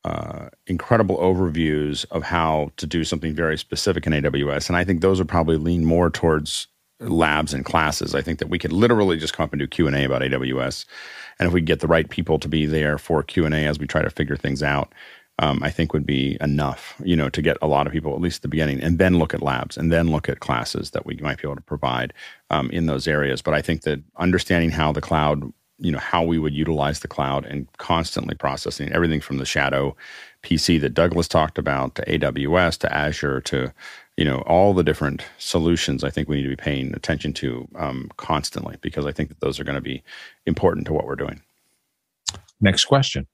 uh, 0.04 0.48
incredible 0.68 1.18
overviews 1.18 2.06
of 2.12 2.22
how 2.22 2.70
to 2.76 2.86
do 2.86 3.02
something 3.02 3.34
very 3.34 3.58
specific 3.58 4.06
in 4.06 4.12
AWS, 4.12 4.68
and 4.68 4.76
I 4.76 4.84
think 4.84 5.00
those 5.00 5.18
would 5.18 5.28
probably 5.28 5.56
lean 5.56 5.84
more 5.84 6.08
towards 6.08 6.68
labs 7.00 7.52
and 7.52 7.64
classes. 7.64 8.14
I 8.14 8.22
think 8.22 8.38
that 8.38 8.48
we 8.48 8.58
could 8.58 8.72
literally 8.72 9.16
just 9.16 9.32
come 9.32 9.44
up 9.44 9.52
and 9.52 9.58
do 9.58 9.66
Q 9.66 9.88
and 9.88 9.96
A 9.96 10.04
about 10.04 10.22
AWS, 10.22 10.84
and 11.38 11.46
if 11.46 11.52
we 11.52 11.60
get 11.60 11.80
the 11.80 11.86
right 11.86 12.08
people 12.08 12.38
to 12.38 12.48
be 12.48 12.66
there 12.66 12.98
for 12.98 13.22
Q 13.22 13.46
and 13.46 13.54
A 13.54 13.66
as 13.66 13.78
we 13.78 13.86
try 13.86 14.02
to 14.02 14.10
figure 14.10 14.36
things 14.36 14.62
out, 14.62 14.92
um, 15.40 15.62
I 15.62 15.70
think 15.70 15.92
would 15.92 16.06
be 16.06 16.36
enough, 16.40 17.00
you 17.04 17.14
know, 17.14 17.28
to 17.28 17.42
get 17.42 17.56
a 17.62 17.68
lot 17.68 17.86
of 17.86 17.92
people 17.92 18.14
at 18.14 18.20
least 18.20 18.38
at 18.38 18.42
the 18.42 18.48
beginning, 18.48 18.80
and 18.80 18.98
then 18.98 19.18
look 19.18 19.34
at 19.34 19.42
labs, 19.42 19.76
and 19.76 19.92
then 19.92 20.10
look 20.10 20.28
at 20.28 20.40
classes 20.40 20.90
that 20.90 21.06
we 21.06 21.16
might 21.16 21.38
be 21.40 21.46
able 21.46 21.56
to 21.56 21.62
provide 21.62 22.12
um, 22.50 22.70
in 22.70 22.86
those 22.86 23.06
areas. 23.06 23.40
But 23.40 23.54
I 23.54 23.62
think 23.62 23.82
that 23.82 24.02
understanding 24.16 24.70
how 24.70 24.90
the 24.90 25.00
cloud, 25.00 25.52
you 25.78 25.92
know, 25.92 25.98
how 25.98 26.24
we 26.24 26.38
would 26.38 26.54
utilize 26.54 27.00
the 27.00 27.08
cloud, 27.08 27.46
and 27.46 27.68
constantly 27.78 28.34
processing 28.34 28.92
everything 28.92 29.20
from 29.20 29.38
the 29.38 29.46
shadow 29.46 29.96
PC 30.42 30.80
that 30.80 30.94
Douglas 30.94 31.28
talked 31.28 31.58
about 31.58 31.94
to 31.94 32.04
AWS 32.06 32.78
to 32.78 32.92
Azure 32.92 33.40
to 33.42 33.72
you 34.18 34.24
know 34.24 34.38
all 34.46 34.74
the 34.74 34.82
different 34.82 35.24
solutions 35.38 36.02
i 36.02 36.10
think 36.10 36.28
we 36.28 36.36
need 36.36 36.42
to 36.42 36.48
be 36.48 36.56
paying 36.56 36.92
attention 36.94 37.32
to 37.32 37.66
um, 37.76 38.10
constantly 38.16 38.76
because 38.82 39.06
i 39.06 39.12
think 39.12 39.28
that 39.28 39.40
those 39.40 39.58
are 39.60 39.64
going 39.64 39.76
to 39.76 39.80
be 39.80 40.02
important 40.44 40.86
to 40.86 40.92
what 40.92 41.06
we're 41.06 41.16
doing 41.16 41.40
next 42.60 42.84
question 42.84 43.26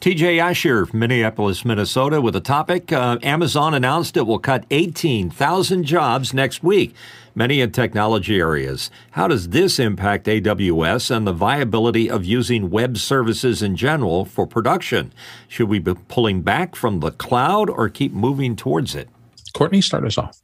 TJ 0.00 0.38
Asher, 0.38 0.86
from 0.86 1.00
Minneapolis, 1.00 1.62
Minnesota, 1.62 2.22
with 2.22 2.34
a 2.34 2.40
topic 2.40 2.90
uh, 2.90 3.18
Amazon 3.22 3.74
announced 3.74 4.16
it 4.16 4.26
will 4.26 4.38
cut 4.38 4.64
18,000 4.70 5.84
jobs 5.84 6.32
next 6.32 6.62
week, 6.62 6.94
many 7.34 7.60
in 7.60 7.70
technology 7.70 8.38
areas. 8.38 8.90
How 9.10 9.28
does 9.28 9.50
this 9.50 9.78
impact 9.78 10.24
AWS 10.24 11.14
and 11.14 11.26
the 11.26 11.34
viability 11.34 12.08
of 12.08 12.24
using 12.24 12.70
web 12.70 12.96
services 12.96 13.62
in 13.62 13.76
general 13.76 14.24
for 14.24 14.46
production? 14.46 15.12
Should 15.48 15.68
we 15.68 15.80
be 15.80 15.92
pulling 16.08 16.40
back 16.40 16.76
from 16.76 17.00
the 17.00 17.10
cloud 17.10 17.68
or 17.68 17.90
keep 17.90 18.14
moving 18.14 18.56
towards 18.56 18.94
it? 18.94 19.10
Courtney, 19.50 19.80
start 19.80 20.04
us 20.04 20.18
off. 20.18 20.40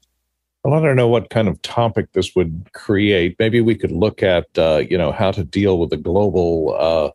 Well, 0.65 0.75
I 0.75 0.85
don't 0.85 0.97
know 0.97 1.09
what 1.09 1.31
kind 1.31 1.47
of 1.47 1.63
topic 1.63 2.13
this 2.13 2.35
would 2.35 2.71
create. 2.73 3.37
Maybe 3.39 3.61
we 3.61 3.77
could 3.77 3.93
look 3.93 4.23
at, 4.23 4.47
uh, 4.59 4.83
you 4.89 4.99
know, 4.99 5.13
how 5.13 5.31
to 5.31 5.45
deal 5.45 5.79
with 5.79 5.91
the 5.91 5.97
global 5.97 6.77
uh, 6.79 7.11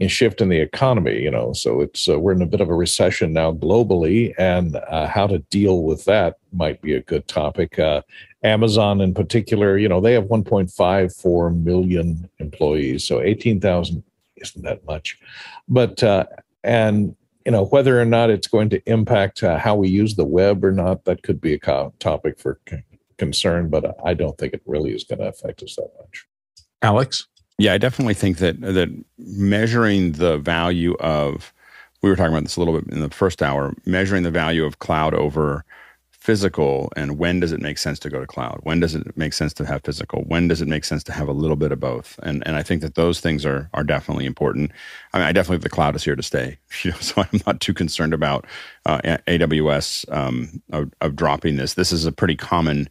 a 0.00 0.08
shift 0.08 0.40
in 0.40 0.48
the 0.48 0.60
economy 0.60 1.20
you 1.20 1.30
know 1.30 1.52
so 1.52 1.80
it's 1.80 2.08
uh, 2.08 2.18
we're 2.18 2.32
in 2.32 2.42
a 2.42 2.46
bit 2.46 2.60
of 2.60 2.68
a 2.68 2.74
recession 2.74 3.32
now 3.32 3.52
globally 3.52 4.34
and 4.38 4.76
uh, 4.88 5.06
how 5.06 5.26
to 5.26 5.38
deal 5.50 5.82
with 5.82 6.04
that 6.04 6.36
might 6.52 6.80
be 6.80 6.94
a 6.94 7.02
good 7.02 7.26
topic 7.28 7.78
uh, 7.78 8.00
amazon 8.42 9.00
in 9.00 9.14
particular 9.14 9.76
you 9.76 9.88
know 9.88 10.00
they 10.00 10.12
have 10.12 10.24
1.54 10.24 11.62
million 11.62 12.28
employees 12.38 13.04
so 13.04 13.20
18000 13.20 14.02
isn't 14.36 14.62
that 14.62 14.84
much 14.86 15.18
but 15.68 16.02
uh, 16.02 16.24
and 16.64 17.14
you 17.50 17.56
know 17.56 17.64
whether 17.64 18.00
or 18.00 18.04
not 18.04 18.30
it's 18.30 18.46
going 18.46 18.68
to 18.68 18.80
impact 18.88 19.42
uh, 19.42 19.58
how 19.58 19.74
we 19.74 19.88
use 19.88 20.14
the 20.14 20.24
web 20.24 20.64
or 20.64 20.70
not 20.70 21.04
that 21.04 21.24
could 21.24 21.40
be 21.40 21.54
a 21.54 21.58
co- 21.58 21.92
topic 21.98 22.38
for 22.38 22.60
c- 22.68 22.76
concern 23.18 23.68
but 23.68 23.96
i 24.04 24.14
don't 24.14 24.38
think 24.38 24.54
it 24.54 24.62
really 24.66 24.94
is 24.94 25.02
going 25.02 25.18
to 25.18 25.26
affect 25.26 25.60
us 25.60 25.74
that 25.74 25.90
much. 25.98 26.28
Alex? 26.80 27.26
Yeah, 27.58 27.72
I 27.72 27.78
definitely 27.78 28.14
think 28.14 28.38
that 28.38 28.60
that 28.60 28.88
measuring 29.18 30.12
the 30.12 30.38
value 30.38 30.94
of 31.00 31.52
we 32.02 32.08
were 32.08 32.14
talking 32.14 32.32
about 32.32 32.44
this 32.44 32.54
a 32.54 32.60
little 32.60 32.80
bit 32.80 32.94
in 32.94 33.00
the 33.00 33.10
first 33.10 33.42
hour, 33.42 33.74
measuring 33.84 34.22
the 34.22 34.30
value 34.30 34.64
of 34.64 34.78
cloud 34.78 35.12
over 35.12 35.64
physical 36.20 36.92
and 36.96 37.18
when 37.18 37.40
does 37.40 37.50
it 37.50 37.60
make 37.60 37.78
sense 37.78 37.98
to 37.98 38.10
go 38.10 38.20
to 38.20 38.26
cloud? 38.26 38.60
When 38.62 38.80
does 38.80 38.94
it 38.94 39.16
make 39.16 39.32
sense 39.32 39.52
to 39.54 39.66
have 39.66 39.82
physical? 39.82 40.22
When 40.24 40.48
does 40.48 40.60
it 40.60 40.68
make 40.68 40.84
sense 40.84 41.02
to 41.04 41.12
have 41.12 41.28
a 41.28 41.32
little 41.32 41.56
bit 41.56 41.72
of 41.72 41.80
both? 41.80 42.18
And 42.22 42.46
and 42.46 42.56
I 42.56 42.62
think 42.62 42.82
that 42.82 42.94
those 42.94 43.20
things 43.20 43.46
are 43.46 43.70
are 43.74 43.84
definitely 43.84 44.26
important. 44.26 44.72
I 45.12 45.18
mean, 45.18 45.26
I 45.26 45.32
definitely 45.32 45.62
the 45.62 45.70
cloud 45.70 45.96
is 45.96 46.04
here 46.04 46.16
to 46.16 46.22
stay. 46.22 46.58
You 46.82 46.92
know, 46.92 46.98
so 46.98 47.22
I'm 47.22 47.40
not 47.46 47.60
too 47.60 47.74
concerned 47.74 48.14
about 48.14 48.46
uh, 48.86 49.00
AWS 49.26 50.10
um, 50.10 50.62
of, 50.72 50.90
of 51.02 51.14
dropping 51.14 51.56
this. 51.56 51.74
This 51.74 51.92
is 51.92 52.06
a 52.06 52.12
pretty 52.12 52.36
common 52.36 52.88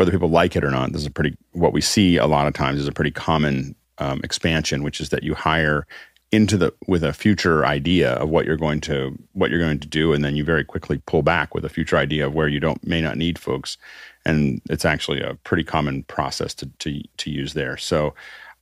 whether 0.00 0.10
people 0.10 0.30
like 0.30 0.56
it 0.56 0.64
or 0.64 0.70
not, 0.70 0.92
this 0.92 1.02
is 1.02 1.06
a 1.06 1.10
pretty 1.10 1.36
what 1.52 1.74
we 1.74 1.80
see 1.82 2.16
a 2.16 2.26
lot 2.26 2.46
of 2.46 2.54
times 2.54 2.80
is 2.80 2.88
a 2.88 2.92
pretty 2.92 3.10
common 3.10 3.74
um, 3.98 4.20
expansion, 4.24 4.82
which 4.82 5.00
is 5.00 5.10
that 5.10 5.22
you 5.22 5.34
hire 5.34 5.86
into 6.32 6.56
the 6.56 6.72
with 6.86 7.02
a 7.02 7.12
future 7.12 7.66
idea 7.66 8.12
of 8.12 8.28
what 8.28 8.46
you're 8.46 8.56
going 8.56 8.80
to 8.82 9.18
what 9.32 9.50
you're 9.50 9.60
going 9.60 9.80
to 9.80 9.88
do, 9.88 10.12
and 10.12 10.24
then 10.24 10.36
you 10.36 10.44
very 10.44 10.64
quickly 10.64 11.00
pull 11.06 11.22
back 11.22 11.54
with 11.54 11.64
a 11.64 11.68
future 11.68 11.96
idea 11.96 12.26
of 12.26 12.34
where 12.34 12.48
you 12.48 12.60
don't 12.60 12.84
may 12.86 13.00
not 13.00 13.16
need 13.16 13.38
folks, 13.38 13.76
and 14.24 14.60
it's 14.70 14.84
actually 14.84 15.20
a 15.20 15.34
pretty 15.44 15.64
common 15.64 16.04
process 16.04 16.54
to 16.54 16.66
to, 16.78 17.02
to 17.18 17.30
use 17.30 17.54
there. 17.54 17.76
So. 17.76 18.14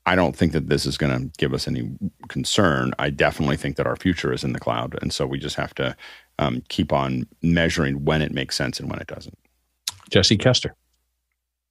I 0.07 0.15
don't 0.15 0.35
think 0.35 0.53
that 0.53 0.71
this 0.71 0.87
is 0.87 0.97
going 0.97 1.13
to 1.13 1.31
give 1.37 1.53
us 1.53 1.69
any 1.69 1.91
concern. 2.29 2.95
I 2.99 3.11
definitely 3.11 3.59
think 3.59 3.77
that 3.77 3.87
our 3.87 3.97
future 3.97 4.33
is 4.33 4.43
in 4.43 4.55
the 4.55 4.59
cloud, 4.59 4.99
and 5.03 5.13
so 5.13 5.27
we 5.27 5.39
just 5.39 5.57
have 5.57 5.75
to 5.75 5.95
um, 6.39 6.63
keep 6.71 6.95
on 6.95 7.27
measuring 7.43 8.07
when 8.07 8.23
it 8.23 8.33
makes 8.33 8.57
sense 8.57 8.81
and 8.81 8.89
when 8.89 9.01
it 9.01 9.07
doesn't. 9.07 9.39
Jesse 10.09 10.39
Kester. 10.39 10.75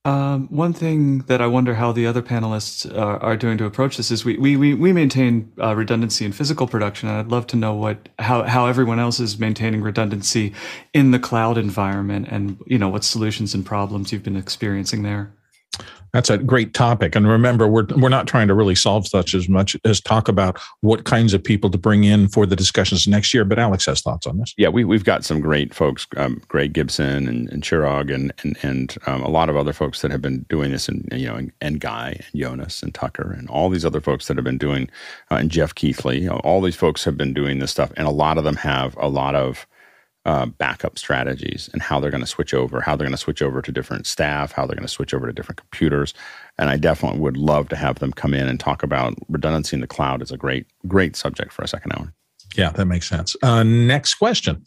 Um, 0.07 0.47
one 0.47 0.71
thing 0.71 1.17
that 1.23 1.41
I 1.41 1.47
wonder 1.47 1.73
how 1.73 1.91
the 1.91 2.07
other 2.07 2.21
panelists 2.21 2.89
are, 2.97 3.21
are 3.21 3.35
doing 3.35 3.57
to 3.57 3.65
approach 3.65 3.97
this 3.97 4.09
is 4.09 4.23
we 4.23 4.37
we 4.37 4.55
we, 4.55 4.73
we 4.73 4.93
maintain 4.93 5.51
uh, 5.61 5.75
redundancy 5.75 6.23
in 6.23 6.31
physical 6.31 6.65
production, 6.65 7.09
and 7.09 7.17
I'd 7.17 7.27
love 7.27 7.45
to 7.47 7.57
know 7.57 7.73
what 7.73 8.07
how 8.17 8.43
how 8.43 8.67
everyone 8.67 8.99
else 8.99 9.19
is 9.19 9.37
maintaining 9.37 9.81
redundancy 9.81 10.53
in 10.93 11.11
the 11.11 11.19
cloud 11.19 11.57
environment, 11.57 12.29
and 12.31 12.57
you 12.65 12.77
know 12.77 12.87
what 12.87 13.03
solutions 13.03 13.53
and 13.53 13.65
problems 13.65 14.13
you've 14.13 14.23
been 14.23 14.37
experiencing 14.37 15.03
there. 15.03 15.36
That's 16.13 16.29
a 16.29 16.37
great 16.37 16.73
topic. 16.73 17.15
And 17.15 17.27
remember, 17.27 17.67
we're, 17.67 17.85
we're 17.95 18.09
not 18.09 18.27
trying 18.27 18.47
to 18.47 18.53
really 18.53 18.75
solve 18.75 19.07
such 19.07 19.35
as 19.35 19.49
much 19.49 19.75
as 19.83 19.99
talk 19.99 20.27
about 20.27 20.59
what 20.81 21.03
kinds 21.03 21.33
of 21.33 21.43
people 21.43 21.69
to 21.69 21.77
bring 21.77 22.05
in 22.05 22.27
for 22.29 22.45
the 22.45 22.55
discussions 22.55 23.07
next 23.07 23.33
year. 23.33 23.43
But 23.43 23.59
Alex 23.59 23.85
has 23.85 24.01
thoughts 24.01 24.25
on 24.25 24.39
this. 24.39 24.53
Yeah, 24.57 24.69
we, 24.69 24.83
we've 24.83 25.03
got 25.03 25.25
some 25.25 25.41
great 25.41 25.73
folks, 25.73 26.07
um, 26.15 26.41
Greg 26.47 26.73
Gibson 26.73 27.27
and, 27.27 27.49
and 27.49 27.61
Chirag 27.61 28.13
and, 28.13 28.33
and, 28.41 28.57
and 28.63 28.97
um, 29.05 29.21
a 29.21 29.29
lot 29.29 29.49
of 29.49 29.57
other 29.57 29.73
folks 29.73 30.01
that 30.01 30.11
have 30.11 30.21
been 30.21 30.43
doing 30.49 30.71
this 30.71 30.87
and, 30.87 31.07
you 31.11 31.27
know, 31.27 31.35
and, 31.35 31.51
and, 31.61 31.79
Guy 31.79 32.19
and 32.19 32.41
Jonas 32.41 32.81
and 32.81 32.95
Tucker 32.95 33.35
and 33.37 33.47
all 33.49 33.69
these 33.69 33.85
other 33.85 34.01
folks 34.01 34.27
that 34.27 34.37
have 34.37 34.43
been 34.43 34.57
doing, 34.57 34.89
uh, 35.29 35.35
and 35.35 35.51
Jeff 35.51 35.75
Keithley, 35.75 36.21
you 36.21 36.29
know, 36.29 36.37
all 36.37 36.61
these 36.61 36.75
folks 36.75 37.03
have 37.03 37.17
been 37.17 37.33
doing 37.33 37.59
this 37.59 37.69
stuff. 37.71 37.91
And 37.97 38.07
a 38.07 38.11
lot 38.11 38.37
of 38.37 38.43
them 38.43 38.55
have 38.55 38.95
a 38.97 39.07
lot 39.07 39.35
of, 39.35 39.67
uh, 40.27 40.45
backup 40.45 40.99
strategies 40.99 41.69
and 41.71 41.81
how 41.81 42.01
they're 42.01 42.11
going 42.11 42.21
to 42.21 42.27
switch 42.27 42.53
over, 42.53 42.81
how 42.81 42.97
they're 42.97 43.07
going 43.07 43.15
to 43.15 43.17
switch 43.17 43.41
over 43.41 43.61
to 43.61 43.71
different 43.71 44.05
staff, 44.05 44.51
how 44.51 44.65
they're 44.67 44.75
going 44.75 44.85
to 44.85 44.91
switch 44.91 45.13
over 45.13 45.25
to 45.25 45.31
different 45.31 45.57
computers. 45.57 46.13
And 46.59 46.69
I 46.69 46.75
definitely 46.75 47.19
would 47.21 47.37
love 47.37 47.69
to 47.69 47.77
have 47.77 47.99
them 47.99 48.11
come 48.11 48.33
in 48.33 48.47
and 48.47 48.59
talk 48.59 48.83
about 48.83 49.15
redundancy 49.29 49.77
in 49.77 49.81
the 49.81 49.87
cloud 49.87 50.21
is 50.21 50.29
a 50.29 50.37
great, 50.37 50.67
great 50.85 51.15
subject 51.15 51.53
for 51.53 51.61
a 51.61 51.67
second 51.67 51.93
hour. 51.93 52.13
Yeah, 52.55 52.71
that 52.71 52.85
makes 52.85 53.07
sense. 53.07 53.37
Uh, 53.41 53.63
next 53.63 54.15
question. 54.15 54.65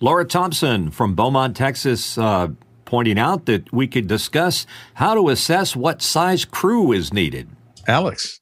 Laura 0.00 0.24
Thompson 0.24 0.90
from 0.90 1.14
Beaumont, 1.14 1.56
Texas, 1.56 2.16
uh, 2.16 2.48
pointing 2.86 3.18
out 3.18 3.44
that 3.46 3.70
we 3.70 3.86
could 3.86 4.06
discuss 4.06 4.66
how 4.94 5.14
to 5.14 5.28
assess 5.28 5.76
what 5.76 6.00
size 6.00 6.46
crew 6.46 6.90
is 6.90 7.12
needed. 7.12 7.48
Alex. 7.86 8.41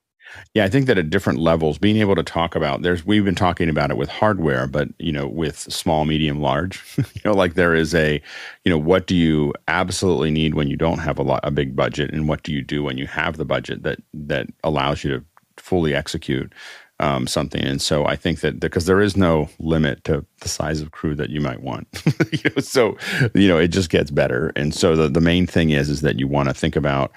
Yeah, 0.54 0.64
I 0.64 0.68
think 0.68 0.86
that 0.86 0.98
at 0.98 1.10
different 1.10 1.38
levels, 1.38 1.78
being 1.78 1.96
able 1.96 2.14
to 2.14 2.22
talk 2.22 2.54
about 2.54 2.82
there's 2.82 3.04
we've 3.04 3.24
been 3.24 3.34
talking 3.34 3.68
about 3.68 3.90
it 3.90 3.96
with 3.96 4.08
hardware, 4.08 4.66
but 4.66 4.88
you 4.98 5.12
know, 5.12 5.26
with 5.26 5.58
small, 5.58 6.04
medium, 6.04 6.40
large, 6.40 6.82
you 6.96 7.20
know, 7.24 7.32
like 7.32 7.54
there 7.54 7.74
is 7.74 7.94
a, 7.94 8.20
you 8.64 8.70
know, 8.70 8.78
what 8.78 9.06
do 9.06 9.16
you 9.16 9.52
absolutely 9.68 10.30
need 10.30 10.54
when 10.54 10.68
you 10.68 10.76
don't 10.76 10.98
have 10.98 11.18
a 11.18 11.22
lot 11.22 11.40
a 11.42 11.50
big 11.50 11.76
budget, 11.76 12.12
and 12.12 12.28
what 12.28 12.42
do 12.42 12.52
you 12.52 12.62
do 12.62 12.82
when 12.82 12.98
you 12.98 13.06
have 13.06 13.36
the 13.36 13.44
budget 13.44 13.82
that 13.82 14.00
that 14.14 14.46
allows 14.64 15.04
you 15.04 15.10
to 15.10 15.24
fully 15.56 15.94
execute 15.94 16.52
um, 17.00 17.26
something. 17.26 17.62
And 17.64 17.80
so 17.80 18.06
I 18.06 18.14
think 18.14 18.40
that 18.40 18.60
because 18.60 18.84
there 18.84 19.00
is 19.00 19.16
no 19.16 19.48
limit 19.58 20.04
to 20.04 20.24
the 20.40 20.48
size 20.48 20.80
of 20.80 20.90
crew 20.90 21.14
that 21.14 21.30
you 21.30 21.40
might 21.40 21.62
want, 21.62 21.88
you 22.30 22.50
know, 22.56 22.60
so 22.60 22.96
you 23.34 23.48
know 23.48 23.58
it 23.58 23.68
just 23.68 23.90
gets 23.90 24.10
better. 24.10 24.52
And 24.54 24.74
so 24.74 24.94
the 24.94 25.08
the 25.08 25.20
main 25.20 25.46
thing 25.46 25.70
is 25.70 25.88
is 25.88 26.02
that 26.02 26.18
you 26.18 26.28
want 26.28 26.48
to 26.48 26.54
think 26.54 26.76
about 26.76 27.10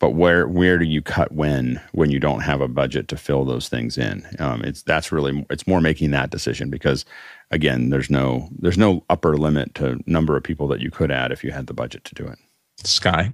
but 0.00 0.10
where 0.10 0.46
where 0.46 0.78
do 0.78 0.84
you 0.84 1.02
cut 1.02 1.32
when 1.32 1.80
when 1.92 2.10
you 2.10 2.20
don't 2.20 2.40
have 2.40 2.60
a 2.60 2.68
budget 2.68 3.08
to 3.08 3.16
fill 3.16 3.44
those 3.44 3.68
things 3.68 3.98
in? 3.98 4.24
Um, 4.38 4.62
it's 4.62 4.82
that's 4.82 5.10
really 5.10 5.44
it's 5.50 5.66
more 5.66 5.80
making 5.80 6.12
that 6.12 6.30
decision 6.30 6.70
because 6.70 7.04
again 7.50 7.90
there's 7.90 8.10
no 8.10 8.48
there's 8.58 8.78
no 8.78 9.04
upper 9.10 9.36
limit 9.36 9.74
to 9.76 9.98
number 10.06 10.36
of 10.36 10.44
people 10.44 10.68
that 10.68 10.80
you 10.80 10.90
could 10.90 11.10
add 11.10 11.32
if 11.32 11.42
you 11.42 11.50
had 11.50 11.66
the 11.66 11.74
budget 11.74 12.04
to 12.04 12.14
do 12.14 12.26
it. 12.26 12.38
Sky? 12.84 13.32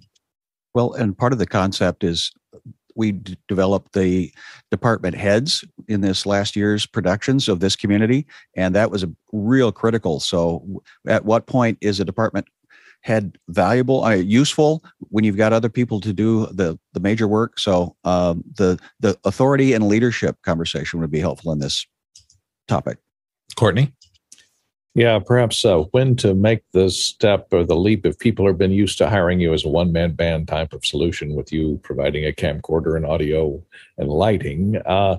Well 0.74 0.92
and 0.94 1.16
part 1.16 1.32
of 1.32 1.38
the 1.38 1.46
concept 1.46 2.02
is 2.02 2.32
we 2.96 3.12
d- 3.12 3.36
developed 3.48 3.92
the 3.92 4.32
department 4.70 5.16
heads 5.16 5.64
in 5.88 6.00
this 6.00 6.24
last 6.24 6.54
year's 6.54 6.86
productions 6.86 7.48
of 7.48 7.60
this 7.60 7.76
community 7.76 8.24
and 8.56 8.74
that 8.74 8.90
was 8.90 9.02
a 9.02 9.12
real 9.32 9.70
critical. 9.70 10.18
So 10.18 10.82
at 11.06 11.24
what 11.26 11.46
point 11.46 11.76
is 11.82 12.00
a 12.00 12.04
department 12.04 12.46
had 13.04 13.36
valuable, 13.48 14.02
uh, 14.02 14.14
useful 14.14 14.82
when 15.10 15.24
you've 15.24 15.36
got 15.36 15.52
other 15.52 15.68
people 15.68 16.00
to 16.00 16.12
do 16.12 16.46
the 16.46 16.78
the 16.94 17.00
major 17.00 17.28
work. 17.28 17.58
So 17.58 17.94
um, 18.04 18.42
the 18.56 18.78
the 19.00 19.16
authority 19.24 19.74
and 19.74 19.86
leadership 19.86 20.36
conversation 20.42 21.00
would 21.00 21.10
be 21.10 21.20
helpful 21.20 21.52
in 21.52 21.58
this 21.58 21.86
topic. 22.66 22.98
Courtney. 23.56 23.92
Yeah, 24.94 25.18
perhaps 25.18 25.64
uh, 25.64 25.80
when 25.90 26.16
to 26.16 26.34
make 26.34 26.62
the 26.72 26.88
step 26.88 27.48
or 27.52 27.64
the 27.64 27.76
leap 27.76 28.06
if 28.06 28.18
people 28.18 28.46
have 28.46 28.56
been 28.56 28.70
used 28.70 28.96
to 28.98 29.10
hiring 29.10 29.40
you 29.40 29.52
as 29.52 29.64
a 29.64 29.68
one 29.68 29.92
man 29.92 30.12
band 30.12 30.48
type 30.48 30.72
of 30.72 30.86
solution 30.86 31.34
with 31.34 31.52
you 31.52 31.80
providing 31.82 32.24
a 32.24 32.32
camcorder 32.32 32.96
and 32.96 33.04
audio 33.04 33.62
and 33.98 34.08
lighting. 34.08 34.80
Uh, 34.86 35.16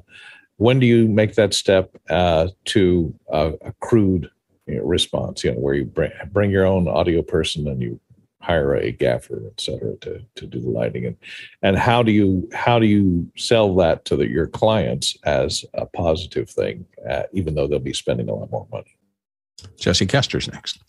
when 0.57 0.79
do 0.79 0.85
you 0.85 1.07
make 1.07 1.35
that 1.35 1.53
step 1.53 1.91
uh, 2.09 2.47
to 2.63 3.13
a 3.29 3.73
crewed 3.81 4.31
you 4.67 4.75
know, 4.75 4.83
response, 4.83 5.43
you 5.43 5.51
know, 5.51 5.59
where 5.59 5.73
you 5.73 5.85
bring, 5.85 6.11
bring 6.31 6.51
your 6.51 6.65
own 6.65 6.87
audio 6.87 7.21
person 7.21 7.67
and 7.67 7.81
you 7.81 7.99
hire 8.41 8.75
a 8.75 8.91
gaffer, 8.91 9.41
et 9.47 9.59
cetera, 9.59 9.95
to, 9.97 10.21
to 10.35 10.45
do 10.45 10.59
the 10.59 10.69
lighting. 10.69 11.05
And, 11.05 11.17
and 11.63 11.77
how 11.77 12.03
do 12.03 12.11
you, 12.11 12.47
how 12.53 12.77
do 12.77 12.85
you 12.85 13.29
sell 13.35 13.75
that 13.77 14.05
to 14.05 14.15
the, 14.15 14.29
your 14.29 14.47
clients 14.47 15.17
as 15.23 15.65
a 15.73 15.85
positive 15.85 16.49
thing, 16.49 16.85
uh, 17.09 17.23
even 17.33 17.55
though 17.55 17.67
they'll 17.67 17.79
be 17.79 17.93
spending 17.93 18.29
a 18.29 18.33
lot 18.35 18.51
more 18.51 18.67
money? 18.71 18.95
Jesse 19.77 20.05
Kester's 20.05 20.47
next. 20.51 20.79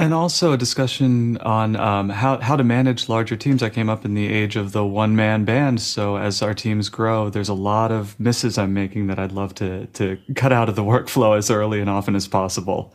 And 0.00 0.14
also 0.14 0.52
a 0.52 0.56
discussion 0.56 1.36
on 1.42 1.76
um, 1.76 2.08
how, 2.08 2.40
how 2.40 2.56
to 2.56 2.64
manage 2.64 3.10
larger 3.10 3.36
teams. 3.36 3.62
I 3.62 3.68
came 3.68 3.90
up 3.90 4.06
in 4.06 4.14
the 4.14 4.32
age 4.32 4.56
of 4.56 4.72
the 4.72 4.82
one 4.82 5.14
man 5.14 5.44
band. 5.44 5.78
So 5.82 6.16
as 6.16 6.40
our 6.40 6.54
teams 6.54 6.88
grow, 6.88 7.28
there's 7.28 7.50
a 7.50 7.54
lot 7.54 7.92
of 7.92 8.18
misses 8.18 8.56
I'm 8.56 8.72
making 8.72 9.08
that 9.08 9.18
I'd 9.18 9.32
love 9.32 9.54
to, 9.56 9.84
to 9.88 10.16
cut 10.36 10.54
out 10.54 10.70
of 10.70 10.74
the 10.74 10.82
workflow 10.94 11.36
as 11.36 11.50
early 11.50 11.82
and 11.82 11.90
often 11.90 12.16
as 12.16 12.26
possible. 12.26 12.94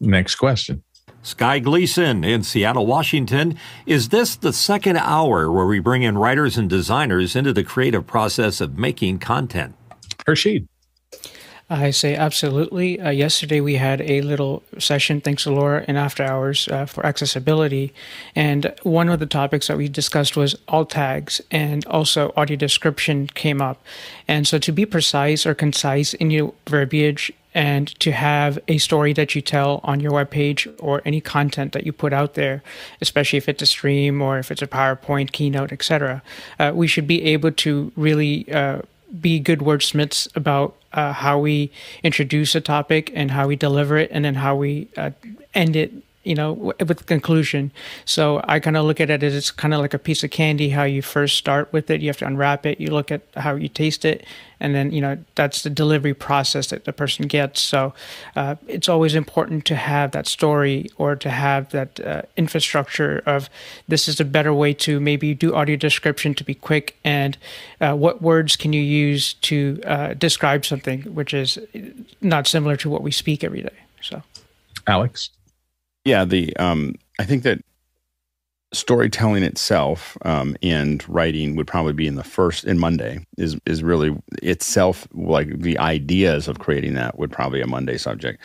Next 0.00 0.34
question. 0.34 0.82
Sky 1.22 1.60
Gleason 1.60 2.24
in 2.24 2.42
Seattle, 2.42 2.86
Washington. 2.86 3.56
Is 3.86 4.08
this 4.08 4.34
the 4.34 4.52
second 4.52 4.96
hour 4.96 5.48
where 5.52 5.64
we 5.64 5.78
bring 5.78 6.02
in 6.02 6.18
writers 6.18 6.58
and 6.58 6.68
designers 6.68 7.36
into 7.36 7.52
the 7.52 7.62
creative 7.62 8.04
process 8.04 8.60
of 8.60 8.76
making 8.76 9.20
content? 9.20 9.76
Harshid. 10.26 10.66
I 11.74 11.90
say 11.90 12.14
absolutely. 12.14 13.00
Uh, 13.00 13.10
yesterday 13.10 13.60
we 13.60 13.74
had 13.74 14.00
a 14.02 14.20
little 14.20 14.62
session, 14.78 15.20
thanks 15.20 15.42
to 15.42 15.50
Laura, 15.50 15.84
in 15.88 15.96
after 15.96 16.22
hours 16.22 16.68
uh, 16.68 16.86
for 16.86 17.04
accessibility. 17.04 17.92
And 18.36 18.72
one 18.82 19.08
of 19.08 19.18
the 19.18 19.26
topics 19.26 19.66
that 19.66 19.76
we 19.76 19.88
discussed 19.88 20.36
was 20.36 20.56
alt 20.68 20.90
tags 20.90 21.40
and 21.50 21.84
also 21.86 22.32
audio 22.36 22.56
description 22.56 23.26
came 23.26 23.60
up. 23.60 23.82
And 24.28 24.46
so 24.46 24.58
to 24.58 24.72
be 24.72 24.86
precise 24.86 25.46
or 25.46 25.54
concise 25.54 26.14
in 26.14 26.30
your 26.30 26.54
verbiage 26.68 27.32
and 27.54 27.88
to 28.00 28.12
have 28.12 28.58
a 28.66 28.78
story 28.78 29.12
that 29.12 29.34
you 29.34 29.40
tell 29.40 29.80
on 29.84 30.00
your 30.00 30.12
webpage 30.12 30.72
or 30.80 31.02
any 31.04 31.20
content 31.20 31.72
that 31.72 31.86
you 31.86 31.92
put 31.92 32.12
out 32.12 32.34
there, 32.34 32.62
especially 33.00 33.36
if 33.36 33.48
it's 33.48 33.62
a 33.62 33.66
stream 33.66 34.20
or 34.20 34.38
if 34.38 34.50
it's 34.50 34.62
a 34.62 34.66
PowerPoint, 34.66 35.32
keynote, 35.32 35.72
etc., 35.72 36.22
uh, 36.58 36.72
we 36.74 36.86
should 36.86 37.06
be 37.06 37.22
able 37.22 37.52
to 37.52 37.92
really 37.96 38.50
uh, 38.52 38.82
be 39.20 39.38
good 39.38 39.60
wordsmiths 39.60 40.34
about 40.36 40.76
uh, 40.92 41.12
how 41.12 41.38
we 41.38 41.70
introduce 42.02 42.54
a 42.54 42.60
topic 42.60 43.10
and 43.14 43.30
how 43.30 43.46
we 43.46 43.56
deliver 43.56 43.98
it, 43.98 44.10
and 44.12 44.24
then 44.24 44.36
how 44.36 44.56
we 44.56 44.88
uh, 44.96 45.10
end 45.54 45.76
it 45.76 45.92
you 46.24 46.34
know, 46.34 46.52
with 46.52 47.06
conclusion. 47.06 47.70
So 48.04 48.40
I 48.44 48.60
kind 48.60 48.76
of 48.76 48.84
look 48.84 49.00
at 49.00 49.10
it 49.10 49.22
as 49.22 49.34
it's 49.34 49.50
kind 49.50 49.74
of 49.74 49.80
like 49.80 49.94
a 49.94 49.98
piece 49.98 50.24
of 50.24 50.30
candy. 50.30 50.70
How 50.70 50.84
you 50.84 51.02
first 51.02 51.36
start 51.36 51.72
with 51.72 51.90
it, 51.90 52.00
you 52.00 52.08
have 52.08 52.16
to 52.18 52.26
unwrap 52.26 52.66
it. 52.66 52.80
You 52.80 52.88
look 52.88 53.12
at 53.12 53.22
how 53.36 53.54
you 53.54 53.68
taste 53.68 54.04
it, 54.04 54.24
and 54.60 54.74
then 54.74 54.92
you 54.92 55.00
know 55.00 55.18
that's 55.34 55.62
the 55.62 55.70
delivery 55.70 56.14
process 56.14 56.68
that 56.68 56.84
the 56.84 56.92
person 56.92 57.26
gets. 57.26 57.60
So 57.60 57.94
uh, 58.36 58.56
it's 58.66 58.88
always 58.88 59.14
important 59.14 59.64
to 59.66 59.76
have 59.76 60.12
that 60.12 60.26
story 60.26 60.88
or 60.96 61.16
to 61.16 61.30
have 61.30 61.70
that 61.70 62.00
uh, 62.00 62.22
infrastructure 62.36 63.22
of 63.26 63.48
this 63.86 64.08
is 64.08 64.20
a 64.20 64.24
better 64.24 64.52
way 64.52 64.72
to 64.74 65.00
maybe 65.00 65.34
do 65.34 65.54
audio 65.54 65.76
description 65.76 66.34
to 66.34 66.44
be 66.44 66.54
quick 66.54 66.96
and 67.04 67.36
uh, 67.80 67.94
what 67.94 68.22
words 68.22 68.56
can 68.56 68.72
you 68.72 68.80
use 68.80 69.34
to 69.34 69.80
uh, 69.84 70.14
describe 70.14 70.64
something, 70.64 71.02
which 71.02 71.34
is 71.34 71.58
not 72.20 72.46
similar 72.46 72.76
to 72.76 72.88
what 72.88 73.02
we 73.02 73.10
speak 73.10 73.44
every 73.44 73.62
day. 73.62 73.78
So, 74.00 74.22
Alex. 74.86 75.30
Yeah, 76.04 76.24
the 76.24 76.54
um, 76.56 76.94
I 77.18 77.24
think 77.24 77.42
that 77.44 77.60
storytelling 78.72 79.44
itself 79.44 80.18
um, 80.22 80.56
and 80.62 81.08
writing 81.08 81.54
would 81.54 81.66
probably 81.66 81.92
be 81.92 82.06
in 82.08 82.16
the 82.16 82.24
first 82.24 82.64
in 82.64 82.78
Monday 82.78 83.24
is 83.38 83.56
is 83.66 83.82
really 83.82 84.16
itself 84.42 85.06
like 85.14 85.60
the 85.60 85.78
ideas 85.78 86.48
of 86.48 86.58
creating 86.58 86.94
that 86.94 87.18
would 87.18 87.30
probably 87.30 87.60
a 87.60 87.66
Monday 87.66 87.96
subject. 87.96 88.42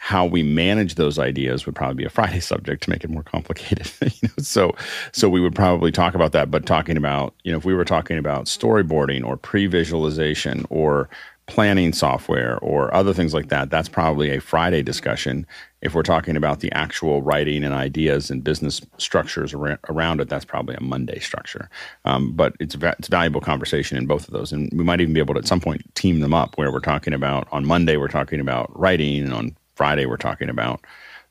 How 0.00 0.24
we 0.24 0.42
manage 0.42 0.94
those 0.94 1.18
ideas 1.18 1.66
would 1.66 1.74
probably 1.74 1.96
be 1.96 2.04
a 2.04 2.10
Friday 2.18 2.40
subject 2.40 2.84
to 2.84 2.90
make 2.90 3.04
it 3.04 3.10
more 3.10 3.22
complicated. 3.22 3.90
you 4.22 4.28
know, 4.28 4.42
so 4.42 4.74
so 5.12 5.28
we 5.28 5.40
would 5.40 5.54
probably 5.54 5.92
talk 5.92 6.14
about 6.14 6.32
that, 6.32 6.50
but 6.50 6.64
talking 6.64 6.96
about 6.96 7.34
you 7.44 7.52
know 7.52 7.58
if 7.58 7.64
we 7.64 7.74
were 7.74 7.84
talking 7.84 8.16
about 8.16 8.46
storyboarding 8.46 9.24
or 9.24 9.36
pre-visualization 9.36 10.64
or 10.70 11.10
planning 11.46 11.92
software 11.92 12.58
or 12.58 12.92
other 12.94 13.12
things 13.12 13.34
like 13.34 13.48
that, 13.48 13.70
that's 13.70 13.88
probably 13.88 14.30
a 14.34 14.40
Friday 14.40 14.82
discussion. 14.82 15.46
If 15.80 15.94
we're 15.94 16.02
talking 16.02 16.36
about 16.36 16.60
the 16.60 16.72
actual 16.72 17.22
writing 17.22 17.62
and 17.62 17.72
ideas 17.72 18.30
and 18.30 18.42
business 18.42 18.80
structures 18.96 19.54
around 19.54 20.20
it, 20.20 20.28
that's 20.28 20.44
probably 20.44 20.74
a 20.74 20.82
Monday 20.82 21.20
structure. 21.20 21.70
Um, 22.04 22.32
but 22.32 22.56
it's 22.58 22.74
it's 22.74 23.08
valuable 23.08 23.40
conversation 23.40 23.96
in 23.96 24.06
both 24.06 24.26
of 24.26 24.34
those, 24.34 24.52
and 24.52 24.70
we 24.72 24.84
might 24.84 25.00
even 25.00 25.14
be 25.14 25.20
able 25.20 25.34
to 25.34 25.40
at 25.40 25.46
some 25.46 25.60
point 25.60 25.94
team 25.94 26.20
them 26.20 26.34
up 26.34 26.58
where 26.58 26.72
we're 26.72 26.80
talking 26.80 27.12
about 27.12 27.46
on 27.52 27.66
Monday 27.66 27.96
we're 27.96 28.08
talking 28.08 28.40
about 28.40 28.76
writing, 28.78 29.22
and 29.22 29.32
on 29.32 29.56
Friday 29.76 30.06
we're 30.06 30.16
talking 30.16 30.48
about 30.48 30.84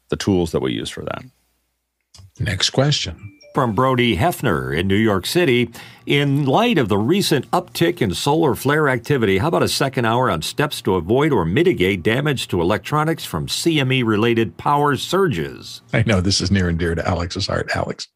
the 0.10 0.16
tools 0.16 0.52
that 0.52 0.62
we 0.62 0.72
use 0.72 0.90
for 0.90 1.04
that. 1.04 1.24
Next 2.40 2.70
question 2.70 3.37
from 3.54 3.74
Brody 3.74 4.18
Hefner 4.18 4.78
in 4.78 4.88
New 4.88 4.96
York 4.96 5.26
City. 5.26 5.70
In 6.06 6.46
light 6.46 6.78
of 6.78 6.90
the 6.90 6.98
recent 6.98 7.50
uptick 7.52 8.02
in 8.02 8.14
solar 8.14 8.56
flare 8.56 8.88
activity, 8.88 9.40
how 9.40 9.48
about 9.48 9.64
a 9.64 9.68
second 9.68 10.06
hour 10.06 10.30
on 10.30 10.42
steps 10.42 10.82
to 10.84 10.96
avoid 10.96 11.32
or 11.32 11.46
mitigate 11.46 12.04
damage 12.04 12.48
to 12.50 12.62
electronics 12.62 13.26
from 13.26 13.48
CME 13.48 14.06
related 14.06 14.58
power 14.58 14.96
surges? 14.96 15.82
I 15.94 16.04
know 16.04 16.22
this 16.22 16.42
is 16.42 16.52
near 16.52 16.70
and 16.70 16.78
dear 16.78 16.96
to 16.96 17.08
Alex's 17.08 17.48
heart. 17.48 17.70
Alex. 17.76 18.08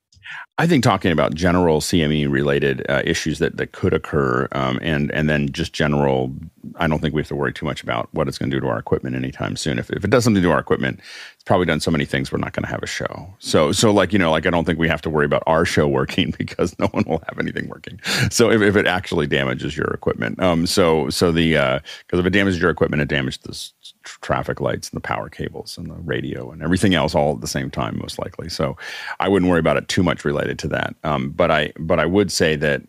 I 0.57 0.67
think 0.67 0.83
talking 0.83 1.11
about 1.11 1.33
general 1.33 1.81
CME 1.81 2.29
related 2.29 2.85
uh, 2.87 3.01
issues 3.03 3.39
that, 3.39 3.57
that 3.57 3.71
could 3.71 3.93
occur, 3.93 4.47
um, 4.51 4.79
and 4.83 5.09
and 5.11 5.27
then 5.27 5.51
just 5.51 5.73
general, 5.73 6.31
I 6.75 6.87
don't 6.87 6.99
think 6.99 7.15
we 7.15 7.21
have 7.21 7.29
to 7.29 7.35
worry 7.35 7.51
too 7.51 7.65
much 7.65 7.81
about 7.81 8.09
what 8.13 8.27
it's 8.27 8.37
going 8.37 8.51
to 8.51 8.57
do 8.57 8.61
to 8.61 8.67
our 8.67 8.77
equipment 8.77 9.15
anytime 9.15 9.55
soon. 9.55 9.79
If, 9.79 9.89
if 9.89 10.03
it 10.03 10.11
does 10.11 10.23
something 10.23 10.43
to 10.43 10.51
our 10.51 10.59
equipment, 10.59 10.99
it's 11.33 11.43
probably 11.45 11.65
done 11.65 11.79
so 11.79 11.89
many 11.89 12.05
things 12.05 12.31
we're 12.31 12.37
not 12.37 12.53
going 12.53 12.63
to 12.63 12.69
have 12.69 12.83
a 12.83 12.87
show. 12.87 13.33
So 13.39 13.71
so 13.71 13.91
like 13.91 14.13
you 14.13 14.19
know 14.19 14.29
like 14.29 14.45
I 14.45 14.51
don't 14.51 14.65
think 14.65 14.77
we 14.77 14.87
have 14.87 15.01
to 15.01 15.09
worry 15.09 15.25
about 15.25 15.41
our 15.47 15.65
show 15.65 15.87
working 15.87 16.31
because 16.37 16.77
no 16.77 16.87
one 16.87 17.05
will 17.07 17.23
have 17.27 17.39
anything 17.39 17.67
working. 17.67 17.99
So 18.29 18.51
if, 18.51 18.61
if 18.61 18.75
it 18.75 18.85
actually 18.85 19.25
damages 19.25 19.75
your 19.75 19.87
equipment, 19.87 20.39
um, 20.43 20.67
so 20.67 21.09
so 21.09 21.31
the 21.31 21.53
because 21.53 22.17
uh, 22.17 22.19
if 22.19 22.25
it 22.25 22.31
damages 22.31 22.61
your 22.61 22.69
equipment, 22.69 23.01
it 23.01 23.07
damages 23.07 23.73
traffic 24.03 24.59
lights 24.59 24.89
and 24.89 24.97
the 24.97 25.01
power 25.01 25.29
cables 25.29 25.77
and 25.77 25.89
the 25.89 25.95
radio 25.95 26.51
and 26.51 26.61
everything 26.61 26.93
else 26.93 27.15
all 27.15 27.35
at 27.35 27.41
the 27.41 27.47
same 27.47 27.69
time, 27.69 27.97
most 27.97 28.19
likely. 28.19 28.49
So 28.49 28.77
I 29.19 29.27
wouldn't 29.27 29.49
worry 29.49 29.59
about 29.59 29.77
it 29.77 29.87
too 29.87 30.03
much 30.03 30.25
related 30.25 30.59
to 30.59 30.67
that. 30.69 30.95
Um, 31.03 31.29
but 31.31 31.51
I 31.51 31.73
but 31.79 31.99
I 31.99 32.05
would 32.05 32.31
say 32.31 32.55
that 32.57 32.81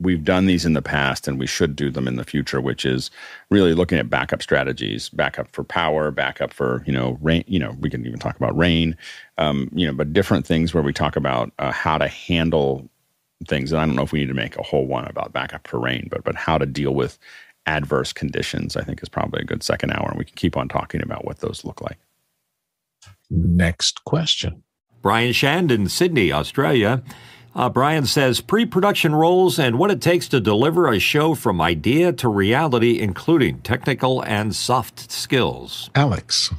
we've 0.00 0.24
done 0.24 0.46
these 0.46 0.64
in 0.64 0.72
the 0.72 0.82
past 0.82 1.28
and 1.28 1.38
we 1.38 1.46
should 1.46 1.76
do 1.76 1.90
them 1.90 2.08
in 2.08 2.16
the 2.16 2.24
future, 2.24 2.60
which 2.60 2.84
is 2.84 3.10
really 3.50 3.74
looking 3.74 3.98
at 3.98 4.10
backup 4.10 4.42
strategies, 4.42 5.08
backup 5.08 5.48
for 5.52 5.64
power, 5.64 6.10
backup 6.10 6.52
for 6.52 6.82
you 6.86 6.92
know 6.92 7.18
rain. 7.20 7.44
You 7.46 7.58
know 7.58 7.76
we 7.80 7.90
can 7.90 8.06
even 8.06 8.18
talk 8.18 8.36
about 8.36 8.56
rain, 8.56 8.96
um, 9.38 9.70
you 9.72 9.86
know, 9.86 9.92
but 9.92 10.12
different 10.12 10.46
things 10.46 10.74
where 10.74 10.82
we 10.82 10.92
talk 10.92 11.16
about 11.16 11.52
uh, 11.58 11.72
how 11.72 11.98
to 11.98 12.08
handle 12.08 12.88
things. 13.48 13.72
And 13.72 13.80
I 13.80 13.86
don't 13.86 13.96
know 13.96 14.02
if 14.02 14.12
we 14.12 14.20
need 14.20 14.28
to 14.28 14.34
make 14.34 14.56
a 14.56 14.62
whole 14.62 14.86
one 14.86 15.06
about 15.06 15.32
backup 15.32 15.66
for 15.66 15.78
rain, 15.78 16.08
but 16.10 16.24
but 16.24 16.34
how 16.34 16.58
to 16.58 16.66
deal 16.66 16.94
with 16.94 17.18
adverse 17.66 18.12
conditions, 18.12 18.76
I 18.76 18.82
think 18.82 19.02
is 19.02 19.08
probably 19.08 19.42
a 19.42 19.46
good 19.46 19.62
second 19.62 19.92
hour. 19.92 20.08
And 20.08 20.18
we 20.18 20.24
can 20.24 20.36
keep 20.36 20.56
on 20.56 20.68
talking 20.68 21.02
about 21.02 21.24
what 21.24 21.40
those 21.40 21.64
look 21.64 21.80
like. 21.80 21.98
Next 23.30 24.04
question. 24.04 24.62
Brian 25.02 25.32
Shand 25.32 25.70
in 25.70 25.88
Sydney, 25.88 26.32
Australia. 26.32 27.02
Uh, 27.54 27.68
Brian 27.68 28.04
says 28.04 28.40
pre 28.40 28.66
production 28.66 29.14
roles 29.14 29.58
and 29.58 29.78
what 29.78 29.90
it 29.90 30.00
takes 30.00 30.28
to 30.28 30.40
deliver 30.40 30.88
a 30.88 30.98
show 30.98 31.34
from 31.34 31.60
idea 31.60 32.12
to 32.12 32.28
reality, 32.28 32.98
including 33.00 33.60
technical 33.60 34.22
and 34.22 34.54
soft 34.54 35.10
skills. 35.10 35.90
Alex. 35.94 36.52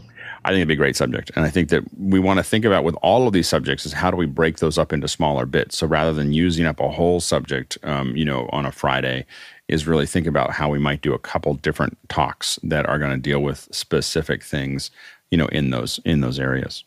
I 0.45 0.49
think 0.49 0.57
it'd 0.57 0.67
be 0.67 0.75
a 0.75 0.77
great 0.77 0.95
subject. 0.95 1.31
And 1.35 1.43
I 1.43 1.49
think 1.49 1.69
that 1.69 1.83
we 1.97 2.19
want 2.19 2.37
to 2.37 2.43
think 2.43 2.65
about 2.65 2.83
with 2.83 2.93
all 3.01 3.25
of 3.25 3.33
these 3.33 3.49
subjects 3.49 3.83
is 3.83 3.93
how 3.93 4.11
do 4.11 4.15
we 4.15 4.27
break 4.27 4.59
those 4.59 4.77
up 4.77 4.93
into 4.93 5.07
smaller 5.07 5.47
bits? 5.47 5.79
So 5.79 5.87
rather 5.87 6.13
than 6.13 6.33
using 6.33 6.67
up 6.67 6.79
a 6.79 6.87
whole 6.87 7.19
subject, 7.19 7.79
um, 7.81 8.15
you 8.15 8.25
know, 8.25 8.47
on 8.51 8.63
a 8.63 8.71
Friday, 8.71 9.25
is 9.67 9.87
really 9.87 10.05
think 10.05 10.27
about 10.27 10.51
how 10.51 10.69
we 10.69 10.79
might 10.79 11.01
do 11.01 11.13
a 11.13 11.19
couple 11.19 11.53
different 11.55 11.97
talks 12.09 12.59
that 12.63 12.85
are 12.87 12.99
going 12.99 13.11
to 13.11 13.17
deal 13.17 13.41
with 13.41 13.67
specific 13.71 14.43
things, 14.43 14.91
you 15.31 15.37
know, 15.37 15.47
in 15.47 15.71
those 15.71 15.99
in 16.05 16.21
those 16.21 16.39
areas. 16.39 16.83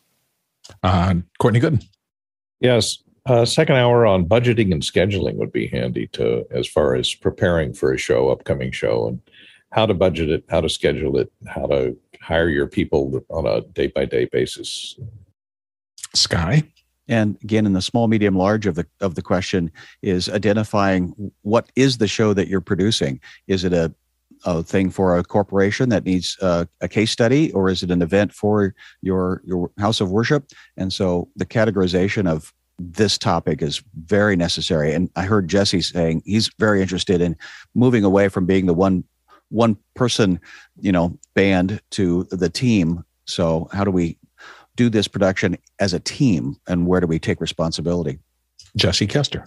Uh, 0.82 1.14
Courtney 1.38 1.60
Gooden. 1.60 1.84
Yes, 2.60 2.98
uh, 3.26 3.44
second 3.44 3.76
hour 3.76 4.06
on 4.06 4.26
budgeting 4.26 4.72
and 4.72 4.82
scheduling 4.82 5.34
would 5.34 5.52
be 5.52 5.66
handy 5.66 6.06
to 6.08 6.46
as 6.50 6.66
far 6.66 6.94
as 6.94 7.14
preparing 7.14 7.72
for 7.72 7.92
a 7.92 7.98
show, 7.98 8.30
upcoming 8.30 8.72
show, 8.72 9.08
and 9.08 9.20
how 9.70 9.86
to 9.86 9.94
budget 9.94 10.30
it, 10.30 10.44
how 10.48 10.60
to 10.60 10.68
schedule 10.68 11.18
it, 11.18 11.30
how 11.46 11.66
to 11.66 11.96
hire 12.20 12.48
your 12.48 12.66
people 12.66 13.24
on 13.28 13.46
a 13.46 13.60
day 13.60 13.88
by 13.88 14.04
day 14.04 14.24
basis. 14.26 14.98
Sky. 16.14 16.62
And 17.08 17.38
again, 17.42 17.66
in 17.66 17.72
the 17.72 17.82
small, 17.82 18.06
medium, 18.08 18.36
large 18.36 18.66
of 18.66 18.74
the 18.74 18.86
of 19.00 19.14
the 19.14 19.22
question 19.22 19.70
is 20.02 20.28
identifying 20.28 21.32
what 21.42 21.70
is 21.74 21.98
the 21.98 22.08
show 22.08 22.34
that 22.34 22.48
you're 22.48 22.60
producing. 22.60 23.20
Is 23.46 23.64
it 23.64 23.72
a 23.72 23.94
a 24.44 24.62
thing 24.62 24.90
for 24.90 25.18
a 25.18 25.24
corporation 25.24 25.88
that 25.88 26.04
needs 26.04 26.36
a 26.40 26.68
case 26.88 27.10
study, 27.10 27.50
or 27.52 27.68
is 27.68 27.82
it 27.82 27.90
an 27.90 28.02
event 28.02 28.32
for 28.32 28.74
your 29.02 29.42
your 29.44 29.70
house 29.78 30.00
of 30.00 30.10
worship? 30.10 30.52
And 30.76 30.92
so 30.92 31.28
the 31.36 31.46
categorization 31.46 32.30
of 32.30 32.52
this 32.78 33.18
topic 33.18 33.60
is 33.60 33.82
very 34.04 34.36
necessary. 34.36 34.94
And 34.94 35.10
I 35.16 35.24
heard 35.24 35.48
Jesse 35.48 35.80
saying 35.80 36.22
he's 36.24 36.48
very 36.58 36.80
interested 36.80 37.20
in 37.20 37.36
moving 37.74 38.04
away 38.04 38.28
from 38.28 38.46
being 38.46 38.66
the 38.66 38.74
one 38.74 39.04
one 39.50 39.76
person, 39.94 40.40
you 40.78 40.92
know, 40.92 41.18
band 41.34 41.80
to 41.92 42.24
the 42.30 42.50
team. 42.50 43.04
So 43.26 43.68
how 43.72 43.84
do 43.84 43.90
we 43.90 44.18
do 44.78 44.88
this 44.88 45.08
production 45.08 45.58
as 45.80 45.92
a 45.92 46.00
team, 46.00 46.56
and 46.68 46.86
where 46.86 47.00
do 47.00 47.06
we 47.06 47.18
take 47.18 47.40
responsibility? 47.40 48.20
Jesse 48.76 49.08
Kester. 49.08 49.44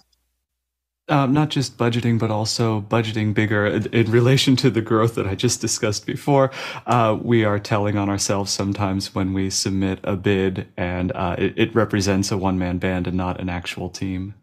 Um, 1.08 1.34
not 1.34 1.50
just 1.50 1.78
budgeting, 1.78 2.20
but 2.20 2.30
also 2.30 2.82
budgeting 2.82 3.34
bigger 3.34 3.66
in, 3.66 3.86
in, 3.88 4.12
relation 4.12 4.56
to 4.58 4.70
the 4.70 4.82
growth 4.82 5.16
that 5.16 5.26
I 5.26 5.36
just 5.36 5.60
discussed 5.60 6.06
before. 6.06 6.52
Uh, 6.86 7.18
we 7.20 7.44
are 7.44 7.60
telling 7.60 7.98
on 7.98 8.08
ourselves 8.08 8.52
sometimes 8.52 9.16
when 9.16 9.34
we 9.34 9.50
submit 9.50 10.00
a 10.04 10.16
bid, 10.16 10.68
and 10.78 11.12
uh, 11.14 11.36
it, 11.38 11.54
it, 11.58 11.76
represents 11.76 12.32
a 12.32 12.38
one 12.38 12.60
man 12.60 12.78
band 12.78 13.08
and 13.08 13.18
not 13.18 13.42
an 13.42 13.50
actual 13.50 13.90
team. 13.90 14.36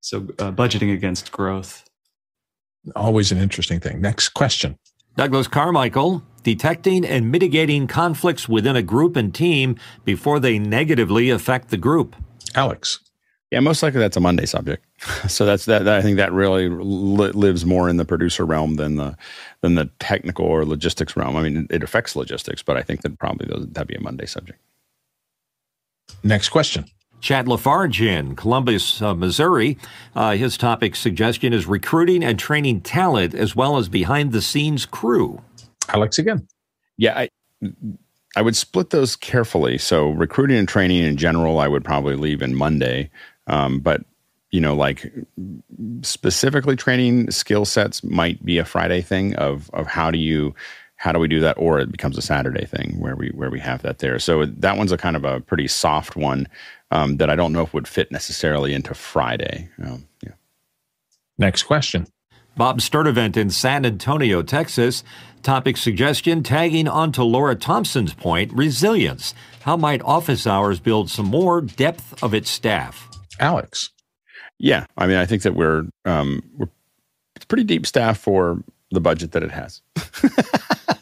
So, 0.00 0.18
uh, 0.38 0.52
budgeting 0.52 0.92
against 0.92 1.32
growth. 1.32 1.84
Always 2.94 3.30
an 3.30 3.38
interesting 3.38 3.80
thing. 3.80 4.00
Next 4.00 4.30
question. 4.30 4.78
Douglas 5.16 5.48
Carmichael, 5.48 6.22
detecting 6.46 7.04
and 7.04 7.28
mitigating 7.32 7.88
conflicts 7.88 8.48
within 8.48 8.76
a 8.76 8.82
group 8.82 9.16
and 9.16 9.34
team 9.34 9.76
before 10.04 10.38
they 10.38 10.60
negatively 10.60 11.28
affect 11.28 11.70
the 11.70 11.76
group. 11.76 12.14
Alex. 12.54 13.00
Yeah, 13.50 13.58
most 13.58 13.82
likely 13.82 13.98
that's 13.98 14.16
a 14.16 14.20
Monday 14.20 14.46
subject. 14.46 14.86
so 15.28 15.44
that's 15.44 15.64
that, 15.64 15.84
that, 15.86 15.96
I 15.96 16.02
think 16.02 16.18
that 16.18 16.32
really 16.32 16.68
li- 16.68 17.32
lives 17.32 17.66
more 17.66 17.88
in 17.88 17.96
the 17.96 18.04
producer 18.04 18.44
realm 18.44 18.76
than 18.76 18.94
the 18.94 19.16
than 19.60 19.74
the 19.74 19.90
technical 19.98 20.46
or 20.46 20.64
logistics 20.64 21.16
realm. 21.16 21.34
I 21.34 21.42
mean, 21.42 21.66
it 21.68 21.82
affects 21.82 22.14
logistics, 22.14 22.62
but 22.62 22.76
I 22.76 22.82
think 22.82 23.02
that 23.02 23.18
probably 23.18 23.48
that'd 23.66 23.88
be 23.88 23.96
a 23.96 24.00
Monday 24.00 24.26
subject. 24.26 24.60
Next 26.22 26.50
question. 26.50 26.84
Chad 27.20 27.48
Lafarge 27.48 28.02
in 28.02 28.36
Columbus, 28.36 29.02
uh, 29.02 29.14
Missouri. 29.14 29.78
Uh, 30.14 30.36
his 30.36 30.56
topic 30.56 30.94
suggestion 30.94 31.52
is 31.52 31.66
recruiting 31.66 32.22
and 32.22 32.38
training 32.38 32.82
talent 32.82 33.34
as 33.34 33.56
well 33.56 33.78
as 33.78 33.88
behind 33.88 34.30
the 34.30 34.42
scenes 34.42 34.86
crew. 34.86 35.42
Alex 35.88 36.18
again. 36.18 36.46
Yeah, 36.96 37.18
I, 37.18 37.30
I 38.36 38.42
would 38.42 38.56
split 38.56 38.90
those 38.90 39.16
carefully. 39.16 39.78
So 39.78 40.10
recruiting 40.10 40.56
and 40.56 40.68
training 40.68 41.04
in 41.04 41.16
general, 41.16 41.58
I 41.58 41.68
would 41.68 41.84
probably 41.84 42.16
leave 42.16 42.42
in 42.42 42.54
Monday. 42.54 43.10
Um, 43.46 43.80
but 43.80 44.04
you 44.50 44.60
know, 44.60 44.74
like 44.74 45.12
specifically 46.02 46.76
training 46.76 47.30
skill 47.30 47.64
sets 47.64 48.02
might 48.02 48.44
be 48.44 48.58
a 48.58 48.64
Friday 48.64 49.02
thing 49.02 49.34
of 49.36 49.70
of 49.74 49.86
how 49.86 50.10
do 50.10 50.18
you 50.18 50.54
how 50.96 51.12
do 51.12 51.18
we 51.18 51.28
do 51.28 51.40
that 51.40 51.58
or 51.58 51.78
it 51.78 51.92
becomes 51.92 52.16
a 52.16 52.22
saturday 52.22 52.64
thing 52.64 52.98
where 52.98 53.14
we 53.14 53.28
where 53.30 53.50
we 53.50 53.60
have 53.60 53.82
that 53.82 53.98
there 53.98 54.18
so 54.18 54.46
that 54.46 54.78
one's 54.78 54.92
a 54.92 54.96
kind 54.96 55.14
of 55.14 55.26
a 55.26 55.40
pretty 55.40 55.68
soft 55.68 56.16
one 56.16 56.48
um, 56.90 57.16
that 57.16 57.30
I 57.30 57.36
don't 57.36 57.52
know 57.52 57.62
if 57.62 57.74
would 57.74 57.88
fit 57.88 58.12
necessarily 58.12 58.74
into 58.74 58.94
Friday. 58.94 59.68
Um, 59.84 60.06
yeah. 60.22 60.32
Next 61.38 61.64
question. 61.64 62.06
Bob 62.56 62.80
Sturdivant 62.80 63.36
in 63.36 63.50
San 63.50 63.84
Antonio, 63.84 64.42
Texas. 64.42 65.04
Topic 65.42 65.76
suggestion 65.76 66.42
tagging 66.42 66.88
onto 66.88 67.22
Laura 67.22 67.54
Thompson's 67.54 68.14
point 68.14 68.50
resilience. 68.52 69.34
How 69.60 69.76
might 69.76 70.00
office 70.02 70.46
hours 70.46 70.80
build 70.80 71.10
some 71.10 71.26
more 71.26 71.60
depth 71.60 72.22
of 72.22 72.32
its 72.32 72.48
staff? 72.48 73.10
Alex. 73.38 73.90
Yeah. 74.58 74.86
I 74.96 75.06
mean, 75.06 75.18
I 75.18 75.26
think 75.26 75.42
that 75.42 75.54
we're, 75.54 75.84
um, 76.06 76.42
we're 76.56 76.68
it's 77.36 77.44
pretty 77.44 77.64
deep 77.64 77.84
staff 77.86 78.18
for 78.18 78.64
the 78.90 79.00
budget 79.00 79.32
that 79.32 79.42
it 79.42 79.50
has. 79.50 79.82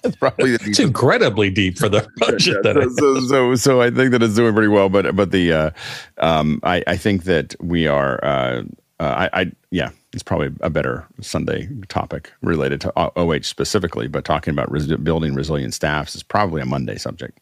it's 0.02 0.16
probably 0.16 0.54
it's 0.54 0.80
incredibly 0.80 1.50
deep 1.50 1.78
for 1.78 1.88
the 1.88 2.06
budget. 2.18 2.58
yeah, 2.64 2.72
so, 2.72 2.88
so, 2.88 3.20
so, 3.20 3.54
so, 3.54 3.80
I 3.80 3.90
think 3.90 4.10
that 4.10 4.22
it's 4.22 4.34
doing 4.34 4.52
pretty 4.54 4.68
well. 4.68 4.88
But 4.88 5.14
but 5.14 5.30
the 5.30 5.52
uh, 5.52 5.70
um, 6.18 6.58
I, 6.64 6.82
I 6.86 6.96
think 6.96 7.24
that 7.24 7.54
we 7.60 7.86
are. 7.86 8.18
Uh, 8.24 8.62
uh, 9.00 9.28
I, 9.32 9.40
I 9.40 9.52
yeah, 9.70 9.90
it's 10.14 10.22
probably 10.22 10.52
a 10.60 10.70
better 10.70 11.06
Sunday 11.20 11.68
topic 11.88 12.32
related 12.40 12.80
to 12.82 12.92
OH 12.96 13.42
specifically. 13.42 14.08
But 14.08 14.24
talking 14.24 14.52
about 14.52 14.70
res- 14.70 14.86
building 14.86 15.34
resilient 15.34 15.74
staffs 15.74 16.14
is 16.14 16.22
probably 16.22 16.62
a 16.62 16.66
Monday 16.66 16.96
subject. 16.96 17.38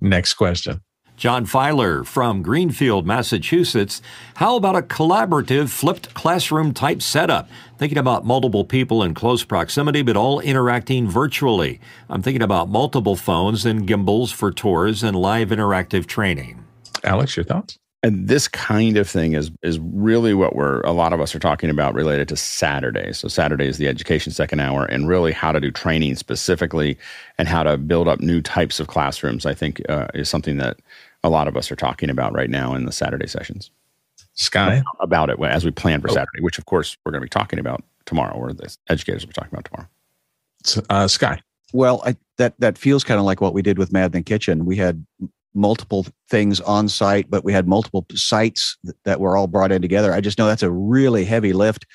Next 0.00 0.34
question. 0.34 0.82
John 1.16 1.44
Filer 1.44 2.02
from 2.02 2.40
Greenfield, 2.40 3.06
Massachusetts. 3.06 4.00
How 4.36 4.56
about 4.56 4.74
a 4.74 4.80
collaborative 4.80 5.68
flipped 5.68 6.14
classroom 6.14 6.72
type 6.72 7.02
setup? 7.02 7.46
Thinking 7.76 7.98
about 7.98 8.24
multiple 8.24 8.64
people 8.64 9.02
in 9.02 9.12
close 9.12 9.44
proximity, 9.44 10.00
but 10.00 10.16
all 10.16 10.40
interacting 10.40 11.10
virtually. 11.10 11.78
I'm 12.08 12.22
thinking 12.22 12.40
about 12.40 12.70
multiple 12.70 13.16
phones 13.16 13.66
and 13.66 13.86
gimbals 13.86 14.32
for 14.32 14.50
tours 14.50 15.02
and 15.02 15.14
live 15.14 15.50
interactive 15.50 16.06
training. 16.06 16.64
Alex, 17.04 17.36
your 17.36 17.44
thoughts? 17.44 17.78
And 18.02 18.28
this 18.28 18.48
kind 18.48 18.96
of 18.96 19.08
thing 19.08 19.34
is 19.34 19.50
is 19.62 19.78
really 19.78 20.32
what 20.32 20.56
we're 20.56 20.80
a 20.82 20.92
lot 20.92 21.12
of 21.12 21.20
us 21.20 21.34
are 21.34 21.38
talking 21.38 21.68
about 21.68 21.92
related 21.92 22.28
to 22.28 22.36
Saturday. 22.36 23.12
So 23.12 23.28
Saturday 23.28 23.66
is 23.66 23.76
the 23.76 23.88
education 23.88 24.32
second 24.32 24.60
hour, 24.60 24.86
and 24.86 25.06
really 25.06 25.32
how 25.32 25.52
to 25.52 25.60
do 25.60 25.70
training 25.70 26.14
specifically 26.14 26.96
and 27.36 27.46
how 27.46 27.62
to 27.62 27.76
build 27.76 28.08
up 28.08 28.20
new 28.20 28.40
types 28.40 28.80
of 28.80 28.86
classrooms. 28.86 29.44
I 29.44 29.52
think 29.52 29.82
uh, 29.90 30.08
is 30.14 30.30
something 30.30 30.56
that 30.56 30.78
a 31.22 31.28
lot 31.28 31.46
of 31.46 31.56
us 31.56 31.70
are 31.70 31.76
talking 31.76 32.08
about 32.08 32.32
right 32.32 32.48
now 32.48 32.74
in 32.74 32.86
the 32.86 32.92
Saturday 32.92 33.26
sessions. 33.26 33.70
Sky 34.32 34.82
about 35.00 35.28
it 35.28 35.38
as 35.42 35.66
we 35.66 35.70
plan 35.70 36.00
for 36.00 36.10
oh. 36.10 36.14
Saturday, 36.14 36.40
which 36.40 36.58
of 36.58 36.64
course 36.64 36.96
we're 37.04 37.12
going 37.12 37.20
to 37.20 37.26
be 37.26 37.28
talking 37.28 37.58
about 37.58 37.84
tomorrow, 38.06 38.34
or 38.34 38.54
the 38.54 38.74
educators 38.88 39.22
will 39.22 39.28
be 39.28 39.34
talking 39.34 39.52
about 39.52 39.66
tomorrow. 39.66 39.88
Uh, 40.88 41.06
Sky. 41.06 41.42
Well, 41.74 42.02
I, 42.04 42.16
that 42.38 42.58
that 42.60 42.78
feels 42.78 43.04
kind 43.04 43.20
of 43.20 43.26
like 43.26 43.42
what 43.42 43.52
we 43.52 43.60
did 43.60 43.78
with 43.78 43.92
Mad 43.92 44.06
in 44.06 44.12
the 44.12 44.22
Kitchen. 44.22 44.64
We 44.64 44.76
had 44.76 45.04
multiple 45.54 46.06
things 46.28 46.60
on 46.60 46.88
site, 46.88 47.30
but 47.30 47.44
we 47.44 47.52
had 47.52 47.66
multiple 47.66 48.06
sites 48.14 48.76
that 49.04 49.20
were 49.20 49.36
all 49.36 49.46
brought 49.46 49.72
in 49.72 49.82
together. 49.82 50.12
I 50.12 50.20
just 50.20 50.38
know 50.38 50.46
that's 50.46 50.62
a 50.62 50.70
really 50.70 51.24
heavy 51.24 51.52
lift. 51.52 51.86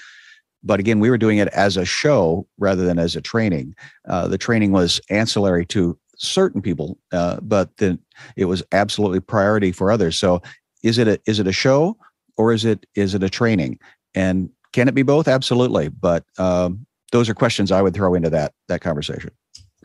But 0.63 0.79
again, 0.79 0.99
we 0.99 1.09
were 1.09 1.17
doing 1.17 1.37
it 1.37 1.47
as 1.49 1.77
a 1.77 1.85
show 1.85 2.47
rather 2.57 2.85
than 2.85 2.97
as 2.97 3.15
a 3.15 3.21
training. 3.21 3.75
Uh, 4.07 4.27
the 4.27 4.37
training 4.37 4.71
was 4.71 4.99
ancillary 5.09 5.65
to 5.67 5.97
certain 6.17 6.61
people, 6.61 6.97
uh, 7.11 7.39
but 7.41 7.77
then 7.77 7.99
it 8.35 8.45
was 8.45 8.63
absolutely 8.71 9.19
priority 9.19 9.71
for 9.71 9.91
others. 9.91 10.17
So, 10.17 10.41
is 10.83 10.97
it 10.97 11.07
a 11.07 11.19
is 11.25 11.39
it 11.39 11.47
a 11.47 11.51
show 11.51 11.97
or 12.37 12.51
is 12.51 12.65
it 12.65 12.85
is 12.95 13.13
it 13.13 13.23
a 13.23 13.29
training? 13.29 13.79
And 14.15 14.49
can 14.73 14.87
it 14.87 14.95
be 14.95 15.03
both? 15.03 15.27
Absolutely. 15.27 15.89
But 15.89 16.25
um, 16.37 16.85
those 17.11 17.29
are 17.29 17.33
questions 17.33 17.71
I 17.71 17.81
would 17.81 17.93
throw 17.93 18.15
into 18.15 18.29
that 18.31 18.53
that 18.67 18.81
conversation. 18.81 19.31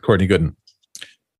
Courtney 0.01 0.27
Gooden. 0.27 0.55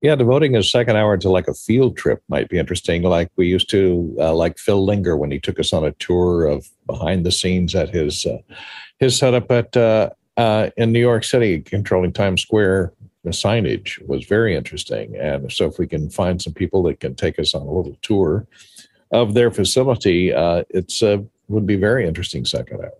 Yeah, 0.01 0.15
devoting 0.15 0.55
a 0.55 0.63
second 0.63 0.95
hour 0.95 1.15
to 1.17 1.29
like 1.29 1.47
a 1.47 1.53
field 1.53 1.95
trip 1.95 2.23
might 2.27 2.49
be 2.49 2.57
interesting. 2.57 3.03
Like 3.03 3.29
we 3.35 3.47
used 3.47 3.69
to, 3.69 4.15
uh, 4.19 4.33
like 4.33 4.57
Phil 4.57 4.83
Linger 4.83 5.15
when 5.15 5.29
he 5.29 5.39
took 5.39 5.59
us 5.59 5.73
on 5.73 5.85
a 5.85 5.91
tour 5.93 6.45
of 6.45 6.67
behind 6.87 7.23
the 7.23 7.31
scenes 7.31 7.75
at 7.75 7.89
his 7.89 8.25
uh, 8.25 8.39
his 8.97 9.17
setup 9.17 9.51
at 9.51 9.77
uh, 9.77 10.09
uh 10.37 10.71
in 10.75 10.91
New 10.91 10.99
York 10.99 11.23
City, 11.23 11.61
controlling 11.61 12.13
Times 12.13 12.41
Square 12.41 12.93
the 13.23 13.29
signage 13.29 14.03
was 14.07 14.25
very 14.25 14.55
interesting. 14.55 15.15
And 15.15 15.51
so, 15.51 15.67
if 15.67 15.77
we 15.77 15.87
can 15.87 16.09
find 16.09 16.41
some 16.41 16.53
people 16.53 16.83
that 16.83 16.99
can 16.99 17.15
take 17.15 17.37
us 17.37 17.53
on 17.53 17.61
a 17.61 17.71
little 17.71 17.97
tour 18.01 18.47
of 19.11 19.33
their 19.33 19.51
facility, 19.51 20.33
uh, 20.33 20.63
it's 20.69 21.03
uh, 21.03 21.19
would 21.47 21.67
be 21.67 21.75
very 21.75 22.07
interesting 22.07 22.45
second 22.45 22.81
hour. 22.81 22.93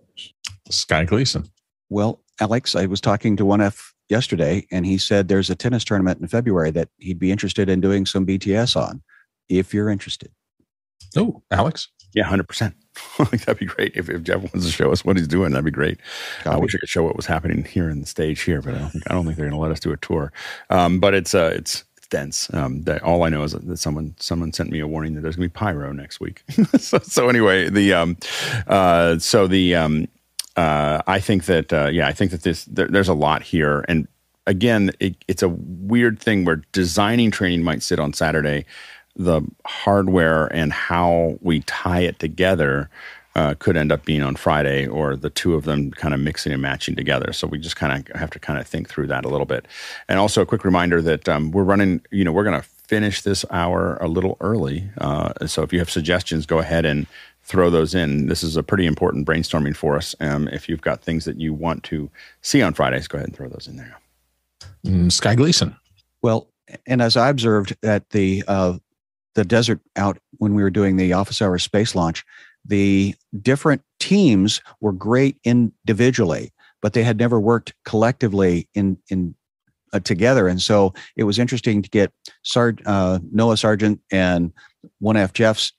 Sky 0.70 1.04
Gleason. 1.04 1.50
Well, 1.88 2.20
Alex, 2.40 2.74
I 2.74 2.86
was 2.86 3.00
talking 3.00 3.36
to 3.36 3.44
1F 3.44 3.92
yesterday, 4.12 4.64
and 4.70 4.86
he 4.86 4.98
said 4.98 5.26
there's 5.26 5.50
a 5.50 5.56
tennis 5.56 5.82
tournament 5.82 6.20
in 6.20 6.28
February 6.28 6.70
that 6.70 6.90
he'd 6.98 7.18
be 7.18 7.32
interested 7.32 7.68
in 7.68 7.80
doing 7.80 8.06
some 8.06 8.24
BTS 8.24 8.76
on, 8.76 9.02
if 9.48 9.74
you're 9.74 9.90
interested. 9.90 10.30
Oh, 11.16 11.42
Alex? 11.50 11.88
Yeah, 12.14 12.24
100%. 12.24 12.74
that'd 13.18 13.58
be 13.58 13.66
great. 13.66 13.92
If, 13.96 14.10
if, 14.10 14.22
Jeff 14.22 14.40
wants 14.40 14.66
to 14.66 14.70
show 14.70 14.92
us 14.92 15.04
what 15.04 15.16
he's 15.16 15.26
doing, 15.26 15.52
that'd 15.52 15.64
be 15.64 15.70
great. 15.70 15.98
I 16.44 16.58
wish 16.58 16.74
I 16.74 16.78
could 16.78 16.88
show 16.88 17.02
what 17.02 17.16
was 17.16 17.26
happening 17.26 17.64
here 17.64 17.88
in 17.88 18.00
the 18.00 18.06
stage 18.06 18.42
here, 18.42 18.60
but 18.60 18.74
I 18.74 18.78
don't 18.78 18.90
think, 18.90 19.10
I 19.10 19.14
don't 19.14 19.24
think 19.24 19.36
they're 19.36 19.48
going 19.48 19.58
to 19.58 19.62
let 19.62 19.72
us 19.72 19.80
do 19.80 19.92
a 19.92 19.96
tour. 19.96 20.30
Um, 20.68 21.00
but 21.00 21.14
it's, 21.14 21.34
uh, 21.34 21.52
it's, 21.54 21.84
it's 21.96 22.08
dense. 22.08 22.52
Um, 22.52 22.82
that, 22.82 23.02
all 23.02 23.22
I 23.22 23.30
know 23.30 23.42
is 23.44 23.52
that 23.52 23.76
someone 23.78 24.14
someone 24.18 24.52
sent 24.52 24.70
me 24.70 24.80
a 24.80 24.86
warning 24.86 25.14
that 25.14 25.22
there's 25.22 25.36
going 25.36 25.48
to 25.48 25.52
be 25.52 25.58
pyro 25.58 25.92
next 25.92 26.20
week. 26.20 26.44
so, 26.78 26.98
so, 26.98 27.30
anyway, 27.30 27.70
the 27.70 27.94
um, 27.94 28.18
uh, 28.66 29.18
so 29.18 29.46
the 29.46 29.74
um, 29.74 30.06
uh, 30.56 31.02
I 31.06 31.20
think 31.20 31.46
that 31.46 31.72
uh, 31.72 31.88
yeah, 31.92 32.06
I 32.06 32.12
think 32.12 32.30
that 32.30 32.42
this 32.42 32.64
there, 32.66 32.88
there's 32.88 33.08
a 33.08 33.14
lot 33.14 33.42
here, 33.42 33.84
and 33.88 34.06
again, 34.46 34.90
it, 35.00 35.16
it's 35.28 35.42
a 35.42 35.48
weird 35.48 36.18
thing 36.18 36.44
where 36.44 36.62
designing 36.72 37.30
training 37.30 37.62
might 37.62 37.82
sit 37.82 37.98
on 37.98 38.12
Saturday, 38.12 38.66
the 39.16 39.42
hardware 39.64 40.46
and 40.46 40.72
how 40.72 41.38
we 41.40 41.60
tie 41.60 42.00
it 42.00 42.18
together. 42.18 42.90
Uh, 43.34 43.54
could 43.58 43.78
end 43.78 43.90
up 43.90 44.04
being 44.04 44.22
on 44.22 44.36
Friday, 44.36 44.86
or 44.86 45.16
the 45.16 45.30
two 45.30 45.54
of 45.54 45.64
them 45.64 45.90
kind 45.92 46.12
of 46.12 46.20
mixing 46.20 46.52
and 46.52 46.60
matching 46.60 46.94
together. 46.94 47.32
So 47.32 47.46
we 47.46 47.58
just 47.58 47.76
kind 47.76 48.06
of 48.06 48.14
have 48.14 48.28
to 48.32 48.38
kind 48.38 48.58
of 48.60 48.66
think 48.66 48.90
through 48.90 49.06
that 49.06 49.24
a 49.24 49.30
little 49.30 49.46
bit. 49.46 49.64
And 50.06 50.18
also 50.18 50.42
a 50.42 50.46
quick 50.46 50.66
reminder 50.66 51.00
that 51.00 51.26
um, 51.30 51.50
we're 51.50 51.62
running. 51.62 52.02
You 52.10 52.24
know, 52.24 52.32
we're 52.32 52.44
going 52.44 52.60
to 52.60 52.68
finish 52.92 53.22
this 53.22 53.42
hour 53.50 53.96
a 54.02 54.06
little 54.06 54.36
early. 54.42 54.90
Uh, 54.98 55.46
so 55.46 55.62
if 55.62 55.72
you 55.72 55.78
have 55.78 55.88
suggestions, 55.88 56.44
go 56.44 56.58
ahead 56.58 56.84
and 56.84 57.06
throw 57.44 57.70
those 57.70 57.94
in. 57.94 58.26
This 58.26 58.42
is 58.42 58.56
a 58.56 58.62
pretty 58.62 58.86
important 58.86 59.26
brainstorming 59.26 59.76
for 59.76 59.96
us. 59.96 60.14
Um, 60.20 60.48
if 60.48 60.68
you've 60.68 60.80
got 60.80 61.02
things 61.02 61.24
that 61.24 61.40
you 61.40 61.52
want 61.52 61.82
to 61.84 62.10
see 62.40 62.62
on 62.62 62.74
Fridays, 62.74 63.08
go 63.08 63.18
ahead 63.18 63.28
and 63.28 63.36
throw 63.36 63.48
those 63.48 63.66
in 63.66 63.76
there. 63.76 63.98
Mm, 64.86 65.10
Sky 65.10 65.34
Gleason. 65.34 65.76
Well, 66.22 66.48
and 66.86 67.02
as 67.02 67.16
I 67.16 67.28
observed 67.28 67.76
at 67.82 68.08
the 68.10 68.44
uh, 68.46 68.78
the 69.34 69.44
desert 69.44 69.80
out 69.96 70.18
when 70.38 70.54
we 70.54 70.62
were 70.62 70.70
doing 70.70 70.96
the 70.96 71.12
office 71.12 71.42
hour 71.42 71.58
space 71.58 71.94
launch, 71.94 72.24
the 72.64 73.14
different 73.40 73.82
teams 73.98 74.60
were 74.80 74.92
great 74.92 75.38
individually, 75.44 76.52
but 76.80 76.92
they 76.92 77.02
had 77.02 77.18
never 77.18 77.40
worked 77.40 77.74
collectively 77.84 78.68
in 78.74 78.98
in 79.08 79.34
uh, 79.92 80.00
together. 80.00 80.48
And 80.48 80.62
so 80.62 80.94
it 81.16 81.24
was 81.24 81.38
interesting 81.38 81.82
to 81.82 81.90
get 81.90 82.12
Sar- 82.42 82.76
uh, 82.86 83.18
Noah 83.30 83.56
Sargent 83.56 84.00
and 84.10 84.52
1F 85.02 85.32
Jeff's 85.32 85.72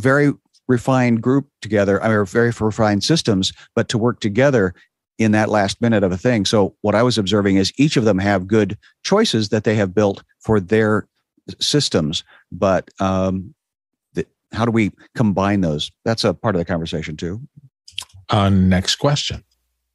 very 0.00 0.32
refined 0.68 1.22
group 1.22 1.48
together, 1.62 2.02
I 2.02 2.08
mean, 2.08 2.24
very 2.26 2.52
refined 2.58 3.04
systems, 3.04 3.52
but 3.74 3.88
to 3.88 3.98
work 3.98 4.20
together 4.20 4.74
in 5.18 5.32
that 5.32 5.50
last 5.50 5.80
minute 5.82 6.02
of 6.02 6.12
a 6.12 6.16
thing. 6.16 6.46
So 6.46 6.74
what 6.80 6.94
I 6.94 7.02
was 7.02 7.18
observing 7.18 7.56
is 7.56 7.72
each 7.76 7.96
of 7.96 8.04
them 8.04 8.18
have 8.18 8.46
good 8.46 8.78
choices 9.04 9.50
that 9.50 9.64
they 9.64 9.74
have 9.74 9.94
built 9.94 10.22
for 10.40 10.60
their 10.60 11.06
systems, 11.60 12.24
but 12.50 12.88
um, 13.00 13.54
the, 14.14 14.26
how 14.52 14.64
do 14.64 14.70
we 14.70 14.92
combine 15.14 15.60
those? 15.60 15.90
That's 16.04 16.24
a 16.24 16.32
part 16.32 16.54
of 16.54 16.60
the 16.60 16.64
conversation 16.64 17.16
too. 17.16 17.40
Uh, 18.30 18.48
next 18.48 18.96
question. 18.96 19.44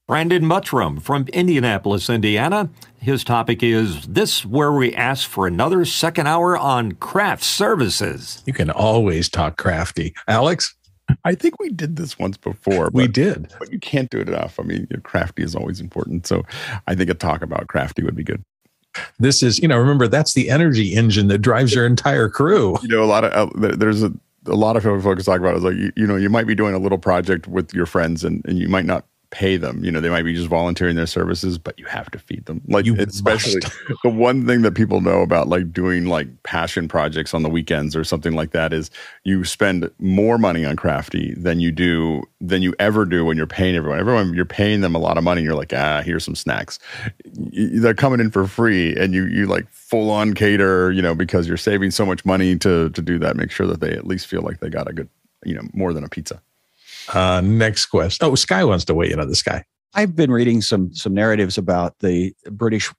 Brandon 0.08 0.44
Muttram 0.44 1.02
from 1.02 1.26
Indianapolis, 1.34 2.12
Indiana. 2.12 2.70
His 3.00 3.24
topic 3.24 3.64
is 3.64 4.06
this 4.06 4.46
where 4.46 4.72
we 4.72 4.94
ask 4.94 5.28
for 5.28 5.48
another 5.48 5.84
second 5.84 6.28
hour 6.28 6.56
on 6.56 6.92
craft 6.92 7.44
services. 7.44 8.44
You 8.46 8.54
can 8.54 8.70
always 8.70 9.30
talk 9.30 9.58
crafty. 9.58 10.14
Alex? 10.28 10.76
I 11.24 11.34
think 11.34 11.60
we 11.60 11.70
did 11.70 11.96
this 11.96 12.20
once 12.20 12.38
before. 12.38 12.92
we 12.94 13.08
did. 13.08 13.52
But 13.58 13.72
you 13.72 13.80
can't 13.80 14.12
do 14.12 14.20
it 14.20 14.30
enough. 14.30 14.60
I 14.60 14.64
mean, 14.64 14.88
crafty 15.02 15.42
is 15.42 15.56
always 15.56 15.82
important. 15.82 16.28
So 16.28 16.44
I 16.86 16.94
think 16.94 17.10
a 17.10 17.16
talk 17.16 17.42
about 17.42 17.68
crafty 17.68 18.04
would 18.04 18.16
be 18.16 18.24
good. 18.24 18.44
This 19.18 19.42
is, 19.42 19.58
you 19.58 19.68
know, 19.68 19.78
remember 19.78 20.08
that's 20.08 20.34
the 20.36 20.52
energy 20.52 20.94
engine 20.94 21.30
that 21.30 21.40
drives 21.40 21.74
your 21.74 21.88
entire 21.88 22.30
crew. 22.30 22.78
You 22.84 22.90
know, 22.90 23.04
a 23.04 23.06
lot 23.06 23.24
of, 23.24 23.52
uh, 23.64 23.76
there's 23.76 24.04
a, 24.04 24.14
a 24.46 24.54
lot 24.54 24.78
of 24.78 24.84
folks 24.84 25.26
talk 25.26 25.40
about 25.40 25.56
it 25.56 25.58
is 25.58 25.64
like, 25.64 25.76
you, 25.76 25.92
you 25.96 26.06
know, 26.06 26.16
you 26.16 26.30
might 26.30 26.46
be 26.46 26.54
doing 26.54 26.76
a 26.76 26.80
little 26.80 27.00
project 27.00 27.48
with 27.48 27.74
your 27.74 27.88
friends 27.88 28.24
and, 28.24 28.46
and 28.46 28.60
you 28.60 28.70
might 28.70 28.86
not 28.86 29.06
pay 29.36 29.58
them. 29.58 29.84
You 29.84 29.92
know, 29.92 30.00
they 30.00 30.10
might 30.10 30.24
be 30.24 30.34
just 30.34 30.48
volunteering 30.48 30.96
their 30.96 31.06
services, 31.06 31.58
but 31.58 31.78
you 31.78 31.84
have 31.88 32.10
to 32.12 32.20
feed 32.20 32.46
them. 32.46 32.62
Like 32.70 32.86
you 32.86 32.96
especially 32.96 33.60
the 34.04 34.10
one 34.10 34.48
thing 34.48 34.62
that 34.62 34.76
people 34.76 35.02
know 35.02 35.22
about 35.22 35.50
like 35.50 35.74
doing 35.74 36.06
like 36.06 36.28
passion 36.44 36.88
projects 36.88 37.34
on 37.34 37.44
the 37.44 37.50
weekends 37.50 37.98
or 37.98 38.06
something 38.06 38.32
like 38.32 38.52
that 38.52 38.72
is 38.72 38.90
you 39.26 39.44
spend 39.44 39.92
more 40.00 40.38
money 40.38 40.64
on 40.64 40.78
crafty 40.78 41.34
than 41.36 41.60
you 41.60 41.74
do 41.74 42.24
than 42.40 42.62
you 42.62 42.74
ever 42.80 43.04
do 43.04 43.26
when 43.26 43.36
you're 43.36 43.46
paying 43.46 43.76
everyone. 43.76 44.00
Everyone 44.00 44.34
you're 44.34 44.46
paying 44.46 44.80
them 44.80 44.96
a 44.96 45.00
lot 45.00 45.18
of 45.18 45.26
money. 45.26 45.42
you're 45.42 45.54
like, 45.54 45.74
ah, 45.74 46.02
here's 46.02 46.24
some 46.24 46.36
snacks. 46.36 46.80
They're 47.26 47.94
coming 47.94 48.22
in 48.22 48.32
for 48.32 48.48
free, 48.48 48.96
and 48.96 49.14
you 49.14 49.26
you 49.26 49.48
like 49.48 49.68
full 49.70 50.12
on 50.12 50.34
cater. 50.34 50.94
You 50.94 51.02
know, 51.02 51.14
because 51.14 51.46
you're 51.46 51.58
saving 51.58 51.92
so 51.92 52.06
much 52.06 52.24
money 52.24 52.58
to 52.60 52.90
to 52.90 53.02
do 53.02 53.20
that. 53.20 53.36
Make 53.36 53.52
sure 53.52 53.68
that 53.68 53.82
they 53.82 53.92
at 53.92 54.08
least 54.08 54.28
feel 54.28 54.44
like 54.44 54.62
they 54.62 54.70
got 54.70 54.90
a 54.90 54.94
good, 54.94 55.10
you 55.44 55.56
know, 55.56 55.64
more 55.74 55.92
than 55.92 56.06
a 56.06 56.10
pizza. 56.10 56.42
Uh, 57.14 57.42
next 57.42 57.88
question. 57.88 58.26
Oh, 58.26 58.36
Sky 58.36 58.64
wants 58.64 58.86
to 58.86 58.94
weigh 58.94 59.12
in 59.12 59.20
on 59.20 59.28
the 59.28 59.36
Sky. 59.36 59.64
I've 59.94 60.16
been 60.16 60.32
reading 60.32 60.62
some 60.62 60.94
some 60.94 61.14
narratives 61.14 61.58
about 61.58 61.98
the 62.00 62.34
British 62.52 62.92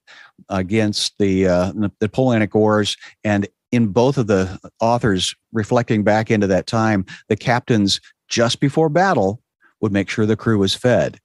against 0.49 1.19
the 1.19 1.47
uh, 1.47 1.73
Napoleonic 2.01 2.55
Wars, 2.55 2.97
and 3.23 3.47
in 3.71 3.89
both 3.89 4.17
of 4.17 4.27
the 4.29 4.59
authors 4.81 5.35
reflecting 5.53 6.05
back 6.05 6.31
into 6.31 6.47
that 6.47 6.67
time, 6.67 7.05
the 7.29 7.37
captains 7.37 8.01
just 8.29 8.61
before 8.61 8.89
battle 8.89 9.43
would 9.81 9.93
make 9.93 10.09
sure 10.09 10.25
the 10.25 10.37
crew 10.37 10.59
was 10.59 10.75
fed. 10.75 11.21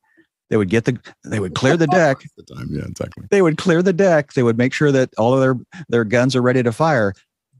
They 0.49 0.58
would 0.58 0.70
get 0.70 0.84
the 0.84 0.99
they 1.24 1.40
would 1.40 1.56
clear 1.56 1.78
the 1.78 1.88
deck. 1.88 2.18
The 2.36 2.44
time, 2.44 2.68
yeah, 2.70 2.84
exactly. 2.86 3.26
They 3.30 3.41
would 3.41 3.58
clear 3.58 3.82
the 3.82 3.94
deck. 3.94 4.34
They 4.34 4.44
would 4.44 4.58
make 4.58 4.74
sure 4.74 4.91
that 4.91 5.14
all 5.18 5.34
of 5.34 5.40
their 5.40 5.56
their 5.88 6.03
guns 6.03 6.36
are 6.36 6.41
ready 6.41 6.62
to 6.62 6.74
fire. 6.74 7.14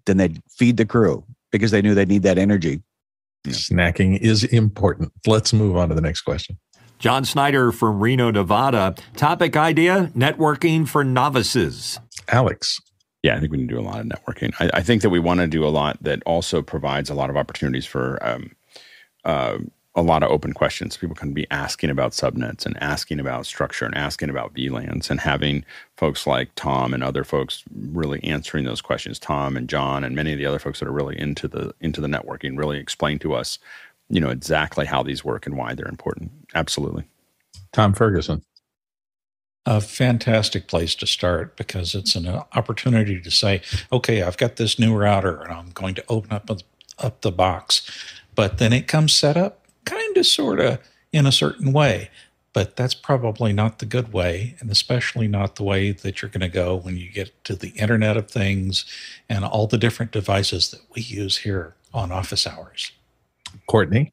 Then 0.06 0.18
they'd 0.18 0.42
feed 0.50 0.76
the 0.76 0.86
crew 0.86 1.24
because 1.52 1.72
they 1.72 1.82
knew 1.82 1.96
they'd 1.96 2.10
need 2.10 2.24
that 2.24 2.38
energy. 2.38 2.82
Yeah. 3.46 3.54
Snacking 3.54 4.20
is 4.20 4.44
important. 4.44 5.12
Let's 5.26 5.54
move 5.54 5.76
on 5.78 5.90
to 5.90 5.96
the 5.96 6.02
next 6.02 6.22
question. 6.22 6.58
John 7.00 7.26
Snyder 7.26 7.72
from 7.72 8.00
Reno, 8.00 8.30
Nevada. 8.30 8.94
Topic 9.16 9.58
idea 9.58 10.12
networking 10.16 10.88
for 10.88 11.04
novices. 11.04 12.00
Alex. 12.28 12.80
Yeah, 13.24 13.36
I 13.36 13.40
think 13.40 13.52
we 13.52 13.58
can 13.58 13.68
do 13.68 13.80
a 13.80 13.82
lot 13.82 14.00
of 14.00 14.06
networking. 14.06 14.54
I, 14.60 14.70
I 14.76 14.82
think 14.82 15.02
that 15.02 15.10
we 15.10 15.20
want 15.20 15.40
to 15.40 15.48
do 15.48 15.66
a 15.66 15.70
lot 15.70 15.98
that 16.04 16.22
also 16.26 16.62
provides 16.62 17.10
a 17.10 17.16
lot 17.16 17.30
of 17.30 17.38
opportunities 17.38 17.86
for 17.86 18.20
um, 18.22 18.52
uh, 19.26 19.58
a 19.96 20.02
lot 20.02 20.24
of 20.24 20.32
open 20.32 20.54
questions. 20.54 20.96
People 20.96 21.16
can 21.16 21.34
be 21.34 21.46
asking 21.52 21.90
about 21.90 22.14
subnets 22.14 22.66
and 22.66 22.82
asking 22.82 23.20
about 23.20 23.46
structure 23.46 23.86
and 23.86 23.96
asking 23.96 24.30
about 24.30 24.54
VLANs 24.54 25.10
and 25.10 25.20
having 25.20 25.66
folks 25.98 26.26
like 26.26 26.50
Tom 26.56 26.94
and 26.94 27.04
other 27.04 27.24
folks 27.24 27.64
really 27.92 28.24
answering 28.24 28.64
those 28.64 28.82
questions. 28.82 29.20
Tom 29.20 29.58
and 29.58 29.68
John 29.68 30.04
and 30.04 30.16
many 30.16 30.32
of 30.32 30.38
the 30.38 30.46
other 30.46 30.60
folks 30.60 30.80
that 30.80 30.88
are 30.88 30.94
really 30.94 31.20
into 31.20 31.48
the 31.48 31.74
into 31.82 32.00
the 32.00 32.08
networking 32.08 32.58
really 32.58 32.80
explain 32.80 33.20
to 33.20 33.34
us, 33.34 33.60
you 34.10 34.22
know, 34.22 34.30
exactly 34.30 34.86
how 34.86 35.04
these 35.04 35.26
work 35.26 35.46
and 35.46 35.58
why 35.58 35.74
they're 35.74 35.88
important. 35.88 36.32
Absolutely. 36.56 37.04
Tom 37.74 37.94
Ferguson. 37.94 38.44
A 39.66 39.80
fantastic 39.80 40.68
place 40.68 40.96
to 40.96 41.06
start 41.06 41.56
because 41.56 41.94
it's 41.94 42.16
an 42.16 42.28
opportunity 42.28 43.22
to 43.22 43.30
say, 43.30 43.62
okay, 43.92 44.24
I've 44.24 44.38
got 44.38 44.56
this 44.56 44.80
new 44.80 44.96
router 44.96 45.42
and 45.42 45.54
I'm 45.54 45.70
going 45.72 45.96
to 45.96 46.04
open 46.08 46.32
up 46.32 46.50
up 46.98 47.22
the 47.22 47.32
box, 47.32 47.90
but 48.36 48.58
then 48.58 48.72
it 48.72 48.88
comes 48.88 49.14
set 49.14 49.36
up 49.36 49.61
kind 50.12 50.18
of 50.18 50.26
sort 50.26 50.60
of 50.60 50.80
in 51.12 51.26
a 51.26 51.32
certain 51.32 51.72
way. 51.72 52.10
But 52.54 52.76
that's 52.76 52.94
probably 52.94 53.54
not 53.54 53.80
the 53.80 53.86
good 53.86 54.12
way, 54.12 54.56
and 54.60 54.70
especially 54.70 55.30
not 55.30 55.56
the 55.56 55.64
way 55.64 55.92
that 55.92 56.22
you're 56.22 56.30
going 56.30 56.42
to 56.42 56.50
go 56.50 56.76
when 56.76 56.98
you 56.98 57.10
get 57.10 57.32
to 57.46 57.56
the 57.56 57.70
Internet 57.70 58.18
of 58.18 58.30
Things 58.30 58.84
and 59.30 59.46
all 59.46 59.68
the 59.68 59.78
different 59.78 60.12
devices 60.12 60.70
that 60.72 60.82
we 60.94 61.02
use 61.02 61.38
here 61.38 61.76
on 61.94 62.12
office 62.12 62.46
hours. 62.46 62.92
Courtney? 63.68 64.12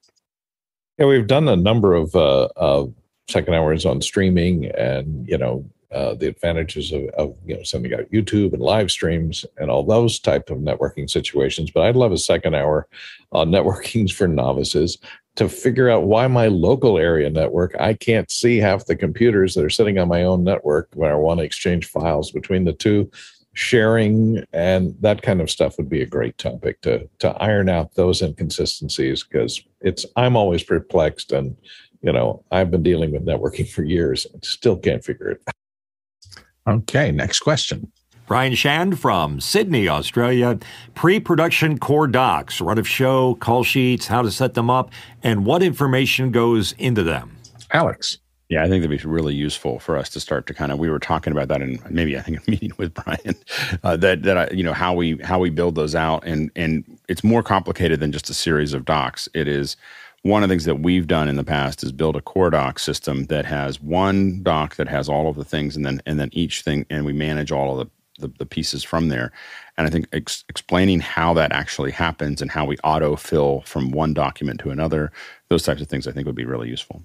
Yeah, 0.98 1.06
we've 1.06 1.26
done 1.26 1.48
a 1.48 1.56
number 1.56 1.94
of 1.94 2.14
uh, 2.14 2.44
uh, 2.56 2.86
second 3.28 3.54
hours 3.54 3.84
on 3.84 4.00
streaming 4.00 4.66
and, 4.66 5.26
you 5.28 5.38
know, 5.38 5.68
uh, 5.90 6.14
the 6.14 6.28
advantages 6.28 6.92
of, 6.92 7.04
of, 7.16 7.34
you 7.46 7.56
know 7.56 7.62
sending 7.62 7.94
out 7.94 8.10
YouTube 8.12 8.52
and 8.52 8.60
live 8.60 8.90
streams 8.90 9.46
and 9.56 9.70
all 9.70 9.82
those 9.82 10.18
type 10.18 10.50
of 10.50 10.58
networking 10.58 11.08
situations. 11.08 11.70
But 11.70 11.84
I'd 11.84 11.96
love 11.96 12.12
a 12.12 12.18
second 12.18 12.54
hour 12.54 12.86
on 13.32 13.50
networkings 13.50 14.12
for 14.16 14.28
novices 14.28 14.98
to 15.38 15.48
figure 15.48 15.88
out 15.88 16.02
why 16.02 16.26
my 16.26 16.48
local 16.48 16.98
area 16.98 17.30
network 17.30 17.72
I 17.78 17.94
can't 17.94 18.28
see 18.28 18.58
half 18.58 18.86
the 18.86 18.96
computers 18.96 19.54
that 19.54 19.64
are 19.64 19.70
sitting 19.70 19.96
on 19.96 20.08
my 20.08 20.24
own 20.24 20.42
network 20.42 20.88
when 20.94 21.12
I 21.12 21.14
want 21.14 21.38
to 21.38 21.44
exchange 21.44 21.86
files 21.86 22.32
between 22.32 22.64
the 22.64 22.72
two. 22.72 23.08
Sharing 23.54 24.44
and 24.52 24.96
that 25.00 25.22
kind 25.22 25.40
of 25.40 25.48
stuff 25.48 25.78
would 25.78 25.88
be 25.88 26.02
a 26.02 26.06
great 26.06 26.38
topic 26.38 26.80
to 26.82 27.08
to 27.20 27.30
iron 27.40 27.68
out 27.68 27.94
those 27.94 28.20
inconsistencies 28.20 29.22
because 29.22 29.62
it's 29.80 30.04
I'm 30.16 30.36
always 30.36 30.64
perplexed 30.64 31.30
and 31.30 31.56
you 32.02 32.12
know 32.12 32.44
I've 32.50 32.72
been 32.72 32.82
dealing 32.82 33.12
with 33.12 33.24
networking 33.24 33.68
for 33.68 33.84
years 33.84 34.26
and 34.32 34.44
still 34.44 34.76
can't 34.76 35.04
figure 35.04 35.30
it 35.30 35.42
out. 35.46 36.74
Okay, 36.80 37.12
next 37.12 37.40
question. 37.40 37.92
Brian 38.28 38.54
Shand 38.54 39.00
from 39.00 39.40
Sydney, 39.40 39.88
Australia. 39.88 40.58
Pre 40.94 41.18
production 41.18 41.78
core 41.78 42.06
docs, 42.06 42.60
run 42.60 42.78
of 42.78 42.86
show, 42.86 43.36
call 43.36 43.64
sheets, 43.64 44.06
how 44.06 44.20
to 44.20 44.30
set 44.30 44.52
them 44.52 44.68
up, 44.68 44.90
and 45.22 45.46
what 45.46 45.62
information 45.62 46.30
goes 46.30 46.72
into 46.72 47.02
them. 47.02 47.38
Alex. 47.72 48.18
Yeah, 48.50 48.62
I 48.62 48.68
think 48.68 48.82
that'd 48.82 49.02
be 49.02 49.08
really 49.08 49.34
useful 49.34 49.78
for 49.78 49.96
us 49.96 50.10
to 50.10 50.20
start 50.20 50.46
to 50.46 50.54
kind 50.54 50.70
of. 50.70 50.78
We 50.78 50.90
were 50.90 50.98
talking 50.98 51.32
about 51.32 51.48
that 51.48 51.62
in 51.62 51.78
maybe 51.88 52.18
I 52.18 52.20
think 52.20 52.46
a 52.46 52.50
meeting 52.50 52.72
with 52.76 52.92
Brian. 52.92 53.34
Uh, 53.82 53.96
that 53.96 54.22
that 54.24 54.36
I, 54.36 54.50
you 54.52 54.62
know 54.62 54.74
how 54.74 54.92
we 54.92 55.16
how 55.22 55.38
we 55.38 55.48
build 55.48 55.74
those 55.74 55.94
out, 55.94 56.22
and 56.26 56.50
and 56.54 56.84
it's 57.08 57.24
more 57.24 57.42
complicated 57.42 57.98
than 57.98 58.12
just 58.12 58.28
a 58.28 58.34
series 58.34 58.74
of 58.74 58.84
docs. 58.84 59.26
It 59.32 59.48
is 59.48 59.74
one 60.22 60.42
of 60.42 60.50
the 60.50 60.52
things 60.52 60.66
that 60.66 60.80
we've 60.80 61.06
done 61.06 61.28
in 61.28 61.36
the 61.36 61.44
past 61.44 61.82
is 61.82 61.92
build 61.92 62.14
a 62.14 62.20
core 62.20 62.50
doc 62.50 62.78
system 62.78 63.24
that 63.26 63.46
has 63.46 63.80
one 63.80 64.42
doc 64.42 64.76
that 64.76 64.88
has 64.88 65.08
all 65.08 65.30
of 65.30 65.36
the 65.36 65.44
things, 65.44 65.76
and 65.76 65.86
then 65.86 66.02
and 66.04 66.20
then 66.20 66.28
each 66.32 66.60
thing, 66.60 66.84
and 66.90 67.06
we 67.06 67.14
manage 67.14 67.50
all 67.50 67.72
of 67.72 67.86
the 67.86 67.97
the, 68.18 68.32
the 68.38 68.46
pieces 68.46 68.84
from 68.84 69.08
there. 69.08 69.32
And 69.76 69.86
I 69.86 69.90
think 69.90 70.08
ex- 70.12 70.44
explaining 70.48 71.00
how 71.00 71.34
that 71.34 71.52
actually 71.52 71.90
happens 71.90 72.42
and 72.42 72.50
how 72.50 72.64
we 72.64 72.76
auto 72.78 73.16
fill 73.16 73.62
from 73.62 73.90
one 73.90 74.14
document 74.14 74.60
to 74.60 74.70
another, 74.70 75.12
those 75.48 75.62
types 75.62 75.80
of 75.80 75.88
things, 75.88 76.06
I 76.06 76.12
think 76.12 76.26
would 76.26 76.34
be 76.34 76.44
really 76.44 76.68
useful. 76.68 77.02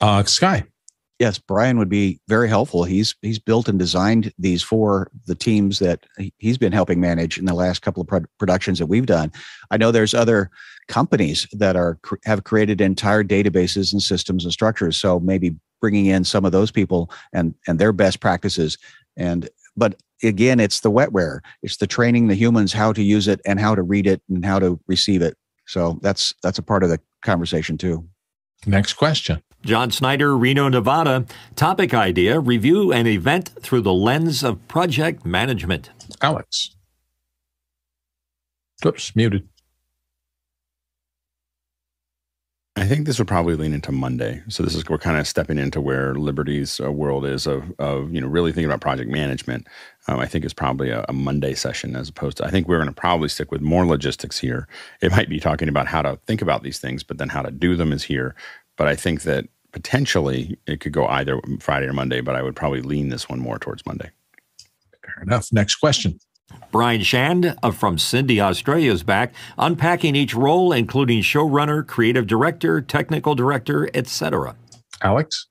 Uh, 0.00 0.24
Sky. 0.24 0.64
Yes, 1.20 1.38
Brian 1.38 1.78
would 1.78 1.88
be 1.88 2.20
very 2.26 2.48
helpful. 2.48 2.82
He's 2.82 3.14
he's 3.22 3.38
built 3.38 3.68
and 3.68 3.78
designed 3.78 4.32
these 4.36 4.64
for 4.64 5.12
the 5.26 5.36
teams 5.36 5.78
that 5.78 6.04
he's 6.38 6.58
been 6.58 6.72
helping 6.72 7.00
manage 7.00 7.38
in 7.38 7.44
the 7.44 7.54
last 7.54 7.82
couple 7.82 8.00
of 8.02 8.08
pro- 8.08 8.24
productions 8.36 8.80
that 8.80 8.86
we've 8.86 9.06
done. 9.06 9.30
I 9.70 9.76
know 9.76 9.92
there's 9.92 10.12
other 10.12 10.50
companies 10.88 11.46
that 11.52 11.76
are 11.76 12.00
have 12.24 12.42
created 12.42 12.80
entire 12.80 13.22
databases 13.22 13.92
and 13.92 14.02
systems 14.02 14.44
and 14.44 14.52
structures. 14.52 14.96
So 14.96 15.20
maybe 15.20 15.54
bringing 15.80 16.06
in 16.06 16.24
some 16.24 16.44
of 16.44 16.50
those 16.50 16.72
people 16.72 17.10
and 17.32 17.54
and 17.68 17.78
their 17.78 17.92
best 17.92 18.18
practices. 18.18 18.76
And 19.16 19.48
but 19.76 19.96
again, 20.22 20.60
it's 20.60 20.80
the 20.80 20.90
wetware. 20.90 21.40
It's 21.62 21.76
the 21.76 21.86
training 21.86 22.28
the 22.28 22.34
humans 22.34 22.72
how 22.72 22.92
to 22.92 23.02
use 23.02 23.28
it 23.28 23.40
and 23.44 23.60
how 23.60 23.74
to 23.74 23.82
read 23.82 24.06
it 24.06 24.22
and 24.28 24.44
how 24.44 24.58
to 24.58 24.78
receive 24.86 25.22
it. 25.22 25.36
So 25.66 25.98
that's 26.02 26.34
that's 26.42 26.58
a 26.58 26.62
part 26.62 26.82
of 26.82 26.90
the 26.90 27.00
conversation 27.22 27.78
too. 27.78 28.06
Next 28.66 28.94
question. 28.94 29.42
John 29.62 29.90
Snyder, 29.90 30.36
Reno, 30.36 30.68
Nevada. 30.68 31.24
Topic 31.56 31.94
idea 31.94 32.38
review 32.38 32.92
an 32.92 33.06
event 33.06 33.50
through 33.60 33.80
the 33.80 33.94
lens 33.94 34.42
of 34.42 34.66
project 34.68 35.24
management. 35.24 35.90
Alex. 36.20 36.76
Oops, 38.84 39.16
muted. 39.16 39.48
I 42.76 42.86
think 42.86 43.06
this 43.06 43.18
would 43.18 43.28
probably 43.28 43.54
lean 43.54 43.72
into 43.72 43.92
Monday. 43.92 44.42
So 44.48 44.64
this 44.64 44.74
is 44.74 44.88
we're 44.88 44.98
kind 44.98 45.16
of 45.16 45.28
stepping 45.28 45.58
into 45.58 45.80
where 45.80 46.14
Liberty's 46.14 46.80
uh, 46.80 46.90
world 46.90 47.24
is 47.24 47.46
of 47.46 47.72
of 47.78 48.12
you 48.12 48.20
know 48.20 48.26
really 48.26 48.50
thinking 48.50 48.68
about 48.68 48.80
project 48.80 49.08
management. 49.10 49.68
Um, 50.08 50.18
I 50.18 50.26
think 50.26 50.44
it's 50.44 50.54
probably 50.54 50.90
a, 50.90 51.04
a, 51.08 51.12
Monday 51.12 51.54
session 51.54 51.94
as 51.94 52.08
opposed 52.08 52.38
to. 52.38 52.44
I 52.44 52.50
think 52.50 52.66
we're 52.66 52.78
going 52.78 52.88
to 52.88 52.94
probably 52.94 53.28
stick 53.28 53.52
with 53.52 53.60
more 53.60 53.86
logistics 53.86 54.38
here. 54.38 54.66
It 55.00 55.12
might 55.12 55.28
be 55.28 55.38
talking 55.38 55.68
about 55.68 55.86
how 55.86 56.02
to 56.02 56.18
think 56.26 56.42
about 56.42 56.64
these 56.64 56.80
things, 56.80 57.04
but 57.04 57.18
then 57.18 57.28
how 57.28 57.42
to 57.42 57.52
do 57.52 57.76
them 57.76 57.92
is 57.92 58.02
here. 58.02 58.34
But 58.76 58.88
I 58.88 58.96
think 58.96 59.22
that 59.22 59.46
potentially 59.70 60.58
it 60.66 60.80
could 60.80 60.92
go 60.92 61.06
either 61.06 61.40
Friday 61.60 61.86
or 61.86 61.92
Monday. 61.92 62.22
But 62.22 62.34
I 62.34 62.42
would 62.42 62.56
probably 62.56 62.82
lean 62.82 63.08
this 63.08 63.28
one 63.28 63.38
more 63.38 63.58
towards 63.58 63.86
Monday. 63.86 64.10
Fair 65.04 65.22
enough. 65.22 65.52
Next 65.52 65.76
question. 65.76 66.18
Brian 66.74 67.02
Shand 67.02 67.56
uh, 67.62 67.70
from 67.70 67.98
Sydney, 67.98 68.40
Australia 68.40 68.92
is 68.92 69.04
back, 69.04 69.32
unpacking 69.58 70.16
each 70.16 70.34
role, 70.34 70.72
including 70.72 71.22
showrunner, 71.22 71.86
creative 71.86 72.26
director, 72.26 72.80
technical 72.80 73.36
director, 73.36 73.88
etc. 73.94 74.56
Alex? 75.00 75.46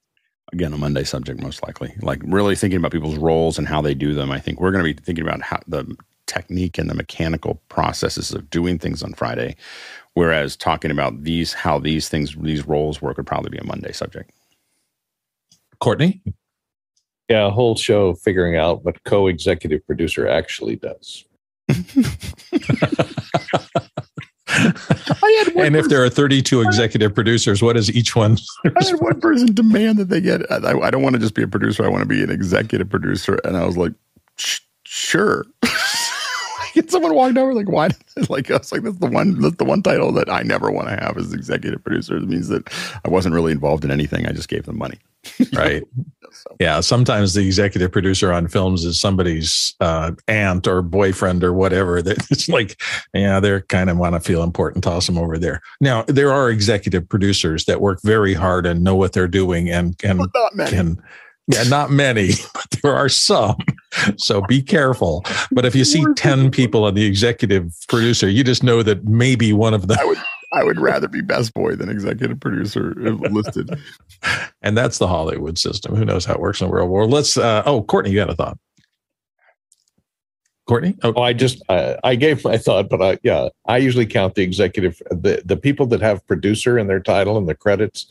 Again, 0.52 0.74
a 0.74 0.78
Monday 0.78 1.06
subject, 1.06 1.42
most 1.42 1.64
likely. 1.64 1.94
Like 2.02 2.22
really 2.26 2.56
thinking 2.58 2.78
about 2.78 2.92
people's 2.92 3.18
roles 3.18 3.58
and 3.58 3.70
how 3.70 3.82
they 3.82 3.94
do 3.94 4.14
them. 4.14 4.32
I 4.32 4.40
think 4.42 4.60
we're 4.60 4.72
going 4.72 4.84
to 4.84 4.94
be 4.94 5.02
thinking 5.02 5.26
about 5.26 5.42
how 5.42 5.60
the 5.66 5.96
technique 6.28 6.78
and 6.78 6.90
the 6.90 6.94
mechanical 6.94 7.62
processes 7.70 8.32
of 8.34 8.50
doing 8.50 8.78
things 8.78 9.02
on 9.02 9.14
Friday, 9.14 9.56
whereas 10.16 10.58
talking 10.58 10.92
about 10.92 11.24
these, 11.24 11.54
how 11.54 11.80
these 11.80 12.10
things, 12.10 12.36
these 12.36 12.68
roles 12.68 13.02
work 13.02 13.16
would 13.16 13.26
probably 13.26 13.50
be 13.50 13.60
a 13.60 13.66
Monday 13.66 13.94
subject. 13.94 14.30
Courtney? 15.80 16.22
Yeah, 17.34 17.48
a 17.48 17.50
whole 17.50 17.76
show 17.76 18.14
figuring 18.14 18.58
out 18.58 18.86
what 18.86 19.04
co-executive 19.06 19.84
producer 19.88 20.28
actually 20.28 20.76
does. 20.76 21.26
and 21.68 21.80
if 25.76 25.90
there 25.90 26.04
are 26.04 26.10
32 26.10 26.62
executive 26.62 27.16
producers, 27.16 27.64
what 27.64 27.76
is 27.76 27.90
each 27.90 28.16
one? 28.16 28.38
I 28.66 28.86
had 28.86 29.00
one 29.00 29.20
person 29.20 29.52
demand 29.52 29.98
that 29.98 30.10
they 30.10 30.22
get. 30.22 30.42
I, 30.52 30.78
I 30.80 30.92
don't 30.92 31.02
want 31.02 31.16
to 31.16 31.20
just 31.20 31.34
be 31.34 31.42
a 31.42 31.48
producer. 31.48 31.84
I 31.84 31.88
want 31.88 32.02
to 32.02 32.08
be 32.08 32.22
an 32.22 32.30
executive 32.30 32.88
producer. 32.88 33.40
And 33.44 33.58
I 33.58 33.66
was 33.66 33.78
like, 33.78 33.94
sure. 34.84 35.48
and 36.76 36.90
someone 36.90 37.14
walked 37.14 37.38
over 37.38 37.54
like, 37.54 37.70
why? 37.70 37.90
Like 38.30 38.50
I 38.52 38.58
was 38.58 38.72
like, 38.72 38.84
that's 38.84 39.00
the 39.00 39.08
one. 39.08 39.40
That's 39.42 39.56
the 39.56 39.64
one 39.64 39.82
title 39.82 40.12
that 40.14 40.30
I 40.30 40.44
never 40.44 40.72
want 40.72 40.88
to 40.90 40.96
have 40.96 41.18
as 41.18 41.34
executive 41.34 41.84
producer. 41.84 42.18
It 42.18 42.28
means 42.28 42.48
that 42.50 42.70
I 43.06 43.10
wasn't 43.10 43.36
really 43.36 43.52
involved 43.52 43.84
in 43.84 43.92
anything. 43.92 44.26
I 44.28 44.32
just 44.32 44.50
gave 44.50 44.66
them 44.66 44.78
money. 44.78 45.00
right. 45.54 45.84
So. 46.32 46.56
Yeah. 46.60 46.80
Sometimes 46.82 47.34
the 47.34 47.46
executive 47.46 47.92
producer 47.92 48.34
on 48.34 48.48
films 48.48 48.86
is 48.86 49.00
somebody's 49.00 49.76
uh, 49.80 50.12
aunt 50.28 50.68
or 50.68 50.82
boyfriend 50.82 51.44
or 51.44 51.54
whatever. 51.54 52.02
That 52.02 52.18
it's 52.32 52.50
like, 52.50 52.82
yeah, 53.14 53.40
they're 53.40 53.62
kind 53.62 53.90
of 53.90 53.98
want 53.98 54.16
to 54.16 54.20
feel 54.20 54.44
important. 54.44 54.84
Toss 54.84 55.06
them 55.08 55.18
over 55.18 55.38
there. 55.38 55.62
Now 55.80 56.04
there 56.04 56.32
are 56.32 56.50
executive 56.50 57.08
producers 57.08 57.66
that 57.66 57.82
work 57.82 58.00
very 58.04 58.34
hard 58.34 58.66
and 58.66 58.84
know 58.84 58.96
what 58.96 59.14
they're 59.14 59.28
doing 59.28 59.70
and 59.70 59.96
and 60.04 60.22
can 60.68 61.02
yeah, 61.48 61.64
not 61.64 61.92
many, 61.92 62.30
but 62.54 62.66
there 62.82 62.96
are 62.96 63.10
some. 63.10 63.58
So 64.18 64.42
be 64.48 64.62
careful. 64.62 65.24
But 65.52 65.66
if 65.66 65.76
you 65.76 65.86
see 65.86 66.04
10 66.16 66.52
people 66.52 66.86
on 66.86 66.94
the 66.94 67.06
executive 67.06 67.72
producer, 67.88 68.30
you 68.30 68.44
just 68.44 68.64
know 68.64 68.84
that 68.84 69.06
maybe 69.06 69.54
one 69.54 69.74
of 69.74 69.88
them. 69.88 69.98
I 70.00 70.06
would, 70.06 70.18
I 70.54 70.64
would 70.64 70.80
rather 70.80 71.08
be 71.08 71.22
best 71.22 71.54
boy 71.54 71.76
than 71.76 71.90
executive 71.90 72.40
producer 72.40 72.94
listed. 72.96 73.70
and 74.62 74.78
that's 74.78 74.98
the 74.98 75.08
Hollywood 75.08 75.58
system. 75.58 75.96
Who 75.96 76.06
knows 76.06 76.26
how 76.26 76.34
it 76.36 76.40
works 76.40 76.62
in 76.62 76.68
the 76.68 76.74
real 76.74 76.88
world? 76.88 77.12
Let's, 77.12 77.38
uh, 77.38 77.64
oh, 77.66 77.84
Courtney, 77.84 78.12
you 78.12 78.20
had 78.20 78.30
a 78.30 78.36
thought. 78.36 78.58
Courtney? 80.66 80.96
Oh, 81.04 81.14
oh 81.16 81.22
I 81.22 81.34
just 81.34 81.62
uh, 81.70 81.96
I 82.04 82.16
gave 82.16 82.44
my 82.44 82.58
thought, 82.58 82.90
but 82.90 83.02
I 83.02 83.18
yeah, 83.24 83.50
I 83.66 83.78
usually 83.78 84.06
count 84.06 84.36
the 84.36 84.44
executive 84.44 85.02
the 85.10 85.42
the 85.44 85.58
people 85.58 85.86
that 85.88 86.02
have 86.02 86.26
producer 86.28 86.78
in 86.78 86.88
their 86.88 87.00
title 87.00 87.38
and 87.38 87.48
the 87.48 87.56
credits, 87.56 88.08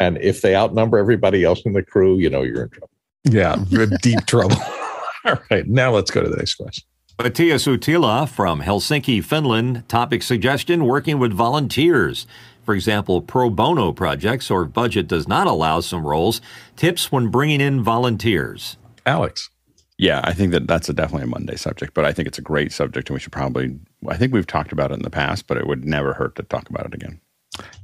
and 0.00 0.18
if 0.18 0.42
they 0.42 0.56
outnumber 0.56 0.98
everybody 0.98 1.44
else 1.44 1.62
in 1.64 1.72
the 1.74 1.82
crew, 1.82 2.16
you 2.16 2.28
know 2.28 2.42
you're 2.42 2.64
in 2.64 2.70
trouble. 2.70 2.90
Yeah, 3.24 3.56
deep 4.02 4.26
trouble. 4.26 4.56
All 5.24 5.38
right, 5.50 5.66
now 5.68 5.92
let's 5.92 6.10
go 6.10 6.22
to 6.22 6.28
the 6.28 6.36
next 6.36 6.56
question. 6.56 6.84
Matthias 7.20 7.66
Utila 7.66 8.28
from 8.28 8.62
Helsinki, 8.62 9.22
Finland. 9.22 9.88
Topic 9.88 10.22
suggestion: 10.22 10.84
working 10.86 11.18
with 11.20 11.32
volunteers. 11.32 12.26
For 12.64 12.74
example, 12.74 13.20
pro 13.20 13.50
bono 13.50 13.92
projects 13.92 14.50
or 14.50 14.64
budget 14.64 15.08
does 15.08 15.28
not 15.28 15.46
allow 15.46 15.80
some 15.80 16.06
roles. 16.06 16.40
Tips 16.76 17.10
when 17.10 17.28
bringing 17.28 17.60
in 17.60 17.82
volunteers. 17.82 18.76
Alex. 19.04 19.51
Yeah, 19.98 20.20
I 20.24 20.32
think 20.32 20.52
that 20.52 20.66
that's 20.66 20.88
a 20.88 20.92
definitely 20.92 21.24
a 21.24 21.28
Monday 21.28 21.56
subject, 21.56 21.94
but 21.94 22.04
I 22.04 22.12
think 22.12 22.26
it's 22.26 22.38
a 22.38 22.42
great 22.42 22.72
subject, 22.72 23.08
and 23.08 23.14
we 23.14 23.20
should 23.20 23.32
probably. 23.32 23.78
I 24.08 24.16
think 24.16 24.32
we've 24.32 24.46
talked 24.46 24.72
about 24.72 24.90
it 24.90 24.94
in 24.94 25.02
the 25.02 25.10
past, 25.10 25.46
but 25.46 25.56
it 25.56 25.66
would 25.66 25.84
never 25.84 26.14
hurt 26.14 26.34
to 26.36 26.42
talk 26.42 26.68
about 26.70 26.86
it 26.86 26.94
again. 26.94 27.20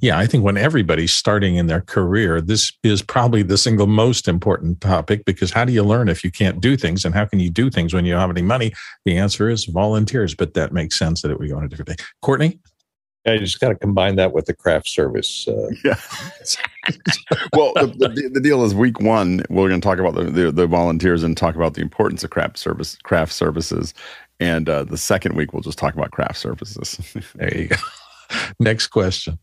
Yeah, 0.01 0.19
I 0.19 0.27
think 0.27 0.45
when 0.45 0.57
everybody's 0.57 1.13
starting 1.13 1.57
in 1.57 1.67
their 1.67 1.83
career, 1.83 2.41
this 2.41 2.73
is 2.83 3.03
probably 3.03 3.43
the 3.43 3.59
single 3.59 3.87
most 3.87 4.27
important 4.27 4.81
topic 4.81 5.27
because 5.27 5.51
how 5.51 5.65
do 5.65 5.73
you 5.73 5.83
learn 5.83 6.09
if 6.09 6.25
you 6.25 6.31
can't 6.31 6.61
do 6.61 6.77
things? 6.77 7.05
And 7.05 7.15
how 7.15 7.27
can 7.27 7.39
you 7.39 7.51
do 7.51 7.69
things 7.69 7.93
when 7.93 8.07
you 8.07 8.13
don't 8.13 8.21
have 8.21 8.31
any 8.31 8.43
money? 8.43 8.73
The 9.05 9.19
answer 9.19 9.51
is 9.51 9.67
volunteers, 9.67 10.35
but 10.35 10.55
that 10.55 10.73
makes 10.73 10.99
sense 10.99 11.21
that 11.21 11.31
it 11.31 11.39
would 11.39 11.51
go 11.51 11.57
on 11.59 11.65
a 11.65 11.69
different 11.69 11.99
day. 11.99 12.05
Courtney? 12.23 12.61
Yeah, 13.29 13.35
you 13.35 13.41
just 13.41 13.61
got 13.61 13.69
to 13.69 13.75
combine 13.75 14.17
that 14.17 14.33
with 14.33 14.47
the 14.47 14.55
craft 14.55 14.89
service. 14.89 15.47
Uh. 15.47 15.69
Yeah. 15.85 15.95
well, 17.53 17.73
the, 17.75 18.13
the, 18.15 18.31
the, 18.35 18.41
deal 18.41 18.65
is 18.65 18.75
week 18.75 19.01
one, 19.01 19.43
we're 19.51 19.69
going 19.69 19.81
to 19.81 19.87
talk 19.87 19.99
about 19.99 20.15
the, 20.15 20.25
the, 20.25 20.51
the, 20.51 20.67
volunteers 20.67 21.23
and 21.23 21.37
talk 21.37 21.55
about 21.55 21.75
the 21.75 21.83
importance 21.83 22.25
of 22.25 22.31
craft 22.31 22.57
service, 22.57 22.97
craft 23.03 23.33
services. 23.33 23.93
And 24.41 24.69
uh, 24.69 24.85
the 24.85 24.97
second 24.97 25.35
week, 25.35 25.53
we'll 25.53 25.63
just 25.63 25.79
talk 25.79 25.95
about 25.95 26.11
craft 26.11 26.37
services. 26.37 26.99
there 27.35 27.57
you 27.57 27.69
go. 27.69 27.77
Next 28.61 28.89
question. 28.89 29.39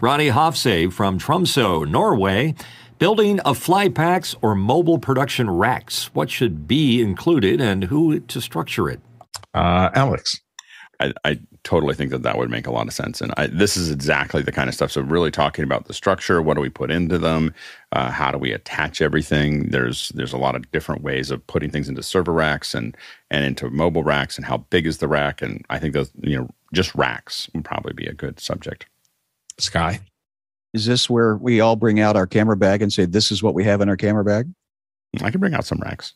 Ronnie 0.00 0.30
Hofsave 0.30 0.92
from 0.92 1.18
Tromsø, 1.18 1.88
Norway. 1.88 2.54
Building 2.98 3.38
of 3.40 3.56
fly 3.58 3.88
packs 3.88 4.34
or 4.42 4.56
mobile 4.56 4.98
production 4.98 5.48
racks. 5.48 6.12
What 6.14 6.30
should 6.30 6.66
be 6.66 7.00
included 7.00 7.60
and 7.60 7.84
who 7.84 8.18
to 8.18 8.40
structure 8.40 8.90
it? 8.90 9.00
Uh, 9.54 9.90
Alex. 9.94 10.40
I, 11.00 11.12
I, 11.24 11.38
totally 11.64 11.94
think 11.94 12.10
that 12.10 12.22
that 12.22 12.38
would 12.38 12.50
make 12.50 12.66
a 12.66 12.70
lot 12.70 12.86
of 12.86 12.94
sense. 12.94 13.20
And 13.20 13.32
I, 13.36 13.46
this 13.46 13.76
is 13.76 13.90
exactly 13.90 14.42
the 14.42 14.52
kind 14.52 14.68
of 14.68 14.74
stuff. 14.74 14.90
So, 14.90 15.00
really 15.00 15.30
talking 15.30 15.62
about 15.62 15.84
the 15.84 15.94
structure, 15.94 16.40
what 16.40 16.54
do 16.54 16.60
we 16.60 16.70
put 16.70 16.90
into 16.90 17.18
them, 17.18 17.54
uh, 17.92 18.10
how 18.10 18.30
do 18.30 18.38
we 18.38 18.52
attach 18.52 19.00
everything? 19.00 19.70
There's 19.70 20.08
there's 20.10 20.32
a 20.32 20.38
lot 20.38 20.56
of 20.56 20.70
different 20.72 21.02
ways 21.02 21.30
of 21.30 21.46
putting 21.46 21.70
things 21.70 21.88
into 21.88 22.02
server 22.02 22.32
racks 22.32 22.74
and 22.74 22.96
and 23.30 23.44
into 23.44 23.70
mobile 23.70 24.02
racks, 24.02 24.36
and 24.36 24.46
how 24.46 24.58
big 24.70 24.86
is 24.86 24.98
the 24.98 25.08
rack? 25.08 25.42
And 25.42 25.64
I 25.70 25.78
think 25.78 25.94
those 25.94 26.10
you 26.22 26.36
know 26.38 26.48
just 26.72 26.94
racks 26.94 27.48
would 27.54 27.64
probably 27.64 27.92
be 27.92 28.06
a 28.06 28.14
good 28.14 28.40
subject. 28.40 28.86
Sky, 29.58 30.00
is 30.72 30.86
this 30.86 31.10
where 31.10 31.36
we 31.36 31.60
all 31.60 31.76
bring 31.76 32.00
out 32.00 32.16
our 32.16 32.26
camera 32.26 32.56
bag 32.56 32.82
and 32.82 32.92
say, 32.92 33.04
"This 33.04 33.30
is 33.30 33.42
what 33.42 33.54
we 33.54 33.64
have 33.64 33.80
in 33.80 33.88
our 33.88 33.96
camera 33.96 34.24
bag"? 34.24 34.48
I 35.22 35.30
can 35.30 35.40
bring 35.40 35.54
out 35.54 35.64
some 35.64 35.80
racks. 35.80 36.14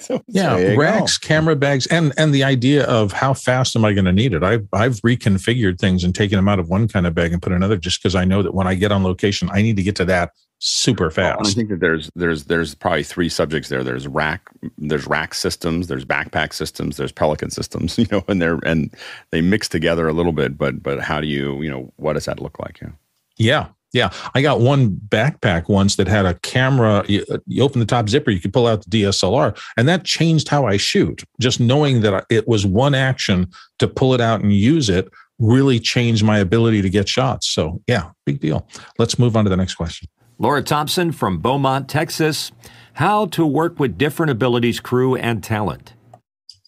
So, 0.00 0.22
yeah, 0.28 0.74
racks, 0.74 1.18
go. 1.18 1.28
camera 1.28 1.56
bags, 1.56 1.86
and 1.86 2.12
and 2.16 2.34
the 2.34 2.44
idea 2.44 2.84
of 2.84 3.12
how 3.12 3.34
fast 3.34 3.76
am 3.76 3.84
I 3.84 3.92
going 3.92 4.04
to 4.04 4.12
need 4.12 4.34
it? 4.34 4.42
I've 4.42 4.66
I've 4.72 5.00
reconfigured 5.02 5.78
things 5.78 6.04
and 6.04 6.14
taken 6.14 6.36
them 6.36 6.48
out 6.48 6.58
of 6.58 6.68
one 6.68 6.88
kind 6.88 7.06
of 7.06 7.14
bag 7.14 7.32
and 7.32 7.42
put 7.42 7.52
another, 7.52 7.76
just 7.76 8.02
because 8.02 8.14
I 8.14 8.24
know 8.24 8.42
that 8.42 8.54
when 8.54 8.66
I 8.66 8.74
get 8.74 8.92
on 8.92 9.04
location, 9.04 9.48
I 9.52 9.62
need 9.62 9.76
to 9.76 9.82
get 9.82 9.96
to 9.96 10.04
that 10.06 10.30
super 10.58 11.10
fast. 11.10 11.40
Well, 11.40 11.50
I 11.50 11.52
think 11.52 11.68
that 11.68 11.80
there's 11.80 12.10
there's 12.14 12.44
there's 12.44 12.74
probably 12.74 13.02
three 13.02 13.28
subjects 13.28 13.68
there. 13.68 13.84
There's 13.84 14.08
rack 14.08 14.48
there's 14.78 15.06
rack 15.06 15.34
systems, 15.34 15.88
there's 15.88 16.04
backpack 16.04 16.52
systems, 16.52 16.96
there's 16.96 17.12
Pelican 17.12 17.50
systems. 17.50 17.98
You 18.04 18.06
know, 18.10 18.24
and 18.28 18.42
they're 18.42 18.58
and 18.66 18.94
they 19.30 19.40
mix 19.40 19.68
together 19.68 20.08
a 20.08 20.12
little 20.12 20.32
bit. 20.32 20.58
But 20.58 20.82
but 20.82 21.00
how 21.00 21.20
do 21.20 21.26
you 21.26 21.62
you 21.62 21.70
know 21.70 21.92
what 21.96 22.14
does 22.14 22.24
that 22.26 22.40
look 22.40 22.58
like? 22.58 22.80
Yeah. 22.80 22.90
Yeah, 23.36 23.68
yeah, 23.94 24.10
I 24.34 24.42
got 24.42 24.60
one 24.60 24.90
backpack 24.90 25.68
once 25.68 25.96
that 25.96 26.08
had 26.08 26.26
a 26.26 26.34
camera. 26.40 27.04
You, 27.08 27.24
uh, 27.30 27.38
you, 27.46 27.62
open 27.62 27.78
the 27.78 27.86
top 27.86 28.08
zipper, 28.08 28.30
you 28.30 28.40
could 28.40 28.52
pull 28.52 28.66
out 28.66 28.84
the 28.84 29.02
DSLR, 29.02 29.58
and 29.76 29.88
that 29.88 30.04
changed 30.04 30.48
how 30.48 30.66
I 30.66 30.76
shoot. 30.76 31.22
Just 31.40 31.60
knowing 31.60 32.00
that 32.02 32.26
it 32.28 32.48
was 32.48 32.66
one 32.66 32.94
action 32.94 33.48
to 33.78 33.86
pull 33.88 34.12
it 34.12 34.20
out 34.20 34.40
and 34.40 34.52
use 34.52 34.90
it 34.90 35.08
really 35.38 35.80
changed 35.80 36.24
my 36.24 36.38
ability 36.38 36.82
to 36.82 36.90
get 36.90 37.08
shots. 37.08 37.48
So, 37.48 37.80
yeah, 37.86 38.10
big 38.26 38.40
deal. 38.40 38.68
Let's 38.98 39.18
move 39.18 39.36
on 39.36 39.44
to 39.44 39.50
the 39.50 39.56
next 39.56 39.76
question. 39.76 40.08
Laura 40.38 40.62
Thompson 40.62 41.12
from 41.12 41.38
Beaumont, 41.38 41.88
Texas. 41.88 42.52
How 42.94 43.26
to 43.26 43.46
work 43.46 43.78
with 43.78 43.96
different 43.96 44.30
abilities, 44.30 44.80
crew, 44.80 45.14
and 45.14 45.42
talent. 45.42 45.94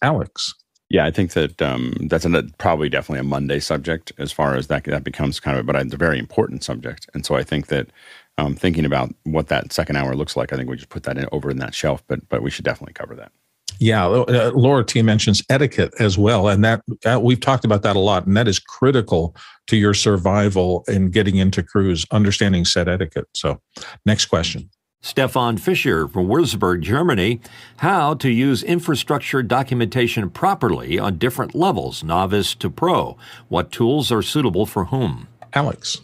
Alex. 0.01 0.53
Yeah, 0.89 1.05
I 1.05 1.11
think 1.11 1.33
that 1.33 1.61
um, 1.61 1.93
that's 2.07 2.23
a, 2.23 2.43
probably 2.57 2.87
definitely 2.87 3.19
a 3.19 3.23
Monday 3.23 3.59
subject 3.59 4.13
as 4.17 4.31
far 4.31 4.55
as 4.55 4.67
that 4.67 4.85
that 4.85 5.03
becomes 5.03 5.39
kind 5.39 5.57
of, 5.57 5.65
but 5.65 5.75
it's 5.75 5.93
a 5.93 5.97
very 5.97 6.17
important 6.17 6.63
subject, 6.63 7.09
and 7.13 7.25
so 7.25 7.35
I 7.35 7.43
think 7.43 7.67
that 7.67 7.89
um, 8.37 8.55
thinking 8.55 8.85
about 8.85 9.13
what 9.23 9.47
that 9.47 9.73
second 9.73 9.97
hour 9.97 10.15
looks 10.15 10.37
like, 10.37 10.53
I 10.53 10.55
think 10.55 10.69
we 10.69 10.77
just 10.77 10.89
put 10.89 11.03
that 11.03 11.17
in, 11.17 11.27
over 11.31 11.49
in 11.49 11.57
that 11.57 11.75
shelf, 11.75 12.03
but 12.07 12.27
but 12.29 12.41
we 12.41 12.49
should 12.49 12.63
definitely 12.63 12.93
cover 12.93 13.15
that. 13.15 13.31
Yeah, 13.79 14.07
uh, 14.07 14.51
Laura 14.55 14.83
T 14.83 15.01
mentions 15.01 15.43
etiquette 15.49 15.93
as 15.99 16.17
well, 16.17 16.47
and 16.47 16.63
that, 16.63 16.81
that 17.03 17.21
we've 17.21 17.39
talked 17.39 17.65
about 17.65 17.83
that 17.83 17.95
a 17.95 17.99
lot, 17.99 18.25
and 18.25 18.35
that 18.35 18.47
is 18.47 18.57
critical 18.57 19.35
to 19.67 19.77
your 19.77 19.93
survival 19.93 20.83
in 20.87 21.11
getting 21.11 21.35
into 21.35 21.61
crews, 21.61 22.05
understanding 22.11 22.65
set 22.65 22.87
etiquette. 22.87 23.27
So, 23.35 23.61
next 24.05 24.25
question. 24.25 24.69
Stefan 25.01 25.57
Fischer 25.57 26.07
from 26.07 26.27
Würzburg, 26.27 26.81
Germany, 26.81 27.39
how 27.77 28.13
to 28.15 28.29
use 28.29 28.63
infrastructure 28.63 29.43
documentation 29.43 30.29
properly 30.29 30.97
on 30.97 31.17
different 31.17 31.53
levels, 31.53 32.03
novice 32.03 32.55
to 32.55 32.69
pro. 32.69 33.17
What 33.47 33.71
tools 33.71 34.11
are 34.11 34.21
suitable 34.21 34.65
for 34.65 34.85
whom? 34.85 35.27
Alex 35.53 36.01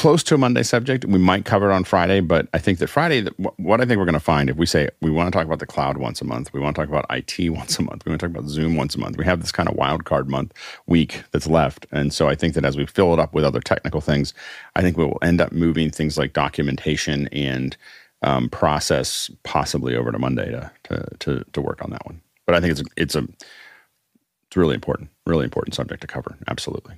close 0.00 0.22
to 0.22 0.34
a 0.34 0.38
Monday 0.38 0.62
subject. 0.62 1.04
We 1.04 1.18
might 1.18 1.44
cover 1.44 1.70
it 1.70 1.74
on 1.74 1.84
Friday, 1.84 2.20
but 2.20 2.48
I 2.54 2.58
think 2.58 2.78
that 2.78 2.86
Friday, 2.86 3.28
what 3.58 3.82
I 3.82 3.84
think 3.84 3.98
we're 3.98 4.06
going 4.06 4.14
to 4.14 4.18
find, 4.18 4.48
if 4.48 4.56
we 4.56 4.64
say 4.64 4.88
we 5.02 5.10
want 5.10 5.26
to 5.26 5.30
talk 5.30 5.44
about 5.44 5.58
the 5.58 5.66
cloud 5.66 5.98
once 5.98 6.22
a 6.22 6.24
month, 6.24 6.54
we 6.54 6.58
want 6.58 6.74
to 6.74 6.80
talk 6.80 6.88
about 6.88 7.04
IT 7.10 7.50
once 7.50 7.78
a 7.78 7.82
month, 7.82 8.06
we 8.06 8.08
want 8.08 8.18
to 8.18 8.26
talk 8.26 8.34
about 8.34 8.48
Zoom 8.48 8.76
once 8.76 8.94
a 8.94 8.98
month, 8.98 9.18
we 9.18 9.26
have 9.26 9.42
this 9.42 9.52
kind 9.52 9.68
of 9.68 9.74
wild 9.74 10.06
card 10.06 10.26
month 10.26 10.54
week 10.86 11.22
that's 11.32 11.46
left. 11.46 11.86
And 11.92 12.14
so 12.14 12.28
I 12.28 12.34
think 12.34 12.54
that 12.54 12.64
as 12.64 12.78
we 12.78 12.86
fill 12.86 13.12
it 13.12 13.18
up 13.18 13.34
with 13.34 13.44
other 13.44 13.60
technical 13.60 14.00
things, 14.00 14.32
I 14.74 14.80
think 14.80 14.96
we 14.96 15.04
will 15.04 15.18
end 15.20 15.38
up 15.38 15.52
moving 15.52 15.90
things 15.90 16.16
like 16.16 16.32
documentation 16.32 17.28
and 17.28 17.76
um, 18.22 18.48
process 18.48 19.30
possibly 19.42 19.94
over 19.96 20.12
to 20.12 20.18
Monday 20.18 20.50
to, 20.50 20.70
to, 20.84 21.08
to, 21.18 21.44
to 21.52 21.60
work 21.60 21.84
on 21.84 21.90
that 21.90 22.06
one. 22.06 22.22
But 22.46 22.54
I 22.54 22.60
think 22.60 22.70
it's 22.70 22.80
a, 22.80 22.84
it's 22.96 23.14
a, 23.16 23.28
it's 24.46 24.56
really 24.56 24.76
important, 24.76 25.10
really 25.26 25.44
important 25.44 25.74
subject 25.74 26.00
to 26.00 26.06
cover. 26.06 26.38
Absolutely. 26.48 26.94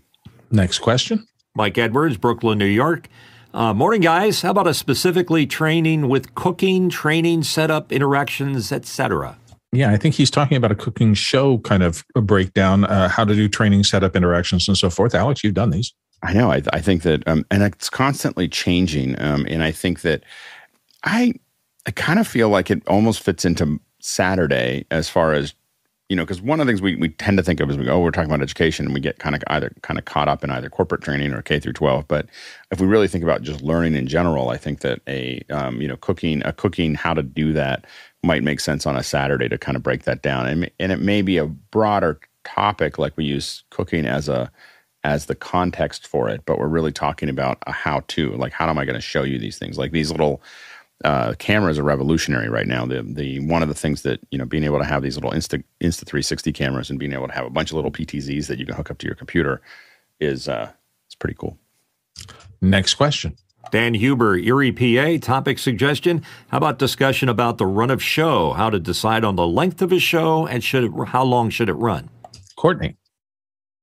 Next 0.52 0.78
question. 0.78 1.26
Mike 1.54 1.76
Edwards, 1.76 2.16
Brooklyn, 2.16 2.58
New 2.58 2.64
York. 2.64 3.08
Uh, 3.52 3.74
morning, 3.74 4.00
guys. 4.00 4.40
How 4.40 4.52
about 4.52 4.66
a 4.66 4.72
specifically 4.72 5.46
training 5.46 6.08
with 6.08 6.34
cooking, 6.34 6.88
training, 6.88 7.42
setup, 7.42 7.92
interactions, 7.92 8.72
etc.? 8.72 9.36
Yeah, 9.72 9.90
I 9.90 9.98
think 9.98 10.14
he's 10.14 10.30
talking 10.30 10.56
about 10.56 10.72
a 10.72 10.74
cooking 10.74 11.12
show 11.12 11.58
kind 11.58 11.82
of 11.82 12.04
a 12.14 12.22
breakdown, 12.22 12.84
uh, 12.84 13.08
how 13.08 13.24
to 13.24 13.34
do 13.34 13.48
training, 13.48 13.84
setup, 13.84 14.16
interactions, 14.16 14.66
and 14.68 14.78
so 14.78 14.88
forth. 14.88 15.14
Alex, 15.14 15.44
you've 15.44 15.54
done 15.54 15.70
these. 15.70 15.92
I 16.22 16.32
know. 16.32 16.50
I, 16.50 16.62
I 16.72 16.80
think 16.80 17.02
that, 17.02 17.26
um, 17.28 17.44
and 17.50 17.62
it's 17.62 17.90
constantly 17.90 18.48
changing. 18.48 19.20
Um, 19.20 19.46
and 19.48 19.62
I 19.62 19.72
think 19.72 20.00
that 20.02 20.24
I, 21.04 21.34
I 21.86 21.90
kind 21.90 22.18
of 22.18 22.26
feel 22.26 22.48
like 22.48 22.70
it 22.70 22.86
almost 22.86 23.22
fits 23.22 23.44
into 23.44 23.78
Saturday 24.00 24.86
as 24.90 25.10
far 25.10 25.32
as 25.34 25.52
you 26.08 26.16
know, 26.16 26.24
because 26.24 26.42
one 26.42 26.60
of 26.60 26.66
the 26.66 26.70
things 26.70 26.82
we, 26.82 26.96
we 26.96 27.08
tend 27.08 27.38
to 27.38 27.42
think 27.42 27.60
of 27.60 27.70
is 27.70 27.78
we 27.78 27.84
go, 27.84 27.94
oh, 27.94 28.00
we're 28.00 28.10
talking 28.10 28.30
about 28.30 28.42
education 28.42 28.84
and 28.84 28.94
we 28.94 29.00
get 29.00 29.18
kind 29.18 29.34
of 29.34 29.42
either 29.46 29.72
kind 29.82 29.98
of 29.98 30.04
caught 30.04 30.28
up 30.28 30.44
in 30.44 30.50
either 30.50 30.68
corporate 30.68 31.00
training 31.00 31.32
or 31.32 31.42
K 31.42 31.58
through 31.58 31.72
12. 31.72 32.06
But 32.06 32.26
if 32.70 32.80
we 32.80 32.86
really 32.86 33.08
think 33.08 33.24
about 33.24 33.42
just 33.42 33.62
learning 33.62 33.94
in 33.94 34.06
general, 34.06 34.50
I 34.50 34.58
think 34.58 34.80
that 34.80 35.00
a, 35.08 35.42
um, 35.48 35.80
you 35.80 35.88
know, 35.88 35.96
cooking, 35.96 36.42
a 36.44 36.52
cooking, 36.52 36.94
how 36.94 37.14
to 37.14 37.22
do 37.22 37.52
that 37.54 37.86
might 38.22 38.42
make 38.42 38.60
sense 38.60 38.84
on 38.84 38.96
a 38.96 39.02
Saturday 39.02 39.48
to 39.48 39.56
kind 39.56 39.76
of 39.76 39.82
break 39.82 40.02
that 40.02 40.22
down. 40.22 40.46
And, 40.46 40.70
and 40.78 40.92
it 40.92 41.00
may 41.00 41.22
be 41.22 41.38
a 41.38 41.46
broader 41.46 42.20
topic, 42.44 42.98
like 42.98 43.16
we 43.16 43.24
use 43.24 43.64
cooking 43.70 44.04
as 44.04 44.28
a, 44.28 44.50
as 45.04 45.26
the 45.26 45.34
context 45.34 46.06
for 46.06 46.28
it, 46.28 46.42
but 46.44 46.58
we're 46.58 46.68
really 46.68 46.92
talking 46.92 47.28
about 47.28 47.58
a 47.66 47.72
how 47.72 48.04
to, 48.08 48.32
like, 48.36 48.52
how 48.52 48.68
am 48.68 48.78
I 48.78 48.84
going 48.84 48.94
to 48.94 49.00
show 49.00 49.22
you 49.22 49.38
these 49.38 49.58
things? 49.58 49.78
Like 49.78 49.92
these 49.92 50.10
little, 50.10 50.42
uh, 51.04 51.34
cameras 51.38 51.78
are 51.78 51.82
revolutionary 51.82 52.48
right 52.48 52.66
now. 52.66 52.86
The 52.86 53.02
the 53.02 53.40
one 53.40 53.62
of 53.62 53.68
the 53.68 53.74
things 53.74 54.02
that 54.02 54.20
you 54.30 54.38
know 54.38 54.44
being 54.44 54.64
able 54.64 54.78
to 54.78 54.84
have 54.84 55.02
these 55.02 55.16
little 55.16 55.30
Insta 55.30 55.62
Insta 55.80 56.04
360 56.04 56.52
cameras 56.52 56.90
and 56.90 56.98
being 56.98 57.12
able 57.12 57.28
to 57.28 57.34
have 57.34 57.46
a 57.46 57.50
bunch 57.50 57.70
of 57.70 57.76
little 57.76 57.90
PTZs 57.90 58.46
that 58.46 58.58
you 58.58 58.66
can 58.66 58.74
hook 58.74 58.90
up 58.90 58.98
to 58.98 59.06
your 59.06 59.14
computer 59.14 59.60
is 60.20 60.48
uh, 60.48 60.70
it's 61.06 61.14
pretty 61.14 61.36
cool. 61.38 61.58
Next 62.60 62.94
question. 62.94 63.36
Dan 63.70 63.94
Huber, 63.94 64.36
Erie, 64.36 64.72
PA. 64.72 65.24
Topic 65.24 65.58
suggestion: 65.58 66.22
How 66.48 66.58
about 66.58 66.78
discussion 66.78 67.28
about 67.28 67.58
the 67.58 67.66
run 67.66 67.90
of 67.90 68.02
show? 68.02 68.52
How 68.52 68.70
to 68.70 68.78
decide 68.78 69.24
on 69.24 69.36
the 69.36 69.46
length 69.46 69.82
of 69.82 69.92
a 69.92 69.98
show 69.98 70.46
and 70.46 70.62
should 70.62 70.84
it, 70.84 70.92
how 71.08 71.24
long 71.24 71.50
should 71.50 71.68
it 71.68 71.74
run? 71.74 72.10
Courtney. 72.56 72.96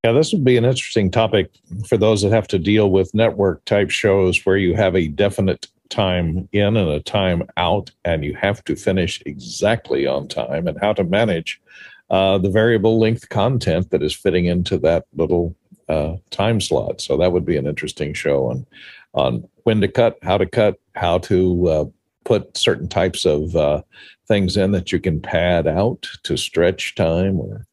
Yeah, 0.04 0.14
this 0.14 0.32
would 0.32 0.46
be 0.46 0.56
an 0.56 0.64
interesting 0.64 1.12
topic 1.12 1.52
for 1.86 1.98
those 1.98 2.22
that 2.22 2.32
have 2.32 2.48
to 2.50 2.60
deal 2.60 2.90
with 2.90 3.14
network 3.14 3.66
type 3.66 3.90
shows 3.90 4.46
where 4.46 4.56
you 4.56 4.74
have 4.74 4.96
a 4.96 5.10
definite 5.10 5.68
time 5.90 6.48
in 6.52 6.78
and 6.78 6.90
a 6.90 7.02
time 7.02 7.44
out, 7.58 7.92
and 8.06 8.24
you 8.24 8.36
have 8.36 8.64
to 8.66 8.76
finish 8.76 9.22
exactly 9.26 10.06
on 10.08 10.28
time, 10.28 10.68
and 10.68 10.80
how 10.80 10.94
to 10.94 11.04
manage 11.04 11.62
uh, 12.10 12.38
the 12.38 12.50
variable 12.50 13.00
length 13.00 13.30
content 13.30 13.90
that 13.92 14.04
is 14.04 14.16
fitting 14.16 14.46
into 14.46 14.78
that 14.80 15.06
little 15.16 15.56
uh, 15.88 16.16
time 16.30 16.62
slot. 16.62 17.02
So 17.02 17.18
that 17.18 17.32
would 17.32 17.46
be 17.46 17.58
an 17.58 17.68
interesting 17.68 18.14
show 18.14 18.50
on 18.50 18.66
on 19.14 19.48
when 19.64 19.82
to 19.82 19.88
cut, 19.88 20.18
how 20.22 20.38
to 20.38 20.46
cut, 20.46 20.80
how 20.96 21.18
to 21.18 21.68
uh, 21.68 21.86
put 22.26 22.56
certain 22.56 22.88
types 22.88 23.26
of 23.26 23.56
uh, 23.56 23.82
things 24.28 24.56
in 24.56 24.72
that 24.72 24.92
you 24.92 25.00
can 25.00 25.20
pad 25.20 25.68
out 25.68 26.08
to 26.24 26.38
stretch 26.38 26.96
time 26.96 27.40
or 27.40 27.66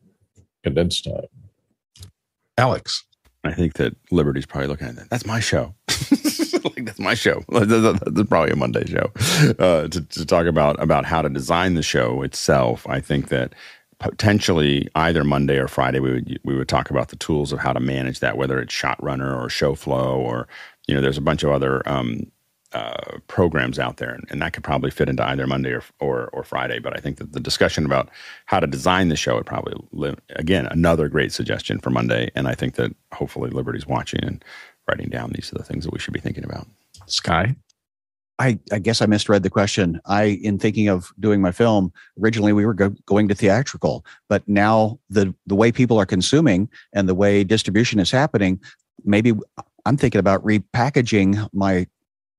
condense 0.64 1.01
time. 1.01 1.26
Alex. 2.59 3.05
I 3.44 3.52
think 3.52 3.74
that 3.74 3.94
Liberty's 4.10 4.47
probably 4.47 4.66
looking 4.66 4.88
at 4.88 4.97
that. 4.97 5.10
That's 5.10 5.26
my 5.26 5.38
show. 5.38 5.74
like 6.76 6.86
that's 6.86 6.98
my 6.98 7.14
show. 7.14 7.43
That's 7.48 8.28
probably 8.28 8.52
a 8.52 8.56
Monday 8.56 8.86
show 8.86 9.12
uh, 9.59 9.88
to, 9.88 10.01
to 10.01 10.26
talk 10.26 10.47
about 10.47 10.80
about 10.82 11.05
how 11.05 11.22
to 11.22 11.28
design 11.28 11.74
the 11.74 11.82
show 11.82 12.22
itself. 12.22 12.86
I 12.88 13.01
think 13.01 13.28
that 13.28 13.55
potentially 13.98 14.88
either 14.94 15.24
Monday 15.24 15.59
or 15.59 15.68
Friday 15.68 16.01
we 16.01 16.12
would 16.12 16.40
we 16.44 16.56
would 16.56 16.68
talk 16.68 16.90
about 16.90 17.09
the 17.09 17.16
tools 17.16 17.52
of 17.52 17.59
how 17.59 17.72
to 17.72 17.80
manage 17.80 18.20
that, 18.20 18.36
whether 18.36 18.60
it's 18.60 18.74
Shot 18.74 19.02
Runner 19.02 19.34
or 19.34 19.48
Shoflo 19.48 20.16
or 20.16 20.48
you 20.86 20.94
know 20.94 21.01
there's 21.01 21.18
a 21.18 21.22
bunch 21.22 21.43
of 21.43 21.51
other 21.51 21.86
um, 21.88 22.30
uh, 22.72 23.18
programs 23.28 23.78
out 23.78 23.97
there, 23.97 24.10
and, 24.10 24.24
and, 24.28 24.43
that 24.43 24.52
could 24.52 24.64
probably 24.64 24.90
fit 24.90 25.09
into 25.09 25.26
either 25.26 25.47
Monday 25.47 25.70
or, 25.70 25.82
or, 26.01 26.28
or 26.32 26.43
Friday. 26.43 26.78
But 26.78 26.94
I 26.97 27.01
think 27.01 27.16
that 27.18 27.32
the 27.32 27.40
discussion 27.40 27.86
about 27.86 28.10
how 28.47 28.60
to 28.60 28.66
design 28.66 29.09
the 29.09 29.16
show 29.16 29.36
would 29.36 29.47
probably 29.47 29.74
live, 29.93 30.20
again 30.30 30.66
another 30.66 31.09
great 31.09 31.32
suggestion 31.32 31.78
for 31.78 31.90
Monday. 31.90 32.30
And 32.34 32.48
I 32.48 32.55
think 32.55 32.74
that 32.74 32.94
hopefully 33.12 33.51
Liberty's 33.51 33.86
watching 33.86 34.22
and 34.24 34.44
writing 34.88 35.08
down 35.08 35.32
these 35.34 35.52
are 35.52 35.58
the 35.58 35.64
things 35.64 35.84
that 35.84 35.92
we 35.92 35.98
should 35.98 36.14
be 36.14 36.20
thinking 36.20 36.44
about. 36.44 36.66
Sky. 37.06 37.54
I, 38.38 38.58
I 38.70 38.78
guess 38.78 39.00
I 39.00 39.06
misread 39.06 39.42
the 39.42 39.50
question. 39.50 40.00
I, 40.04 40.24
in 40.42 40.58
thinking 40.58 40.88
of 40.88 41.10
doing 41.18 41.40
my 41.40 41.52
film, 41.52 41.92
originally 42.20 42.52
we 42.52 42.66
were 42.66 42.74
go, 42.74 42.90
going 43.06 43.28
to 43.28 43.34
theatrical, 43.34 44.04
but 44.28 44.46
now 44.46 44.98
the 45.08 45.34
the 45.46 45.54
way 45.54 45.72
people 45.72 45.98
are 45.98 46.06
consuming 46.06 46.68
and 46.92 47.08
the 47.08 47.14
way 47.14 47.44
distribution 47.44 47.98
is 47.98 48.10
happening, 48.10 48.60
maybe 49.04 49.32
I'm 49.86 49.96
thinking 49.96 50.18
about 50.18 50.44
repackaging 50.44 51.48
my 51.54 51.86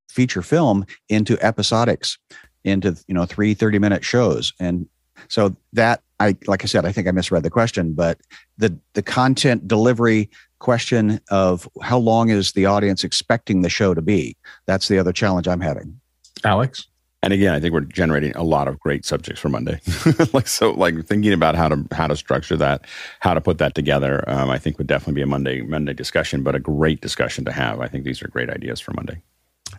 feature 0.07 0.43
film 0.43 0.85
into 1.09 1.35
episodics, 1.37 2.17
into 2.63 2.95
you 3.07 3.15
know 3.15 3.25
three 3.25 3.55
30 3.55 3.79
minute 3.79 4.05
shows, 4.05 4.53
and 4.59 4.87
so 5.29 5.55
that 5.73 6.03
I 6.19 6.35
like 6.47 6.63
I 6.63 6.67
said, 6.67 6.85
I 6.85 6.91
think 6.91 7.07
I 7.07 7.11
misread 7.11 7.43
the 7.43 7.49
question, 7.49 7.93
but 7.93 8.19
the 8.57 8.77
the 8.93 9.03
content 9.03 9.67
delivery 9.67 10.29
question 10.59 11.19
of 11.29 11.67
how 11.83 11.97
long 11.97 12.29
is 12.29 12.53
the 12.53 12.65
audience 12.65 13.03
expecting 13.03 13.61
the 13.61 13.69
show 13.69 13.93
to 13.93 14.01
be? 14.01 14.35
That's 14.65 14.87
the 14.87 14.97
other 14.97 15.13
challenge 15.13 15.47
I'm 15.47 15.61
having. 15.61 15.99
Alex? 16.43 16.87
And 17.23 17.33
again, 17.33 17.53
I 17.53 17.59
think 17.59 17.73
we're 17.73 17.81
generating 17.81 18.35
a 18.35 18.43
lot 18.43 18.67
of 18.67 18.79
great 18.79 19.03
subjects 19.03 19.41
for 19.41 19.49
Monday. 19.49 19.81
like 20.33 20.47
so, 20.47 20.71
like 20.71 21.05
thinking 21.05 21.33
about 21.33 21.55
how 21.55 21.67
to 21.67 21.85
how 21.91 22.07
to 22.07 22.15
structure 22.15 22.55
that, 22.57 22.85
how 23.19 23.33
to 23.33 23.41
put 23.41 23.57
that 23.57 23.75
together. 23.75 24.23
Um, 24.27 24.49
I 24.49 24.57
think 24.57 24.77
would 24.77 24.87
definitely 24.87 25.15
be 25.15 25.21
a 25.23 25.27
Monday 25.27 25.61
Monday 25.61 25.93
discussion, 25.93 26.43
but 26.43 26.55
a 26.55 26.59
great 26.59 27.01
discussion 27.01 27.43
to 27.45 27.51
have. 27.51 27.79
I 27.79 27.87
think 27.87 28.05
these 28.05 28.21
are 28.21 28.27
great 28.27 28.49
ideas 28.49 28.79
for 28.79 28.91
Monday. 28.93 29.21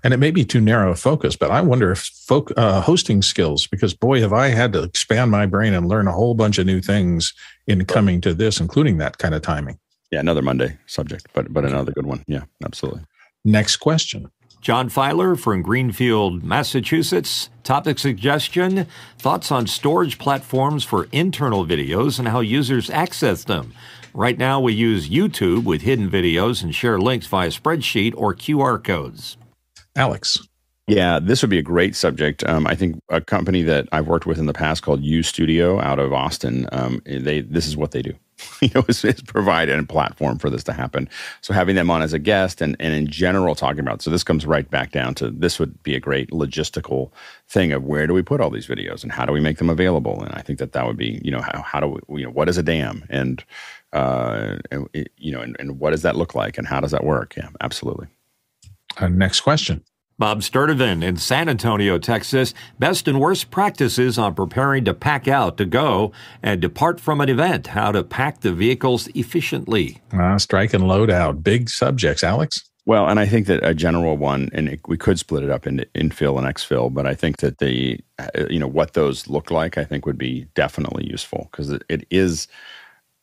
And 0.02 0.15
it 0.15 0.19
may 0.19 0.31
be 0.31 0.44
too 0.44 0.60
narrow 0.60 0.93
a 0.93 0.97
focus, 0.97 1.36
but 1.36 1.51
I 1.51 1.60
wonder 1.60 1.90
if 1.93 2.01
folk, 2.01 2.52
uh, 2.56 2.81
hosting 2.81 3.23
skills, 3.23 3.66
because 3.66 3.94
boy, 3.94 4.20
have 4.20 4.32
I 4.32 4.48
had 4.48 4.73
to 4.74 4.82
expand 4.82 5.31
my 5.31 5.47
brain 5.47 5.74
and 5.74 5.89
learn 5.89 6.09
a 6.09 6.12
whole 6.12 6.35
bunch 6.35 6.59
of 6.59 6.66
new 6.66 6.81
things 6.81 7.32
in 7.66 7.85
coming 7.85 8.20
to 8.23 8.35
this, 8.35 8.60
including 8.60 8.98
that 8.98 9.19
kind 9.19 9.35
of 9.35 9.43
timing. 9.43 9.78
Yeah, 10.10 10.20
another 10.20 10.43
Monday 10.43 10.78
subject, 10.86 11.27
but 11.35 11.52
but 11.52 11.65
another 11.65 11.93
good 11.93 12.06
one. 12.06 12.24
Yeah, 12.27 12.44
absolutely. 12.65 13.02
Next 13.44 13.77
question. 13.77 14.31
John 14.60 14.89
Filer 14.89 15.36
from 15.36 15.62
Greenfield, 15.62 16.43
Massachusetts. 16.43 17.48
Topic 17.62 17.98
suggestion 17.98 18.86
Thoughts 19.19 19.52
on 19.52 19.66
storage 19.66 20.19
platforms 20.19 20.85
for 20.85 21.09
internal 21.12 21.65
videos 21.65 22.19
and 22.19 22.28
how 22.28 22.40
users 22.40 22.90
access 22.90 23.44
them. 23.44 23.73
Right 24.12 24.36
now, 24.36 24.60
we 24.60 24.73
use 24.73 25.09
YouTube 25.09 25.65
with 25.65 25.82
hidden 25.82 26.10
videos 26.10 26.62
and 26.62 26.74
share 26.74 26.98
links 26.98 27.27
via 27.27 27.48
spreadsheet 27.48 28.15
or 28.16 28.35
QR 28.35 28.82
codes. 28.82 29.38
Alex. 29.99 30.39
Yeah, 30.87 31.19
this 31.20 31.43
would 31.43 31.51
be 31.51 31.59
a 31.59 31.62
great 31.62 31.95
subject. 31.95 32.43
Um, 32.49 32.66
I 32.66 32.75
think 32.75 32.99
a 33.11 33.20
company 33.20 33.61
that 33.62 33.89
I've 33.93 34.07
worked 34.07 34.25
with 34.25 34.39
in 34.39 34.47
the 34.47 34.55
past 34.55 34.83
called 34.83 35.03
uStudio 35.03 35.83
out 35.83 35.99
of 35.99 36.15
Austin. 36.15 36.66
Um, 36.73 37.03
they 37.05 37.43
this 37.43 37.66
is 37.66 37.77
what 37.77 37.91
they 37.91 38.01
do. 38.01 38.15
you 38.62 38.70
know, 38.75 38.85
is, 38.89 39.05
is 39.05 39.20
provide 39.20 39.69
a 39.69 39.83
platform 39.85 40.39
for 40.39 40.49
this 40.49 40.65
to 40.65 40.73
happen. 40.73 41.09
So 41.43 41.53
having 41.53 41.77
them 41.77 41.91
on 41.91 42.01
as 42.01 42.15
a 42.15 42.19
guest 42.19 42.62
and 42.62 42.75
and 42.81 42.95
in 42.95 43.07
general 43.07 43.55
talking 43.55 43.81
about. 43.81 44.01
So 44.01 44.11
this 44.11 44.25
comes 44.25 44.47
right 44.47 44.70
back 44.70 44.93
down 44.93 45.15
to 45.16 45.31
this 45.31 45.59
would 45.59 45.83
be 45.83 45.95
a 45.95 46.01
great 46.01 46.31
logistical 46.31 47.11
thing 47.49 47.73
of 47.73 47.85
where 47.85 48.07
do 48.07 48.15
we 48.15 48.23
put 48.23 48.41
all 48.41 48.49
these 48.51 48.66
videos 48.66 49.03
and 49.03 49.12
how 49.12 49.27
do 49.27 49.33
we 49.33 49.41
make 49.41 49.59
them 49.59 49.69
available. 49.69 50.23
And 50.23 50.33
I 50.35 50.41
think 50.41 50.59
that 50.59 50.73
that 50.73 50.87
would 50.87 50.97
be 50.97 51.20
you 51.23 51.31
know 51.31 51.43
how 51.43 51.61
how 51.61 51.81
do 51.81 51.99
we 52.09 52.20
you 52.20 52.27
know 52.27 52.33
what 52.33 52.49
is 52.49 52.57
a 52.57 52.62
DAM 52.62 53.05
and 53.11 53.45
uh 53.93 54.57
and, 54.70 54.89
you 55.19 55.33
know 55.33 55.41
and, 55.41 55.55
and 55.59 55.79
what 55.81 55.91
does 55.91 56.03
that 56.03 56.16
look 56.16 56.35
like 56.35 56.57
and 56.57 56.66
how 56.66 56.81
does 56.81 56.93
that 56.93 57.05
work? 57.05 57.35
Yeah, 57.37 57.51
absolutely. 57.61 58.07
Uh, 58.99 59.09
next 59.09 59.41
question. 59.41 59.85
Bob 60.19 60.41
Sturdivant 60.41 61.05
in 61.05 61.16
San 61.16 61.49
Antonio, 61.49 61.97
Texas. 61.97 62.53
Best 62.81 63.07
and 63.07 63.20
worst 63.20 63.53
practices 63.53 64.19
on 64.19 64.35
preparing 64.35 64.85
to 64.85 64.93
pack 64.93 65.29
out 65.29 65.57
to 65.59 65.65
go 65.65 66.11
and 66.43 66.61
depart 66.61 66.99
from 66.99 67.20
an 67.20 67.29
event. 67.29 67.69
How 67.69 67.93
to 67.93 68.03
pack 68.03 68.41
the 68.41 68.53
vehicles 68.53 69.07
efficiently. 69.15 69.99
Uh, 70.12 70.37
strike 70.39 70.75
and 70.75 70.89
load 70.89 71.09
out. 71.09 71.45
Big 71.45 71.70
subjects. 71.70 72.25
Alex? 72.25 72.69
Well, 72.85 73.07
and 73.07 73.20
I 73.20 73.27
think 73.27 73.47
that 73.47 73.62
a 73.62 73.75
general 73.75 74.16
one, 74.16 74.49
and 74.53 74.66
it, 74.70 74.81
we 74.89 74.97
could 74.97 75.19
split 75.19 75.45
it 75.45 75.51
up 75.51 75.66
into 75.66 75.85
infill 75.95 76.39
and 76.39 76.47
exfill, 76.47 76.93
but 76.93 77.07
I 77.07 77.15
think 77.15 77.37
that 77.37 77.59
the, 77.59 78.01
you 78.51 78.59
know, 78.59 78.66
what 78.66 78.95
those 78.95 79.29
look 79.29 79.51
like, 79.51 79.79
I 79.79 79.85
think 79.85 80.07
would 80.07 80.19
be 80.19 80.47
definitely 80.55 81.07
useful 81.07 81.49
because 81.53 81.70
it, 81.70 81.85
it 81.89 82.07
is 82.11 82.49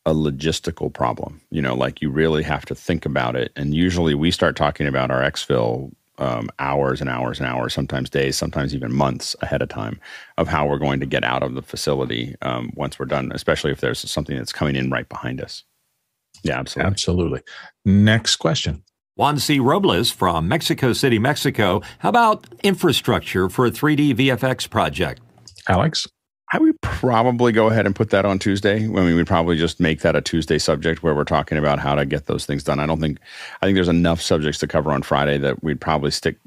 a 0.05 0.13
logistical 0.13 0.93
problem. 0.93 1.41
You 1.49 1.61
know, 1.61 1.75
like 1.75 2.01
you 2.01 2.09
really 2.09 2.43
have 2.43 2.65
to 2.65 2.75
think 2.75 3.05
about 3.05 3.35
it. 3.35 3.51
And 3.55 3.73
usually 3.73 4.13
we 4.13 4.31
start 4.31 4.55
talking 4.55 4.87
about 4.87 5.11
our 5.11 5.21
exfill 5.21 5.91
um, 6.17 6.49
hours 6.59 7.01
and 7.01 7.09
hours 7.09 7.39
and 7.39 7.47
hours, 7.47 7.73
sometimes 7.73 8.09
days, 8.09 8.37
sometimes 8.37 8.73
even 8.73 8.93
months 8.93 9.35
ahead 9.41 9.61
of 9.61 9.69
time 9.69 9.99
of 10.37 10.47
how 10.47 10.65
we're 10.67 10.79
going 10.79 10.99
to 10.99 11.05
get 11.05 11.23
out 11.23 11.43
of 11.43 11.55
the 11.55 11.61
facility 11.61 12.35
um, 12.41 12.71
once 12.75 12.97
we're 12.99 13.05
done, 13.05 13.31
especially 13.33 13.71
if 13.71 13.81
there's 13.81 14.09
something 14.09 14.37
that's 14.37 14.53
coming 14.53 14.75
in 14.75 14.89
right 14.89 15.09
behind 15.09 15.41
us. 15.41 15.63
Yeah, 16.43 16.59
absolutely. 16.59 16.91
Absolutely. 16.91 17.41
Next 17.83 18.37
question. 18.37 18.83
Juan 19.15 19.39
C. 19.39 19.59
Robles 19.59 20.11
from 20.11 20.47
Mexico 20.47 20.91
City, 20.91 21.19
Mexico. 21.19 21.81
How 21.99 22.09
about 22.09 22.45
infrastructure 22.63 23.49
for 23.49 23.65
a 23.65 23.71
3D 23.71 24.13
VFX 24.15 24.69
project? 24.69 25.21
Alex? 25.67 26.05
I 26.53 26.59
would 26.59 26.79
probably 26.81 27.51
go 27.51 27.67
ahead 27.67 27.87
and 27.87 27.95
put 27.95 28.11
that 28.11 28.23
on 28.23 28.37
Tuesday. 28.37 28.75
I 28.75 28.87
mean, 28.87 29.15
we'd 29.15 29.25
probably 29.25 29.57
just 29.57 29.79
make 29.79 30.01
that 30.01 30.15
a 30.15 30.21
Tuesday 30.21 30.59
subject 30.59 31.01
where 31.01 31.15
we're 31.15 31.23
talking 31.23 31.57
about 31.57 31.79
how 31.79 31.95
to 31.95 32.05
get 32.05 32.27
those 32.27 32.45
things 32.45 32.63
done. 32.63 32.79
I 32.79 32.85
don't 32.85 33.01
think, 33.01 33.17
I 33.61 33.65
think 33.65 33.75
there's 33.75 33.87
enough 33.87 34.21
subjects 34.21 34.59
to 34.59 34.67
cover 34.67 34.91
on 34.91 35.01
Friday 35.01 35.39
that 35.39 35.63
we'd 35.63 35.81
probably 35.81 36.11
stick, 36.11 36.37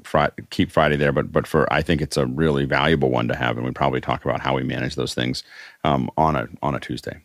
keep 0.51 0.71
Friday 0.71 0.95
there. 0.95 1.11
But, 1.11 1.33
but 1.33 1.45
for, 1.45 1.71
I 1.71 1.81
think 1.81 2.01
it's 2.01 2.15
a 2.15 2.25
really 2.25 2.63
valuable 2.63 3.09
one 3.09 3.27
to 3.27 3.35
have, 3.35 3.57
and 3.57 3.65
we'd 3.65 3.75
probably 3.75 3.99
talk 3.99 4.23
about 4.23 4.39
how 4.39 4.55
we 4.55 4.63
manage 4.63 4.95
those 4.95 5.13
things 5.13 5.43
um, 5.83 6.09
on 6.17 6.35
a 6.35 6.47
on 6.61 6.75
a 6.75 6.79
Tuesday. 6.79 7.19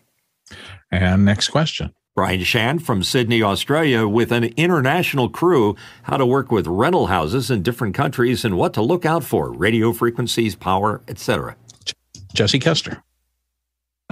And 0.91 1.25
next 1.25 1.49
question. 1.49 1.95
Brian 2.17 2.45
Shand 2.45 2.87
from 2.87 3.03
Sydney, 3.03 3.43
Australia, 3.43 4.07
with 4.07 4.31
an 4.31 4.45
international 4.57 5.29
crew, 5.29 5.75
how 6.05 6.17
to 6.17 6.25
work 6.25 6.53
with 6.53 6.67
rental 6.69 7.09
houses 7.09 7.51
in 7.51 7.63
different 7.63 7.93
countries 7.95 8.45
and 8.45 8.57
what 8.57 8.73
to 8.75 8.83
look 8.83 9.05
out 9.05 9.25
for, 9.25 9.53
radio 9.53 9.93
frequencies, 9.93 10.55
power, 10.55 11.03
etc. 11.09 11.57
Jesse 12.35 12.59
Kester. 12.59 13.03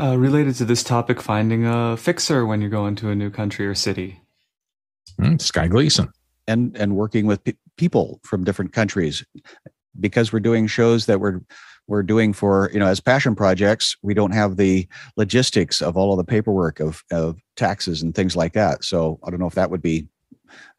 Uh, 0.01 0.17
related 0.17 0.55
to 0.55 0.65
this 0.65 0.83
topic, 0.83 1.21
finding 1.21 1.67
a 1.67 1.97
fixer 1.97 2.47
when 2.47 2.63
you 2.63 2.69
go 2.69 2.87
into 2.87 3.11
a 3.11 3.15
new 3.15 3.31
country 3.31 3.67
or 3.67 3.75
city. 3.75 4.21
Mm, 5.21 5.41
Sky 5.41 5.69
Gleason. 5.69 6.09
And, 6.49 6.77
and 6.77 6.97
working 6.97 7.27
with 7.27 7.45
pe- 7.45 7.53
people 7.77 8.21
from 8.25 8.43
different 8.43 8.73
countries 8.73 9.25
because 10.01 10.33
we're 10.33 10.41
doing 10.41 10.67
shows 10.67 11.07
that 11.07 11.21
we're 11.21 11.41
we're 11.89 12.03
doing 12.03 12.33
for 12.33 12.71
you 12.73 12.79
know 12.79 12.87
as 12.87 13.01
passion 13.01 13.35
projects 13.35 13.97
we 14.03 14.15
don't 14.15 14.33
have 14.33 14.57
the 14.57 14.89
logistics 15.17 15.83
of 15.83 15.97
all 15.97 16.13
of 16.13 16.17
the 16.17 16.25
paperwork 16.25 16.81
of, 16.81 17.03
of 17.11 17.39
taxes 17.57 18.03
and 18.03 18.15
things 18.15 18.37
like 18.37 18.53
that 18.53 18.85
so 18.85 19.19
i 19.25 19.31
don't 19.31 19.41
know 19.41 19.47
if 19.47 19.55
that 19.55 19.71
would 19.71 19.83
be 19.83 20.07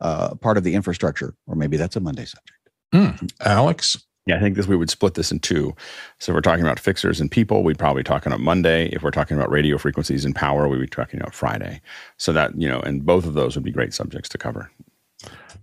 uh, 0.02 0.34
part 0.36 0.58
of 0.58 0.64
the 0.64 0.74
infrastructure 0.74 1.36
or 1.46 1.56
maybe 1.56 1.78
that's 1.78 1.96
a 1.96 2.00
monday 2.00 2.26
subject 2.26 2.70
mm. 2.94 3.32
alex 3.46 4.06
yeah, 4.26 4.38
I 4.38 4.40
think 4.40 4.56
this 4.56 4.68
we 4.68 4.78
would 4.78 4.90
split 4.90 5.16
this 5.16 5.32
in 5.32 5.40
two. 5.40 5.76
So 6.20 6.32
if 6.32 6.36
we're 6.36 6.42
talking 6.42 6.64
about 6.64 6.80
fixers 6.80 7.20
and 7.20 7.30
people, 7.30 7.64
we'd 7.64 7.78
probably 7.78 8.04
talking 8.04 8.32
about 8.32 8.40
Monday. 8.40 8.88
If 8.88 9.04
we're 9.04 9.12
talking 9.12 9.36
about 9.36 9.52
radio 9.52 9.78
frequencies 9.78 10.24
and 10.24 10.36
power, 10.36 10.68
we'd 10.68 10.80
be 10.80 10.88
talking 10.88 11.20
about 11.20 11.34
Friday. 11.34 11.82
So 12.18 12.32
that, 12.32 12.60
you 12.60 12.70
know, 12.70 12.80
and 12.80 13.06
both 13.06 13.26
of 13.26 13.34
those 13.34 13.56
would 13.56 13.66
be 13.66 13.72
great 13.72 13.94
subjects 13.94 14.30
to 14.30 14.38
cover. 14.38 14.72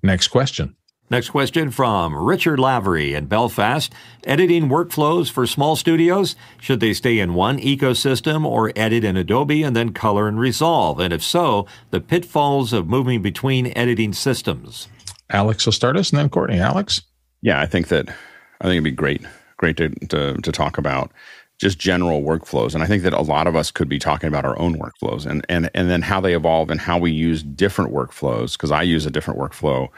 Next 0.03 0.29
question. 0.29 0.77
Next 1.11 1.31
question 1.31 1.73
from 1.73 2.15
Richard 2.15 2.61
Lavery 2.61 3.15
in 3.15 3.27
Belfast. 3.27 3.93
Editing 4.25 4.69
workflows 4.69 5.29
for 5.29 5.45
small 5.45 5.75
studios? 5.75 6.37
Should 6.61 6.79
they 6.79 6.93
stay 6.93 7.19
in 7.19 7.35
one 7.35 7.59
ecosystem 7.59 8.47
or 8.47 8.73
edit 8.77 9.03
in 9.03 9.17
Adobe 9.17 9.65
and 9.65 9.75
then 9.75 9.93
color 9.93 10.29
and 10.29 10.39
resolve? 10.39 11.01
And 11.01 11.13
if 11.13 11.23
so, 11.23 11.67
the 11.91 12.01
pitfalls 12.01 12.73
of 12.73 12.87
moving 12.87 13.23
between 13.23 13.77
editing 13.77 14.13
systems? 14.13 14.87
Alex 15.31 15.67
will 15.67 15.73
start 15.73 15.97
us 15.97 16.11
and 16.11 16.21
then 16.21 16.29
Courtney. 16.29 16.61
Alex? 16.61 17.03
Yeah, 17.43 17.61
I 17.61 17.67
think 17.67 17.89
that 17.89 18.15
I 18.61 18.65
think 18.65 18.75
it'd 18.75 18.85
be 18.85 18.91
great, 18.91 19.23
great 19.57 19.77
to, 19.79 19.89
to, 20.09 20.35
to 20.35 20.53
talk 20.53 20.79
about 20.79 21.13
just 21.59 21.79
general 21.79 22.23
workflows. 22.23 22.75
And 22.75 22.83
I 22.83 22.87
think 22.87 23.03
that 23.03 23.13
a 23.13 23.21
lot 23.21 23.47
of 23.47 23.55
us 23.55 23.71
could 23.71 23.89
be 23.89 23.99
talking 23.99 24.29
about 24.29 24.47
our 24.47 24.59
own 24.59 24.79
workflows 24.79 25.27
and 25.27 25.45
and 25.51 25.71
and 25.75 25.91
then 25.91 26.01
how 26.01 26.19
they 26.19 26.35
evolve 26.35 26.71
and 26.71 26.81
how 26.81 26.99
we 26.99 27.11
use 27.11 27.43
different 27.43 27.93
workflows. 27.93 28.53
Because 28.53 28.71
I 28.71 28.83
use 28.83 29.05
a 29.05 29.11
different 29.11 29.39
workflow 29.39 29.89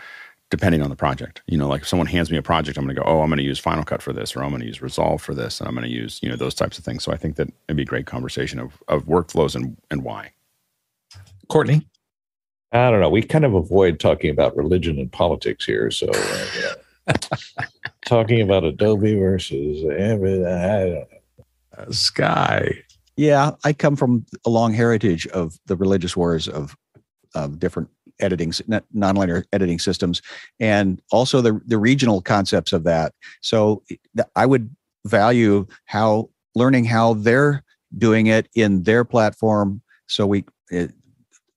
depending 0.51 0.83
on 0.83 0.91
the 0.91 0.97
project. 0.97 1.41
You 1.47 1.57
know, 1.57 1.69
like 1.69 1.83
if 1.83 1.89
someone 1.89 2.09
hands 2.09 2.31
me 2.31 2.37
a 2.37 2.43
project, 2.43 2.77
I'm 2.77 2.85
going 2.85 2.95
to 2.95 3.01
go, 3.01 3.09
oh, 3.09 3.23
I'm 3.23 3.31
going 3.31 3.39
to 3.39 3.45
use 3.45 3.59
Final 3.59 3.85
Cut 3.85 4.03
for 4.03 4.13
this, 4.13 4.37
or 4.37 4.43
I'm 4.43 4.51
going 4.51 4.61
to 4.61 4.67
use 4.67 4.83
Resolve 4.83 5.23
for 5.23 5.35
this, 5.35 5.61
and 5.61 5.69
I'm 5.69 5.75
going 5.75 5.87
to 5.87 5.91
use 5.91 6.19
you 6.21 6.29
know 6.29 6.37
those 6.37 6.55
types 6.55 6.79
of 6.79 6.85
things. 6.85 7.05
So 7.05 7.13
I 7.13 7.17
think 7.17 7.37
that 7.37 7.49
it'd 7.69 7.77
be 7.77 7.85
a 7.85 7.87
great 7.87 8.07
conversation 8.07 8.59
of 8.59 8.83
of 8.89 9.05
workflows 9.05 9.55
and 9.55 9.77
and 9.91 10.03
why. 10.03 10.33
Courtney. 11.49 11.87
I 12.73 12.91
don't 12.91 13.01
know. 13.01 13.11
We 13.11 13.23
kind 13.23 13.45
of 13.45 13.55
avoid 13.55 14.01
talking 14.01 14.31
about 14.31 14.57
religion 14.57 14.99
and 14.99 15.13
politics 15.13 15.65
here, 15.65 15.91
so 15.91 16.09
uh, 16.09 16.47
yeah 16.59 16.73
talking 18.07 18.41
about 18.41 18.65
Adobe 18.65 19.15
versus 19.15 19.85
everything. 19.97 20.47
I 20.47 20.79
don't 20.81 20.95
know. 20.95 21.07
Uh, 21.79 21.91
Sky. 21.91 22.83
Yeah, 23.17 23.53
I 23.65 23.73
come 23.73 23.97
from 23.97 24.27
a 24.45 24.51
long 24.51 24.73
heritage 24.73 25.27
of 25.29 25.59
the 25.67 25.77
religious 25.77 26.17
wars 26.17 26.49
of 26.49 26.77
of 27.35 27.59
different 27.59 27.89
editing 28.21 28.51
nonlinear 28.95 29.45
editing 29.53 29.79
systems 29.79 30.21
and 30.61 31.01
also 31.11 31.41
the 31.41 31.61
the 31.65 31.79
regional 31.79 32.21
concepts 32.21 32.75
of 32.75 32.85
that 32.85 33.15
so 33.41 33.83
i 34.37 34.45
would 34.45 34.69
value 35.07 35.67
how 35.87 36.29
learning 36.55 36.85
how 36.85 37.15
they're 37.15 37.65
doing 37.97 38.27
it 38.27 38.49
in 38.55 38.83
their 38.83 39.03
platform 39.03 39.81
so 40.09 40.27
we 40.27 40.45
it, 40.71 40.93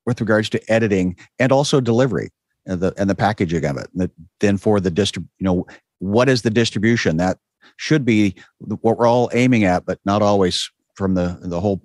with 0.05 0.21
regards 0.21 0.49
to 0.49 0.71
editing 0.71 1.15
and 1.39 1.51
also 1.51 1.81
delivery 1.81 2.29
and 2.65 2.79
the 2.79 2.93
and 2.97 3.09
the 3.09 3.15
packaging 3.15 3.65
of 3.65 3.77
it. 3.77 3.87
And 3.97 4.09
then 4.39 4.57
for 4.57 4.79
the 4.79 4.91
distrib, 4.91 5.27
you 5.39 5.45
know, 5.45 5.65
what 6.05 6.29
is 6.29 6.41
the 6.41 6.49
distribution? 6.49 7.17
That 7.17 7.37
should 7.77 8.05
be 8.05 8.35
what 8.59 8.97
we're 8.97 9.07
all 9.07 9.29
aiming 9.33 9.63
at, 9.63 9.85
but 9.85 9.99
not 10.05 10.21
always 10.21 10.69
from 10.95 11.15
the 11.15 11.37
the 11.41 11.59
whole 11.59 11.81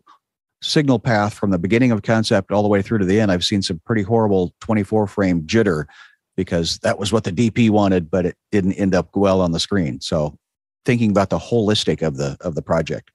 signal 0.62 0.98
path 0.98 1.34
from 1.34 1.50
the 1.50 1.58
beginning 1.58 1.90
of 1.90 2.02
concept 2.02 2.52
all 2.52 2.62
the 2.62 2.68
way 2.68 2.82
through 2.82 2.98
to 2.98 3.04
the 3.04 3.18
end. 3.18 3.32
I've 3.32 3.44
seen 3.44 3.62
some 3.62 3.80
pretty 3.86 4.02
horrible 4.02 4.54
24 4.60 5.06
frame 5.06 5.42
jitter 5.42 5.86
because 6.36 6.78
that 6.80 6.98
was 6.98 7.12
what 7.12 7.24
the 7.24 7.32
DP 7.32 7.70
wanted, 7.70 8.10
but 8.10 8.26
it 8.26 8.36
didn't 8.52 8.74
end 8.74 8.94
up 8.94 9.16
well 9.16 9.40
on 9.40 9.52
the 9.52 9.60
screen. 9.60 10.00
So 10.00 10.36
thinking 10.84 11.10
about 11.10 11.30
the 11.30 11.38
holistic 11.38 12.06
of 12.06 12.16
the 12.16 12.36
of 12.40 12.54
the 12.54 12.62
project. 12.62 13.10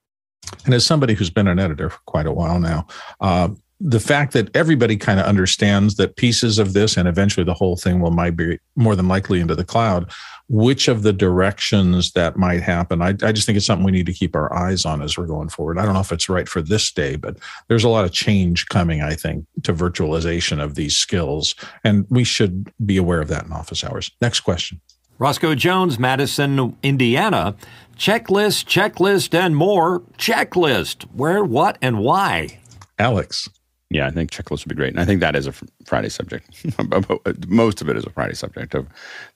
And 0.65 0.73
as 0.73 0.86
somebody 0.86 1.14
who's 1.14 1.30
been 1.30 1.48
an 1.48 1.60
editor 1.60 1.90
for 1.90 1.99
quite 2.06 2.27
a 2.27 2.32
while 2.32 2.60
now, 2.60 2.88
uh, 3.19 3.49
the 3.80 3.99
fact 3.99 4.34
that 4.34 4.56
everybody 4.56 4.95
kind 4.95 5.19
of 5.19 5.26
understands 5.26 5.95
that 5.95 6.15
pieces 6.15 6.60
of 6.60 6.73
this 6.73 6.98
and 6.98 7.07
eventually 7.07 7.44
the 7.44 7.53
whole 7.53 7.76
thing 7.76 7.99
will 7.99 8.11
migrate 8.11 8.61
more 8.76 8.95
than 8.95 9.07
likely 9.07 9.40
into 9.40 9.56
the 9.56 9.65
cloud 9.65 10.11
which 10.47 10.88
of 10.88 11.01
the 11.01 11.13
directions 11.13 12.11
that 12.11 12.38
might 12.38 12.61
happen 12.61 13.01
I, 13.01 13.09
I 13.09 13.31
just 13.31 13.45
think 13.45 13.57
it's 13.57 13.65
something 13.65 13.85
we 13.85 13.91
need 13.91 14.05
to 14.05 14.13
keep 14.13 14.35
our 14.35 14.53
eyes 14.53 14.85
on 14.85 15.01
as 15.01 15.17
we're 15.17 15.26
going 15.26 15.49
forward 15.49 15.80
i 15.80 15.85
don't 15.85 15.93
know 15.93 15.99
if 16.01 16.11
it's 16.11 16.30
right 16.30 16.47
for 16.47 16.61
this 16.61 16.91
day 16.91 17.15
but 17.15 17.38
there's 17.67 17.84
a 17.84 17.89
lot 17.89 18.05
of 18.05 18.11
change 18.11 18.67
coming 18.67 19.01
i 19.01 19.15
think 19.15 19.45
to 19.63 19.73
virtualization 19.73 20.63
of 20.63 20.76
these 20.76 20.95
skills 20.95 21.55
and 21.84 22.05
we 22.09 22.23
should 22.23 22.72
be 22.85 22.97
aware 22.97 23.22
of 23.22 23.27
that 23.27 23.45
in 23.45 23.51
office 23.51 23.84
hours 23.84 24.11
next 24.22 24.41
question 24.41 24.80
Roscoe 25.17 25.55
Jones, 25.55 25.97
Madison, 25.97 26.76
Indiana. 26.84 27.55
Checklist, 27.95 28.65
checklist, 28.65 29.34
and 29.34 29.55
more. 29.55 30.01
Checklist. 30.17 31.03
Where, 31.13 31.41
what, 31.41 31.77
and 31.81 31.99
why? 31.99 32.59
Alex. 32.99 33.47
Yeah, 33.89 34.07
I 34.07 34.11
think 34.11 34.31
checklists 34.31 34.65
would 34.65 34.69
be 34.69 34.75
great. 34.75 34.93
And 34.93 34.99
I 34.99 35.05
think 35.05 35.21
that 35.21 35.35
is 35.35 35.47
a 35.47 35.53
Friday 35.85 36.09
subject. 36.09 36.65
Most 37.47 37.81
of 37.81 37.89
it 37.89 37.97
is 37.97 38.05
a 38.05 38.09
Friday 38.09 38.33
subject 38.33 38.73
of 38.73 38.87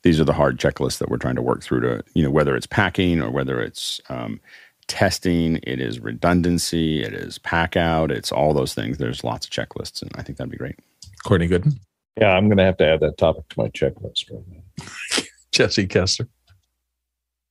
these 0.01 0.19
are 0.19 0.25
the 0.25 0.33
hard 0.33 0.59
checklists 0.59 0.97
that 0.97 1.09
we're 1.09 1.17
trying 1.17 1.35
to 1.35 1.41
work 1.41 1.61
through 1.61 1.81
to, 1.81 2.03
you 2.13 2.23
know, 2.23 2.31
whether 2.31 2.55
it's 2.55 2.65
packing 2.65 3.21
or 3.21 3.29
whether 3.29 3.61
it's 3.61 4.01
um, 4.09 4.41
testing, 4.87 5.59
it 5.63 5.79
is 5.79 5.99
redundancy, 5.99 7.03
it 7.03 7.13
is 7.13 7.37
pack 7.37 7.77
out, 7.77 8.11
it's 8.11 8.31
all 8.31 8.53
those 8.53 8.73
things. 8.73 8.97
There's 8.97 9.23
lots 9.23 9.45
of 9.45 9.51
checklists, 9.51 10.01
and 10.01 10.11
I 10.15 10.23
think 10.23 10.37
that'd 10.37 10.51
be 10.51 10.57
great. 10.57 10.75
Courtney 11.23 11.47
Gooden. 11.47 11.79
Yeah, 12.19 12.31
I'm 12.31 12.47
going 12.47 12.57
to 12.57 12.63
have 12.63 12.77
to 12.77 12.87
add 12.87 12.99
that 13.01 13.17
topic 13.17 13.47
to 13.49 13.59
my 13.59 13.69
checklist 13.69 14.29
right 14.31 14.43
now. 14.49 15.23
Jesse 15.51 15.87
Kessler. 15.87 16.27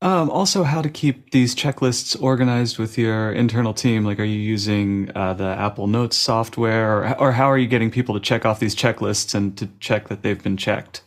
Um, 0.01 0.31
also, 0.31 0.63
how 0.63 0.81
to 0.81 0.89
keep 0.89 1.31
these 1.31 1.57
checklists 1.57 2.21
organized 2.23 2.79
with 2.79 2.97
your 2.97 3.33
internal 3.33 3.75
team. 3.75 4.05
Like, 4.05 4.21
are 4.21 4.25
you 4.25 4.39
using 4.39 5.11
uh, 5.17 5.35
the 5.35 5.45
Apple 5.45 5.89
Notes 5.89 6.17
software, 6.17 6.99
or, 6.99 7.21
or 7.21 7.33
how 7.33 7.51
are 7.51 7.59
you 7.59 7.67
getting 7.67 7.91
people 7.91 8.15
to 8.15 8.21
check 8.21 8.47
off 8.47 8.61
these 8.61 8.77
checklists 8.77 9.35
and 9.35 9.59
to 9.59 9.69
check 9.81 10.07
that 10.07 10.23
they've 10.23 10.41
been 10.41 10.57
checked? 10.57 11.03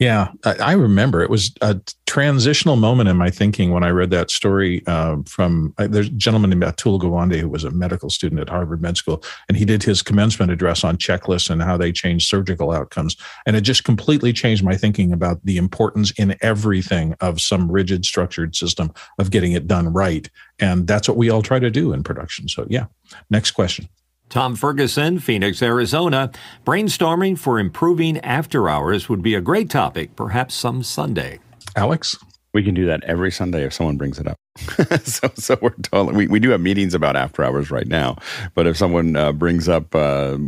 Yeah, 0.00 0.28
I, 0.44 0.72
remember 0.72 1.20
it 1.20 1.28
was 1.28 1.52
a 1.60 1.78
transitional 2.06 2.76
moment 2.76 3.10
in 3.10 3.18
my 3.18 3.28
thinking 3.28 3.70
when 3.70 3.84
I 3.84 3.90
read 3.90 4.08
that 4.12 4.30
story 4.30 4.82
uh, 4.86 5.16
from 5.26 5.74
uh, 5.76 5.88
there's 5.88 6.06
a 6.06 6.12
gentleman 6.12 6.48
named 6.48 6.62
Atul 6.62 6.98
Gawande 6.98 7.38
who 7.38 7.50
was 7.50 7.64
a 7.64 7.70
medical 7.70 8.08
student 8.08 8.40
at 8.40 8.48
Harvard 8.48 8.80
Med 8.80 8.96
School, 8.96 9.22
and 9.46 9.58
he 9.58 9.66
did 9.66 9.82
his 9.82 10.00
commencement 10.00 10.50
address 10.50 10.84
on 10.84 10.96
checklists 10.96 11.50
and 11.50 11.62
how 11.62 11.76
they 11.76 11.92
change 11.92 12.26
surgical 12.26 12.72
outcomes, 12.72 13.14
and 13.44 13.56
it 13.56 13.60
just 13.60 13.84
completely 13.84 14.32
changed 14.32 14.64
my 14.64 14.74
thinking 14.74 15.12
about 15.12 15.44
the 15.44 15.58
importance 15.58 16.12
in 16.12 16.34
everything 16.40 17.14
of 17.20 17.38
some 17.38 17.70
rigid, 17.70 18.06
structured 18.06 18.56
system 18.56 18.90
of 19.18 19.30
getting 19.30 19.52
it 19.52 19.66
done 19.66 19.92
right, 19.92 20.30
and 20.60 20.86
that's 20.86 21.08
what 21.08 21.18
we 21.18 21.28
all 21.28 21.42
try 21.42 21.58
to 21.58 21.70
do 21.70 21.92
in 21.92 22.02
production. 22.02 22.48
So, 22.48 22.66
yeah, 22.70 22.86
next 23.28 23.50
question. 23.50 23.86
Tom 24.30 24.54
Ferguson, 24.54 25.18
Phoenix, 25.18 25.60
Arizona. 25.60 26.30
Brainstorming 26.64 27.36
for 27.36 27.58
improving 27.58 28.18
after 28.20 28.68
hours 28.68 29.08
would 29.08 29.22
be 29.22 29.34
a 29.34 29.40
great 29.40 29.68
topic, 29.68 30.14
perhaps 30.14 30.54
some 30.54 30.84
Sunday. 30.84 31.40
Alex? 31.74 32.16
We 32.54 32.62
can 32.62 32.74
do 32.74 32.86
that 32.86 33.02
every 33.04 33.32
Sunday 33.32 33.64
if 33.64 33.72
someone 33.72 33.96
brings 33.96 34.18
it 34.20 34.28
up. 34.28 34.36
so, 35.04 35.30
so 35.34 35.58
we're 35.60 35.70
totally, 35.82 36.16
we, 36.16 36.26
we 36.28 36.40
do 36.40 36.50
have 36.50 36.60
meetings 36.60 36.94
about 36.94 37.16
after 37.16 37.42
hours 37.42 37.72
right 37.72 37.86
now. 37.88 38.16
But 38.54 38.68
if 38.68 38.76
someone 38.76 39.16
uh, 39.16 39.32
brings 39.32 39.68
up 39.68 39.94
uh, 39.96 40.38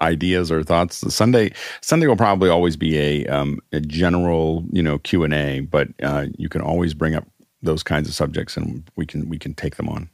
ideas 0.00 0.52
or 0.52 0.62
thoughts, 0.62 1.12
Sunday 1.12 1.52
Sunday 1.80 2.06
will 2.06 2.16
probably 2.16 2.50
always 2.50 2.76
be 2.76 2.98
a, 2.98 3.26
um, 3.26 3.58
a 3.72 3.80
general, 3.80 4.64
you 4.70 4.82
know, 4.82 4.98
Q 4.98 5.24
and 5.24 5.34
A. 5.34 5.60
But 5.60 5.88
uh, 6.02 6.26
you 6.38 6.48
can 6.48 6.60
always 6.60 6.94
bring 6.94 7.14
up 7.14 7.26
those 7.62 7.82
kinds 7.82 8.08
of 8.08 8.14
subjects, 8.14 8.56
and 8.56 8.88
we 8.96 9.06
can 9.06 9.28
we 9.28 9.38
can 9.38 9.54
take 9.54 9.76
them 9.76 9.88
on. 9.88 10.10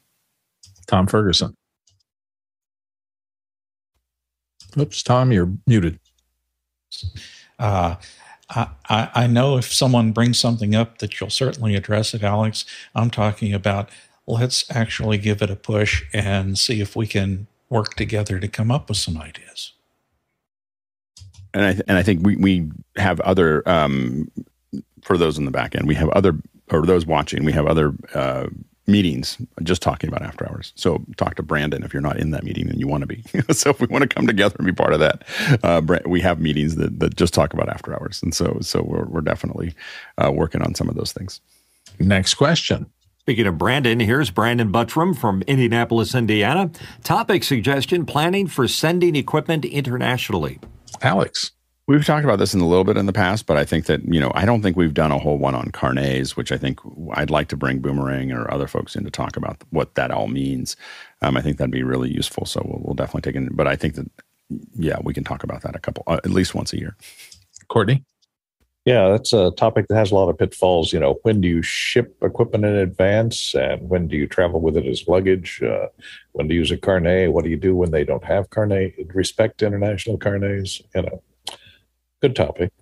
Tom 0.87 1.07
Ferguson. 1.07 1.55
Oops, 4.79 5.03
Tom, 5.03 5.33
you're 5.33 5.53
muted. 5.67 5.99
Uh, 7.59 7.97
I, 8.49 9.11
I 9.15 9.27
know 9.27 9.57
if 9.59 9.73
someone 9.73 10.13
brings 10.13 10.39
something 10.39 10.75
up 10.75 10.99
that 10.99 11.21
you'll 11.21 11.31
certainly 11.31 11.77
address 11.77 12.15
it, 12.15 12.23
Alex. 12.23 12.65
I'm 12.95 13.11
talking 13.11 13.55
about 13.55 13.91
let's 14.27 14.69
actually 14.71 15.19
give 15.19 15.43
it 15.43 15.51
a 15.51 15.57
push 15.57 16.05
and 16.13 16.59
see 16.59 16.81
if 16.81 16.97
we 16.97 17.07
can 17.07 17.47
work 17.69 17.95
together 17.95 18.39
to 18.41 18.49
come 18.49 18.71
up 18.71 18.89
with 18.89 18.99
some 18.99 19.17
ideas. 19.17 19.73
And 21.53 21.65
I 21.65 21.73
th- 21.73 21.85
and 21.89 21.97
I 21.97 22.03
think 22.03 22.25
we 22.25 22.37
we 22.37 22.71
have 22.97 23.21
other 23.21 23.69
um, 23.69 24.31
for 25.03 25.17
those 25.17 25.39
in 25.39 25.45
the 25.45 25.51
back 25.51 25.75
end, 25.75 25.87
we 25.87 25.95
have 25.97 26.09
other 26.11 26.37
or 26.71 26.87
those 26.87 27.07
watching, 27.07 27.45
we 27.45 27.53
have 27.53 27.67
other 27.67 27.93
uh, 28.15 28.47
meetings 28.91 29.39
just 29.62 29.83
talking 29.83 30.09
about 30.09 30.23
after 30.23 30.49
hours. 30.49 30.73
So 30.77 31.05
talk 31.17 31.37
to 31.37 31.43
Brandon 31.43 31.83
if 31.83 31.93
you're 31.93 32.03
not 32.03 32.19
in 32.19 32.31
that 32.31 32.45
meeting 32.45 32.69
and 32.69 32.79
you 32.79 32.89
want 32.89 33.03
to 33.03 33.07
be. 33.07 33.23
so 33.53 33.71
if 33.71 33.81
we 33.81 33.87
want 33.87 34.03
to 34.03 34.09
come 34.09 34.27
together 34.27 34.57
and 34.59 34.67
be 34.67 34.73
part 34.73 34.93
of 34.93 35.01
that, 35.01 35.25
uh, 35.62 35.81
we 36.07 36.21
have 36.21 36.41
meetings 36.41 36.77
that, 36.77 36.99
that 37.01 37.17
just 37.17 37.35
talk 37.35 37.53
about 37.55 37.69
after 37.69 37.95
hours. 37.95 38.23
And 38.23 38.35
so 38.35 38.59
so 38.61 38.83
we're, 38.83 39.07
we're 39.07 39.21
definitely 39.21 39.75
uh, 40.19 40.31
working 40.33 40.62
on 40.62 40.75
some 40.75 40.89
of 40.89 40.95
those 40.95 41.12
things. 41.12 41.41
Next 41.99 42.35
question. 42.35 42.87
Speaking 43.21 43.47
of 43.47 43.59
Brandon, 43.59 44.01
here's 44.01 44.31
Brandon 44.31 44.73
Buttram 44.73 45.17
from 45.17 45.43
Indianapolis, 45.43 46.15
Indiana. 46.15 46.71
Topic 47.05 47.45
suggestion 47.45 48.07
planning 48.07 48.47
for 48.47 48.67
sending 48.67 49.15
equipment 49.15 49.65
internationally. 49.65 50.59
Alex. 51.03 51.53
We've 51.86 52.05
talked 52.05 52.24
about 52.24 52.39
this 52.39 52.55
in 52.55 52.61
a 52.61 52.69
little 52.69 52.85
bit 52.85 52.97
in 52.97 53.07
the 53.07 53.12
past, 53.12 53.47
but 53.47 53.57
I 53.57 53.65
think 53.65 53.86
that, 53.86 54.05
you 54.05 54.20
know, 54.20 54.31
I 54.35 54.44
don't 54.44 54.62
think 54.62 54.77
we've 54.77 54.94
done 54.94 55.11
a 55.11 55.19
whole 55.19 55.39
one 55.39 55.57
on 55.57 55.70
carnets, 55.73 56.36
which 56.36 56.52
I 56.52 56.57
think 56.57 56.78
I'd 57.15 57.31
like 57.31 57.48
to 57.48 57.57
bring 57.57 57.81
Boomerang 57.81 58.31
or 58.31 58.48
other 58.48 58.69
folks 58.69 58.94
in 58.94 59.02
to 59.05 59.11
talk 59.11 59.36
about 59.36 59.61
what 59.70 59.97
that 59.97 60.12
all 60.12 60.28
means. 60.28 60.77
Um, 61.20 61.36
I 61.36 61.43
think 61.43 61.59
that'd 61.59 61.73
be 61.73 61.82
really 61.82 62.09
useful. 62.09 62.47
So 62.47 62.62
we'll, 62.65 62.81
we'll 62.85 62.94
definitely 62.94 63.32
take 63.32 63.43
it. 63.43 63.57
But 63.57 63.66
I 63.66 63.74
think 63.74 63.97
that, 63.97 64.09
yeah, 64.77 64.98
we 65.02 65.12
can 65.12 65.24
talk 65.24 65.43
about 65.43 65.62
that 65.62 65.74
a 65.74 65.81
couple, 65.81 66.05
uh, 66.07 66.20
at 66.23 66.31
least 66.31 66.55
once 66.55 66.73
a 66.73 66.78
year. 66.78 66.97
Courtney? 67.66 68.05
Yeah, 68.85 69.09
that's 69.11 69.32
a 69.32 69.51
topic 69.51 69.89
that 69.89 69.97
has 69.97 70.11
a 70.11 70.15
lot 70.15 70.31
of 70.31 70.39
pitfalls. 70.39 70.93
You 70.93 71.01
know, 71.01 71.19
when 71.23 71.40
do 71.40 71.48
you 71.48 71.61
ship 71.61 72.16
equipment 72.23 72.65
in 72.65 72.77
advance, 72.77 73.55
and 73.55 73.89
when 73.90 74.09
do 74.09 74.16
you 74.16 74.27
travel 74.27 74.61
with 74.61 74.77
it 74.77 74.86
as 74.86 75.07
luggage? 75.07 75.61
Uh, 75.62 75.89
when 76.32 76.48
to 76.48 76.55
use 76.55 76.70
a 76.70 76.78
carnet? 76.78 77.32
What 77.32 77.44
do 77.44 77.51
you 77.51 77.59
do 77.59 77.77
when 77.77 77.90
they 77.90 78.05
don't 78.05 78.24
have 78.24 78.48
carnet? 78.51 78.94
Respect 79.12 79.62
international 79.62 80.16
carnets. 80.16 80.81
You 80.94 81.02
know, 81.02 81.23
Good 82.21 82.37
topic. 82.37 82.73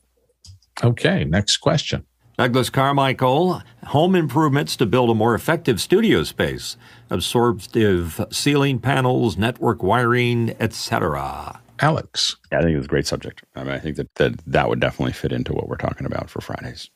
Okay, 0.82 1.24
next 1.24 1.58
question. 1.58 2.06
Douglas 2.38 2.70
Carmichael, 2.70 3.62
home 3.86 4.14
improvements 4.14 4.76
to 4.76 4.86
build 4.86 5.10
a 5.10 5.14
more 5.14 5.34
effective 5.34 5.80
studio 5.80 6.22
space, 6.22 6.76
absorptive 7.10 8.24
ceiling 8.30 8.78
panels, 8.78 9.36
network 9.36 9.82
wiring, 9.82 10.54
etc. 10.60 11.60
Alex. 11.80 12.36
Yeah, 12.52 12.60
I 12.60 12.62
think 12.62 12.76
it's 12.76 12.86
a 12.86 12.88
great 12.88 13.08
subject. 13.08 13.42
I 13.56 13.64
mean, 13.64 13.72
I 13.72 13.78
think 13.80 13.96
that, 13.96 14.14
that 14.16 14.38
that 14.46 14.68
would 14.68 14.78
definitely 14.78 15.14
fit 15.14 15.32
into 15.32 15.52
what 15.52 15.68
we're 15.68 15.76
talking 15.76 16.06
about 16.06 16.30
for 16.30 16.40
Fridays. 16.40 16.90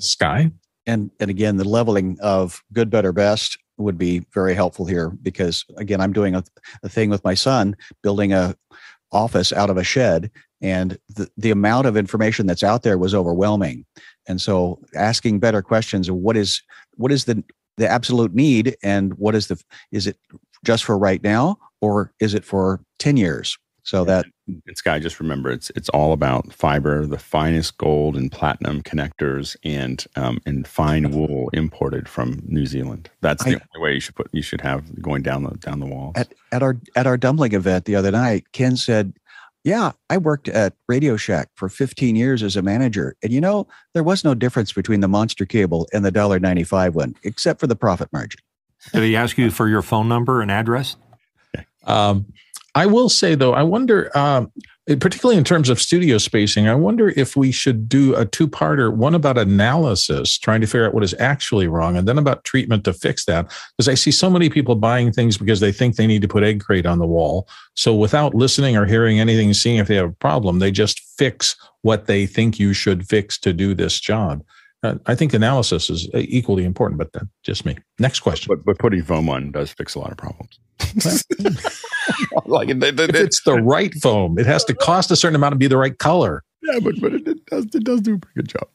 Sky. 0.00 0.50
And 0.84 1.12
and 1.20 1.30
again, 1.30 1.58
the 1.58 1.68
leveling 1.68 2.18
of 2.20 2.60
good, 2.72 2.90
better, 2.90 3.12
best 3.12 3.56
would 3.76 3.98
be 3.98 4.24
very 4.34 4.54
helpful 4.54 4.86
here 4.86 5.10
because 5.10 5.64
again, 5.76 6.00
I'm 6.00 6.12
doing 6.12 6.34
a, 6.34 6.42
a 6.82 6.88
thing 6.88 7.08
with 7.08 7.22
my 7.22 7.34
son, 7.34 7.76
building 8.02 8.32
a 8.32 8.56
office 9.12 9.52
out 9.52 9.70
of 9.70 9.76
a 9.76 9.84
shed 9.84 10.30
and 10.62 10.98
the, 11.08 11.28
the 11.36 11.50
amount 11.50 11.86
of 11.86 11.96
information 11.96 12.46
that's 12.46 12.62
out 12.62 12.84
there 12.84 12.96
was 12.96 13.14
overwhelming. 13.14 13.84
And 14.28 14.40
so 14.40 14.78
asking 14.94 15.40
better 15.40 15.60
questions 15.60 16.08
of 16.08 16.14
what 16.14 16.36
is 16.36 16.62
what 16.94 17.12
is 17.12 17.24
the 17.24 17.42
the 17.76 17.88
absolute 17.88 18.34
need 18.34 18.76
and 18.82 19.14
what 19.14 19.34
is 19.34 19.48
the 19.48 19.62
is 19.90 20.06
it 20.06 20.16
just 20.64 20.84
for 20.84 20.96
right 20.96 21.22
now 21.22 21.58
or 21.80 22.12
is 22.20 22.34
it 22.34 22.44
for 22.44 22.80
10 22.98 23.16
years? 23.16 23.58
So 23.84 24.04
that 24.04 24.26
it's 24.66 24.80
guy 24.80 25.00
just 25.00 25.18
remember 25.18 25.50
it's 25.50 25.70
it's 25.70 25.88
all 25.88 26.12
about 26.12 26.52
fiber 26.52 27.04
the 27.04 27.18
finest 27.18 27.78
gold 27.78 28.16
and 28.16 28.30
platinum 28.30 28.80
connectors 28.82 29.56
and 29.64 30.04
um, 30.14 30.38
and 30.46 30.68
fine 30.68 31.10
wool 31.10 31.50
imported 31.52 32.08
from 32.08 32.40
new 32.46 32.64
zealand. 32.64 33.10
That's 33.22 33.42
the 33.42 33.50
I, 33.50 33.54
only 33.54 33.84
way 33.84 33.94
you 33.94 34.00
should 34.00 34.14
put 34.14 34.28
you 34.32 34.42
should 34.42 34.60
have 34.60 35.02
going 35.02 35.22
down 35.22 35.42
the 35.42 35.50
down 35.56 35.80
the 35.80 35.86
walls. 35.86 36.12
At, 36.14 36.32
at 36.52 36.62
our 36.62 36.78
at 36.94 37.08
our 37.08 37.16
dumpling 37.16 37.54
event 37.54 37.84
the 37.84 37.96
other 37.96 38.12
night 38.12 38.44
ken 38.52 38.76
said 38.76 39.14
yeah, 39.64 39.92
I 40.10 40.18
worked 40.18 40.48
at 40.48 40.74
Radio 40.88 41.16
Shack 41.16 41.48
for 41.54 41.68
15 41.68 42.16
years 42.16 42.42
as 42.42 42.56
a 42.56 42.62
manager. 42.62 43.16
And 43.22 43.32
you 43.32 43.40
know, 43.40 43.68
there 43.94 44.02
was 44.02 44.24
no 44.24 44.34
difference 44.34 44.72
between 44.72 45.00
the 45.00 45.08
monster 45.08 45.46
cable 45.46 45.88
and 45.92 46.04
the 46.04 46.10
$1.95 46.10 46.94
one, 46.94 47.14
except 47.22 47.60
for 47.60 47.66
the 47.66 47.76
profit 47.76 48.08
margin. 48.12 48.40
Did 48.92 49.04
he 49.04 49.16
ask 49.16 49.38
you 49.38 49.50
for 49.50 49.68
your 49.68 49.82
phone 49.82 50.08
number 50.08 50.42
and 50.42 50.50
address? 50.50 50.96
Um, 51.84 52.32
I 52.74 52.86
will 52.86 53.08
say, 53.08 53.34
though, 53.34 53.54
I 53.54 53.62
wonder, 53.62 54.16
um, 54.16 54.50
particularly 54.86 55.38
in 55.38 55.44
terms 55.44 55.68
of 55.68 55.80
studio 55.80 56.18
spacing, 56.18 56.68
I 56.68 56.74
wonder 56.74 57.10
if 57.10 57.36
we 57.36 57.52
should 57.52 57.88
do 57.88 58.14
a 58.16 58.26
two 58.26 58.48
parter 58.48 58.92
one 58.92 59.14
about 59.14 59.38
analysis, 59.38 60.36
trying 60.38 60.60
to 60.60 60.66
figure 60.66 60.86
out 60.86 60.94
what 60.94 61.04
is 61.04 61.14
actually 61.20 61.68
wrong, 61.68 61.96
and 61.96 62.08
then 62.08 62.18
about 62.18 62.44
treatment 62.44 62.84
to 62.84 62.92
fix 62.92 63.24
that. 63.26 63.46
Because 63.76 63.88
I 63.88 63.94
see 63.94 64.10
so 64.10 64.28
many 64.28 64.50
people 64.50 64.74
buying 64.74 65.12
things 65.12 65.38
because 65.38 65.60
they 65.60 65.72
think 65.72 65.94
they 65.94 66.06
need 66.06 66.22
to 66.22 66.28
put 66.28 66.42
egg 66.42 66.60
crate 66.60 66.86
on 66.86 66.98
the 66.98 67.06
wall. 67.06 67.48
So 67.74 67.94
without 67.94 68.34
listening 68.34 68.76
or 68.76 68.84
hearing 68.84 69.20
anything, 69.20 69.54
seeing 69.54 69.76
if 69.76 69.86
they 69.86 69.96
have 69.96 70.10
a 70.10 70.14
problem, 70.14 70.58
they 70.58 70.72
just 70.72 71.00
fix 71.16 71.54
what 71.82 72.06
they 72.06 72.26
think 72.26 72.58
you 72.58 72.72
should 72.72 73.08
fix 73.08 73.38
to 73.38 73.52
do 73.52 73.74
this 73.74 74.00
job. 74.00 74.44
Uh, 74.82 74.96
I 75.06 75.14
think 75.14 75.32
analysis 75.32 75.90
is 75.90 76.08
equally 76.12 76.64
important, 76.64 76.98
but 76.98 77.12
that's 77.12 77.26
just 77.44 77.64
me. 77.64 77.76
Next 78.00 78.20
question. 78.20 78.48
But, 78.48 78.64
but 78.64 78.78
putting 78.78 79.04
foam 79.04 79.28
on 79.28 79.52
does 79.52 79.72
fix 79.72 79.94
a 79.94 80.00
lot 80.00 80.10
of 80.10 80.18
problems. 80.18 80.58
like 82.46 82.68
it, 82.68 82.82
it, 82.82 83.00
if 83.00 83.14
it's 83.14 83.42
the 83.42 83.60
right 83.62 83.94
foam, 83.94 84.38
it 84.38 84.46
has 84.46 84.64
to 84.64 84.74
cost 84.74 85.10
a 85.10 85.16
certain 85.16 85.36
amount 85.36 85.52
and 85.52 85.60
be 85.60 85.66
the 85.66 85.76
right 85.76 85.98
color. 85.98 86.42
Yeah, 86.62 86.78
but 86.80 87.00
but 87.00 87.14
it, 87.14 87.26
it 87.26 87.46
does 87.46 87.66
it 87.66 87.84
does 87.84 88.00
do 88.00 88.14
a 88.14 88.18
pretty 88.18 88.34
good 88.36 88.48
job. 88.48 88.68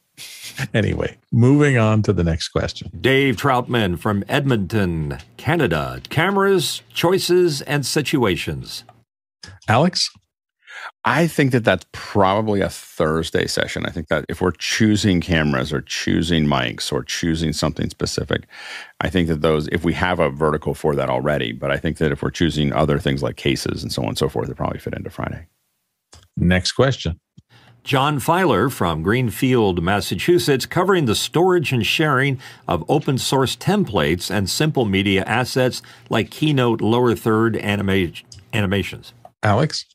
Anyway, 0.73 1.17
moving 1.31 1.77
on 1.77 2.01
to 2.03 2.13
the 2.13 2.23
next 2.23 2.49
question. 2.49 2.89
Dave 2.99 3.35
Troutman 3.35 3.99
from 3.99 4.23
Edmonton, 4.27 5.19
Canada. 5.37 6.01
Cameras, 6.09 6.81
choices, 6.93 7.61
and 7.61 7.85
situations. 7.85 8.83
Alex? 9.67 10.09
I 11.05 11.27
think 11.27 11.51
that 11.51 11.63
that's 11.63 11.85
probably 11.93 12.61
a 12.61 12.69
Thursday 12.69 13.47
session. 13.47 13.85
I 13.85 13.91
think 13.91 14.07
that 14.09 14.25
if 14.27 14.41
we're 14.41 14.51
choosing 14.51 15.21
cameras 15.21 15.71
or 15.71 15.81
choosing 15.81 16.45
mics 16.45 16.91
or 16.91 17.03
choosing 17.03 17.53
something 17.53 17.89
specific, 17.89 18.45
I 18.99 19.09
think 19.09 19.27
that 19.29 19.41
those, 19.41 19.67
if 19.69 19.85
we 19.85 19.93
have 19.93 20.19
a 20.19 20.29
vertical 20.29 20.73
for 20.73 20.95
that 20.95 21.09
already, 21.09 21.53
but 21.53 21.71
I 21.71 21.77
think 21.77 21.97
that 21.97 22.11
if 22.11 22.21
we're 22.21 22.31
choosing 22.31 22.73
other 22.73 22.99
things 22.99 23.23
like 23.23 23.37
cases 23.37 23.83
and 23.83 23.91
so 23.91 24.01
on 24.01 24.09
and 24.09 24.17
so 24.17 24.27
forth, 24.27 24.49
it 24.49 24.57
probably 24.57 24.79
fit 24.79 24.95
into 24.95 25.09
Friday. 25.09 25.47
Next 26.35 26.73
question. 26.73 27.19
John 27.87 28.19
Filer 28.19 28.69
from 28.69 29.01
Greenfield, 29.01 29.81
Massachusetts, 29.81 30.65
covering 30.65 31.05
the 31.05 31.15
storage 31.15 31.71
and 31.71 31.85
sharing 31.85 32.37
of 32.67 32.83
open 32.89 33.17
source 33.17 33.55
templates 33.55 34.29
and 34.29 34.49
simple 34.49 34.83
media 34.83 35.23
assets 35.23 35.81
like 36.09 36.29
Keynote 36.29 36.81
lower 36.81 37.15
third 37.15 37.55
anima- 37.55 38.11
animations. 38.51 39.13
Alex? 39.41 39.85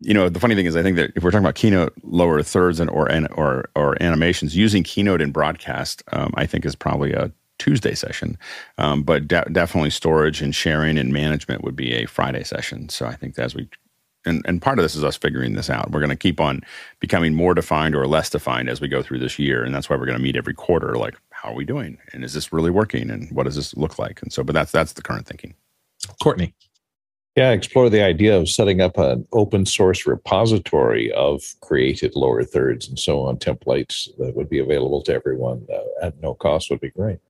You 0.00 0.14
know 0.14 0.28
the 0.28 0.40
funny 0.40 0.54
thing 0.54 0.66
is 0.66 0.76
i 0.76 0.82
think 0.82 0.96
that 0.96 1.10
if 1.16 1.22
we're 1.22 1.30
talking 1.30 1.44
about 1.44 1.54
keynote 1.54 1.92
lower 2.02 2.42
thirds 2.42 2.80
and 2.80 2.90
or 2.90 3.10
or 3.32 3.68
or 3.74 4.02
animations 4.02 4.56
using 4.56 4.82
keynote 4.82 5.20
in 5.20 5.32
broadcast 5.32 6.02
um, 6.12 6.32
i 6.36 6.46
think 6.46 6.64
is 6.64 6.74
probably 6.74 7.12
a 7.12 7.32
tuesday 7.58 7.94
session. 7.94 8.38
Um, 8.78 9.02
but 9.02 9.28
de- 9.28 9.44
definitely 9.52 9.90
storage 9.90 10.40
and 10.40 10.54
sharing 10.54 10.96
and 10.96 11.12
management 11.12 11.64
would 11.64 11.76
be 11.76 11.92
a 11.94 12.06
friday 12.06 12.44
session. 12.44 12.88
So 12.88 13.06
i 13.06 13.14
think 13.14 13.38
as 13.38 13.54
we 13.54 13.68
and, 14.24 14.42
and 14.46 14.60
part 14.60 14.78
of 14.78 14.82
this 14.82 14.94
is 14.94 15.04
us 15.04 15.16
figuring 15.16 15.54
this 15.54 15.70
out. 15.70 15.90
We're 15.90 16.00
going 16.00 16.10
to 16.10 16.16
keep 16.16 16.40
on 16.40 16.62
becoming 17.00 17.34
more 17.34 17.54
defined 17.54 17.94
or 17.94 18.06
less 18.06 18.30
defined 18.30 18.68
as 18.68 18.80
we 18.80 18.88
go 18.88 19.02
through 19.02 19.20
this 19.20 19.38
year. 19.38 19.64
And 19.64 19.74
that's 19.74 19.88
why 19.88 19.96
we're 19.96 20.06
going 20.06 20.18
to 20.18 20.22
meet 20.22 20.36
every 20.36 20.54
quarter 20.54 20.96
like 20.96 21.16
how 21.30 21.50
are 21.50 21.54
we 21.54 21.64
doing? 21.64 21.98
And 22.12 22.24
is 22.24 22.34
this 22.34 22.52
really 22.52 22.70
working? 22.70 23.10
And 23.10 23.30
what 23.30 23.44
does 23.44 23.56
this 23.56 23.76
look 23.76 23.98
like? 23.98 24.20
And 24.22 24.32
so 24.32 24.44
but 24.44 24.54
that's 24.54 24.72
that's 24.72 24.92
the 24.94 25.02
current 25.02 25.26
thinking. 25.26 25.54
Courtney 26.22 26.54
yeah, 27.38 27.52
explore 27.52 27.88
the 27.88 28.02
idea 28.02 28.36
of 28.36 28.48
setting 28.48 28.80
up 28.80 28.98
an 28.98 29.24
open 29.32 29.64
source 29.64 30.06
repository 30.08 31.12
of 31.12 31.54
created 31.60 32.16
lower 32.16 32.42
thirds 32.42 32.88
and 32.88 32.98
so 32.98 33.20
on 33.20 33.36
templates 33.36 34.08
that 34.18 34.34
would 34.34 34.50
be 34.50 34.58
available 34.58 35.02
to 35.02 35.14
everyone 35.14 35.64
uh, 35.72 36.06
at 36.06 36.20
no 36.20 36.34
cost 36.34 36.68
would 36.68 36.80
be 36.80 36.90
great. 36.90 37.20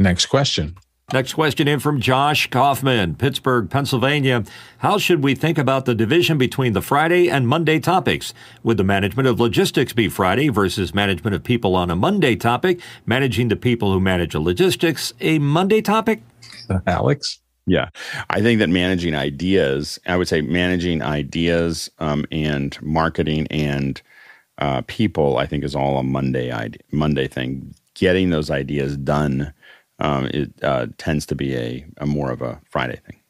Next 0.00 0.26
question. 0.26 0.76
Next 1.12 1.34
question 1.34 1.68
in 1.68 1.78
from 1.78 2.00
Josh 2.00 2.50
Kaufman, 2.50 3.14
Pittsburgh, 3.14 3.70
Pennsylvania. 3.70 4.42
How 4.78 4.98
should 4.98 5.22
we 5.22 5.36
think 5.36 5.58
about 5.58 5.84
the 5.84 5.94
division 5.94 6.36
between 6.36 6.72
the 6.72 6.82
Friday 6.82 7.30
and 7.30 7.46
Monday 7.46 7.78
topics? 7.78 8.34
Would 8.64 8.78
the 8.78 8.84
management 8.84 9.28
of 9.28 9.38
logistics 9.38 9.92
be 9.92 10.08
Friday 10.08 10.48
versus 10.48 10.92
management 10.92 11.36
of 11.36 11.44
people 11.44 11.76
on 11.76 11.88
a 11.88 11.94
Monday 11.94 12.34
topic? 12.34 12.80
Managing 13.06 13.46
the 13.46 13.54
people 13.54 13.92
who 13.92 14.00
manage 14.00 14.32
the 14.32 14.40
logistics 14.40 15.12
a 15.20 15.38
Monday 15.38 15.82
topic? 15.82 16.22
Alex? 16.88 17.38
Yeah, 17.66 17.88
I 18.28 18.42
think 18.42 18.58
that 18.58 18.68
managing 18.68 19.14
ideas, 19.14 19.98
I 20.06 20.16
would 20.16 20.28
say 20.28 20.42
managing 20.42 21.00
ideas 21.02 21.90
um, 21.98 22.26
and 22.30 22.76
marketing 22.82 23.46
and 23.50 24.00
uh, 24.58 24.82
people, 24.86 25.38
I 25.38 25.46
think 25.46 25.64
is 25.64 25.74
all 25.74 25.98
a 25.98 26.02
Monday 26.02 26.50
idea, 26.52 26.80
Monday 26.92 27.26
thing. 27.28 27.74
Getting 27.94 28.30
those 28.30 28.50
ideas 28.50 28.96
done, 28.98 29.52
um, 30.00 30.26
it 30.26 30.52
uh, 30.62 30.88
tends 30.98 31.26
to 31.26 31.34
be 31.34 31.54
a, 31.56 31.86
a 31.98 32.06
more 32.06 32.30
of 32.30 32.42
a 32.42 32.60
Friday 32.70 33.00
thing. 33.06 33.20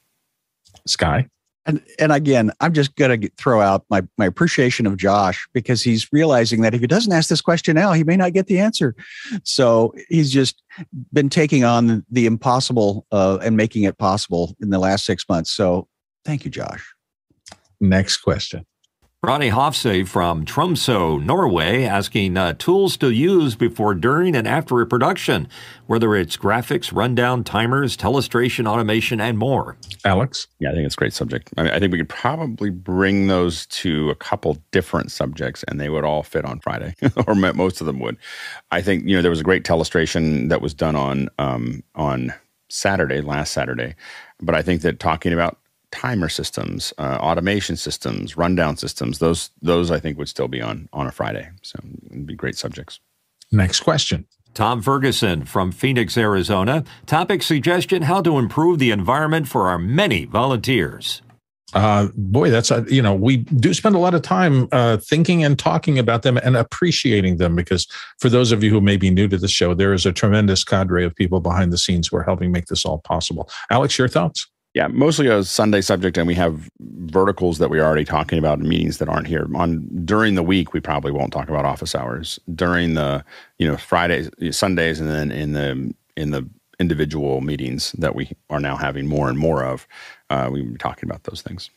Sky. 0.87 1.27
And 1.67 1.83
and 1.99 2.13
again, 2.13 2.51
I'm 2.61 2.73
just 2.73 2.95
going 2.97 3.21
to 3.21 3.31
throw 3.37 3.61
out 3.61 3.85
my 3.89 4.03
my 4.19 4.27
appreciation 4.27 4.87
of 4.87 4.97
Josh 4.97 5.49
because 5.53 5.83
he's 5.83 6.13
realizing 6.13 6.61
that 6.63 6.75
if 6.75 6.81
he 6.81 6.87
doesn't 6.87 7.13
ask 7.13 7.29
this 7.29 7.41
question 7.41 7.75
now, 7.75 7.93
he 7.93 8.05
may 8.05 8.17
not 8.17 8.33
get 8.33 8.47
the 8.47 8.59
answer. 8.59 8.95
So 9.45 9.95
he's 10.09 10.31
just 10.31 10.63
been 11.13 11.31
taking 11.31 11.65
on 11.65 12.05
the 12.11 12.27
impossible 12.27 13.07
uh, 13.13 13.39
and 13.43 13.57
making 13.57 13.85
it 13.85 13.97
possible 13.99 14.55
in 14.61 14.71
the 14.71 14.79
last 14.79 15.05
six 15.05 15.25
months. 15.29 15.51
So 15.51 15.89
thank 16.25 16.45
you, 16.45 16.51
Josh. 16.51 16.95
Next 17.81 18.19
question. 18.19 18.67
Ronnie 19.25 19.49
Hofse 19.49 20.07
from 20.07 20.45
Tromsø, 20.45 21.25
Norway, 21.25 21.85
asking 21.85 22.37
uh, 22.37 22.53
tools 22.59 22.99
to 22.99 23.11
use 23.11 23.57
before, 23.57 23.95
during, 23.95 24.37
and 24.37 24.47
after 24.47 24.83
a 24.83 24.87
production, 24.87 25.49
whether 25.87 26.15
it's 26.15 26.37
graphics, 26.37 26.95
rundown, 26.95 27.43
timers, 27.43 27.97
telestration, 27.97 28.69
automation, 28.69 29.23
and 29.23 29.39
more. 29.39 29.79
Alex? 30.05 30.47
Yeah, 30.59 30.73
I 30.73 30.75
think 30.75 30.85
it's 30.85 30.95
a 30.95 30.99
great 30.99 31.15
subject. 31.15 31.55
I, 31.57 31.63
mean, 31.63 31.73
I 31.73 31.79
think 31.79 31.91
we 31.93 31.99
could 31.99 32.11
probably 32.11 32.69
bring 32.69 33.29
those 33.29 33.65
to 33.69 34.11
a 34.11 34.15
couple 34.15 34.59
different 34.73 35.11
subjects 35.11 35.65
and 35.69 35.81
they 35.81 35.89
would 35.89 36.05
all 36.05 36.23
fit 36.23 36.45
on 36.45 36.61
Friday, 36.61 36.95
or 37.27 37.35
most 37.35 37.81
of 37.81 37.87
them 37.87 38.01
would. 38.01 38.19
I 38.73 38.83
think, 38.83 39.07
you 39.07 39.17
know, 39.17 39.23
there 39.23 39.31
was 39.31 39.41
a 39.41 39.45
great 39.45 39.65
telestration 39.65 40.51
that 40.51 40.61
was 40.61 40.75
done 40.75 40.97
on, 40.97 41.31
um, 41.39 41.83
on 41.95 42.35
Saturday, 42.69 43.23
last 43.23 43.55
Saturday. 43.55 43.95
But 44.43 44.55
I 44.55 44.61
think 44.61 44.83
that 44.83 45.01
talking 45.01 45.33
about 45.33 45.59
timer 45.95 46.29
systems, 46.29 46.93
uh, 46.99 47.19
automation 47.21 47.77
systems, 47.77 48.37
rundown 48.37 48.77
systems. 48.77 49.21
Those 49.21 49.51
those 49.63 49.91
I 49.91 50.01
think 50.01 50.19
would 50.19 50.29
still 50.29 50.49
be 50.49 50.61
on 50.61 50.89
on 50.93 51.07
a 51.07 51.13
Friday. 51.13 51.49
So 51.63 51.79
it'd 52.11 52.27
be 52.27 52.35
great 52.35 52.57
subjects. 52.57 53.01
Next 53.53 53.81
question. 53.81 54.27
Tom 54.53 54.83
Ferguson 54.83 55.45
from 55.45 55.73
Phoenix, 55.73 56.17
Arizona. 56.17 56.85
Topic 57.07 57.43
suggestion 57.43 58.03
How 58.03 58.21
to 58.23 58.39
improve 58.39 58.79
the 58.79 58.91
environment 58.91 59.49
for 59.49 59.69
our 59.69 59.79
many 59.79 60.25
volunteers. 60.25 61.23
Uh, 61.73 62.09
boy, 62.15 62.51
that's 62.51 62.71
a, 62.71 62.85
you 62.89 63.03
know 63.03 63.15
we 63.15 63.39
do 63.39 63.75
spend 63.75 63.95
a 63.95 63.99
lot 63.99 64.15
of 64.15 64.23
time 64.23 64.69
uh, 64.73 64.97
thinking 64.97 65.45
and 65.45 65.59
talking 65.59 65.99
about 65.99 66.23
them 66.23 66.37
and 66.37 66.57
appreciating 66.57 67.37
them 67.39 67.57
because 67.57 67.89
for 68.21 68.29
those 68.29 68.53
of 68.53 68.63
you 68.63 68.71
who 68.71 68.81
may 68.81 68.97
be 68.97 69.11
new 69.11 69.27
to 69.29 69.39
the 69.39 69.49
show, 69.49 69.75
there 69.75 69.93
is 69.93 70.07
a 70.07 70.13
tremendous 70.13 70.63
cadre 70.65 71.05
of 71.05 71.15
people 71.15 71.41
behind 71.41 71.73
the 71.73 71.79
scenes 71.79 72.09
who 72.09 72.17
are 72.17 72.23
helping 72.23 72.53
make 72.53 72.67
this 72.67 72.85
all 72.85 72.99
possible. 72.99 73.49
Alex, 73.71 73.99
your 73.99 74.09
thoughts? 74.09 74.47
Yeah, 74.75 74.89
mostly 74.89 75.29
a 75.29 75.45
Sunday 75.45 75.81
subject, 75.81 76.19
and 76.19 76.27
we 76.27 76.35
have 76.35 76.69
verticals 76.81 77.59
that 77.59 77.71
we're 77.71 77.85
already 77.85 78.05
talking 78.05 78.41
about 78.41 78.59
in 78.59 78.69
meetings 78.69 78.99
that 78.99 79.09
aren't 79.09 79.29
here. 79.29 79.47
On 79.55 79.89
during 80.05 80.35
the 80.35 80.43
week, 80.43 80.73
we 80.73 80.81
probably 80.81 81.13
won't 81.13 81.33
talk 81.33 81.49
about 81.49 81.65
office 81.65 81.95
hours. 81.95 82.41
During 82.53 82.95
the 82.95 83.25
you 83.59 83.69
know 83.69 83.77
Fridays, 83.77 84.31
Sundays, 84.51 84.99
and 84.99 85.09
then 85.09 85.31
in 85.31 85.53
the 85.53 85.95
in 86.17 86.33
the 86.33 86.49
individual 86.81 87.41
meetings 87.41 87.93
that 87.93 88.17
we 88.17 88.33
are 88.51 88.59
now 88.59 88.77
having 88.77 89.07
more 89.07 89.29
and 89.29 89.39
more 89.39 89.65
of, 89.65 89.87
uh, 90.31 90.49
we 90.51 90.63
be 90.63 90.77
talking 90.77 91.09
about 91.09 91.23
those 91.23 91.41
things. 91.41 91.71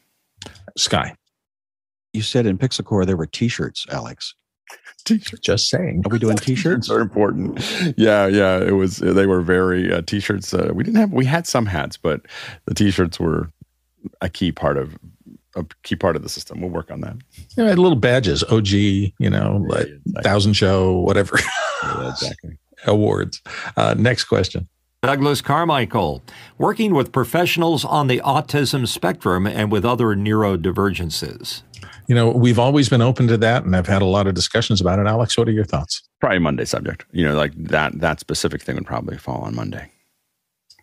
Sky, 0.76 1.15
you 2.14 2.24
said 2.24 2.48
in 2.48 2.57
PixelCorps 2.57 3.06
there 3.06 3.15
were 3.15 3.28
T-shirts, 3.28 3.86
Alex 3.91 4.34
t-shirts. 5.06 5.41
Just 5.41 5.69
saying. 5.69 6.03
Are 6.06 6.10
we 6.10 6.19
doing 6.19 6.38
t-shirts? 6.38 6.89
are 6.89 6.99
important. 6.99 7.60
Yeah, 7.98 8.27
yeah. 8.27 8.60
It 8.60 8.73
was. 8.73 8.98
They 8.98 9.26
were 9.26 9.41
very 9.41 9.91
uh, 9.91 10.02
t-shirts. 10.06 10.53
Uh, 10.53 10.72
we 10.73 10.84
didn't 10.84 10.99
have. 10.99 11.14
We 11.14 11.26
had 11.26 11.48
some 11.48 11.65
hats, 11.65 11.98
but 11.98 12.22
the 12.65 12.73
t-shirts 12.73 13.19
were 13.19 13.52
a 14.22 14.30
key 14.30 14.52
part 14.52 14.77
of 14.77 14.98
a 15.56 15.65
key 15.84 15.95
part 15.95 16.15
of 16.15 16.23
the 16.23 16.30
system. 16.30 16.61
We'll 16.61 16.69
work 16.69 16.91
on 16.91 17.02
that. 17.02 17.18
Yeah, 17.56 17.73
little 17.73 17.95
badges, 17.95 18.44
OG, 18.44 18.68
you 18.69 19.11
know, 19.19 19.65
yeah, 19.68 19.76
like 19.76 19.88
exactly. 19.88 20.23
thousand 20.23 20.53
show, 20.53 20.99
whatever. 20.99 21.39
yeah, 21.84 22.10
exactly. 22.10 22.57
Awards. 22.85 23.41
Uh, 23.76 23.95
next 23.98 24.26
question. 24.26 24.68
Douglas 25.03 25.41
Carmichael, 25.41 26.23
working 26.57 26.94
with 26.94 27.11
professionals 27.11 27.85
on 27.85 28.07
the 28.07 28.19
autism 28.26 28.88
spectrum 28.88 29.45
and 29.45 29.72
with 29.72 29.85
other 29.85 30.07
neurodivergences 30.15 31.61
you 32.08 32.16
know, 32.16 32.30
we've 32.30 32.60
always 32.60 32.90
been 32.90 33.02
open 33.02 33.28
to 33.28 33.38
that, 33.38 33.66
and 33.66 33.76
I've 33.76 33.88
had 33.88 34.02
a 34.02 34.06
lot 34.06 34.28
of 34.28 34.34
discussions 34.34 34.80
about 34.80 35.00
it. 35.00 35.08
Alex, 35.08 35.38
what 35.38 35.48
are 35.48 35.52
your 35.52 35.66
thoughts? 35.66 36.02
Probably 36.20 36.40
Monday 36.40 36.66
subject. 36.66 37.06
You 37.12 37.26
know, 37.26 37.36
like 37.36 37.54
that 37.56 38.00
that 38.00 38.20
specific 38.20 38.62
thing 38.62 38.76
would 38.76 38.86
probably 38.86 39.18
fall 39.18 39.42
on 39.42 39.56
Monday. 39.56 39.92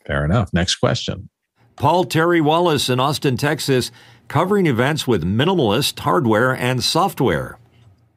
Fair 0.07 0.25
enough. 0.25 0.53
Next 0.53 0.77
question. 0.77 1.31
Paul 1.77 2.05
Terry 2.05 2.41
Wallace 2.41 2.89
in 2.89 3.01
Austin, 3.01 3.37
Texas, 3.37 3.91
covering 4.29 4.67
events 4.67 5.07
with 5.07 5.25
minimalist 5.25 5.99
hardware 5.99 6.55
and 6.55 6.85
software. 6.85 7.59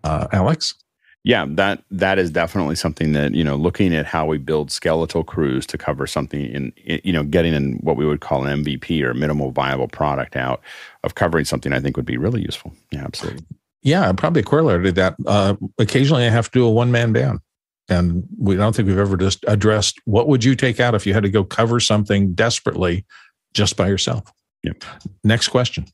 Uh, 0.03 0.27
Alex? 0.31 0.75
Yeah, 1.23 1.45
that 1.49 1.83
that 1.91 2.19
is 2.19 2.31
definitely 2.31 2.75
something 2.75 3.11
that 3.13 3.33
you 3.33 3.43
know, 3.43 3.55
looking 3.55 3.93
at 3.93 4.05
how 4.05 4.25
we 4.25 4.37
build 4.37 4.71
skeletal 4.71 5.23
crews 5.23 5.65
to 5.67 5.77
cover 5.77 6.07
something 6.07 6.45
in, 6.45 6.73
you 7.03 7.11
know, 7.11 7.23
getting 7.23 7.53
in 7.53 7.73
what 7.81 7.97
we 7.97 8.05
would 8.05 8.21
call 8.21 8.45
an 8.45 8.63
MVP 8.63 9.01
or 9.01 9.13
minimal 9.13 9.51
viable 9.51 9.87
product 9.87 10.35
out 10.35 10.61
of 11.03 11.15
covering 11.15 11.45
something, 11.45 11.73
I 11.73 11.79
think 11.79 11.97
would 11.97 12.05
be 12.05 12.17
really 12.17 12.41
useful. 12.41 12.73
Yeah, 12.91 13.03
absolutely. 13.03 13.45
Yeah, 13.83 14.11
probably 14.13 14.41
a 14.41 14.45
corollary 14.45 14.85
to 14.85 14.91
that. 14.93 15.15
Uh, 15.25 15.55
occasionally, 15.77 16.25
I 16.25 16.29
have 16.29 16.49
to 16.51 16.59
do 16.59 16.65
a 16.65 16.71
one 16.71 16.91
man 16.91 17.13
band, 17.13 17.39
and 17.89 18.25
we 18.37 18.55
don't 18.55 18.75
think 18.75 18.87
we've 18.87 18.97
ever 18.97 19.17
just 19.17 19.43
addressed 19.47 19.99
what 20.05 20.27
would 20.27 20.43
you 20.43 20.55
take 20.55 20.79
out 20.79 20.95
if 20.95 21.05
you 21.05 21.13
had 21.13 21.23
to 21.23 21.29
go 21.29 21.43
cover 21.43 21.79
something 21.79 22.33
desperately 22.33 23.05
just 23.53 23.75
by 23.75 23.87
yourself. 23.87 24.31
Yep. 24.63 24.83
Next 25.23 25.49
question. 25.49 25.85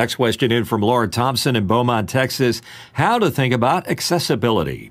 Next 0.00 0.14
question 0.14 0.50
in 0.50 0.64
from 0.64 0.80
Laura 0.80 1.06
Thompson 1.08 1.56
in 1.56 1.66
Beaumont, 1.66 2.08
Texas. 2.08 2.62
How 2.94 3.18
to 3.18 3.30
think 3.30 3.52
about 3.52 3.86
accessibility? 3.86 4.90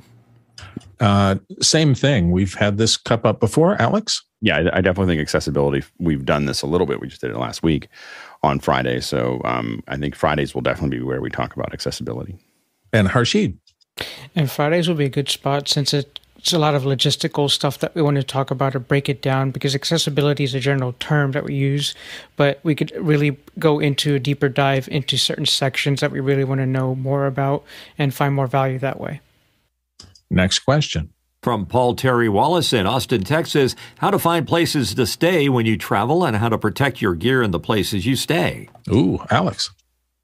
Uh, 0.99 1.37
same 1.61 1.95
thing. 1.95 2.29
We've 2.29 2.53
had 2.53 2.77
this 2.77 2.95
cup 2.95 3.25
up 3.25 3.39
before, 3.39 3.75
Alex. 3.81 4.23
Yeah, 4.41 4.57
I, 4.57 4.77
I, 4.77 4.81
definitely 4.81 5.07
think 5.07 5.21
accessibility. 5.21 5.83
We've 5.97 6.23
done 6.23 6.45
this 6.45 6.61
a 6.61 6.67
little 6.67 6.85
bit. 6.85 7.01
We 7.01 7.07
just 7.07 7.21
did 7.21 7.31
it 7.31 7.37
last 7.37 7.63
week 7.63 7.87
on 8.43 8.59
Friday, 8.59 8.99
so 8.99 9.41
um, 9.45 9.81
I 9.87 9.97
think 9.97 10.13
Fridays 10.13 10.53
will 10.53 10.61
definitely 10.61 10.99
be 10.99 11.03
where 11.03 11.21
we 11.21 11.31
talk 11.31 11.55
about 11.55 11.73
accessibility. 11.73 12.37
And 12.93 13.07
Harshid. 13.07 13.57
And 14.35 14.51
Fridays 14.51 14.87
will 14.87 14.93
be 14.93 15.05
a 15.05 15.09
good 15.09 15.29
spot 15.29 15.67
since 15.67 15.91
it 15.91 16.19
it's 16.39 16.53
a 16.53 16.57
lot 16.57 16.73
of 16.73 16.83
logistical 16.83 17.51
stuff 17.51 17.79
that 17.79 17.93
we 17.93 18.01
want 18.01 18.15
to 18.15 18.23
talk 18.23 18.49
about 18.49 18.73
or 18.73 18.79
break 18.79 19.09
it 19.09 19.21
down 19.21 19.51
because 19.51 19.75
accessibility 19.75 20.45
is 20.45 20.55
a 20.55 20.59
general 20.61 20.95
term 20.99 21.33
that 21.33 21.43
we 21.43 21.53
use, 21.53 21.93
but 22.37 22.61
we 22.63 22.73
could 22.75 22.93
really 22.95 23.37
go 23.59 23.79
into 23.79 24.15
a 24.15 24.19
deeper 24.19 24.47
dive 24.47 24.87
into 24.87 25.17
certain 25.17 25.45
sections 25.45 25.99
that 25.99 26.11
we 26.11 26.21
really 26.21 26.45
want 26.45 26.61
to 26.61 26.65
know 26.65 26.95
more 26.95 27.25
about 27.25 27.65
and 27.97 28.13
find 28.13 28.33
more 28.33 28.47
value 28.47 28.79
that 28.79 29.01
way. 29.01 29.19
Next 30.29 30.59
question. 30.59 31.11
From 31.41 31.65
Paul 31.65 31.95
Terry 31.95 32.29
Wallace 32.29 32.71
in 32.71 32.87
Austin, 32.87 33.23
Texas, 33.23 33.75
how 33.97 34.09
to 34.09 34.19
find 34.19 34.47
places 34.47 34.93
to 34.95 35.05
stay 35.05 35.49
when 35.49 35.65
you 35.65 35.77
travel 35.77 36.23
and 36.23 36.37
how 36.37 36.47
to 36.47 36.57
protect 36.57 37.01
your 37.01 37.15
gear 37.15 37.43
in 37.43 37.51
the 37.51 37.59
places 37.59 38.05
you 38.05 38.15
stay. 38.15 38.69
Ooh, 38.89 39.19
Alex. 39.29 39.71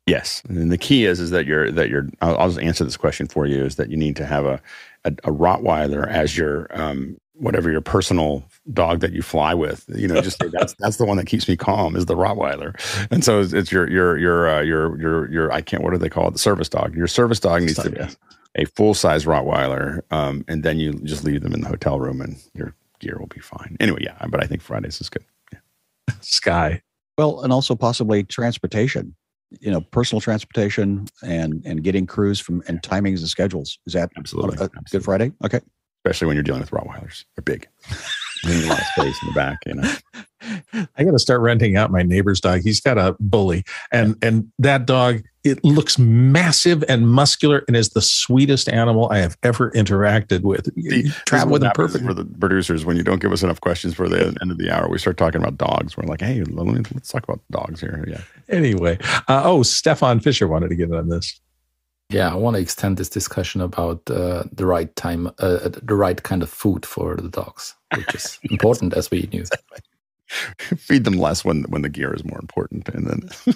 Yes, 0.05 0.43
and 0.47 0.71
the 0.71 0.77
key 0.77 1.05
is 1.05 1.19
is 1.19 1.31
that 1.31 1.47
you're 1.47 1.71
that 1.71 1.89
you're. 1.89 2.07
I'll, 2.21 2.37
I'll 2.37 2.49
just 2.49 2.61
answer 2.61 2.83
this 2.83 2.97
question 2.97 3.27
for 3.27 3.47
you. 3.47 3.65
Is 3.65 3.75
that 3.77 3.89
you 3.89 3.97
need 3.97 4.15
to 4.17 4.25
have 4.25 4.45
a 4.45 4.61
a, 5.03 5.11
a 5.23 5.31
Rottweiler 5.31 6.07
as 6.07 6.37
your 6.37 6.67
um, 6.79 7.17
whatever 7.33 7.71
your 7.71 7.81
personal 7.81 8.43
dog 8.71 8.99
that 8.99 9.13
you 9.13 9.21
fly 9.21 9.53
with. 9.53 9.85
You 9.87 10.07
know, 10.07 10.21
just 10.21 10.39
that's 10.51 10.75
that's 10.77 10.97
the 10.97 11.05
one 11.05 11.17
that 11.17 11.25
keeps 11.25 11.47
me 11.47 11.55
calm 11.55 11.95
is 11.95 12.05
the 12.05 12.15
Rottweiler. 12.15 12.75
And 13.09 13.23
so 13.23 13.39
it's, 13.39 13.51
it's 13.51 13.71
your 13.71 13.89
your 13.89 14.17
your 14.17 14.49
uh, 14.49 14.61
your 14.61 14.99
your 14.99 15.31
your 15.31 15.51
I 15.51 15.61
can't 15.61 15.83
what 15.83 15.91
do 15.91 15.97
they 15.97 16.09
call 16.09 16.27
it 16.27 16.31
the 16.31 16.39
service 16.39 16.69
dog. 16.69 16.95
Your 16.95 17.07
service 17.07 17.39
dog 17.39 17.61
needs 17.61 17.81
to 17.81 17.89
be 17.89 18.01
a 18.55 18.65
full 18.65 18.93
size 18.93 19.25
Rottweiler, 19.25 20.01
um, 20.11 20.45
and 20.47 20.63
then 20.63 20.77
you 20.77 20.93
just 21.03 21.23
leave 21.23 21.41
them 21.41 21.53
in 21.53 21.61
the 21.61 21.67
hotel 21.67 21.99
room 21.99 22.21
and 22.21 22.37
your 22.53 22.75
gear 22.99 23.17
will 23.19 23.27
be 23.27 23.41
fine. 23.41 23.75
Anyway, 23.79 23.99
yeah, 24.01 24.23
but 24.29 24.43
I 24.43 24.47
think 24.47 24.61
Fridays 24.61 25.01
is 25.01 25.09
good. 25.09 25.25
Yeah. 25.51 25.59
Sky. 26.21 26.81
Well, 27.17 27.41
and 27.41 27.51
also 27.51 27.75
possibly 27.75 28.23
transportation 28.23 29.15
you 29.59 29.71
know 29.71 29.81
personal 29.81 30.21
transportation 30.21 31.07
and 31.23 31.61
and 31.65 31.83
getting 31.83 32.05
crews 32.05 32.39
from 32.39 32.63
and 32.67 32.81
timings 32.81 33.19
and 33.19 33.29
schedules. 33.29 33.79
Is 33.85 33.93
that 33.93 34.11
absolutely, 34.17 34.57
a, 34.57 34.61
a 34.61 34.63
absolutely. 34.63 34.89
good 34.91 35.03
friday? 35.05 35.31
Okay. 35.43 35.61
Especially 36.03 36.27
when 36.27 36.35
you're 36.35 36.43
dealing 36.43 36.61
with 36.61 36.71
rottweilers. 36.71 37.25
They're 37.35 37.43
big 37.43 37.67
need 38.45 38.63
a 38.65 38.67
lot 38.67 38.79
of 38.79 38.85
space 38.97 39.17
in 39.21 39.27
the 39.29 39.33
back 39.33 39.59
you 39.65 39.75
know 39.75 39.93
I 40.97 41.03
got 41.03 41.11
to 41.11 41.19
start 41.19 41.41
renting 41.41 41.75
out 41.75 41.91
my 41.91 42.03
neighbor's 42.03 42.39
dog. 42.39 42.61
He's 42.61 42.79
got 42.79 42.97
a 42.97 43.15
bully, 43.19 43.63
and 43.91 44.15
and 44.21 44.51
that 44.59 44.85
dog 44.85 45.23
it 45.43 45.63
looks 45.63 45.99
massive 45.99 46.83
and 46.89 47.07
muscular, 47.07 47.63
and 47.67 47.77
is 47.77 47.89
the 47.89 48.01
sweetest 48.01 48.67
animal 48.67 49.09
I 49.11 49.19
have 49.19 49.37
ever 49.43 49.71
interacted 49.71 50.41
with. 50.41 50.69
You 50.75 51.11
travel 51.25 51.53
with 51.53 51.63
him 51.63 51.71
perfect 51.75 52.05
for 52.05 52.13
the 52.13 52.25
producers. 52.25 52.83
When 52.83 52.97
you 52.97 53.03
don't 53.03 53.21
give 53.21 53.31
us 53.31 53.43
enough 53.43 53.61
questions 53.61 53.93
for 53.93 54.09
the 54.09 54.35
end 54.41 54.51
of 54.51 54.57
the 54.57 54.71
hour, 54.71 54.89
we 54.89 54.97
start 54.97 55.17
talking 55.17 55.41
about 55.41 55.57
dogs. 55.57 55.95
We're 55.95 56.07
like, 56.07 56.21
hey, 56.21 56.43
let 56.43 56.65
me, 56.65 56.81
let's 56.93 57.09
talk 57.09 57.23
about 57.23 57.41
dogs 57.51 57.79
here. 57.79 58.03
Yeah. 58.07 58.21
Anyway, 58.49 58.97
uh, 59.27 59.43
oh, 59.45 59.63
Stefan 59.63 60.19
Fischer 60.19 60.47
wanted 60.47 60.69
to 60.69 60.75
get 60.75 60.89
in 60.89 60.95
on 60.95 61.09
this. 61.09 61.39
Yeah, 62.09 62.31
I 62.31 62.35
want 62.35 62.55
to 62.55 62.61
extend 62.61 62.97
this 62.97 63.09
discussion 63.09 63.61
about 63.61 64.09
uh, 64.09 64.43
the 64.51 64.65
right 64.65 64.95
time, 64.95 65.27
uh, 65.39 65.69
the 65.69 65.95
right 65.95 66.21
kind 66.21 66.43
of 66.43 66.49
food 66.49 66.85
for 66.85 67.15
the 67.15 67.29
dogs, 67.29 67.73
which 67.95 68.13
is 68.13 68.39
important 68.51 68.93
as 68.93 69.09
we 69.09 69.27
knew. 69.31 69.41
Exactly. 69.41 69.79
feed 70.77 71.03
them 71.03 71.17
less 71.17 71.45
when 71.45 71.63
when 71.63 71.83
the 71.83 71.89
gear 71.89 72.13
is 72.13 72.23
more 72.25 72.39
important 72.39 72.89
and 72.89 73.07
then 73.07 73.29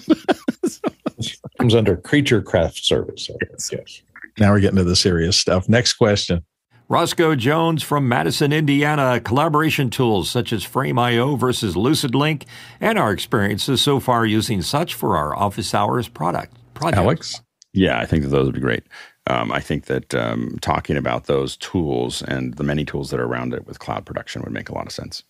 comes 1.58 1.74
under 1.74 1.96
creature 1.96 2.40
craft 2.40 2.84
service 2.84 3.28
yes. 3.50 3.70
yes 3.72 4.02
now 4.38 4.52
we're 4.52 4.60
getting 4.60 4.76
to 4.76 4.84
the 4.84 4.94
serious 4.94 5.36
stuff 5.36 5.68
next 5.68 5.94
question 5.94 6.44
Roscoe 6.88 7.36
Jones 7.36 7.84
from 7.84 8.08
Madison, 8.08 8.52
Indiana, 8.52 9.20
collaboration 9.20 9.90
tools 9.90 10.28
such 10.28 10.52
as 10.52 10.64
Frame.io 10.64 11.36
versus 11.36 11.76
LucidLink, 11.76 12.46
and 12.80 12.98
our 12.98 13.12
experiences 13.12 13.80
so 13.80 14.00
far 14.00 14.26
using 14.26 14.60
such 14.60 14.94
for 14.94 15.16
our 15.16 15.36
office 15.36 15.72
hours 15.72 16.08
product. 16.08 16.56
Project. 16.74 16.98
Alex? 16.98 17.42
Yeah, 17.72 17.98
I 17.98 18.06
think 18.06 18.22
that 18.24 18.30
those 18.30 18.46
would 18.46 18.54
be 18.54 18.60
great. 18.60 18.84
Um, 19.26 19.52
I 19.52 19.60
think 19.60 19.86
that 19.86 20.14
um, 20.14 20.58
talking 20.60 20.96
about 20.96 21.26
those 21.26 21.56
tools 21.56 22.22
and 22.22 22.54
the 22.54 22.64
many 22.64 22.84
tools 22.84 23.10
that 23.10 23.20
are 23.20 23.26
around 23.26 23.54
it 23.54 23.66
with 23.66 23.78
cloud 23.78 24.04
production 24.04 24.42
would 24.42 24.52
make 24.52 24.68
a 24.68 24.74
lot 24.74 24.86
of 24.86 24.92
sense. 24.92 25.22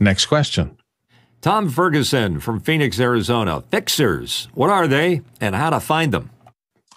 Next 0.00 0.26
question. 0.26 0.78
Tom 1.40 1.68
Ferguson 1.68 2.40
from 2.40 2.60
Phoenix, 2.60 2.98
Arizona. 2.98 3.62
Fixers, 3.70 4.48
what 4.54 4.70
are 4.70 4.88
they 4.88 5.20
and 5.40 5.54
how 5.54 5.70
to 5.70 5.80
find 5.80 6.12
them? 6.12 6.30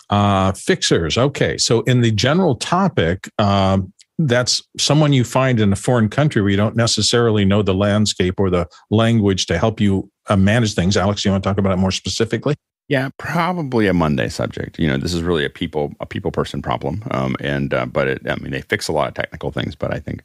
Uh, 0.09 0.51
fixers. 0.53 1.17
Okay. 1.17 1.57
So, 1.57 1.81
in 1.81 2.01
the 2.01 2.11
general 2.11 2.55
topic, 2.55 3.29
um, 3.37 3.93
that's 4.17 4.61
someone 4.77 5.13
you 5.13 5.23
find 5.23 5.59
in 5.59 5.71
a 5.71 5.75
foreign 5.75 6.09
country 6.09 6.41
where 6.41 6.51
you 6.51 6.57
don't 6.57 6.75
necessarily 6.75 7.45
know 7.45 7.61
the 7.61 7.73
landscape 7.73 8.39
or 8.39 8.49
the 8.49 8.67
language 8.89 9.45
to 9.47 9.57
help 9.57 9.79
you 9.79 10.11
uh, 10.27 10.35
manage 10.35 10.73
things. 10.73 10.97
Alex, 10.97 11.23
you 11.23 11.31
want 11.31 11.43
to 11.43 11.49
talk 11.49 11.57
about 11.57 11.73
it 11.73 11.77
more 11.77 11.91
specifically? 11.91 12.55
Yeah, 12.91 13.07
probably 13.15 13.87
a 13.87 13.93
Monday 13.93 14.27
subject. 14.27 14.77
You 14.77 14.85
know, 14.85 14.97
this 14.97 15.13
is 15.13 15.23
really 15.23 15.45
a 15.45 15.49
people 15.49 15.93
a 16.01 16.05
people 16.05 16.29
person 16.29 16.61
problem, 16.61 17.01
um, 17.11 17.37
and 17.39 17.73
uh, 17.73 17.85
but 17.85 18.09
it, 18.09 18.29
I 18.29 18.35
mean 18.35 18.51
they 18.51 18.59
fix 18.59 18.89
a 18.89 18.91
lot 18.91 19.07
of 19.07 19.13
technical 19.13 19.49
things, 19.49 19.75
but 19.75 19.93
I 19.93 19.99
think 20.01 20.23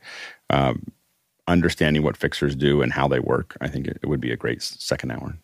um, 0.50 0.82
understanding 1.46 2.02
what 2.02 2.16
fixers 2.16 2.56
do 2.56 2.82
and 2.82 2.92
how 2.92 3.06
they 3.06 3.20
work, 3.20 3.56
I 3.60 3.68
think 3.68 3.86
it, 3.86 4.00
it 4.02 4.08
would 4.08 4.20
be 4.20 4.32
a 4.32 4.36
great 4.36 4.64
second 4.64 5.12
hour. 5.12 5.38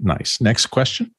Nice. 0.00 0.40
Next 0.40 0.66
question. 0.66 1.14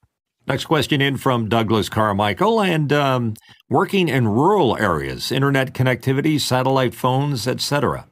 Next 0.46 0.66
question 0.66 1.00
in 1.00 1.16
from 1.16 1.48
Douglas 1.48 1.88
Carmichael 1.88 2.62
and 2.62 2.92
um, 2.92 3.36
working 3.70 4.10
in 4.10 4.28
rural 4.28 4.76
areas, 4.76 5.32
internet 5.32 5.74
connectivity, 5.74 6.38
satellite 6.38 6.94
phones, 6.94 7.48
etc. 7.48 8.10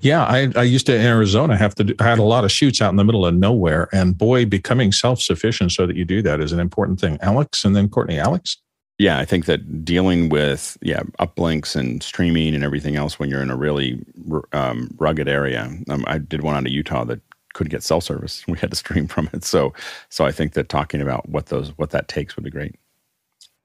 Yeah, 0.00 0.24
I, 0.24 0.50
I 0.54 0.62
used 0.64 0.86
to 0.86 0.94
in 0.94 1.00
Arizona 1.00 1.56
have 1.56 1.74
to 1.76 1.84
do, 1.84 1.94
I 1.98 2.04
had 2.04 2.18
a 2.18 2.24
lot 2.24 2.44
of 2.44 2.52
shoots 2.52 2.82
out 2.82 2.90
in 2.90 2.96
the 2.96 3.04
middle 3.04 3.24
of 3.24 3.34
nowhere, 3.34 3.88
and 3.92 4.16
boy, 4.16 4.44
becoming 4.44 4.92
self 4.92 5.20
sufficient 5.20 5.72
so 5.72 5.86
that 5.86 5.96
you 5.96 6.04
do 6.04 6.20
that 6.22 6.40
is 6.40 6.52
an 6.52 6.60
important 6.60 7.00
thing. 7.00 7.18
Alex, 7.22 7.64
and 7.64 7.74
then 7.74 7.88
Courtney. 7.88 8.18
Alex. 8.18 8.58
Yeah, 8.98 9.18
I 9.18 9.24
think 9.24 9.46
that 9.46 9.84
dealing 9.84 10.28
with 10.28 10.76
yeah 10.82 11.02
uplinks 11.18 11.74
and 11.74 12.02
streaming 12.02 12.54
and 12.54 12.62
everything 12.62 12.96
else 12.96 13.18
when 13.18 13.30
you're 13.30 13.42
in 13.42 13.50
a 13.50 13.56
really 13.56 14.04
um, 14.52 14.94
rugged 14.98 15.28
area. 15.28 15.70
Um, 15.88 16.04
I 16.06 16.18
did 16.18 16.42
one 16.42 16.54
out 16.54 16.66
of 16.66 16.72
Utah 16.72 17.04
that 17.06 17.20
couldn't 17.54 17.70
get 17.70 17.82
cell 17.82 18.00
service. 18.00 18.44
We 18.48 18.58
had 18.58 18.70
to 18.70 18.76
stream 18.76 19.08
from 19.08 19.30
it. 19.32 19.44
So 19.44 19.72
so 20.10 20.26
I 20.26 20.32
think 20.32 20.52
that 20.52 20.68
talking 20.68 21.00
about 21.00 21.28
what 21.28 21.46
those 21.46 21.70
what 21.78 21.90
that 21.90 22.08
takes 22.08 22.36
would 22.36 22.44
be 22.44 22.50
great. 22.50 22.76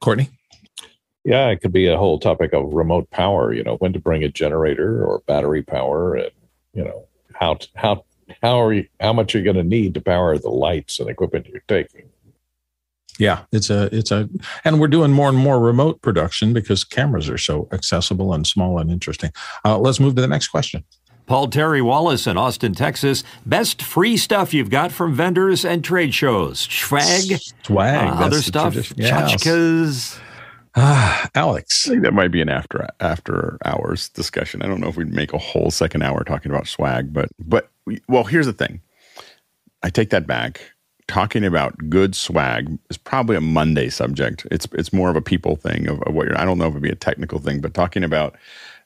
Courtney. 0.01 0.29
Yeah, 1.27 1.49
it 1.49 1.59
could 1.59 1.73
be 1.73 1.87
a 1.87 1.97
whole 1.97 2.19
topic 2.19 2.53
of 2.53 2.73
remote 2.73 3.09
power. 3.11 3.51
You 3.51 3.61
know, 3.61 3.75
when 3.75 3.91
to 3.91 3.99
bring 3.99 4.23
a 4.23 4.29
generator 4.29 5.03
or 5.03 5.19
battery 5.27 5.61
power, 5.61 6.15
and 6.15 6.31
you 6.73 6.85
know 6.85 7.05
how 7.33 7.55
to, 7.55 7.67
how 7.75 8.05
how 8.41 8.61
are 8.61 8.71
you 8.71 8.87
how 9.01 9.11
much 9.11 9.33
you're 9.33 9.43
going 9.43 9.57
to 9.57 9.63
need 9.63 9.93
to 9.95 10.01
power 10.01 10.37
the 10.37 10.49
lights 10.49 11.01
and 11.01 11.09
equipment 11.09 11.47
you're 11.47 11.61
taking. 11.67 12.07
Yeah, 13.19 13.43
it's 13.51 13.69
a 13.69 13.93
it's 13.93 14.09
a 14.09 14.29
and 14.63 14.79
we're 14.79 14.87
doing 14.87 15.11
more 15.11 15.27
and 15.27 15.37
more 15.37 15.59
remote 15.59 16.01
production 16.01 16.53
because 16.53 16.85
cameras 16.85 17.29
are 17.29 17.37
so 17.37 17.67
accessible 17.73 18.33
and 18.33 18.47
small 18.47 18.79
and 18.79 18.89
interesting. 18.89 19.31
Uh, 19.65 19.77
let's 19.77 19.99
move 19.99 20.15
to 20.15 20.21
the 20.21 20.29
next 20.29 20.47
question. 20.47 20.85
Paul 21.25 21.49
Terry 21.49 21.81
Wallace 21.81 22.25
in 22.25 22.37
Austin, 22.37 22.73
Texas. 22.73 23.25
Best 23.45 23.81
free 23.81 24.15
stuff 24.15 24.53
you've 24.53 24.69
got 24.69 24.93
from 24.93 25.13
vendors 25.13 25.65
and 25.65 25.83
trade 25.83 26.13
shows. 26.13 26.65
Schwag. 26.65 27.53
swag, 27.65 28.07
uh, 28.07 28.23
other 28.23 28.41
stuff, 28.41 28.93
yes. 28.97 30.21
Ah, 30.77 31.29
Alex. 31.35 31.87
I 31.87 31.91
think 31.91 32.03
that 32.03 32.13
might 32.15 32.31
be 32.31 32.41
an 32.41 32.49
after 32.49 32.87
after 33.01 33.57
hours 33.65 34.09
discussion. 34.09 34.63
I 34.63 34.67
don't 34.67 34.81
know 34.81 34.89
if 34.89 34.97
we'd 34.97 35.13
make 35.13 35.33
a 35.33 35.39
whole 35.39 35.71
second 35.71 36.03
hour 36.03 36.23
talking 36.25 36.51
about 36.51 36.67
swag, 36.67 37.13
but 37.13 37.29
but 37.39 37.71
well, 38.09 38.25
here's 38.25 38.47
the 38.47 38.53
thing. 38.53 38.81
I 39.83 39.91
take 39.91 40.11
that 40.11 40.27
back 40.27 40.61
talking 41.07 41.45
about 41.45 41.89
good 41.89 42.15
swag 42.15 42.77
is 42.89 42.97
probably 42.97 43.37
a 43.37 43.41
Monday 43.41 43.89
subject. 43.89 44.47
It's 44.51 44.67
it's 44.73 44.93
more 44.93 45.09
of 45.11 45.17
a 45.17 45.21
people 45.21 45.57
thing 45.57 45.87
of, 45.89 46.01
of 46.03 46.15
what 46.15 46.27
you're. 46.27 46.39
I 46.39 46.45
don't 46.45 46.59
know 46.59 46.65
if 46.67 46.71
it'd 46.73 46.83
be 46.83 46.89
a 46.91 46.95
technical 46.95 47.39
thing, 47.39 47.61
but 47.61 47.73
talking 47.73 48.03
about 48.03 48.35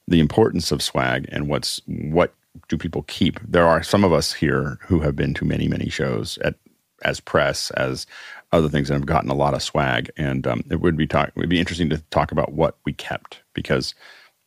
the 0.08 0.20
importance 0.20 0.72
of 0.72 0.82
swag 0.82 1.28
and 1.32 1.48
what's 1.48 1.80
what 1.86 2.34
do 2.68 2.78
people 2.78 3.04
keep. 3.04 3.40
There 3.46 3.66
are 3.66 3.82
some 3.82 4.04
of 4.04 4.12
us 4.12 4.34
here 4.34 4.78
who 4.82 5.00
have 5.00 5.16
been 5.16 5.34
to 5.34 5.46
many 5.46 5.68
many 5.68 5.90
shows 5.90 6.38
at 6.38 6.56
as 7.04 7.20
press 7.20 7.70
as 7.72 8.06
other 8.52 8.68
things 8.68 8.90
and 8.90 8.98
have 8.98 9.06
gotten 9.06 9.30
a 9.30 9.34
lot 9.34 9.54
of 9.54 9.62
swag. 9.62 10.10
And 10.16 10.46
um, 10.46 10.62
it 10.70 10.80
would 10.80 10.96
be 10.96 11.06
talk. 11.06 11.28
It 11.28 11.36
would 11.36 11.48
be 11.48 11.60
interesting 11.60 11.90
to 11.90 11.98
talk 12.10 12.32
about 12.32 12.52
what 12.52 12.78
we 12.84 12.92
kept 12.92 13.42
because. 13.54 13.94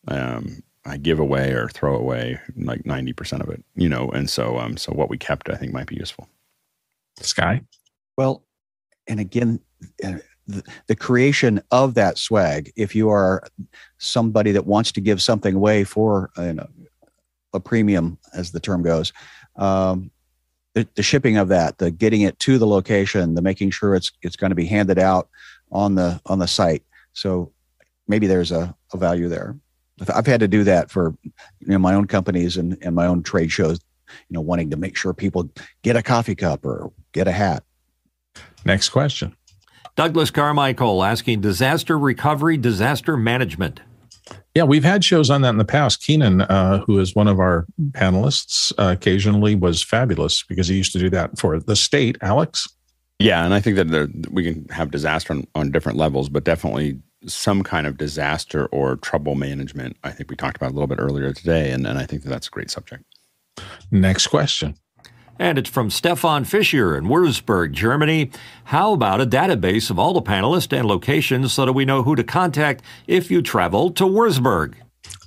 Um, 0.08 0.62
I 0.88 0.98
give 0.98 1.18
away 1.18 1.52
or 1.52 1.68
throw 1.68 1.96
away 1.96 2.40
like 2.56 2.86
ninety 2.86 3.12
percent 3.12 3.42
of 3.42 3.50
it, 3.50 3.64
you 3.76 3.90
know, 3.90 4.08
and 4.10 4.30
so 4.30 4.60
um, 4.60 4.78
so 4.78 4.94
what 4.94 5.10
we 5.10 5.18
kept, 5.18 5.50
I 5.50 5.56
think, 5.56 5.74
might 5.74 5.88
be 5.88 5.96
useful. 5.96 6.30
Sky? 7.22 7.62
Well, 8.18 8.44
and 9.08 9.20
again, 9.20 9.60
uh, 10.04 10.14
the, 10.48 10.64
the, 10.88 10.96
creation 10.96 11.62
of 11.72 11.94
that 11.96 12.18
swag, 12.18 12.72
if 12.76 12.96
you 12.96 13.10
are 13.10 13.48
somebody 13.98 14.52
that 14.52 14.66
wants 14.66 14.92
to 14.94 15.02
give 15.02 15.22
something 15.22 15.56
away 15.56 15.84
for 15.84 16.30
a, 16.38 16.68
a 17.54 17.60
premium, 17.60 18.18
as 18.34 18.52
the 18.52 18.60
term 18.60 18.84
goes, 18.84 19.12
um, 19.56 20.12
the, 20.76 20.88
the, 20.94 21.04
shipping 21.04 21.38
of 21.38 21.48
that, 21.48 21.80
the 21.80 21.90
getting 21.90 22.22
it 22.22 22.38
to 22.40 22.60
the 22.60 22.68
location, 22.68 23.34
the 23.34 23.42
making 23.42 23.72
sure 23.72 23.96
it's 23.96 24.12
it's 24.22 24.36
going 24.36 24.52
to 24.52 24.56
be 24.56 24.66
handed 24.66 25.00
out 25.00 25.28
on 25.72 25.96
the 25.96 26.22
on 26.28 26.38
the 26.38 26.48
site. 26.48 26.84
So 27.14 27.52
maybe 28.08 28.28
there's 28.28 28.52
a, 28.52 28.76
a 28.94 28.98
value 28.98 29.28
there. 29.28 29.58
I've 30.14 30.28
had 30.28 30.42
to 30.42 30.48
do 30.48 30.64
that 30.66 30.92
for 30.92 31.16
you 31.24 31.32
know 31.68 31.80
my 31.80 31.96
own 31.96 32.06
companies 32.06 32.58
and, 32.58 32.78
and 32.82 32.94
my 32.94 33.08
own 33.08 33.24
trade 33.24 33.52
shows 33.52 33.80
you 34.30 34.34
know, 34.34 34.42
wanting 34.42 34.70
to 34.72 34.78
make 34.78 34.96
sure 34.96 35.14
people 35.14 35.50
get 35.82 35.96
a 35.96 36.04
coffee 36.04 36.36
cup 36.36 36.66
or 36.66 36.92
get 37.12 37.28
a 37.28 37.32
hat. 37.32 37.64
Next 38.64 38.90
question. 38.90 39.36
Douglas 39.96 40.32
Carmichael 40.32 41.04
asking 41.04 41.42
disaster 41.42 41.98
recovery, 41.98 42.58
disaster 42.58 43.16
management. 43.16 43.82
Yeah, 44.56 44.64
we've 44.64 44.84
had 44.84 45.04
shows 45.04 45.30
on 45.30 45.42
that 45.42 45.50
in 45.50 45.58
the 45.58 45.66
past. 45.66 46.02
Keenan, 46.02 46.42
uh, 46.42 46.80
who 46.86 47.00
is 47.00 47.14
one 47.14 47.28
of 47.28 47.40
our 47.40 47.66
panelists, 47.92 48.72
uh, 48.78 48.94
occasionally 48.94 49.54
was 49.56 49.84
fabulous 49.84 50.44
because 50.44 50.68
he 50.68 50.76
used 50.76 50.94
to 50.94 51.00
do 51.00 51.10
that 51.10 51.38
for 51.38 51.60
the 51.60 51.76
state. 51.76 52.18
Alex? 52.22 52.68
Yeah, 53.20 53.46
and 53.46 53.54
I 53.54 53.62
think 53.62 53.76
that 53.78 53.90
there, 53.90 54.08
we 54.32 54.44
can 54.44 54.68
have 54.70 54.92
disaster 54.92 55.34
on, 55.34 55.48
on 55.56 55.72
different 55.72 55.98
levels, 55.98 56.30
but 56.30 56.44
definitely 56.44 57.00
some 57.28 57.64
kind 57.64 57.88
of 57.88 57.98
disaster 57.98 58.68
or 58.68 58.98
trouble 58.98 59.36
management. 59.36 59.98
I 60.04 60.12
think 60.12 60.30
we 60.30 60.36
talked 60.36 60.58
about 60.58 60.72
a 60.72 60.74
little 60.74 60.88
bit 60.88 61.00
earlier 61.00 61.34
today, 61.34 61.72
and, 61.72 61.88
and 61.88 61.98
I 61.98 62.06
think 62.06 62.24
that 62.24 62.30
that's 62.30 62.48
a 62.48 62.52
great 62.52 62.70
subject. 62.70 63.04
Next 63.92 64.28
question. 64.28 64.76
And 65.38 65.58
it's 65.58 65.70
from 65.70 65.90
Stefan 65.90 66.46
Fischer 66.46 66.98
in 66.98 67.06
Würzburg, 67.06 67.74
Germany. 67.74 68.32
How 68.66 68.94
about 68.94 69.22
a 69.22 69.26
database 69.26 69.90
of 69.90 70.00
all 70.00 70.14
the 70.14 70.22
panelists 70.22 70.78
and 70.78 70.88
locations 70.88 71.54
so 71.54 71.66
that 71.66 71.74
we 71.74 71.86
know 71.86 72.04
who 72.04 72.16
to 72.16 72.24
contact 72.24 72.84
if 73.08 73.30
you 73.30 73.42
travel 73.42 73.92
to 73.92 74.06
Würzburg? 74.06 74.76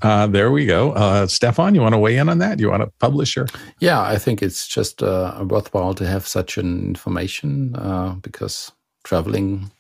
Uh, 0.01 0.27
there 0.27 0.51
we 0.51 0.65
go. 0.65 0.93
Uh, 0.93 1.27
Stefan, 1.27 1.75
you 1.75 1.81
want 1.81 1.93
to 1.93 1.99
weigh 1.99 2.17
in 2.17 2.29
on 2.29 2.39
that? 2.39 2.61
You 2.61 2.71
want 2.71 2.83
to 2.83 2.91
publish 3.01 3.37
your? 3.37 3.47
Yeah, 3.81 4.01
I 4.01 4.17
think 4.17 4.43
it's 4.43 4.67
just 4.67 5.03
uh, 5.03 5.45
worthwhile 5.47 5.95
to 5.95 6.07
have 6.07 6.27
such 6.27 6.57
an 6.57 6.85
information 6.85 7.75
uh, 7.77 8.15
because 8.23 8.73
traveling 9.05 9.71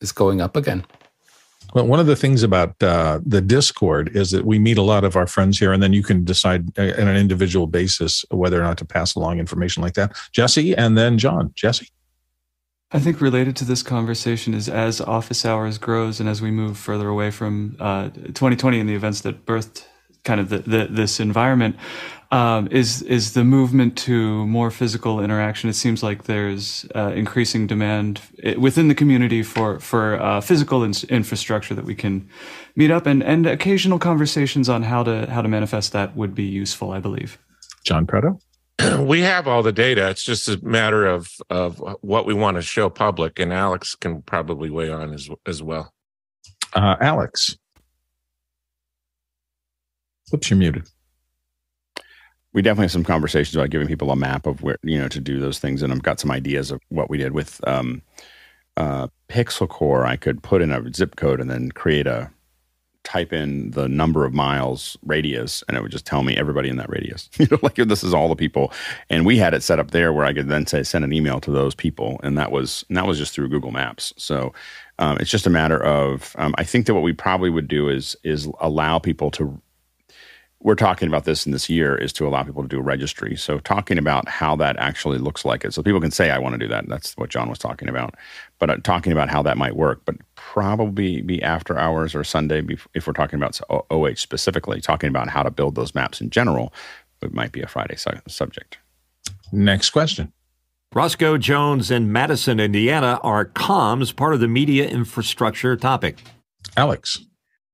is 0.00 0.12
going 0.12 0.40
up 0.40 0.56
again. 0.56 0.84
Well, 1.74 1.86
one 1.86 2.00
of 2.00 2.06
the 2.06 2.16
things 2.16 2.42
about 2.42 2.82
uh, 2.82 3.20
the 3.24 3.40
Discord 3.40 4.16
is 4.16 4.30
that 4.30 4.46
we 4.46 4.58
meet 4.58 4.78
a 4.78 4.82
lot 4.82 5.04
of 5.04 5.16
our 5.16 5.26
friends 5.26 5.58
here, 5.58 5.72
and 5.72 5.82
then 5.82 5.92
you 5.92 6.02
can 6.02 6.24
decide 6.24 6.78
uh, 6.78 6.92
on 7.00 7.08
an 7.08 7.16
individual 7.16 7.66
basis 7.66 8.24
whether 8.30 8.58
or 8.58 8.64
not 8.64 8.78
to 8.78 8.84
pass 8.84 9.14
along 9.14 9.38
information 9.38 9.82
like 9.82 9.94
that. 9.94 10.16
Jesse, 10.32 10.74
and 10.74 10.96
then 10.96 11.18
John. 11.18 11.52
Jesse. 11.54 11.88
I 12.90 12.98
think 12.98 13.20
related 13.20 13.54
to 13.56 13.66
this 13.66 13.82
conversation 13.82 14.54
is 14.54 14.66
as 14.66 15.00
office 15.02 15.44
hours 15.44 15.76
grows 15.76 16.20
and 16.20 16.28
as 16.28 16.40
we 16.40 16.50
move 16.50 16.78
further 16.78 17.08
away 17.08 17.30
from 17.30 17.76
uh, 17.78 18.08
2020 18.08 18.80
and 18.80 18.88
the 18.88 18.94
events 18.94 19.20
that 19.22 19.44
birthed 19.44 19.84
kind 20.24 20.40
of 20.40 20.48
the, 20.48 20.58
the, 20.60 20.88
this 20.90 21.20
environment, 21.20 21.76
um, 22.30 22.68
is 22.70 23.02
is 23.02 23.32
the 23.32 23.44
movement 23.44 23.96
to 23.96 24.46
more 24.46 24.70
physical 24.70 25.20
interaction. 25.20 25.70
It 25.70 25.74
seems 25.74 26.02
like 26.02 26.24
there's 26.24 26.86
uh, 26.94 27.12
increasing 27.14 27.66
demand 27.66 28.20
within 28.58 28.88
the 28.88 28.94
community 28.94 29.42
for 29.42 29.80
for 29.80 30.20
uh, 30.20 30.40
physical 30.40 30.84
in- 30.84 30.92
infrastructure 31.08 31.74
that 31.74 31.84
we 31.84 31.94
can 31.94 32.28
meet 32.76 32.90
up 32.90 33.06
and 33.06 33.22
and 33.22 33.46
occasional 33.46 33.98
conversations 33.98 34.68
on 34.68 34.82
how 34.82 35.02
to 35.04 35.26
how 35.30 35.40
to 35.40 35.48
manifest 35.48 35.92
that 35.92 36.16
would 36.16 36.34
be 36.34 36.44
useful. 36.44 36.90
I 36.92 37.00
believe. 37.00 37.38
John 37.84 38.06
Preto. 38.06 38.38
We 38.98 39.22
have 39.22 39.48
all 39.48 39.62
the 39.62 39.72
data. 39.72 40.08
It's 40.08 40.22
just 40.22 40.48
a 40.48 40.62
matter 40.64 41.06
of 41.06 41.30
of 41.48 41.82
what 42.02 42.26
we 42.26 42.34
want 42.34 42.56
to 42.56 42.62
show 42.62 42.90
public, 42.90 43.38
and 43.38 43.52
Alex 43.52 43.94
can 43.94 44.22
probably 44.22 44.70
weigh 44.70 44.90
on 44.90 45.14
as 45.14 45.30
as 45.46 45.62
well. 45.62 45.92
Uh, 46.74 46.96
Alex. 47.00 47.56
Whoops, 50.30 50.50
you're 50.50 50.58
muted 50.58 50.86
we 52.52 52.62
definitely 52.62 52.84
have 52.84 52.92
some 52.92 53.04
conversations 53.04 53.54
about 53.54 53.70
giving 53.70 53.88
people 53.88 54.10
a 54.10 54.16
map 54.16 54.46
of 54.46 54.62
where 54.62 54.76
you 54.82 54.98
know 54.98 55.08
to 55.08 55.20
do 55.20 55.38
those 55.38 55.58
things, 55.58 55.82
and 55.82 55.92
I've 55.92 56.02
got 56.02 56.20
some 56.20 56.30
ideas 56.30 56.70
of 56.70 56.80
what 56.88 57.10
we 57.10 57.18
did 57.18 57.32
with 57.32 57.60
um, 57.68 58.02
uh, 58.76 59.08
PixelCorps. 59.28 60.06
I 60.06 60.16
could 60.16 60.42
put 60.42 60.62
in 60.62 60.70
a 60.70 60.92
zip 60.92 61.16
code 61.16 61.40
and 61.40 61.50
then 61.50 61.70
create 61.70 62.06
a 62.06 62.30
type 63.04 63.32
in 63.32 63.70
the 63.70 63.88
number 63.88 64.24
of 64.24 64.34
miles 64.34 64.96
radius, 65.04 65.62
and 65.68 65.76
it 65.76 65.82
would 65.82 65.92
just 65.92 66.06
tell 66.06 66.22
me 66.22 66.36
everybody 66.36 66.68
in 66.68 66.76
that 66.76 66.90
radius. 66.90 67.28
you 67.38 67.46
know, 67.50 67.58
like 67.62 67.76
this 67.76 68.02
is 68.02 68.14
all 68.14 68.28
the 68.28 68.36
people, 68.36 68.72
and 69.10 69.26
we 69.26 69.36
had 69.36 69.54
it 69.54 69.62
set 69.62 69.78
up 69.78 69.90
there 69.90 70.12
where 70.12 70.24
I 70.24 70.32
could 70.32 70.48
then 70.48 70.66
say 70.66 70.82
send 70.82 71.04
an 71.04 71.12
email 71.12 71.40
to 71.40 71.50
those 71.50 71.74
people, 71.74 72.18
and 72.22 72.36
that 72.38 72.50
was 72.50 72.84
and 72.88 72.96
that 72.96 73.06
was 73.06 73.18
just 73.18 73.34
through 73.34 73.48
Google 73.48 73.72
Maps. 73.72 74.14
So. 74.16 74.52
Um, 75.00 75.16
it's 75.20 75.30
just 75.30 75.46
a 75.46 75.50
matter 75.50 75.80
of 75.80 76.34
um, 76.38 76.56
I 76.58 76.64
think 76.64 76.86
that 76.86 76.94
what 76.94 77.04
we 77.04 77.12
probably 77.12 77.50
would 77.50 77.68
do 77.68 77.88
is 77.88 78.16
is 78.24 78.48
allow 78.58 78.98
people 78.98 79.30
to 79.30 79.62
we're 80.60 80.74
talking 80.74 81.06
about 81.06 81.24
this 81.24 81.46
in 81.46 81.52
this 81.52 81.70
year 81.70 81.94
is 81.94 82.12
to 82.12 82.26
allow 82.26 82.42
people 82.42 82.62
to 82.62 82.68
do 82.68 82.80
a 82.80 82.82
registry. 82.82 83.36
So 83.36 83.58
talking 83.60 83.96
about 83.96 84.28
how 84.28 84.56
that 84.56 84.76
actually 84.78 85.18
looks 85.18 85.44
like 85.44 85.64
it. 85.64 85.72
So 85.72 85.82
people 85.82 86.00
can 86.00 86.10
say, 86.10 86.30
I 86.30 86.38
want 86.38 86.54
to 86.54 86.58
do 86.58 86.66
that. 86.68 86.88
That's 86.88 87.16
what 87.16 87.30
John 87.30 87.48
was 87.48 87.58
talking 87.58 87.88
about. 87.88 88.16
But 88.58 88.70
uh, 88.70 88.76
talking 88.78 89.12
about 89.12 89.28
how 89.28 89.40
that 89.42 89.56
might 89.56 89.76
work, 89.76 90.02
but 90.04 90.16
probably 90.34 91.22
be 91.22 91.40
after 91.42 91.78
hours 91.78 92.14
or 92.14 92.24
Sunday 92.24 92.62
if 92.94 93.06
we're 93.06 93.12
talking 93.12 93.38
about 93.38 93.60
OH 93.90 94.14
specifically, 94.16 94.80
talking 94.80 95.08
about 95.08 95.28
how 95.28 95.44
to 95.44 95.50
build 95.50 95.76
those 95.76 95.94
maps 95.94 96.20
in 96.20 96.30
general, 96.30 96.72
it 97.22 97.32
might 97.32 97.52
be 97.52 97.62
a 97.62 97.68
Friday 97.68 97.96
su- 97.96 98.10
subject. 98.26 98.78
Next 99.52 99.90
question. 99.90 100.32
Roscoe 100.92 101.38
Jones 101.38 101.90
in 101.90 102.10
Madison, 102.10 102.58
Indiana 102.58 103.20
are 103.22 103.44
comms 103.44 104.14
part 104.14 104.34
of 104.34 104.40
the 104.40 104.48
media 104.48 104.88
infrastructure 104.88 105.76
topic? 105.76 106.18
Alex. 106.76 107.20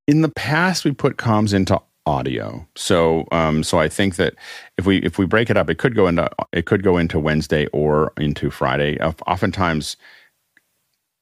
In 0.06 0.20
the 0.20 0.28
past, 0.28 0.84
we 0.84 0.92
put 0.92 1.16
comms 1.16 1.54
into 1.54 1.80
audio. 2.06 2.66
So 2.74 3.26
um, 3.32 3.62
so 3.62 3.78
I 3.78 3.88
think 3.88 4.16
that 4.16 4.34
if 4.76 4.86
we 4.86 4.98
if 4.98 5.18
we 5.18 5.26
break 5.26 5.50
it 5.50 5.56
up, 5.56 5.70
it 5.70 5.78
could 5.78 5.94
go 5.94 6.06
into 6.06 6.28
it 6.52 6.66
could 6.66 6.82
go 6.82 6.96
into 6.96 7.18
Wednesday 7.18 7.66
or 7.68 8.12
into 8.16 8.50
Friday. 8.50 8.98
Oftentimes, 9.00 9.96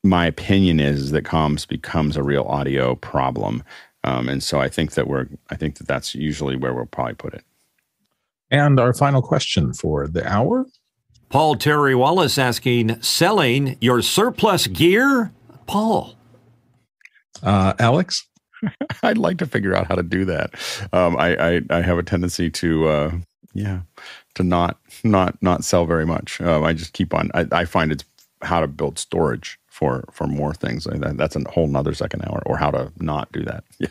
my 0.03 0.27
opinion 0.27 0.81
is 0.81 1.11
that 1.13 1.25
comms 1.25 1.67
becomes 1.67 2.17
a 2.17 2.23
real 2.23 2.45
audio 2.45 2.95
problem, 2.97 3.63
um, 4.05 4.29
and 4.29 4.43
so 4.43 4.61
I 4.61 4.69
think 4.69 4.93
that 4.93 5.07
we're 5.07 5.29
I 5.51 5.57
think 5.57 5.79
that 5.79 5.87
that's 5.87 6.15
usually 6.15 6.57
where 6.57 6.75
we'll 6.75 6.87
probably 6.87 7.15
put 7.15 7.35
it. 7.35 7.45
And 8.51 8.79
our 8.79 8.93
final 8.93 9.23
question 9.23 9.73
for 9.73 10.07
the 10.07 10.31
hour. 10.31 10.67
Paul 11.31 11.57
Terry 11.57 11.95
Wallace 11.95 12.37
asking, 12.37 13.01
selling 13.01 13.79
your 13.81 14.03
surplus 14.03 14.67
gear? 14.67 15.33
Paul. 15.67 16.15
Uh, 17.43 17.73
Alex? 17.79 18.27
I'd 19.03 19.19
like 19.19 19.39
to 19.39 19.47
figure 19.47 19.75
out 19.75 19.87
how 19.87 19.95
to 19.95 20.03
do 20.03 20.25
that. 20.27 20.55
Um, 20.93 21.17
I, 21.17 21.57
I, 21.57 21.61
I 21.71 21.81
have 21.83 21.99
a 21.99 22.03
tendency 22.03 22.51
to 22.51 22.89
uh, 22.89 23.13
yeah 23.55 23.81
to 24.35 24.43
not 24.43 24.79
not 25.05 25.41
not 25.43 25.65
sell 25.65 25.87
very 25.87 26.07
much. 26.07 26.41
Um, 26.41 26.65
I 26.65 26.73
just 26.73 26.93
keep 26.93 27.15
on. 27.15 27.31
I, 27.35 27.47
I, 27.53 27.65
find 27.65 27.93
it's 27.93 28.05
how 28.43 28.61
to 28.61 28.67
build 28.67 28.99
storage 28.99 29.59
for 29.67 30.05
for 30.13 30.27
more 30.27 30.55
things. 30.55 30.87
That's 30.91 31.37
a 31.37 31.49
whole 31.51 31.69
nother 31.69 31.95
second 31.95 32.25
hour, 32.27 32.43
or 32.47 32.57
how 32.57 32.71
to 32.71 32.93
not 32.99 33.31
do 33.33 33.45
that. 33.45 33.65
Yeah. 33.79 33.89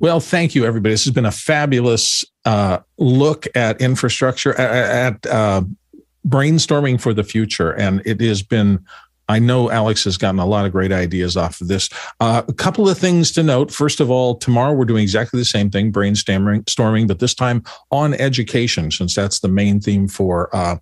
Well, 0.00 0.18
thank 0.18 0.56
you, 0.56 0.64
everybody. 0.64 0.92
This 0.92 1.04
has 1.04 1.14
been 1.14 1.24
a 1.24 1.30
fabulous 1.30 2.24
uh, 2.44 2.78
look 2.96 3.46
at 3.54 3.80
infrastructure, 3.80 4.52
at, 4.58 5.24
at 5.24 5.26
uh, 5.32 5.62
brainstorming 6.26 7.00
for 7.00 7.14
the 7.14 7.22
future, 7.22 7.70
and 7.72 8.02
it 8.04 8.20
has 8.20 8.42
been 8.42 8.84
I 9.28 9.38
know 9.38 9.70
Alex 9.70 10.04
has 10.04 10.16
gotten 10.16 10.40
a 10.40 10.46
lot 10.46 10.64
of 10.64 10.72
great 10.72 10.92
ideas 10.92 11.36
off 11.36 11.60
of 11.60 11.68
this. 11.68 11.88
Uh, 12.20 12.42
a 12.48 12.52
couple 12.52 12.88
of 12.88 12.98
things 12.98 13.30
to 13.32 13.42
note. 13.42 13.70
First 13.70 14.00
of 14.00 14.10
all, 14.10 14.36
tomorrow 14.36 14.72
we're 14.72 14.84
doing 14.84 15.02
exactly 15.02 15.38
the 15.38 15.44
same 15.44 15.70
thing, 15.70 15.92
brainstorming, 15.92 16.68
storming, 16.68 17.06
but 17.06 17.18
this 17.18 17.34
time 17.34 17.62
on 17.90 18.14
education, 18.14 18.90
since 18.90 19.14
that's 19.14 19.40
the 19.40 19.48
main 19.48 19.80
theme 19.80 20.08
for 20.08 20.54
uh, 20.56 20.76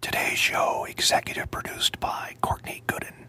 Today's 0.00 0.38
show 0.38 0.84
executive 0.88 1.50
produced 1.50 1.98
by 1.98 2.36
Courtney 2.42 2.82
Gooden. 2.86 3.26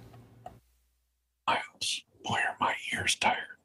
Miles, 1.48 2.04
boy, 2.24 2.40
are 2.48 2.58
my 2.60 2.76
ears 2.94 3.16
tired. 3.16 3.56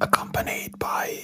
accompanied 0.00 0.78
by 0.78 1.18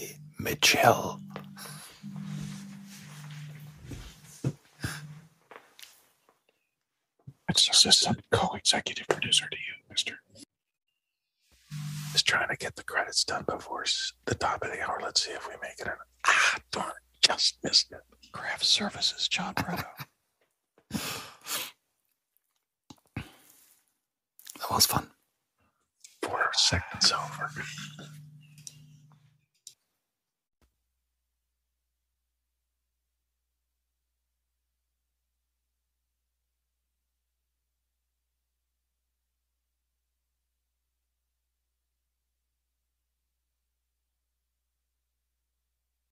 Michelle. 7.54 7.70
It's 7.70 7.84
assistant 7.84 8.20
co-executive 8.30 9.08
producer 9.08 9.48
to 9.50 9.56
you, 9.56 9.74
Mister. 9.90 10.20
Just 12.12 12.26
trying 12.26 12.48
to 12.48 12.56
get 12.56 12.76
the 12.76 12.82
credits 12.84 13.24
done 13.24 13.44
before 13.48 13.84
the 14.24 14.34
top 14.34 14.62
of 14.62 14.70
the 14.72 14.80
hour. 14.82 14.98
Let's 15.02 15.24
see 15.24 15.32
if 15.32 15.46
we 15.48 15.54
make 15.62 15.80
it. 15.80 15.86
In. 15.86 15.92
Ah, 16.26 16.56
darn, 16.72 16.92
just 17.26 17.58
missed 17.62 17.92
it. 17.92 18.00
Craft 18.32 18.64
Services, 18.64 19.28
John 19.28 19.54
Brito. 19.54 19.82
that 23.14 24.70
was 24.70 24.86
fun. 24.86 25.08
Four 26.22 26.50
seconds 26.52 27.12
over. 27.12 27.50